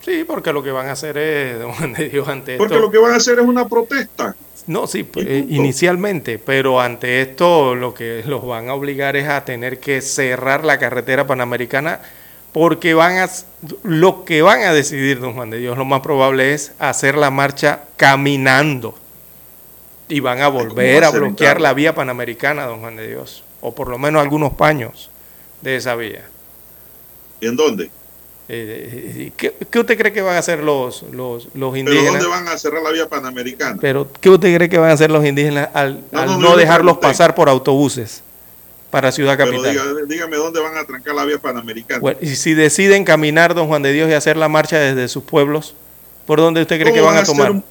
Sí, 0.04 0.24
porque 0.26 0.52
lo 0.52 0.62
que 0.62 0.70
van 0.70 0.88
a 0.88 0.92
hacer 0.92 1.16
es, 1.18 1.60
ante 2.28 2.56
Porque 2.56 2.74
esto- 2.74 2.78
lo 2.80 2.90
que 2.90 2.98
van 2.98 3.12
a 3.12 3.16
hacer 3.16 3.38
es 3.38 3.44
una 3.46 3.66
protesta. 3.68 4.36
No, 4.66 4.86
sí, 4.86 5.02
pues, 5.02 5.26
eh, 5.26 5.46
inicialmente, 5.48 6.38
pero 6.38 6.80
ante 6.80 7.22
esto 7.22 7.74
lo 7.74 7.94
que 7.94 8.22
los 8.26 8.46
van 8.46 8.68
a 8.68 8.74
obligar 8.74 9.16
es 9.16 9.26
a 9.28 9.44
tener 9.44 9.80
que 9.80 10.02
cerrar 10.02 10.64
la 10.64 10.78
carretera 10.78 11.26
panamericana 11.26 12.02
porque 12.52 12.94
van 12.94 13.18
a 13.18 13.28
lo 13.82 14.24
que 14.24 14.42
van 14.42 14.62
a 14.62 14.72
decidir, 14.72 15.20
don 15.20 15.34
Juan 15.34 15.50
de 15.50 15.58
Dios, 15.58 15.76
lo 15.76 15.84
más 15.84 16.00
probable 16.00 16.54
es 16.54 16.72
hacer 16.78 17.16
la 17.16 17.30
marcha 17.30 17.82
caminando 17.96 18.94
y 20.08 20.20
van 20.20 20.40
a 20.40 20.48
volver 20.48 21.04
a 21.04 21.10
bloquear 21.10 21.60
la 21.60 21.74
vía 21.74 21.94
panamericana, 21.94 22.64
don 22.64 22.80
Juan 22.80 22.96
de 22.96 23.08
Dios, 23.08 23.44
o 23.60 23.74
por 23.74 23.88
lo 23.88 23.98
menos 23.98 24.22
algunos 24.22 24.54
paños 24.54 25.10
de 25.60 25.76
esa 25.76 25.94
vía. 25.94 26.24
¿Y 27.40 27.46
en 27.46 27.56
dónde? 27.56 27.90
Eh, 28.50 29.30
¿qué, 29.36 29.54
qué 29.70 29.78
usted 29.78 29.98
cree 29.98 30.10
que 30.10 30.22
van 30.22 30.36
a 30.36 30.38
hacer 30.38 30.60
los, 30.60 31.02
los, 31.12 31.48
los 31.54 31.72
¿Pero 31.72 31.76
indígenas? 31.76 32.14
dónde 32.14 32.28
van 32.28 32.48
a 32.48 32.56
cerrar 32.56 32.82
la 32.82 32.90
vía 32.90 33.06
panamericana? 33.06 33.76
Pero, 33.78 34.08
¿qué 34.20 34.30
usted 34.30 34.56
cree 34.56 34.70
que 34.70 34.78
van 34.78 34.88
a 34.90 34.94
hacer 34.94 35.10
los 35.10 35.24
indígenas 35.26 35.68
al 35.74 36.00
No, 36.10 36.20
al 36.20 36.26
no, 36.28 36.38
no, 36.38 36.48
yo 36.48 36.56
le 36.56 36.62
dejarlos 36.62 36.96
pasar 36.96 37.34
por 37.34 37.50
autobuses 37.50 38.22
para 38.90 39.12
Ciudad 39.12 39.36
Pero 39.36 39.50
Capital? 39.62 39.74
diga- 39.74 40.06
dígame 40.06 40.36
dónde 40.36 40.60
van 40.60 40.76
a 40.76 40.84
trancar 40.84 41.14
la 41.14 41.24
vía 41.24 41.38
panamericana. 41.38 42.00
Bueno, 42.00 42.18
y 42.22 42.28
si 42.36 42.54
deciden 42.54 43.04
caminar, 43.04 43.54
don 43.54 43.66
Juan 43.68 43.82
de 43.82 43.92
Dios, 43.92 44.08
y 44.10 44.14
hacer 44.14 44.36
la 44.36 44.48
marcha 44.48 44.78
desde 44.78 45.08
sus 45.08 45.22
pueblos, 45.24 45.74
¿por 46.26 46.38
dónde 46.38 46.62
usted 46.62 46.80
cree 46.80 46.92
que 46.92 47.00
¿Cómo 47.00 47.12
van 47.12 47.22
a 47.22 47.24
tomar? 47.24 47.50
un- 47.50 47.64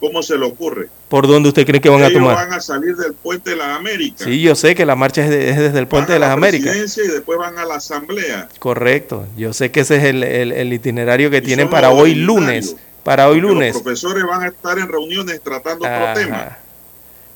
¿Cómo 0.00 0.22
se 0.22 0.36
le 0.36 0.44
ocurre? 0.44 0.88
¿Por 1.08 1.26
dónde 1.26 1.48
usted 1.48 1.64
cree 1.64 1.80
que 1.80 1.88
van 1.88 2.02
a 2.02 2.08
Ellos 2.08 2.18
tomar? 2.20 2.34
van 2.36 2.52
a 2.52 2.60
salir 2.60 2.94
del 2.94 3.14
puente 3.14 3.50
de 3.50 3.56
las 3.56 3.68
Américas. 3.78 4.22
Sí, 4.26 4.42
yo 4.42 4.54
sé 4.54 4.74
que 4.74 4.84
la 4.84 4.96
marcha 4.96 5.24
es, 5.24 5.30
de- 5.30 5.48
es 5.48 5.56
desde 5.56 5.78
el 5.78 5.86
Puente 5.88 6.12
de 6.12 6.18
Van 6.18 6.24
a 6.24 6.34
las 6.34 6.40
la 6.40 6.46
Américas. 6.48 6.98
y 6.98 7.08
después 7.08 7.38
van 7.38 7.56
a 7.58 7.64
la 7.64 7.76
asamblea. 7.76 8.48
Correcto. 8.58 9.26
Yo 9.38 9.54
sé 9.54 9.70
que 9.70 9.80
ese 9.80 9.96
es 9.96 10.04
el, 10.04 10.22
el- 10.22 10.52
el 10.52 10.72
itinerario 10.74 11.30
que 11.30 11.38
Y 11.38 11.42
tienen 11.42 11.70
para 11.70 11.90
hoy 11.90 12.14
lunes. 12.16 12.76
Para 13.02 13.28
hoy 13.28 13.40
lunes. 13.40 13.74
Los 13.74 13.82
profesores 13.82 14.24
van 14.24 14.42
a 14.42 14.48
estar 14.48 14.78
en 14.78 14.88
reuniones 14.88 15.40
tratando 15.42 15.84
otro 15.86 15.96
Ajá. 16.04 16.14
tema. 16.14 16.58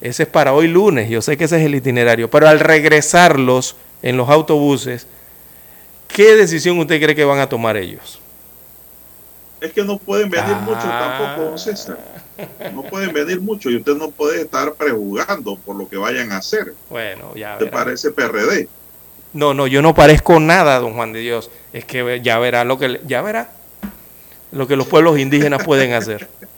Ese 0.01 0.23
es 0.25 0.29
para 0.29 0.53
hoy 0.53 0.69
lunes, 0.69 1.09
yo 1.09 1.21
sé 1.21 1.37
que 1.37 1.45
ese 1.45 1.59
es 1.59 1.67
el 1.67 1.75
itinerario, 1.75 2.31
pero 2.31 2.49
al 2.49 2.61
regresarlos 2.61 3.75
en 4.03 4.17
los 4.17 4.29
autobuses, 4.29 5.07
¿qué 6.07 6.37
decisión 6.37 6.79
usted 6.79 7.03
cree 7.03 7.15
que 7.17 7.25
van 7.25 7.41
a 7.41 7.49
tomar 7.49 7.77
ellos? 7.77 8.21
Es 9.61 9.73
que 9.73 9.83
no 9.83 9.99
pueden 9.99 10.31
venir 10.31 10.55
Ah. 10.55 10.61
mucho 10.61 10.81
tampoco, 10.81 11.51
don 11.51 11.59
César. 11.59 11.99
No 12.73 12.85
pueden 12.85 13.13
venir 13.13 13.41
mucho 13.41 13.71
y 13.71 13.77
usted 13.77 13.97
no 13.97 14.11
puede 14.13 14.43
estar 14.43 14.75
prejuzgando 14.75 15.57
por 15.57 15.75
lo 15.75 15.89
que 15.89 15.97
vayan 15.97 16.31
a 16.31 16.37
hacer. 16.37 16.75
Bueno, 16.89 17.35
ya 17.35 17.59
¿Te 17.59 17.67
parece 17.67 18.13
PRD? 18.13 18.69
No, 19.33 19.53
no, 19.55 19.67
yo 19.67 19.83
no 19.83 19.95
parezco 19.95 20.39
nada, 20.39 20.79
don 20.79 20.95
Juan 20.95 21.13
de 21.13 21.19
Dios. 21.21 21.51
Es 21.73 21.85
que 21.85 22.21
ya 22.23 22.39
verá 22.39 22.63
lo 22.63 22.79
que 22.79 23.01
ya 23.07 23.21
verá 23.23 23.51
lo 24.53 24.67
que 24.67 24.77
los 24.77 24.87
pueblos 24.87 25.19
indígenas 25.19 25.65
pueden 25.65 25.93
hacer. 25.93 26.29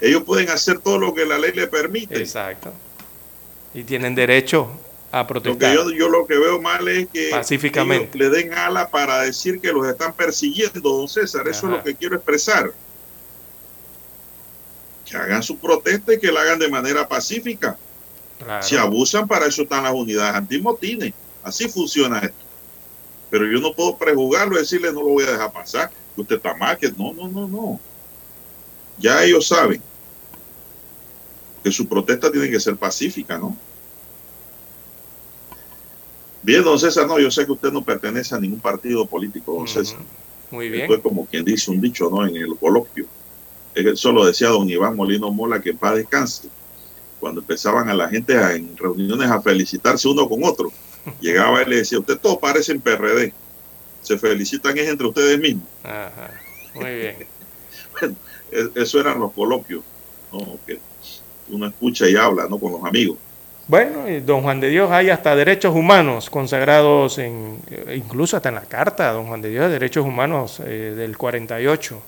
Ellos 0.00 0.22
pueden 0.24 0.50
hacer 0.50 0.78
todo 0.80 0.98
lo 0.98 1.14
que 1.14 1.24
la 1.24 1.38
ley 1.38 1.52
le 1.52 1.66
permite. 1.66 2.18
Exacto. 2.18 2.72
Y 3.74 3.84
tienen 3.84 4.14
derecho 4.14 4.68
a 5.12 5.26
protestar. 5.26 5.74
yo, 5.74 5.90
yo 5.90 6.08
lo 6.08 6.26
que 6.26 6.36
veo 6.36 6.60
mal 6.60 6.86
es 6.88 7.08
que 7.08 7.30
Pacíficamente. 7.30 8.18
le 8.18 8.28
den 8.30 8.52
ala 8.54 8.88
para 8.88 9.22
decir 9.22 9.60
que 9.60 9.72
los 9.72 9.86
están 9.86 10.12
persiguiendo, 10.12 10.80
don 10.80 11.08
César. 11.08 11.46
Eso 11.48 11.66
es 11.66 11.72
lo 11.72 11.82
que 11.82 11.94
quiero 11.94 12.16
expresar. 12.16 12.72
Que 15.08 15.16
hagan 15.16 15.42
su 15.42 15.56
protesta 15.58 16.14
y 16.14 16.18
que 16.18 16.32
la 16.32 16.40
hagan 16.40 16.58
de 16.58 16.68
manera 16.68 17.06
pacífica. 17.06 17.76
Claro. 18.38 18.62
Si 18.62 18.76
abusan, 18.76 19.26
para 19.26 19.46
eso 19.46 19.62
están 19.62 19.84
las 19.84 19.92
unidades 19.92 20.34
antimotines. 20.34 21.14
Así 21.42 21.68
funciona 21.68 22.18
esto. 22.18 22.44
Pero 23.30 23.46
yo 23.46 23.60
no 23.60 23.72
puedo 23.72 23.96
prejuzgarlo 23.96 24.56
y 24.56 24.60
decirle 24.60 24.92
no 24.92 25.00
lo 25.00 25.08
voy 25.08 25.24
a 25.24 25.32
dejar 25.32 25.52
pasar, 25.52 25.90
usted 26.16 26.36
está 26.36 26.54
mal, 26.54 26.76
que 26.78 26.90
no, 26.92 27.12
no, 27.12 27.28
no, 27.28 27.48
no. 27.48 27.80
Ya 28.98 29.22
ellos 29.24 29.46
saben 29.46 29.80
que 31.62 31.70
su 31.72 31.86
protesta 31.88 32.30
tiene 32.30 32.50
que 32.50 32.60
ser 32.60 32.76
pacífica, 32.76 33.38
¿no? 33.38 33.56
Bien, 36.42 36.62
don 36.62 36.78
César, 36.78 37.06
no, 37.08 37.18
yo 37.18 37.30
sé 37.30 37.44
que 37.44 37.52
usted 37.52 37.72
no 37.72 37.82
pertenece 37.82 38.34
a 38.34 38.38
ningún 38.38 38.60
partido 38.60 39.04
político, 39.06 39.54
don 39.54 39.66
César. 39.68 39.98
Muy 40.50 40.68
bien. 40.68 40.82
Esto 40.82 40.94
es 40.96 41.02
como 41.02 41.26
quien 41.26 41.44
dice 41.44 41.70
un 41.72 41.80
dicho, 41.80 42.08
¿no? 42.08 42.24
En 42.26 42.36
el 42.36 42.56
coloquio. 42.56 43.06
Eso 43.74 44.12
lo 44.12 44.24
decía 44.24 44.48
don 44.48 44.68
Iván 44.70 44.94
Molino 44.96 45.30
Mola, 45.32 45.60
que 45.60 45.70
en 45.70 45.78
paz 45.78 45.96
descanse. 45.96 46.48
Cuando 47.18 47.40
empezaban 47.40 47.88
a 47.88 47.94
la 47.94 48.08
gente 48.08 48.36
a- 48.38 48.54
en 48.54 48.76
reuniones 48.76 49.28
a 49.28 49.42
felicitarse 49.42 50.06
uno 50.08 50.28
con 50.28 50.44
otro, 50.44 50.70
llegaba 51.20 51.60
él 51.62 51.68
y 51.68 51.70
le 51.72 51.76
decía, 51.78 51.98
usted 51.98 52.16
todos 52.18 52.38
parecen 52.38 52.80
PRD. 52.80 53.32
Se 54.02 54.16
felicitan 54.16 54.78
es 54.78 54.88
entre 54.88 55.06
ustedes 55.08 55.38
mismos. 55.40 55.64
Ajá. 55.82 56.30
Muy 56.74 56.84
bien. 56.94 57.26
Bueno, 57.98 58.14
eso 58.74 59.00
eran 59.00 59.18
los 59.20 59.32
coloquios, 59.32 59.82
¿no? 60.32 60.58
Que 60.66 60.78
uno 61.50 61.66
escucha 61.66 62.08
y 62.08 62.16
habla, 62.16 62.46
¿no? 62.48 62.58
Con 62.58 62.72
los 62.72 62.84
amigos. 62.84 63.18
Bueno, 63.68 64.08
y 64.08 64.20
don 64.20 64.42
Juan 64.42 64.60
de 64.60 64.68
Dios, 64.68 64.90
hay 64.92 65.10
hasta 65.10 65.34
derechos 65.34 65.74
humanos 65.74 66.30
consagrados, 66.30 67.18
en, 67.18 67.58
eh, 67.68 67.96
incluso 67.96 68.36
hasta 68.36 68.50
en 68.50 68.54
la 68.54 68.66
Carta, 68.66 69.10
don 69.12 69.26
Juan 69.26 69.42
de 69.42 69.50
Dios, 69.50 69.66
de 69.66 69.72
Derechos 69.72 70.06
Humanos 70.06 70.60
eh, 70.64 70.94
del 70.96 71.16
48, 71.16 72.00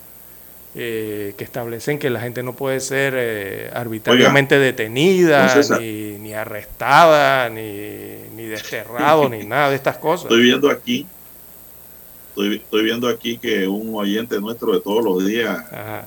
eh, 0.75 1.35
que 1.37 1.43
establecen 1.43 1.99
que 1.99 2.11
la 2.11 2.21
gente 2.21 2.45
no 2.45 2.53
puede 2.53 2.79
ser 2.79 3.15
eh, 3.17 3.71
arbitrariamente 3.75 4.59
detenida, 4.61 5.53
ni 5.81 6.33
arrestada, 6.35 7.49
ni, 7.49 8.19
ni 8.37 8.45
desterrado, 8.45 9.29
ni 9.29 9.45
nada 9.45 9.71
de 9.71 9.77
estas 9.77 9.97
cosas. 9.97 10.27
Estoy 10.27 10.43
viendo 10.43 10.71
aquí, 10.71 11.05
estoy, 12.39 12.57
estoy 12.57 12.85
viendo 12.85 13.09
aquí 13.09 13.39
que 13.39 13.67
un 13.67 13.95
oyente 13.95 14.41
nuestro 14.41 14.73
de 14.73 14.81
todos 14.81 15.05
los 15.05 15.27
días 15.27 15.65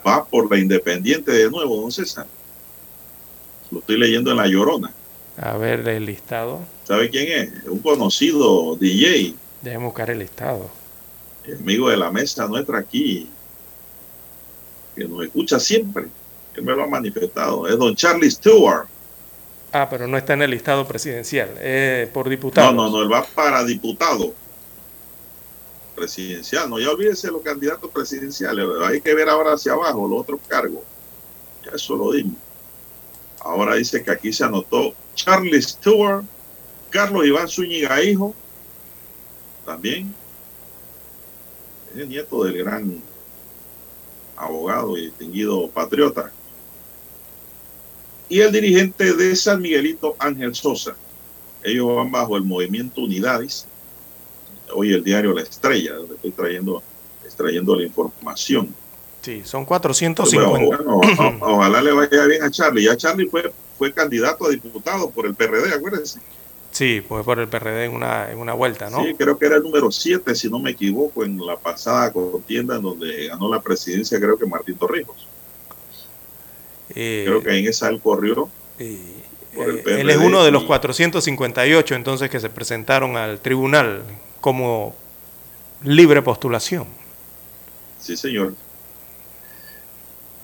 va 0.07 0.23
por 0.25 0.49
la 0.49 0.57
Independiente 0.57 1.31
de 1.31 1.49
nuevo, 1.49 1.81
don 1.81 1.91
César. 1.91 2.25
Lo 3.69 3.79
estoy 3.79 3.97
leyendo 3.97 4.31
en 4.31 4.37
La 4.37 4.47
Llorona. 4.47 4.91
A 5.37 5.57
ver 5.57 5.87
el 5.87 6.05
listado, 6.05 6.59
¿Sabe 6.83 7.09
quién 7.09 7.31
es? 7.31 7.67
Un 7.67 7.79
conocido 7.79 8.75
DJ, 8.75 9.33
déjeme 9.61 9.85
buscar 9.85 10.09
el 10.09 10.19
listado. 10.19 10.69
amigo 11.59 11.89
de 11.89 11.97
la 11.97 12.11
mesa 12.11 12.47
nuestra 12.47 12.79
aquí, 12.79 13.29
que 14.95 15.05
nos 15.05 15.23
escucha 15.23 15.59
siempre. 15.59 16.07
Él 16.55 16.63
me 16.63 16.73
lo 16.75 16.83
ha 16.83 16.87
manifestado. 16.87 17.65
Es 17.67 17.77
don 17.77 17.95
Charlie 17.95 18.29
Stewart. 18.29 18.87
Ah, 19.71 19.87
pero 19.89 20.05
no 20.05 20.17
está 20.17 20.33
en 20.33 20.41
el 20.41 20.51
listado 20.51 20.85
presidencial, 20.85 21.49
eh, 21.59 22.09
por 22.13 22.25
No, 22.25 22.31
diputados. 22.31 22.75
no, 22.75 22.89
no, 22.89 23.01
él 23.01 23.11
va 23.11 23.23
para 23.23 23.63
diputado 23.63 24.33
presidencial. 26.01 26.67
No, 26.67 26.79
ya 26.79 26.89
olvídese 26.89 27.29
los 27.29 27.43
candidatos 27.43 27.89
presidenciales. 27.91 28.65
Hay 28.83 29.01
que 29.01 29.13
ver 29.13 29.29
ahora 29.29 29.53
hacia 29.53 29.73
abajo 29.73 30.07
los 30.07 30.21
otros 30.21 30.39
cargos. 30.47 30.81
Ya 31.63 31.71
eso 31.73 31.95
lo 31.95 32.11
dimos. 32.11 32.37
Ahora 33.39 33.75
dice 33.75 34.03
que 34.03 34.11
aquí 34.11 34.33
se 34.33 34.43
anotó 34.43 34.95
Charlie 35.13 35.61
Stewart, 35.61 36.25
Carlos 36.89 37.25
Iván 37.25 37.47
Zúñiga 37.47 38.03
Hijo, 38.03 38.33
también. 39.65 40.13
Es 41.93 42.01
el 42.01 42.09
nieto 42.09 42.43
del 42.43 42.57
gran 42.63 43.01
abogado 44.35 44.97
y 44.97 45.05
distinguido 45.05 45.69
patriota. 45.69 46.31
Y 48.27 48.39
el 48.39 48.51
dirigente 48.51 49.13
de 49.13 49.35
San 49.35 49.61
Miguelito, 49.61 50.15
Ángel 50.17 50.55
Sosa. 50.55 50.95
Ellos 51.63 51.95
van 51.95 52.11
bajo 52.11 52.37
el 52.37 52.43
movimiento 52.43 53.01
Unidades. 53.01 53.67
Hoy 54.73 54.93
el 54.93 55.03
diario 55.03 55.33
La 55.33 55.41
Estrella, 55.41 55.93
donde 55.95 56.15
estoy 56.15 56.31
trayendo, 56.31 56.81
extrayendo 57.25 57.75
la 57.75 57.83
información. 57.83 58.73
Sí, 59.21 59.41
son 59.45 59.65
Bueno, 59.65 59.81
450. 59.81 60.83
bueno, 60.83 60.95
o- 60.97 61.37
ojalá 61.55 61.81
le 61.81 61.91
vaya 61.91 62.25
bien 62.25 62.43
a 62.43 62.49
Charlie. 62.51 62.85
Ya 62.85 62.97
Charlie 62.97 63.27
fue, 63.27 63.51
fue 63.77 63.93
candidato 63.93 64.45
a 64.45 64.49
diputado 64.49 65.09
por 65.11 65.25
el 65.25 65.35
PRD, 65.35 65.73
acuérdense. 65.73 66.19
Sí, 66.71 67.03
pues 67.07 67.25
por 67.25 67.37
el 67.39 67.47
PRD 67.49 67.85
en 67.85 67.91
una, 67.93 68.31
en 68.31 68.37
una 68.39 68.53
vuelta, 68.53 68.89
¿no? 68.89 69.03
Sí, 69.03 69.13
creo 69.17 69.37
que 69.37 69.45
era 69.45 69.57
el 69.57 69.63
número 69.63 69.91
7, 69.91 70.33
si 70.35 70.49
no 70.49 70.57
me 70.57 70.71
equivoco, 70.71 71.23
en 71.25 71.37
la 71.45 71.57
pasada 71.57 72.11
contienda 72.13 72.77
en 72.77 72.81
donde 72.81 73.27
ganó 73.27 73.53
la 73.53 73.61
presidencia, 73.61 74.17
creo 74.19 74.37
que 74.37 74.45
Martín 74.45 74.75
Torrijos. 74.75 75.27
Eh, 76.95 77.23
Creo 77.25 77.41
que 77.43 77.57
en 77.57 77.67
esa 77.67 77.89
él 77.89 77.99
corrió. 78.01 78.49
por 79.55 79.69
el 79.69 79.77
Eh, 79.79 79.83
él 79.85 80.09
es 80.09 80.15
PRD 80.15 80.25
uno 80.25 80.43
de 80.43 80.51
los 80.51 80.63
y- 80.63 80.67
458 80.67 81.95
entonces 81.95 82.29
que 82.29 82.39
se 82.39 82.49
presentaron 82.49 83.17
al 83.17 83.39
tribunal 83.41 84.01
como 84.41 84.93
libre 85.83 86.21
postulación. 86.21 86.85
Sí, 87.99 88.17
señor. 88.17 88.55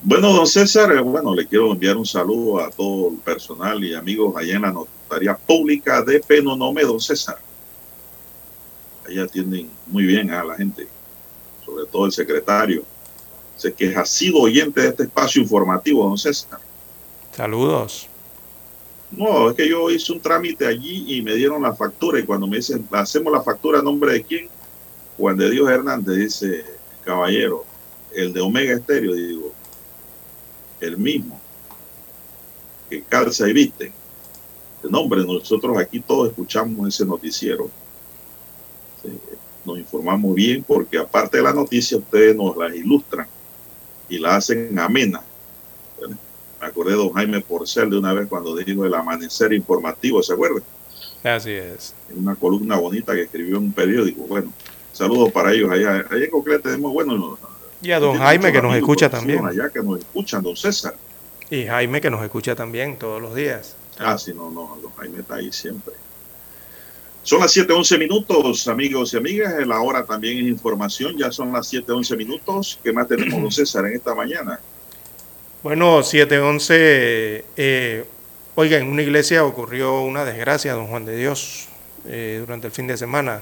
Bueno, 0.04 0.32
don 0.32 0.46
César, 0.46 0.92
eh, 0.92 1.02
bueno, 1.02 1.34
le 1.34 1.48
quiero 1.48 1.72
enviar 1.72 1.98
un 1.98 2.06
saludo 2.06 2.64
a 2.64 2.70
todo 2.70 3.10
el 3.10 3.18
personal 3.18 3.84
y 3.84 3.96
amigos 3.96 4.36
allá 4.38 4.56
en 4.56 4.62
la 4.62 4.72
Notaría 4.72 5.36
Pública 5.36 6.04
de 6.04 6.20
Penonome, 6.20 6.84
don 6.84 7.00
César. 7.00 7.40
Allá 9.08 9.24
atienden 9.24 9.70
muy 9.88 10.04
bien 10.04 10.30
a 10.32 10.44
la 10.44 10.56
gente, 10.56 10.88
sobre 11.66 11.86
todo 11.88 12.06
el 12.06 12.12
secretario. 12.12 12.84
Sé 13.56 13.74
que 13.74 13.96
ha 13.96 14.06
sido 14.06 14.40
oyente 14.40 14.82
de 14.82 14.90
este 14.90 15.04
espacio 15.04 15.42
informativo, 15.42 16.08
don 16.08 16.18
César. 16.18 16.60
Saludos. 17.36 18.08
No, 19.12 19.50
es 19.50 19.56
que 19.56 19.70
yo 19.70 19.90
hice 19.90 20.12
un 20.12 20.20
trámite 20.20 20.68
allí 20.68 21.16
y 21.16 21.22
me 21.22 21.36
dieron 21.36 21.62
la 21.62 21.74
factura 21.74 22.20
y 22.20 22.24
cuando 22.24 22.46
me 22.46 22.58
dicen, 22.58 22.88
hacemos 22.92 23.32
la 23.32 23.42
factura 23.42 23.80
a 23.80 23.84
nombre 23.84 24.14
de 24.14 24.24
quién, 24.24 24.50
Juan 25.18 25.38
de 25.38 25.50
Dios 25.50 25.70
Hernández 25.70 26.18
dice, 26.18 26.66
caballero, 27.04 27.66
el 28.14 28.34
de 28.34 28.42
Omega 28.42 28.74
Estéreo, 28.74 29.14
digo, 29.14 29.54
el 30.82 30.98
mismo, 30.98 31.40
que 32.90 33.02
calza 33.02 33.48
y 33.48 33.54
viste. 33.54 33.94
No, 34.84 35.02
hombre, 35.02 35.26
nosotros 35.26 35.78
aquí 35.78 36.00
todos 36.00 36.30
escuchamos 36.30 36.88
ese 36.88 37.06
noticiero. 37.06 37.70
Nos 39.66 39.78
informamos 39.78 40.36
bien 40.36 40.64
porque 40.64 40.98
aparte 40.98 41.38
de 41.38 41.44
la 41.44 41.54
noticia, 41.54 41.98
ustedes 41.98 42.36
nos 42.36 42.56
la 42.56 42.74
ilustran 42.74 43.28
y 44.08 44.20
la 44.20 44.36
hacen 44.36 44.78
amena. 44.78 45.24
Me 46.60 46.68
acordé 46.68 46.92
de 46.92 46.98
don 46.98 47.14
Jaime 47.14 47.42
Porcel 47.42 47.90
de 47.90 47.98
una 47.98 48.14
vez 48.14 48.28
cuando 48.28 48.56
dijo 48.56 48.86
el 48.86 48.94
amanecer 48.94 49.54
informativo, 49.54 50.24
¿se 50.24 50.34
acuerda? 50.34 50.62
Así 51.24 51.52
es. 51.52 51.94
Una 52.16 52.36
columna 52.36 52.78
bonita 52.78 53.14
que 53.14 53.24
escribió 53.24 53.58
en 53.58 53.64
un 53.66 53.72
periódico. 53.74 54.22
Bueno, 54.24 54.52
saludos 54.94 55.32
para 55.32 55.52
ellos 55.54 55.70
allá. 55.70 56.06
Allá 56.10 56.26
en 56.26 56.32
Coclé 56.32 56.60
tenemos, 56.60 56.94
bueno, 56.94 57.38
Y 57.82 57.92
a 57.92 58.00
don 58.00 58.18
Jaime 58.18 58.52
que 58.52 58.62
nos 58.62 58.76
escucha 58.76 59.10
también. 59.10 59.46
Allá 59.46 59.70
que 59.70 59.82
nos 59.82 60.00
escuchan, 60.00 60.42
don 60.42 60.56
César. 60.56 60.96
Y 61.50 61.66
Jaime 61.66 62.02
que 62.02 62.10
nos 62.10 62.24
escucha 62.24 62.56
también 62.56 62.98
todos 62.98 63.22
los 63.22 63.36
días. 63.36 63.76
Ah, 64.00 64.18
sí, 64.18 64.34
no, 64.34 64.52
no, 64.52 64.78
don 64.82 64.92
Jaime 64.94 65.20
está 65.20 65.36
ahí 65.36 65.52
siempre. 65.52 65.94
Son 67.24 67.42
las 67.42 67.56
7:11 67.56 68.00
minutos, 68.00 68.68
amigos 68.68 69.14
y 69.14 69.18
amigas. 69.18 69.68
La 69.68 69.82
hora 69.82 70.06
también 70.06 70.38
es 70.38 70.46
información. 70.46 71.18
Ya 71.18 71.32
son 71.32 71.52
las 71.52 71.68
7:11 71.68 72.16
minutos. 72.16 72.80
¿Qué 72.82 72.94
más 72.94 73.08
tenemos, 73.08 73.42
don 73.42 73.52
César, 73.52 73.86
en 73.86 73.96
esta 73.96 74.16
mañana? 74.16 74.60
Bueno, 75.64 76.04
711. 76.04 77.46
Eh, 77.58 78.06
oiga, 78.56 78.78
en 78.78 78.88
una 78.88 79.02
iglesia 79.02 79.44
ocurrió 79.46 80.02
una 80.02 80.24
desgracia, 80.24 80.74
don 80.74 80.88
Juan 80.88 81.06
de 81.06 81.16
Dios, 81.18 81.68
eh, 82.08 82.38
durante 82.40 82.68
el 82.68 82.74
fin 82.74 82.88
de 82.88 82.98
semana. 82.98 83.42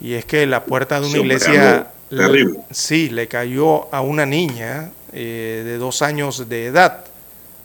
Y 0.00 0.14
es 0.14 0.24
que 0.24 0.46
la 0.46 0.64
puerta 0.64 1.00
de 1.00 1.06
una 1.06 1.18
iglesia. 1.18 1.88
terrible. 2.08 2.58
sí, 2.70 3.08
le 3.10 3.26
cayó 3.28 3.92
a 3.94 4.00
una 4.02 4.26
niña 4.26 4.90
eh, 5.12 5.62
de 5.64 5.78
dos 5.78 6.02
años 6.02 6.48
de 6.48 6.66
edad, 6.66 7.04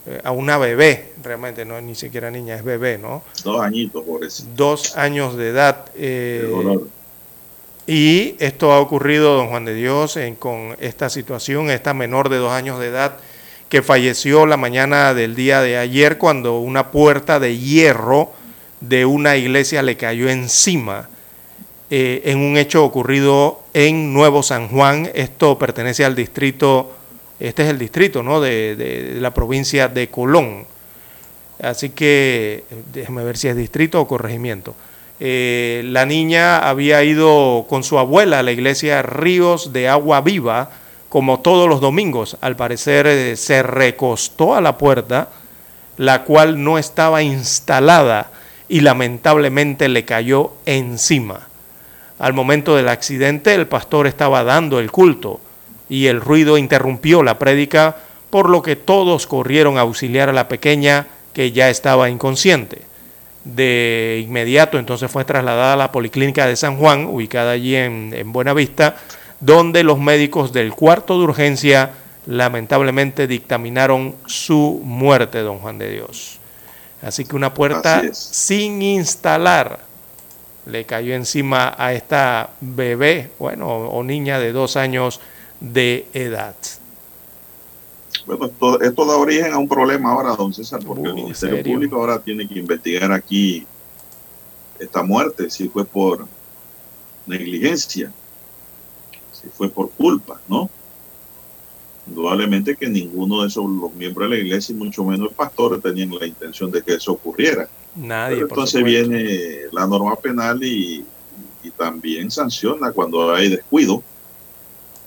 eh, 0.05 0.21
a 0.23 0.31
una 0.31 0.57
bebé, 0.57 1.13
realmente 1.23 1.65
no 1.65 1.77
es 1.77 1.83
ni 1.83 1.95
siquiera 1.95 2.29
niña, 2.31 2.55
es 2.55 2.63
bebé, 2.63 2.97
¿no? 2.97 3.23
Dos 3.43 3.59
añitos, 3.61 4.03
pobrecito. 4.05 4.49
Dos 4.55 4.97
años 4.97 5.35
de 5.37 5.49
edad. 5.49 5.85
eh, 5.95 6.41
Qué 6.43 6.47
dolor. 6.49 6.87
y 7.87 8.35
esto 8.39 8.71
ha 8.71 8.79
ocurrido, 8.79 9.35
don 9.35 9.47
Juan 9.49 9.65
de 9.65 9.73
Dios, 9.73 10.15
en- 10.17 10.35
con 10.35 10.75
esta 10.79 11.09
situación, 11.09 11.69
esta 11.69 11.93
menor 11.93 12.29
de 12.29 12.37
dos 12.37 12.51
años 12.51 12.79
de 12.79 12.87
edad 12.87 13.17
que 13.69 13.81
falleció 13.81 14.45
la 14.45 14.57
mañana 14.57 15.13
del 15.13 15.35
día 15.35 15.61
de 15.61 15.77
ayer 15.77 16.17
cuando 16.17 16.59
una 16.59 16.91
puerta 16.91 17.39
de 17.39 17.57
hierro 17.57 18.31
de 18.79 19.05
una 19.05 19.35
iglesia 19.35 19.81
le 19.81 19.97
cayó 19.97 20.29
encima 20.29 21.09
eh, 21.89 22.21
en 22.25 22.37
un 22.39 22.57
hecho 22.57 22.83
ocurrido 22.83 23.61
en 23.73 24.13
Nuevo 24.13 24.43
San 24.43 24.67
Juan. 24.69 25.09
Esto 25.13 25.57
pertenece 25.57 26.05
al 26.05 26.15
distrito, 26.15 26.93
este 27.39 27.63
es 27.63 27.69
el 27.69 27.77
distrito 27.79 28.23
¿no? 28.23 28.39
de, 28.39 28.75
de- 28.75 29.21
la 29.21 29.33
provincia 29.33 29.87
de 29.87 30.07
Colón. 30.09 30.65
Así 31.61 31.89
que 31.89 32.63
déjeme 32.93 33.23
ver 33.23 33.35
si 33.35 33.47
es 33.47 33.55
distrito 33.55 33.99
o 33.99 34.07
corregimiento. 34.07 34.75
Eh, 35.19 35.81
la 35.85 36.05
niña 36.05 36.59
había 36.59 37.03
ido 37.03 37.65
con 37.67 37.83
su 37.83 37.97
abuela 37.97 38.39
a 38.39 38.43
la 38.43 38.51
iglesia 38.51 39.01
Ríos 39.01 39.73
de 39.73 39.87
Agua 39.89 40.21
Viva, 40.21 40.69
como 41.09 41.39
todos 41.39 41.69
los 41.69 41.81
domingos. 41.81 42.37
Al 42.41 42.55
parecer 42.55 43.07
eh, 43.07 43.35
se 43.35 43.63
recostó 43.63 44.55
a 44.55 44.61
la 44.61 44.77
puerta, 44.77 45.29
la 45.97 46.23
cual 46.23 46.63
no 46.63 46.77
estaba 46.77 47.23
instalada 47.23 48.31
y 48.67 48.81
lamentablemente 48.81 49.87
le 49.89 50.05
cayó 50.05 50.51
encima. 50.65 51.47
Al 52.19 52.33
momento 52.33 52.75
del 52.75 52.89
accidente 52.89 53.53
el 53.53 53.67
pastor 53.67 54.07
estaba 54.07 54.43
dando 54.43 54.79
el 54.79 54.91
culto 54.91 55.39
y 55.89 56.07
el 56.07 56.19
ruido 56.19 56.57
interrumpió 56.57 57.23
la 57.23 57.39
prédica, 57.39 57.95
por 58.29 58.49
lo 58.49 58.61
que 58.61 58.75
todos 58.75 59.27
corrieron 59.27 59.77
a 59.77 59.81
auxiliar 59.81 60.29
a 60.29 60.33
la 60.33 60.47
pequeña 60.47 61.07
que 61.33 61.51
ya 61.51 61.69
estaba 61.69 62.09
inconsciente. 62.09 62.81
De 63.45 64.21
inmediato 64.27 64.77
entonces 64.77 65.09
fue 65.09 65.23
trasladada 65.23 65.73
a 65.73 65.77
la 65.77 65.91
Policlínica 65.91 66.45
de 66.45 66.57
San 66.57 66.77
Juan, 66.77 67.05
ubicada 67.05 67.51
allí 67.51 67.75
en, 67.75 68.11
en 68.13 68.33
Buenavista, 68.33 68.97
donde 69.39 69.83
los 69.83 69.99
médicos 69.99 70.51
del 70.51 70.73
cuarto 70.73 71.17
de 71.17 71.25
urgencia 71.25 71.91
lamentablemente 72.25 73.27
dictaminaron 73.27 74.15
su 74.25 74.81
muerte, 74.83 75.39
don 75.39 75.59
Juan 75.59 75.77
de 75.77 75.91
Dios. 75.91 76.39
Así 77.01 77.25
que 77.25 77.35
una 77.35 77.53
puerta 77.53 78.03
sin 78.13 78.81
instalar 78.81 79.79
le 80.65 80.85
cayó 80.85 81.13
encima 81.13 81.73
a 81.77 81.93
esta 81.93 82.49
bebé, 82.59 83.31
bueno, 83.39 83.67
o 83.67 84.03
niña 84.03 84.39
de 84.39 84.51
dos 84.51 84.75
años 84.75 85.21
de 85.59 86.07
edad. 86.13 86.55
Bueno, 88.25 88.47
esto, 88.47 88.81
esto 88.81 89.05
da 89.05 89.15
origen 89.15 89.53
a 89.53 89.57
un 89.57 89.69
problema 89.69 90.11
ahora, 90.11 90.35
don 90.35 90.53
César, 90.53 90.81
porque 90.85 91.07
el 91.07 91.13
Uh, 91.13 91.15
Ministerio 91.15 91.57
¿serio? 91.57 91.73
Público 91.73 91.95
ahora 91.95 92.19
tiene 92.19 92.47
que 92.47 92.59
investigar 92.59 93.11
aquí 93.13 93.65
esta 94.79 95.01
muerte, 95.03 95.49
si 95.49 95.69
fue 95.69 95.85
por 95.85 96.27
negligencia, 97.25 98.11
si 99.41 99.49
fue 99.49 99.69
por 99.69 99.91
culpa, 99.91 100.39
¿no? 100.47 100.69
Indudablemente 102.07 102.75
que 102.75 102.87
ninguno 102.87 103.41
de 103.41 103.49
esos 103.49 103.69
los 103.69 103.93
miembros 103.93 104.29
de 104.29 104.37
la 104.37 104.41
iglesia, 104.41 104.73
y 104.73 104.77
mucho 104.77 105.03
menos 105.03 105.29
el 105.29 105.35
pastor, 105.35 105.81
tenían 105.81 106.11
la 106.17 106.25
intención 106.25 106.71
de 106.71 106.81
que 106.81 106.93
eso 106.95 107.11
ocurriera. 107.11 107.67
Nadie, 107.95 108.35
Pero 108.35 108.47
entonces 108.47 108.83
viene 108.83 109.63
la 109.71 109.85
norma 109.85 110.15
penal 110.15 110.63
y, 110.63 111.05
y 111.63 111.71
también 111.71 112.31
sanciona 112.31 112.91
cuando 112.91 113.33
hay 113.33 113.49
descuido 113.49 114.01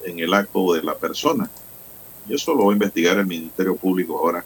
en 0.04 0.18
el 0.18 0.34
acto 0.34 0.74
de 0.74 0.82
la 0.82 0.94
persona. 0.94 1.50
Y 2.28 2.34
eso 2.34 2.54
lo 2.54 2.66
va 2.66 2.72
a 2.72 2.74
investigar 2.74 3.18
el 3.18 3.26
Ministerio 3.26 3.76
Público 3.76 4.18
ahora, 4.18 4.44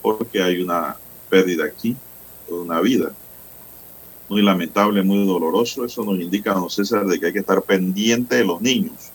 porque 0.00 0.42
hay 0.42 0.62
una 0.62 0.96
pérdida 1.28 1.64
aquí 1.64 1.96
de 2.46 2.54
una 2.54 2.80
vida. 2.80 3.12
Muy 4.28 4.42
lamentable, 4.42 5.02
muy 5.02 5.26
doloroso. 5.26 5.84
Eso 5.84 6.04
nos 6.04 6.18
indica, 6.18 6.54
don 6.54 6.70
César, 6.70 7.06
de 7.06 7.20
que 7.20 7.26
hay 7.26 7.32
que 7.32 7.40
estar 7.40 7.62
pendiente 7.62 8.36
de 8.36 8.44
los 8.44 8.60
niños. 8.60 9.10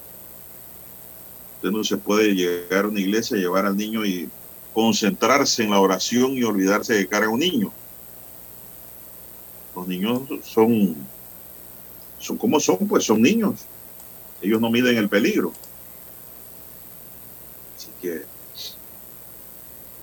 Usted 1.55 1.71
no 1.71 1.83
se 1.83 1.97
puede 1.97 2.33
llegar 2.33 2.85
a 2.85 2.87
una 2.87 2.99
iglesia, 2.99 3.37
llevar 3.37 3.65
al 3.65 3.75
niño 3.75 4.05
y 4.05 4.29
concentrarse 4.73 5.63
en 5.63 5.71
la 5.71 5.79
oración 5.79 6.37
y 6.37 6.43
olvidarse 6.43 6.93
de 6.93 7.07
cargar 7.07 7.29
a 7.29 7.33
un 7.33 7.39
niño. 7.39 7.71
Los 9.75 9.87
niños 9.87 10.21
son, 10.43 10.95
son 12.19 12.37
como 12.37 12.59
son, 12.59 12.77
pues 12.87 13.03
son 13.03 13.21
niños. 13.21 13.65
Ellos 14.41 14.61
no 14.61 14.69
miden 14.69 14.97
el 14.97 15.09
peligro. 15.09 15.51
Así 17.75 17.89
que, 18.01 18.23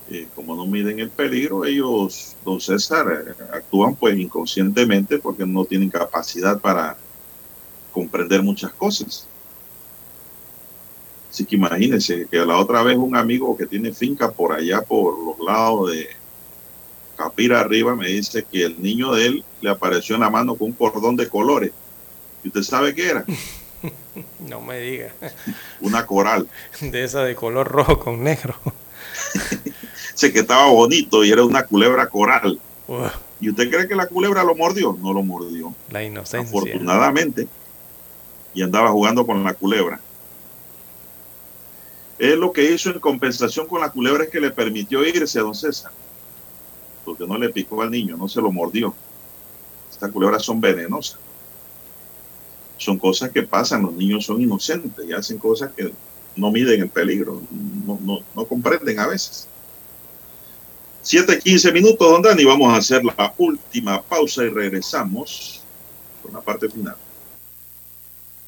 eh, 0.09 0.27
como 0.35 0.55
no 0.55 0.65
miden 0.65 0.99
el 0.99 1.09
peligro, 1.09 1.65
ellos, 1.65 2.35
don 2.45 2.61
César, 2.61 3.25
eh, 3.27 3.43
actúan 3.53 3.95
pues 3.95 4.17
inconscientemente 4.17 5.17
porque 5.17 5.45
no 5.45 5.65
tienen 5.65 5.89
capacidad 5.89 6.59
para 6.59 6.95
comprender 7.91 8.41
muchas 8.41 8.71
cosas. 8.71 9.27
Así 11.29 11.45
que 11.45 11.55
imagínense 11.55 12.25
que 12.31 12.37
la 12.37 12.57
otra 12.57 12.83
vez 12.83 12.97
un 12.97 13.15
amigo 13.15 13.57
que 13.57 13.65
tiene 13.65 13.91
finca 13.91 14.31
por 14.31 14.53
allá, 14.53 14.81
por 14.81 15.17
los 15.19 15.39
lados 15.45 15.91
de 15.91 16.07
Capira 17.17 17.59
arriba, 17.59 17.95
me 17.95 18.07
dice 18.07 18.45
que 18.49 18.63
el 18.63 18.81
niño 18.81 19.13
de 19.13 19.25
él 19.25 19.45
le 19.61 19.69
apareció 19.69 20.15
en 20.15 20.21
la 20.21 20.29
mano 20.29 20.55
con 20.55 20.67
un 20.67 20.73
cordón 20.73 21.15
de 21.15 21.27
colores. 21.27 21.71
¿Y 22.43 22.47
usted 22.47 22.61
sabe 22.61 22.95
qué 22.95 23.09
era? 23.09 23.25
No 24.39 24.61
me 24.61 24.79
diga. 24.79 25.13
Una 25.81 26.07
coral. 26.07 26.47
De 26.81 27.03
esa 27.03 27.23
de 27.23 27.35
color 27.35 27.67
rojo 27.67 27.99
con 27.99 28.23
negro. 28.23 28.55
Sé 30.17 30.33
que 30.33 30.39
estaba 30.39 30.71
bonito 30.71 31.23
y 31.23 31.31
era 31.31 31.45
una 31.45 31.63
culebra 31.63 32.09
coral. 32.09 32.59
Uf, 32.87 33.11
¿Y 33.39 33.51
usted 33.51 33.69
cree 33.69 33.87
que 33.87 33.93
la 33.93 34.07
culebra 34.07 34.43
lo 34.43 34.55
mordió? 34.55 34.97
No 34.99 35.13
lo 35.13 35.21
mordió. 35.21 35.75
la 35.91 36.03
inocencia. 36.03 36.39
afortunadamente, 36.39 37.47
y 38.51 38.63
andaba 38.63 38.89
jugando 38.89 39.27
con 39.27 39.43
la 39.43 39.53
culebra. 39.53 39.99
Él 42.17 42.39
lo 42.39 42.51
que 42.51 42.63
hizo 42.63 42.89
en 42.89 42.99
compensación 42.99 43.67
con 43.67 43.79
la 43.79 43.91
culebra 43.91 44.23
es 44.23 44.31
que 44.31 44.39
le 44.39 44.49
permitió 44.49 45.05
irse 45.05 45.37
a 45.37 45.43
don 45.43 45.53
César, 45.53 45.91
porque 47.05 47.27
no 47.27 47.37
le 47.37 47.49
picó 47.49 47.83
al 47.83 47.91
niño, 47.91 48.17
no 48.17 48.27
se 48.27 48.41
lo 48.41 48.51
mordió. 48.51 48.95
Estas 49.87 50.11
culebras 50.11 50.41
son 50.41 50.59
venenosas. 50.59 51.19
Son 52.77 52.97
cosas 52.97 53.29
que 53.29 53.43
pasan, 53.43 53.83
los 53.83 53.93
niños 53.93 54.25
son 54.25 54.41
inocentes 54.41 55.05
y 55.07 55.13
hacen 55.13 55.37
cosas 55.37 55.73
que 55.73 55.93
no 56.35 56.51
miden 56.51 56.81
el 56.81 56.89
peligro, 56.89 57.39
no, 57.85 57.99
no, 58.01 58.21
no 58.35 58.45
comprenden 58.45 58.99
a 58.99 59.05
veces. 59.05 59.47
7:15 61.07 61.71
minutos, 61.71 62.11
don 62.11 62.21
Dani, 62.21 62.43
vamos 62.43 62.73
a 62.73 62.77
hacer 62.77 63.01
la 63.05 63.33
última 63.37 64.01
pausa 64.01 64.43
y 64.43 64.49
regresamos 64.49 65.61
con 66.21 66.33
la 66.33 66.41
parte 66.41 66.67
final. 66.67 66.97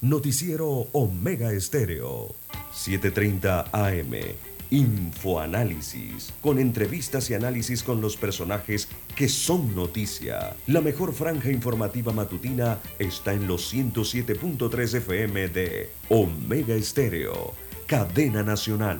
Noticiero 0.01 0.87
Omega 0.91 1.53
Estéreo. 1.53 2.35
7:30 2.73 3.69
AM. 3.71 4.35
Infoanálisis, 4.71 6.33
con 6.41 6.59
entrevistas 6.59 7.29
y 7.29 7.33
análisis 7.33 7.81
con 7.81 8.01
los 8.01 8.17
personajes 8.17 8.89
que 9.15 9.29
son 9.29 9.73
noticia. 9.73 10.53
La 10.67 10.81
mejor 10.81 11.13
franja 11.13 11.49
informativa 11.49 12.11
matutina 12.11 12.77
está 12.99 13.33
en 13.33 13.47
los 13.47 13.73
107.3 13.73 14.95
FM 14.95 15.47
de 15.47 15.89
Omega 16.09 16.75
Estéreo, 16.75 17.53
cadena 17.87 18.43
nacional. 18.43 18.99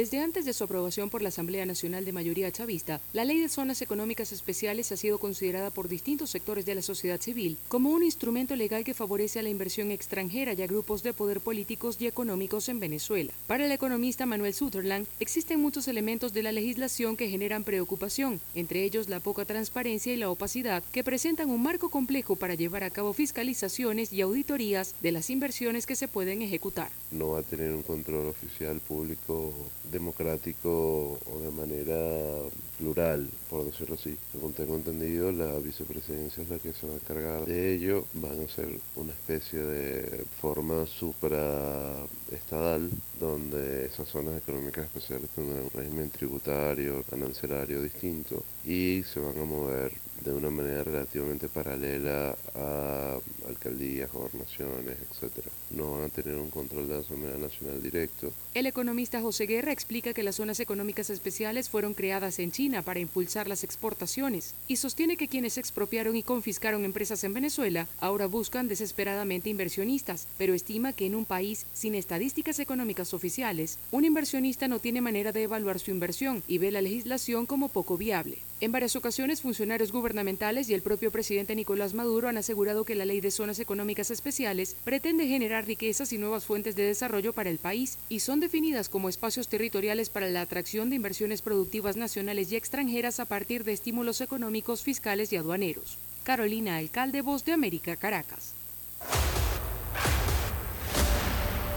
Desde 0.00 0.20
antes 0.20 0.46
de 0.46 0.54
su 0.54 0.64
aprobación 0.64 1.10
por 1.10 1.20
la 1.20 1.28
Asamblea 1.28 1.66
Nacional 1.66 2.06
de 2.06 2.14
Mayoría 2.14 2.50
Chavista, 2.50 3.02
la 3.12 3.26
Ley 3.26 3.38
de 3.38 3.50
Zonas 3.50 3.82
Económicas 3.82 4.32
Especiales 4.32 4.90
ha 4.92 4.96
sido 4.96 5.18
considerada 5.18 5.68
por 5.68 5.88
distintos 5.88 6.30
sectores 6.30 6.64
de 6.64 6.74
la 6.74 6.80
sociedad 6.80 7.20
civil 7.20 7.58
como 7.68 7.90
un 7.90 8.02
instrumento 8.02 8.56
legal 8.56 8.82
que 8.82 8.94
favorece 8.94 9.38
a 9.40 9.42
la 9.42 9.50
inversión 9.50 9.90
extranjera 9.90 10.54
y 10.54 10.62
a 10.62 10.66
grupos 10.66 11.02
de 11.02 11.12
poder 11.12 11.42
políticos 11.42 11.98
y 12.00 12.06
económicos 12.06 12.70
en 12.70 12.80
Venezuela. 12.80 13.34
Para 13.46 13.66
el 13.66 13.72
economista 13.72 14.24
Manuel 14.24 14.54
Sutherland, 14.54 15.06
existen 15.20 15.60
muchos 15.60 15.86
elementos 15.86 16.32
de 16.32 16.44
la 16.44 16.52
legislación 16.52 17.14
que 17.18 17.28
generan 17.28 17.62
preocupación, 17.62 18.40
entre 18.54 18.84
ellos 18.84 19.10
la 19.10 19.20
poca 19.20 19.44
transparencia 19.44 20.14
y 20.14 20.16
la 20.16 20.30
opacidad, 20.30 20.82
que 20.92 21.04
presentan 21.04 21.50
un 21.50 21.62
marco 21.62 21.90
complejo 21.90 22.36
para 22.36 22.54
llevar 22.54 22.84
a 22.84 22.90
cabo 22.90 23.12
fiscalizaciones 23.12 24.14
y 24.14 24.22
auditorías 24.22 24.94
de 25.02 25.12
las 25.12 25.28
inversiones 25.28 25.84
que 25.84 25.94
se 25.94 26.08
pueden 26.08 26.40
ejecutar. 26.40 26.90
No 27.10 27.32
va 27.32 27.40
a 27.40 27.42
tener 27.42 27.74
un 27.74 27.82
control 27.82 28.28
oficial 28.28 28.80
público 28.80 29.52
democrático 29.90 31.18
o 31.26 31.38
de 31.40 31.50
manera 31.50 32.48
plural, 32.78 33.28
por 33.48 33.64
decirlo 33.64 33.94
así. 33.94 34.16
Según 34.32 34.52
tengo 34.52 34.76
entendido, 34.76 35.32
la 35.32 35.58
vicepresidencia 35.58 36.42
es 36.42 36.48
la 36.48 36.58
que 36.58 36.72
se 36.72 36.86
va 36.86 36.94
a 36.94 36.96
encargar 36.96 37.44
de 37.44 37.74
ello. 37.74 38.04
Van 38.14 38.42
a 38.42 38.48
ser 38.48 38.68
una 38.96 39.12
especie 39.12 39.60
de 39.60 40.24
forma 40.40 40.86
supraestadal, 40.86 42.90
donde 43.18 43.86
esas 43.86 44.08
zonas 44.08 44.38
económicas 44.38 44.84
especiales 44.84 45.30
tendrán 45.30 45.64
un 45.64 45.70
régimen 45.70 46.10
tributario, 46.10 47.02
financiero 47.02 47.82
distinto 47.82 48.42
y 48.64 49.02
se 49.02 49.20
van 49.20 49.38
a 49.38 49.44
mover 49.44 49.92
de 50.24 50.32
una 50.32 50.50
manera 50.50 50.84
relativamente 50.84 51.48
paralela 51.48 52.36
a 52.54 53.18
alcaldías, 53.48 54.12
gobernaciones, 54.12 54.96
etc. 54.98 55.46
No 55.70 55.92
van 55.92 56.04
a 56.04 56.08
tener 56.08 56.36
un 56.36 56.50
control 56.50 56.88
de 56.88 56.94
la 56.94 57.00
Asamblea 57.00 57.36
Nacional 57.36 57.82
directo. 57.82 58.32
El 58.54 58.66
economista 58.66 59.20
José 59.20 59.46
Guerra 59.46 59.72
explica 59.72 60.12
que 60.12 60.22
las 60.22 60.36
zonas 60.36 60.60
económicas 60.60 61.10
especiales 61.10 61.68
fueron 61.68 61.94
creadas 61.94 62.38
en 62.38 62.52
China 62.52 62.82
para 62.82 63.00
impulsar 63.00 63.48
las 63.48 63.64
exportaciones 63.64 64.54
y 64.68 64.76
sostiene 64.76 65.16
que 65.16 65.28
quienes 65.28 65.56
expropiaron 65.58 66.16
y 66.16 66.22
confiscaron 66.22 66.84
empresas 66.84 67.24
en 67.24 67.34
Venezuela 67.34 67.86
ahora 68.00 68.26
buscan 68.26 68.68
desesperadamente 68.68 69.50
inversionistas, 69.50 70.26
pero 70.36 70.54
estima 70.54 70.92
que 70.92 71.06
en 71.06 71.14
un 71.14 71.24
país 71.24 71.66
sin 71.72 71.94
estadísticas 71.94 72.58
económicas 72.58 73.14
oficiales, 73.14 73.78
un 73.90 74.04
inversionista 74.04 74.68
no 74.68 74.80
tiene 74.80 75.00
manera 75.00 75.32
de 75.32 75.44
evaluar 75.44 75.78
su 75.78 75.90
inversión 75.90 76.42
y 76.46 76.58
ve 76.58 76.70
la 76.70 76.82
legislación 76.82 77.46
como 77.46 77.68
poco 77.68 77.96
viable. 77.96 78.38
En 78.60 78.72
varias 78.72 78.94
ocasiones, 78.94 79.40
funcionarios 79.40 79.90
gubernamentales 79.90 80.09
y 80.10 80.74
el 80.74 80.82
propio 80.82 81.12
presidente 81.12 81.54
Nicolás 81.54 81.94
Maduro 81.94 82.28
han 82.28 82.36
asegurado 82.36 82.84
que 82.84 82.96
la 82.96 83.04
ley 83.04 83.20
de 83.20 83.30
zonas 83.30 83.60
económicas 83.60 84.10
especiales 84.10 84.74
pretende 84.82 85.28
generar 85.28 85.66
riquezas 85.66 86.12
y 86.12 86.18
nuevas 86.18 86.44
fuentes 86.44 86.74
de 86.74 86.82
desarrollo 86.82 87.32
para 87.32 87.48
el 87.48 87.58
país 87.58 87.96
y 88.08 88.20
son 88.20 88.40
definidas 88.40 88.88
como 88.88 89.08
espacios 89.08 89.46
territoriales 89.46 90.10
para 90.10 90.28
la 90.28 90.40
atracción 90.40 90.90
de 90.90 90.96
inversiones 90.96 91.42
productivas 91.42 91.96
nacionales 91.96 92.50
y 92.50 92.56
extranjeras 92.56 93.20
a 93.20 93.24
partir 93.24 93.62
de 93.62 93.72
estímulos 93.72 94.20
económicos, 94.20 94.82
fiscales 94.82 95.32
y 95.32 95.36
aduaneros. 95.36 95.96
Carolina 96.24 96.76
Alcalde, 96.78 97.22
Voz 97.22 97.44
de 97.44 97.52
América, 97.52 97.94
Caracas. 97.94 98.54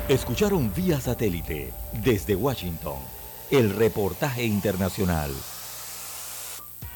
Escucharon 0.09 0.73
vía 0.73 0.99
satélite 0.99 1.71
desde 2.03 2.35
Washington 2.35 2.97
el 3.51 3.69
reportaje 3.75 4.43
internacional. 4.43 5.31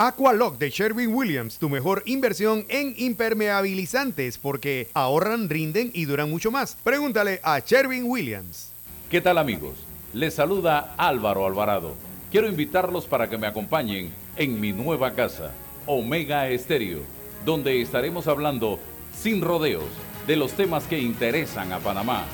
Aqualock 0.00 0.58
de 0.58 0.70
Sherwin 0.70 1.12
Williams, 1.12 1.58
tu 1.58 1.68
mejor 1.68 2.04
inversión 2.06 2.64
en 2.68 2.94
impermeabilizantes 2.96 4.38
porque 4.38 4.88
ahorran, 4.94 5.48
rinden 5.48 5.90
y 5.92 6.04
duran 6.04 6.30
mucho 6.30 6.52
más. 6.52 6.76
Pregúntale 6.84 7.40
a 7.42 7.58
Sherwin 7.58 8.04
Williams. 8.04 8.70
¿Qué 9.10 9.20
tal 9.20 9.38
amigos? 9.38 9.74
Les 10.12 10.34
saluda 10.34 10.94
Álvaro 10.96 11.44
Alvarado. 11.46 11.96
Quiero 12.30 12.46
invitarlos 12.46 13.06
para 13.06 13.28
que 13.28 13.38
me 13.38 13.48
acompañen 13.48 14.12
en 14.36 14.60
mi 14.60 14.72
nueva 14.72 15.14
casa, 15.14 15.50
Omega 15.84 16.48
Estéreo, 16.48 17.00
donde 17.44 17.82
estaremos 17.82 18.28
hablando 18.28 18.78
sin 19.20 19.40
rodeos 19.40 19.90
de 20.28 20.36
los 20.36 20.52
temas 20.52 20.84
que 20.84 21.00
interesan 21.00 21.72
a 21.72 21.80
Panamá. 21.80 22.24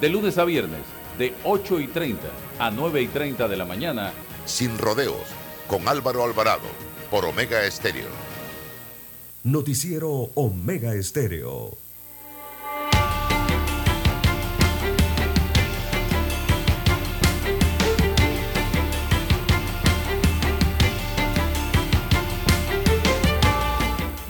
De 0.00 0.08
lunes 0.08 0.38
a 0.38 0.44
viernes, 0.44 0.82
de 1.20 1.32
8 1.44 1.78
y 1.78 1.86
30 1.86 2.20
a 2.58 2.72
9 2.72 3.00
y 3.00 3.06
30 3.06 3.46
de 3.46 3.56
la 3.56 3.64
mañana. 3.64 4.12
Sin 4.44 4.76
rodeos, 4.76 5.22
con 5.68 5.86
Álvaro 5.86 6.24
Alvarado, 6.24 6.66
por 7.12 7.26
Omega 7.26 7.62
Estéreo. 7.66 8.08
Noticiero 9.44 10.30
Omega 10.34 10.94
Estéreo. 10.94 11.76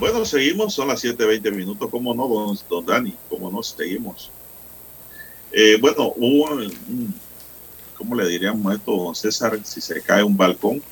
Bueno, 0.00 0.24
seguimos, 0.24 0.74
son 0.74 0.88
las 0.88 1.04
7.20 1.04 1.52
minutos, 1.54 1.88
¿cómo 1.88 2.12
no, 2.12 2.26
don, 2.26 2.58
don 2.68 2.84
Dani? 2.84 3.14
¿Cómo 3.30 3.48
no 3.48 3.62
seguimos? 3.62 4.32
Eh, 5.52 5.78
bueno, 5.80 6.12
hubo, 6.16 6.52
un, 6.52 7.14
¿cómo 7.96 8.16
le 8.16 8.26
diríamos 8.26 8.74
esto, 8.74 8.96
don 8.96 9.14
César? 9.14 9.60
Si 9.62 9.80
se 9.80 10.02
cae 10.02 10.24
un 10.24 10.36
balcón, 10.36 10.82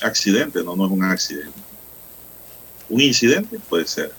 accidente, 0.00 0.62
no, 0.62 0.76
no 0.76 0.86
es 0.86 0.92
un 0.92 1.04
accidente. 1.04 1.58
Un 2.88 3.00
incidente 3.00 3.58
puede 3.68 3.86
ser. 3.86 4.12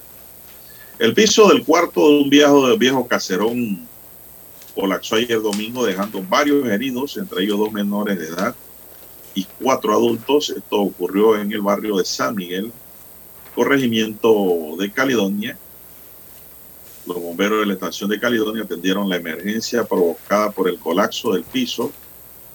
El 0.99 1.13
piso 1.13 1.47
del 1.47 1.63
cuarto 1.63 2.01
de 2.09 2.19
un 2.19 2.29
viejo, 2.29 3.07
caserón 3.07 3.87
colapsó 4.75 5.15
ayer 5.15 5.41
domingo 5.41 5.85
dejando 5.85 6.21
varios 6.21 6.67
heridos, 6.67 7.17
entre 7.17 7.43
ellos 7.43 7.57
dos 7.57 7.71
menores 7.71 8.19
de 8.19 8.27
edad 8.27 8.55
y 9.33 9.45
cuatro 9.61 9.93
adultos. 9.93 10.49
Esto 10.49 10.81
ocurrió 10.81 11.37
en 11.37 11.51
el 11.51 11.61
barrio 11.61 11.97
de 11.97 12.05
San 12.05 12.35
Miguel, 12.35 12.71
corregimiento 13.55 14.75
de 14.77 14.91
Caledonia. 14.91 15.57
Los 17.05 17.17
bomberos 17.17 17.61
de 17.61 17.65
la 17.65 17.73
estación 17.73 18.09
de 18.09 18.19
Caledonia 18.19 18.63
atendieron 18.63 19.09
la 19.09 19.15
emergencia 19.15 19.85
provocada 19.85 20.51
por 20.51 20.67
el 20.67 20.77
colapso 20.79 21.33
del 21.33 21.43
piso 21.43 21.91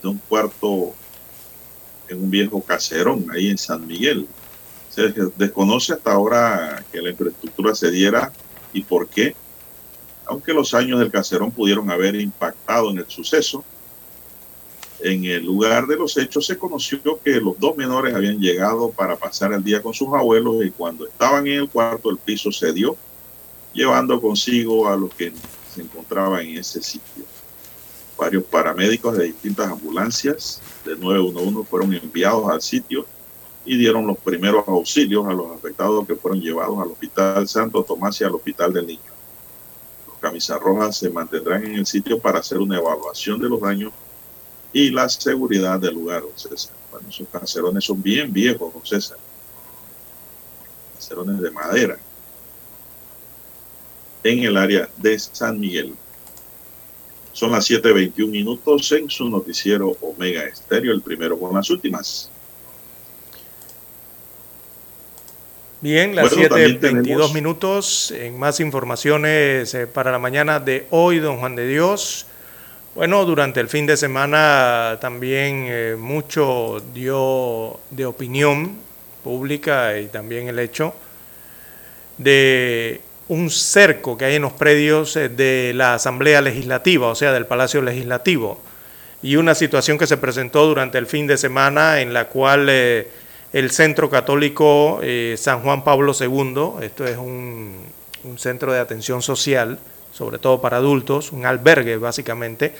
de 0.02 0.08
un 0.08 0.18
cuarto 0.18 0.94
en 2.08 2.22
un 2.22 2.30
viejo 2.30 2.62
caserón 2.62 3.26
ahí 3.32 3.48
en 3.48 3.58
San 3.58 3.86
Miguel. 3.86 4.26
Se 4.90 5.12
desconoce 5.36 5.92
hasta 5.94 6.12
ahora 6.12 6.84
que 6.92 7.02
la 7.02 7.10
infraestructura 7.10 7.74
se 7.74 7.90
diera 7.90 8.32
y 8.72 8.82
por 8.82 9.08
qué. 9.08 9.34
aunque 10.26 10.54
los 10.54 10.72
años 10.72 10.98
del 11.00 11.10
caserón 11.10 11.50
pudieron 11.50 11.90
haber 11.90 12.14
impactado 12.16 12.90
en 12.90 12.98
el 12.98 13.06
suceso. 13.08 13.64
En 15.00 15.24
el 15.24 15.44
lugar 15.44 15.86
de 15.86 15.96
los 15.96 16.16
hechos 16.16 16.46
se 16.46 16.56
conoció 16.56 17.20
que 17.22 17.40
los 17.40 17.58
dos 17.58 17.76
menores 17.76 18.14
habían 18.14 18.38
llegado 18.40 18.90
para 18.90 19.16
pasar 19.16 19.52
el 19.52 19.62
día 19.62 19.82
con 19.82 19.92
sus 19.92 20.08
abuelos 20.14 20.64
y 20.64 20.70
cuando 20.70 21.06
estaban 21.06 21.46
en 21.46 21.60
el 21.60 21.68
cuarto 21.68 22.10
el 22.10 22.16
piso 22.16 22.50
cedió, 22.52 22.96
llevando 23.74 24.20
consigo 24.20 24.88
a 24.88 24.96
los 24.96 25.12
que 25.14 25.32
se 25.74 25.82
encontraban 25.82 26.46
en 26.46 26.58
ese 26.58 26.82
sitio. 26.82 27.24
Varios 28.16 28.44
paramédicos 28.44 29.16
de 29.16 29.24
distintas 29.24 29.70
ambulancias 29.70 30.60
de 30.84 30.96
911 30.96 31.68
fueron 31.68 31.92
enviados 31.94 32.48
al 32.48 32.62
sitio 32.62 33.06
y 33.64 33.76
dieron 33.76 34.06
los 34.06 34.18
primeros 34.18 34.66
auxilios 34.68 35.26
a 35.26 35.32
los 35.32 35.50
afectados 35.50 36.06
que 36.06 36.14
fueron 36.14 36.40
llevados 36.40 36.78
al 36.80 36.92
Hospital 36.92 37.48
Santo 37.48 37.82
Tomás 37.82 38.20
y 38.20 38.24
al 38.24 38.34
Hospital 38.34 38.72
del 38.72 38.86
Niño. 38.86 39.00
Los 40.06 40.18
camisas 40.18 40.60
rojas 40.60 40.96
se 40.96 41.10
mantendrán 41.10 41.64
en 41.64 41.74
el 41.76 41.86
sitio 41.86 42.18
para 42.18 42.38
hacer 42.38 42.58
una 42.58 42.78
evaluación 42.78 43.40
de 43.40 43.48
los 43.48 43.60
daños 43.60 43.92
y 44.72 44.90
la 44.90 45.08
seguridad 45.08 45.80
del 45.80 45.94
lugar, 45.94 46.22
don 46.22 46.36
César. 46.36 46.74
Bueno, 46.90 47.08
esos 47.08 47.28
caserones 47.28 47.84
son 47.84 48.02
bien 48.02 48.32
viejos, 48.32 48.72
don 48.72 48.84
César. 48.84 49.18
Caserones 50.94 51.40
de 51.40 51.50
madera 51.50 51.98
en 54.24 54.42
el 54.42 54.56
área 54.56 54.88
de 54.96 55.18
San 55.18 55.60
Miguel. 55.60 55.94
Son 57.34 57.50
las 57.50 57.68
7.21 57.68 58.28
minutos 58.30 58.90
en 58.92 59.10
su 59.10 59.28
noticiero 59.28 59.96
Omega 60.00 60.44
Estéreo, 60.44 60.92
el 60.94 61.02
primero 61.02 61.38
con 61.38 61.52
las 61.54 61.68
últimas. 61.68 62.30
Bien, 65.80 66.14
las 66.14 66.30
Bueno, 66.30 66.48
también 66.48 66.80
7.22 66.80 66.80
tenemos- 66.80 67.34
minutos. 67.34 68.10
En 68.12 68.38
más 68.38 68.60
informaciones 68.60 69.74
eh, 69.74 69.86
para 69.86 70.10
la 70.12 70.18
mañana 70.18 70.60
de 70.60 70.86
hoy, 70.90 71.18
don 71.18 71.38
Juan 71.40 71.56
de 71.56 71.66
Dios. 71.68 72.26
Bueno, 72.94 73.24
durante 73.24 73.58
el 73.60 73.68
fin 73.68 73.84
de 73.86 73.96
semana 73.96 74.98
también 75.00 75.66
eh, 75.68 75.96
mucho 75.98 76.80
dio 76.94 77.80
de 77.90 78.06
opinión 78.06 78.78
pública 79.24 79.98
y 79.98 80.06
también 80.06 80.46
el 80.48 80.58
hecho 80.60 80.94
de 82.18 83.00
un 83.28 83.50
cerco 83.50 84.18
que 84.18 84.26
hay 84.26 84.34
en 84.36 84.42
los 84.42 84.52
predios 84.52 85.16
eh, 85.16 85.28
de 85.28 85.72
la 85.74 85.94
Asamblea 85.94 86.40
Legislativa, 86.40 87.08
o 87.08 87.14
sea, 87.14 87.32
del 87.32 87.46
Palacio 87.46 87.80
Legislativo, 87.82 88.60
y 89.22 89.36
una 89.36 89.54
situación 89.54 89.96
que 89.96 90.06
se 90.06 90.16
presentó 90.16 90.66
durante 90.66 90.98
el 90.98 91.06
fin 91.06 91.26
de 91.26 91.38
semana 91.38 92.00
en 92.00 92.12
la 92.12 92.26
cual 92.26 92.66
eh, 92.68 93.08
el 93.52 93.70
Centro 93.70 94.10
Católico 94.10 95.00
eh, 95.02 95.36
San 95.38 95.60
Juan 95.60 95.82
Pablo 95.82 96.12
II, 96.18 96.84
esto 96.84 97.06
es 97.06 97.16
un, 97.16 97.76
un 98.24 98.38
centro 98.38 98.72
de 98.72 98.80
atención 98.80 99.22
social, 99.22 99.78
sobre 100.12 100.38
todo 100.38 100.60
para 100.60 100.76
adultos, 100.76 101.32
un 101.32 101.46
albergue 101.46 101.96
básicamente, 101.96 102.74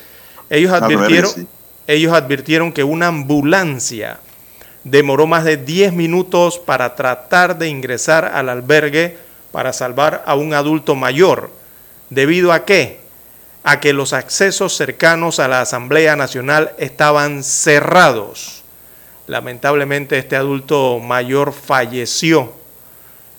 ellos 0.50 0.72
advirtieron, 0.72 1.30
sí. 1.30 1.46
ellos 1.86 2.12
advirtieron 2.12 2.72
que 2.72 2.84
una 2.84 3.06
ambulancia 3.06 4.20
demoró 4.84 5.26
más 5.26 5.44
de 5.44 5.56
10 5.56 5.94
minutos 5.94 6.58
para 6.58 6.94
tratar 6.94 7.56
de 7.56 7.68
ingresar 7.68 8.26
al 8.26 8.50
albergue 8.50 9.23
para 9.54 9.72
salvar 9.72 10.24
a 10.26 10.34
un 10.34 10.52
adulto 10.52 10.96
mayor. 10.96 11.48
¿Debido 12.10 12.52
a 12.52 12.64
qué? 12.64 12.98
A 13.62 13.78
que 13.78 13.92
los 13.92 14.12
accesos 14.12 14.76
cercanos 14.76 15.38
a 15.38 15.46
la 15.46 15.60
Asamblea 15.60 16.16
Nacional 16.16 16.72
estaban 16.76 17.44
cerrados. 17.44 18.64
Lamentablemente 19.28 20.18
este 20.18 20.34
adulto 20.34 20.98
mayor 20.98 21.52
falleció. 21.52 22.52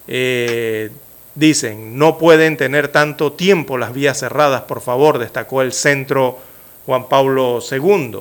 Eh, 0.08 0.90
dicen, 1.36 2.00
no 2.00 2.18
pueden 2.18 2.56
tener 2.56 2.88
tanto 2.88 3.34
tiempo 3.34 3.78
las 3.78 3.92
vías 3.92 4.18
cerradas, 4.18 4.62
por 4.62 4.80
favor, 4.80 5.20
destacó 5.20 5.62
el 5.62 5.74
centro 5.74 6.40
Juan 6.86 7.10
Pablo 7.10 7.60
II. 7.70 8.20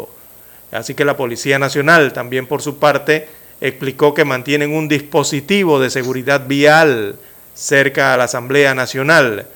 Así 0.72 0.94
que 0.94 1.04
la 1.04 1.16
Policía 1.16 1.60
Nacional 1.60 2.12
también 2.12 2.48
por 2.48 2.60
su 2.60 2.76
parte 2.80 3.28
explicó 3.60 4.14
que 4.14 4.24
mantienen 4.24 4.74
un 4.74 4.88
dispositivo 4.88 5.78
de 5.78 5.90
seguridad 5.90 6.48
vial 6.48 7.20
cerca 7.54 8.12
a 8.12 8.16
la 8.16 8.24
Asamblea 8.24 8.74
Nacional 8.74 9.46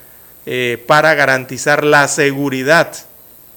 eh, 0.47 0.83
para 0.87 1.15
garantizar 1.15 1.85
la 1.85 2.09
seguridad 2.09 2.95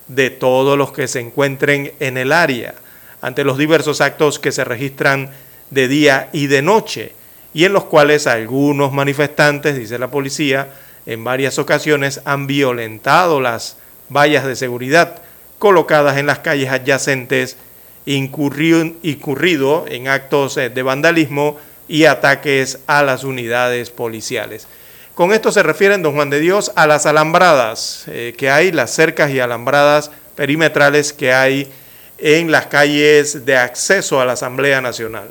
de 0.08 0.30
todos 0.30 0.78
los 0.78 0.92
que 0.92 1.08
se 1.08 1.20
encuentren 1.20 1.94
en 2.00 2.18
el 2.18 2.32
área 2.32 2.76
ante 3.22 3.44
los 3.44 3.58
diversos 3.58 4.02
actos 4.02 4.40
que 4.40 4.52
se 4.52 4.64
registran 4.64 5.30
de 5.70 5.88
día 5.88 6.30
y 6.34 6.48
de 6.48 6.62
noche 6.62 7.14
y 7.54 7.66
en 7.66 7.74
los 7.74 7.86
cuales 7.86 8.28
algunos 8.28 8.92
manifestantes, 8.92 9.76
dice 9.76 10.00
la 10.00 10.10
policía, 10.10 10.70
en 11.06 11.24
varias 11.24 11.60
ocasiones 11.60 12.22
han 12.26 12.48
violentado 12.48 13.42
las 13.42 13.78
vallas 14.10 14.46
de 14.46 14.56
seguridad 14.56 15.22
colocadas 15.60 16.18
en 16.18 16.26
las 16.26 16.40
calles 16.40 16.70
adyacentes, 16.70 17.58
incurrido, 18.06 19.86
en 19.88 20.08
actos 20.08 20.58
eh, 20.58 20.70
de 20.70 20.84
vandalismo 20.84 21.58
y 21.92 22.06
ataques 22.06 22.80
a 22.88 23.04
las 23.04 23.26
unidades 23.26 23.90
policiales. 23.90 24.66
Con 25.14 25.34
esto 25.34 25.52
se 25.52 25.62
refieren, 25.62 26.02
don 26.02 26.16
Juan 26.16 26.30
de 26.30 26.40
Dios, 26.40 26.72
a 26.76 26.88
las 26.88 27.06
alambradas 27.06 28.06
eh, 28.08 28.34
que 28.38 28.50
hay, 28.50 28.72
las 28.72 28.92
cercas 28.92 29.30
y 29.32 29.42
alambradas 29.42 30.10
perimetrales 30.36 31.12
que 31.12 31.34
hay 31.34 31.70
en 32.18 32.50
las 32.50 32.68
calles 32.68 33.46
de 33.46 33.58
acceso 33.58 34.22
a 34.22 34.26
la 34.26 34.34
Asamblea 34.34 34.80
Nacional. 34.80 35.28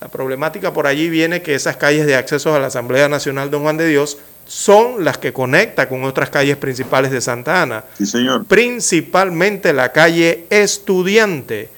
La 0.00 0.08
problemática 0.08 0.72
por 0.72 0.86
allí 0.86 1.10
viene 1.10 1.42
que 1.42 1.54
esas 1.54 1.76
calles 1.76 2.06
de 2.06 2.16
acceso 2.16 2.54
a 2.54 2.58
la 2.58 2.68
Asamblea 2.68 3.10
Nacional, 3.10 3.50
don 3.50 3.62
Juan 3.62 3.76
de 3.76 3.86
Dios, 3.86 4.16
son 4.46 5.04
las 5.04 5.18
que 5.18 5.34
conecta 5.34 5.86
con 5.86 6.04
otras 6.04 6.30
calles 6.30 6.56
principales 6.56 7.10
de 7.10 7.20
Santa 7.20 7.60
Ana. 7.60 7.84
Sí, 7.98 8.06
señor. 8.06 8.46
Principalmente 8.46 9.74
la 9.74 9.92
calle 9.92 10.46
Estudiante 10.48 11.68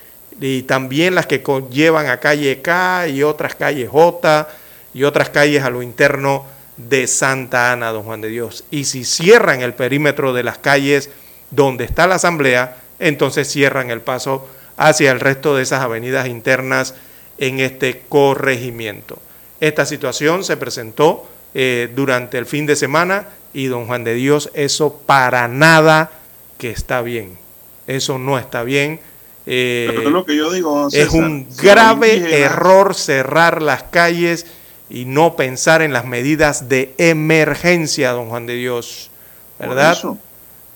y 0.43 0.63
también 0.65 1.15
las 1.15 1.27
que 1.27 1.43
llevan 1.71 2.09
a 2.09 2.19
calle 2.19 2.61
K 2.61 3.07
y 3.09 3.23
otras 3.23 3.55
calles 3.55 3.89
J 3.89 4.49
y 4.93 5.05
otras 5.05 5.31
calles 5.31 5.63
a 5.63 5.71
lo 5.71 5.83
interno 5.83 6.45
de 6.77 7.07
Santa 7.07 7.71
Ana, 7.71 7.93
don 7.93 8.03
Juan 8.03 8.21
de 8.21 8.29
Dios. 8.29 8.65
Y 8.71 8.85
si 8.85 9.05
cierran 9.05 9.63
el 9.63 9.75
perímetro 9.75 10.33
de 10.33 10.43
las 10.43 10.59
calles 10.59 11.11
donde 11.53 11.85
está 11.85 12.09
la 12.09 12.17
asamblea, 12.17 12.79
entonces 12.99 13.49
cierran 13.49 13.91
el 13.91 14.01
paso 14.01 14.49
hacia 14.77 15.13
el 15.13 15.21
resto 15.21 15.55
de 15.55 15.63
esas 15.63 15.81
avenidas 15.81 16.27
internas 16.27 16.95
en 17.39 17.61
este 17.61 18.03
corregimiento. 18.09 19.19
Esta 19.61 19.87
situación 19.87 20.43
se 20.43 20.57
presentó 20.57 21.29
eh, 21.55 21.89
durante 21.95 22.37
el 22.39 22.47
fin 22.47 22.67
de 22.67 22.75
semana 22.75 23.29
y 23.55 23.67
don 23.67 23.87
Juan 23.87 24.03
de 24.03 24.15
Dios, 24.15 24.51
eso 24.55 25.03
para 25.07 25.47
nada 25.47 26.11
que 26.59 26.71
está 26.71 27.01
bien. 27.01 27.39
Eso 27.87 28.19
no 28.19 28.39
está 28.39 28.65
bien. 28.65 29.01
Eh, 29.47 29.87
Pero 29.89 30.03
es 30.03 30.13
lo 30.13 30.25
que 30.25 30.37
yo 30.37 30.51
digo, 30.53 30.89
es 30.93 31.11
un 31.11 31.49
grave 31.57 32.43
error 32.43 32.95
cerrar 32.95 33.61
las 33.61 33.83
calles 33.85 34.47
y 34.89 35.05
no 35.05 35.35
pensar 35.37 35.83
en 35.83 35.93
las 35.93 36.05
medidas 36.05 36.69
de 36.69 36.95
emergencia, 36.99 38.13
don 38.13 38.29
Juan 38.29 38.47
de 38.47 38.55
Dios. 38.55 39.11
¿Verdad? 39.59 39.93
eso. 39.93 40.19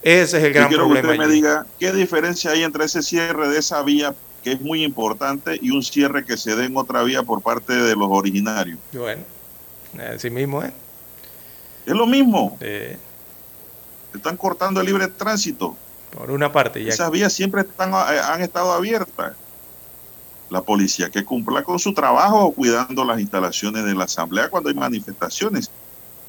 Ese 0.03 0.39
es 0.39 0.45
el 0.45 0.53
Yo 0.53 0.55
gran 0.55 0.69
quiero 0.69 0.85
que 0.89 0.95
problema. 1.01 1.13
usted 1.13 1.27
me 1.27 1.33
diga 1.35 1.67
qué 1.79 1.93
diferencia 1.93 2.53
hay 2.53 2.63
entre 2.63 2.85
ese 2.85 3.03
cierre 3.03 3.49
de 3.49 3.59
esa 3.59 3.83
vía, 3.83 4.15
que 4.45 4.53
es 4.53 4.61
muy 4.61 4.85
importante, 4.85 5.59
y 5.61 5.71
un 5.71 5.83
cierre 5.83 6.25
que 6.25 6.37
se 6.37 6.55
dé 6.55 6.67
en 6.67 6.77
otra 6.77 7.03
vía 7.03 7.23
por 7.25 7.43
parte 7.43 7.73
de 7.73 7.97
los 7.97 8.09
originarios. 8.11 8.79
Bueno, 8.93 9.23
así 10.15 10.31
mismo 10.31 10.63
es. 10.63 10.71
Es 11.87 11.95
lo 11.95 12.07
mismo. 12.07 12.57
Eh, 12.61 12.97
Están 14.15 14.37
cortando 14.37 14.81
el 14.81 14.87
libre 14.87 15.09
tránsito. 15.09 15.77
Por 16.11 16.31
una 16.31 16.53
parte, 16.53 16.83
ya 16.83 16.93
Esas 16.93 17.11
vías 17.11 17.33
siempre 17.33 17.63
están, 17.63 17.93
eh, 17.93 18.21
han 18.23 18.43
estado 18.43 18.73
abiertas. 18.73 19.35
La 20.49 20.63
policía 20.63 21.11
que 21.11 21.25
cumpla 21.25 21.65
con 21.65 21.79
su 21.79 21.93
trabajo 21.93 22.53
cuidando 22.53 23.05
las 23.05 23.19
instalaciones 23.19 23.85
de 23.85 23.95
la 23.95 24.05
asamblea 24.05 24.49
cuando 24.49 24.69
hay 24.69 24.77
manifestaciones. 24.77 25.71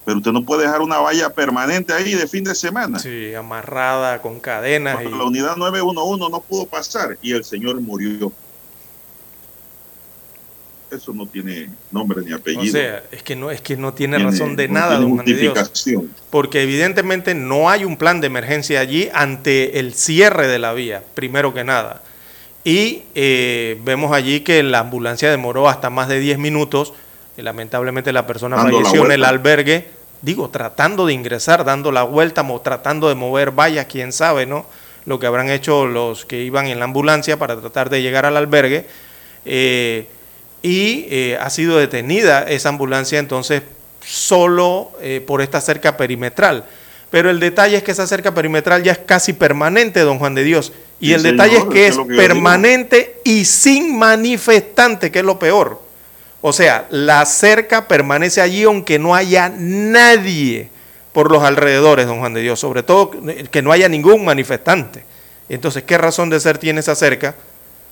Pero 0.06 0.18
usted 0.18 0.32
no 0.32 0.44
puede 0.44 0.64
dejar 0.64 0.82
una 0.82 1.00
valla 1.00 1.30
permanente 1.30 1.94
ahí 1.94 2.14
de 2.14 2.28
fin 2.28 2.44
de 2.44 2.56
semana. 2.56 2.98
sí, 2.98 3.36
amarrada 3.36 4.22
con 4.22 4.40
cadenas. 4.40 5.02
Y, 5.04 5.10
la 5.10 5.24
unidad 5.24 5.58
911 5.58 6.32
no 6.32 6.42
pudo 6.42 6.66
pasar 6.66 7.18
y 7.22 7.34
el 7.34 7.44
señor 7.44 7.80
murió. 7.82 8.32
Eso 10.90 11.14
no 11.14 11.26
tiene 11.26 11.70
nombre 11.92 12.22
ni 12.24 12.32
apellido. 12.32 12.64
o 12.64 12.66
sea, 12.68 13.04
es 13.12 13.22
que 13.22 13.36
no, 13.36 13.52
es 13.52 13.60
que 13.62 13.76
no 13.76 13.94
tiene 13.94 14.18
Tiene- 14.18 14.32
razón 14.32 14.56
de 14.56 14.68
no 14.70 14.74
nada, 14.76 14.98
don 14.98 15.16
Juan 15.16 15.26
de 15.26 15.34
Dios. 15.36 15.84
Porque 16.30 16.62
evidentemente 16.64 17.36
no 17.36 17.70
hay 17.70 17.84
un 17.84 17.98
plan 17.98 18.22
de 18.22 18.28
emergencia 18.28 18.80
allí 18.80 19.10
ante 19.14 19.80
el 19.80 19.94
cierre 19.94 20.48
de 20.48 20.60
la 20.60 20.74
vía, 20.74 21.04
primero 21.14 21.54
que 21.54 21.64
nada. 21.66 22.04
Y 22.64 23.04
eh, 23.16 23.80
vemos 23.84 24.14
allí 24.14 24.42
que 24.42 24.64
la 24.64 24.80
ambulancia 24.80 25.30
demoró 25.30 25.68
hasta 25.70 25.90
más 25.90 26.08
de 26.08 26.20
10 26.20 26.38
minutos. 26.38 26.94
Y 27.38 27.42
lamentablemente 27.42 28.12
la 28.14 28.26
persona 28.26 28.56
Dando 28.56 28.80
la 28.80 28.86
falleció 28.86 29.06
en 29.06 29.12
el 29.12 29.24
albergue, 29.26 29.88
digo, 30.22 30.50
tratando 30.50 31.06
de 31.06 31.14
ingresar, 31.14 31.64
dando 31.66 31.92
la 31.92 32.04
vuelta, 32.04 32.44
mo- 32.44 32.62
tratando 32.62 33.10
de 33.10 33.16
mover 33.16 33.52
vallas, 33.52 33.86
quién 33.88 34.12
sabe, 34.12 34.46
¿no? 34.46 34.66
Lo 35.06 35.20
que 35.20 35.28
habrán 35.28 35.50
hecho 35.50 35.86
los 35.86 36.26
que 36.26 36.42
iban 36.44 36.68
en 36.68 36.80
la 36.80 36.86
ambulancia 36.86 37.38
para 37.38 37.60
tratar 37.60 37.90
de 37.90 38.02
llegar 38.02 38.26
al 38.26 38.36
albergue. 38.38 38.86
Eh, 39.46 40.08
y 40.68 41.08
eh, 41.10 41.38
ha 41.40 41.50
sido 41.50 41.78
detenida 41.78 42.44
esa 42.44 42.68
ambulancia 42.68 43.20
entonces 43.20 43.62
solo 44.06 44.92
eh, 45.02 45.24
por 45.26 45.42
esta 45.42 45.62
cerca 45.62 45.96
perimetral. 45.96 46.66
Pero 47.10 47.30
el 47.30 47.40
detalle 47.40 47.78
es 47.78 47.84
que 47.84 47.92
esa 47.92 48.06
cerca 48.06 48.34
perimetral 48.34 48.84
ya 48.84 48.92
es 48.92 48.98
casi 48.98 49.32
permanente, 49.32 50.02
don 50.02 50.20
Juan 50.20 50.36
de 50.36 50.44
Dios. 50.44 50.74
Y 51.00 51.08
Sí, 51.08 51.14
el 51.14 51.22
señor, 51.22 51.36
detalle 51.38 51.58
es 51.60 51.66
que 51.66 51.88
es 51.88 51.98
que 51.98 52.04
permanente 52.18 53.22
y 53.24 53.46
sin 53.46 53.98
manifestante, 53.98 55.10
que 55.10 55.20
es 55.20 55.26
lo 55.26 55.40
peor. 55.40 55.82
O 56.42 56.52
sea, 56.52 56.86
la 56.90 57.26
cerca 57.26 57.88
permanece 57.88 58.42
allí 58.42 58.64
aunque 58.64 59.00
no 59.00 59.16
haya 59.16 59.50
nadie 59.50 60.70
por 61.14 61.32
los 61.32 61.44
alrededores, 61.44 62.08
don 62.08 62.20
Juan 62.20 62.34
de 62.34 62.42
Dios. 62.42 62.60
Sobre 62.60 62.84
todo 62.84 63.12
que 63.50 63.62
no 63.62 63.72
haya 63.72 63.88
ningún 63.88 64.26
manifestante. 64.26 65.06
Entonces, 65.48 65.84
¿qué 65.84 65.98
razón 65.98 66.30
de 66.30 66.42
ser 66.42 66.58
tiene 66.58 66.82
esa 66.82 66.94
cerca 66.94 67.36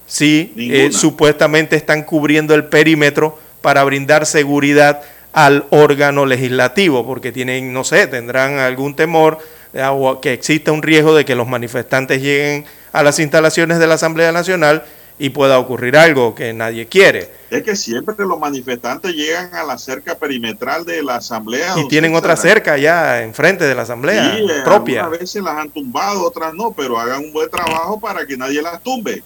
si 0.05 0.53
eh, 0.57 0.89
supuestamente 0.91 1.75
están 1.75 2.03
cubriendo 2.03 2.53
el 2.53 2.65
perímetro 2.65 3.39
para 3.61 3.83
brindar 3.83 4.25
seguridad 4.25 5.01
al 5.33 5.65
órgano 5.69 6.25
legislativo? 6.25 7.05
Porque 7.05 7.31
tienen, 7.31 7.73
no 7.73 7.83
sé, 7.83 8.07
tendrán 8.07 8.59
algún 8.59 8.95
temor 8.95 9.39
eh, 9.73 9.83
o 9.89 10.21
que 10.21 10.33
exista 10.33 10.71
un 10.71 10.81
riesgo 10.81 11.15
de 11.15 11.25
que 11.25 11.35
los 11.35 11.47
manifestantes 11.47 12.21
lleguen 12.21 12.65
a 12.93 13.03
las 13.03 13.19
instalaciones 13.19 13.79
de 13.79 13.87
la 13.87 13.95
Asamblea 13.95 14.31
Nacional 14.31 14.83
y 15.17 15.29
pueda 15.29 15.59
ocurrir 15.59 15.95
algo 15.95 16.35
que 16.35 16.53
nadie 16.53 16.87
quiere. 16.87 17.29
Es 17.49 17.63
que 17.63 17.75
siempre 17.75 18.15
los 18.19 18.37
manifestantes 18.37 19.13
llegan 19.13 19.53
a 19.55 19.63
la 19.63 19.77
cerca 19.77 20.15
perimetral 20.15 20.85
de 20.85 21.01
la 21.03 21.15
asamblea. 21.15 21.73
Y 21.77 21.87
tienen 21.87 22.11
César. 22.11 22.19
otra 22.19 22.35
cerca 22.35 22.77
ya 22.77 23.21
enfrente 23.21 23.63
de 23.63 23.75
la 23.75 23.83
Asamblea 23.83 24.35
Sí, 24.35 24.41
eh, 24.43 24.61
propia. 24.63 25.01
Algunas 25.01 25.19
veces 25.21 25.41
las 25.41 25.55
han 25.57 25.69
tumbado, 25.69 26.25
otras 26.25 26.53
no, 26.53 26.71
pero 26.71 26.99
hagan 26.99 27.23
un 27.23 27.31
buen 27.31 27.49
trabajo 27.49 27.99
para 27.99 28.25
que 28.25 28.35
nadie 28.35 28.61
las 28.61 28.81
tumbe. 28.83 29.23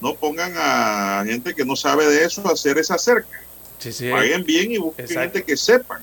No 0.00 0.14
pongan 0.14 0.52
a 0.56 1.22
gente 1.26 1.54
que 1.54 1.64
no 1.64 1.76
sabe 1.76 2.06
de 2.06 2.24
eso 2.24 2.46
a 2.48 2.52
hacer 2.52 2.78
esa 2.78 2.96
cerca. 2.98 3.42
Sí, 3.78 3.92
sí. 3.92 4.10
Paguen 4.10 4.44
bien 4.44 4.72
y 4.72 4.78
busquen 4.78 5.04
Exacto. 5.04 5.22
gente 5.32 5.42
que 5.44 5.56
sepan. 5.56 6.02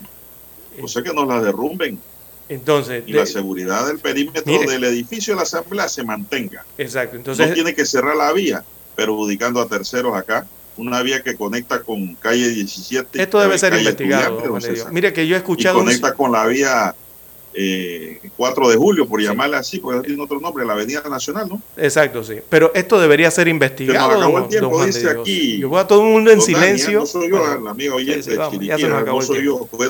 O 0.82 0.86
sea 0.88 1.02
que 1.02 1.12
no 1.12 1.24
la 1.26 1.40
derrumben. 1.40 1.98
Entonces, 2.48 3.02
Y 3.06 3.12
de- 3.12 3.18
la 3.18 3.26
seguridad 3.26 3.86
del 3.86 3.98
perímetro 3.98 4.42
Mire. 4.46 4.66
del 4.70 4.84
edificio 4.84 5.34
de 5.34 5.36
la 5.36 5.42
asamblea 5.42 5.88
se 5.88 6.02
mantenga. 6.02 6.64
exacto. 6.78 7.16
Entonces, 7.16 7.48
no 7.48 7.54
tiene 7.54 7.74
que 7.74 7.84
cerrar 7.84 8.16
la 8.16 8.32
vía, 8.32 8.64
perjudicando 8.96 9.60
a 9.60 9.68
terceros 9.68 10.16
acá. 10.16 10.46
Una 10.76 11.02
vía 11.02 11.22
que 11.22 11.34
conecta 11.34 11.82
con 11.82 12.14
calle 12.14 12.48
17. 12.50 13.20
esto 13.20 13.40
debe 13.40 13.58
ser 13.58 13.74
investigado. 13.74 14.40
Mire 14.92 15.12
que 15.12 15.26
yo 15.26 15.34
he 15.34 15.38
y 15.38 15.40
escuchado 15.40 15.78
un- 15.78 15.84
conecta 15.86 16.14
con 16.14 16.30
la 16.32 16.46
vía 16.46 16.94
eh, 17.60 18.20
4 18.36 18.68
de 18.68 18.76
julio, 18.76 19.06
por 19.08 19.20
llamarle 19.20 19.56
así, 19.56 19.78
porque 19.80 20.06
tiene 20.06 20.22
otro 20.22 20.38
nombre, 20.38 20.64
la 20.64 20.74
Avenida 20.74 21.02
Nacional, 21.08 21.48
¿no? 21.48 21.60
Exacto, 21.76 22.22
sí. 22.22 22.36
Pero 22.48 22.70
esto 22.74 23.00
debería 23.00 23.30
ser 23.32 23.44
Se 23.44 23.50
investigado. 23.50 24.08
nos 24.12 24.18
acabó 24.18 24.38
el 24.38 24.48
tiempo, 24.48 24.84
dice 24.84 25.00
Dios. 25.00 25.16
aquí. 25.20 25.58
Yo 25.58 25.68
voy 25.68 25.80
a 25.80 25.86
todo 25.86 26.02
el 26.02 26.12
mundo 26.12 26.30
en 26.30 26.38
Dani, 26.38 26.52
¿eh? 26.52 26.54
silencio. 26.54 27.00
No 27.00 27.06
soy 27.06 27.30
yo, 27.30 27.38
Bueno, 27.38 27.60
la 27.64 27.70
amiga 27.70 27.94
oyente 27.94 28.22
sí, 28.22 28.30
sí, 28.30 28.36
vamos, 28.36 28.60
ya 28.60 28.78
se 28.78 28.88
nos 28.88 29.02
acabó 29.02 29.16
no 29.16 29.20
el 29.22 29.26
soy 29.26 29.36
tiempo. 29.40 29.58
yo, 29.60 29.78
Dani. 29.78 29.88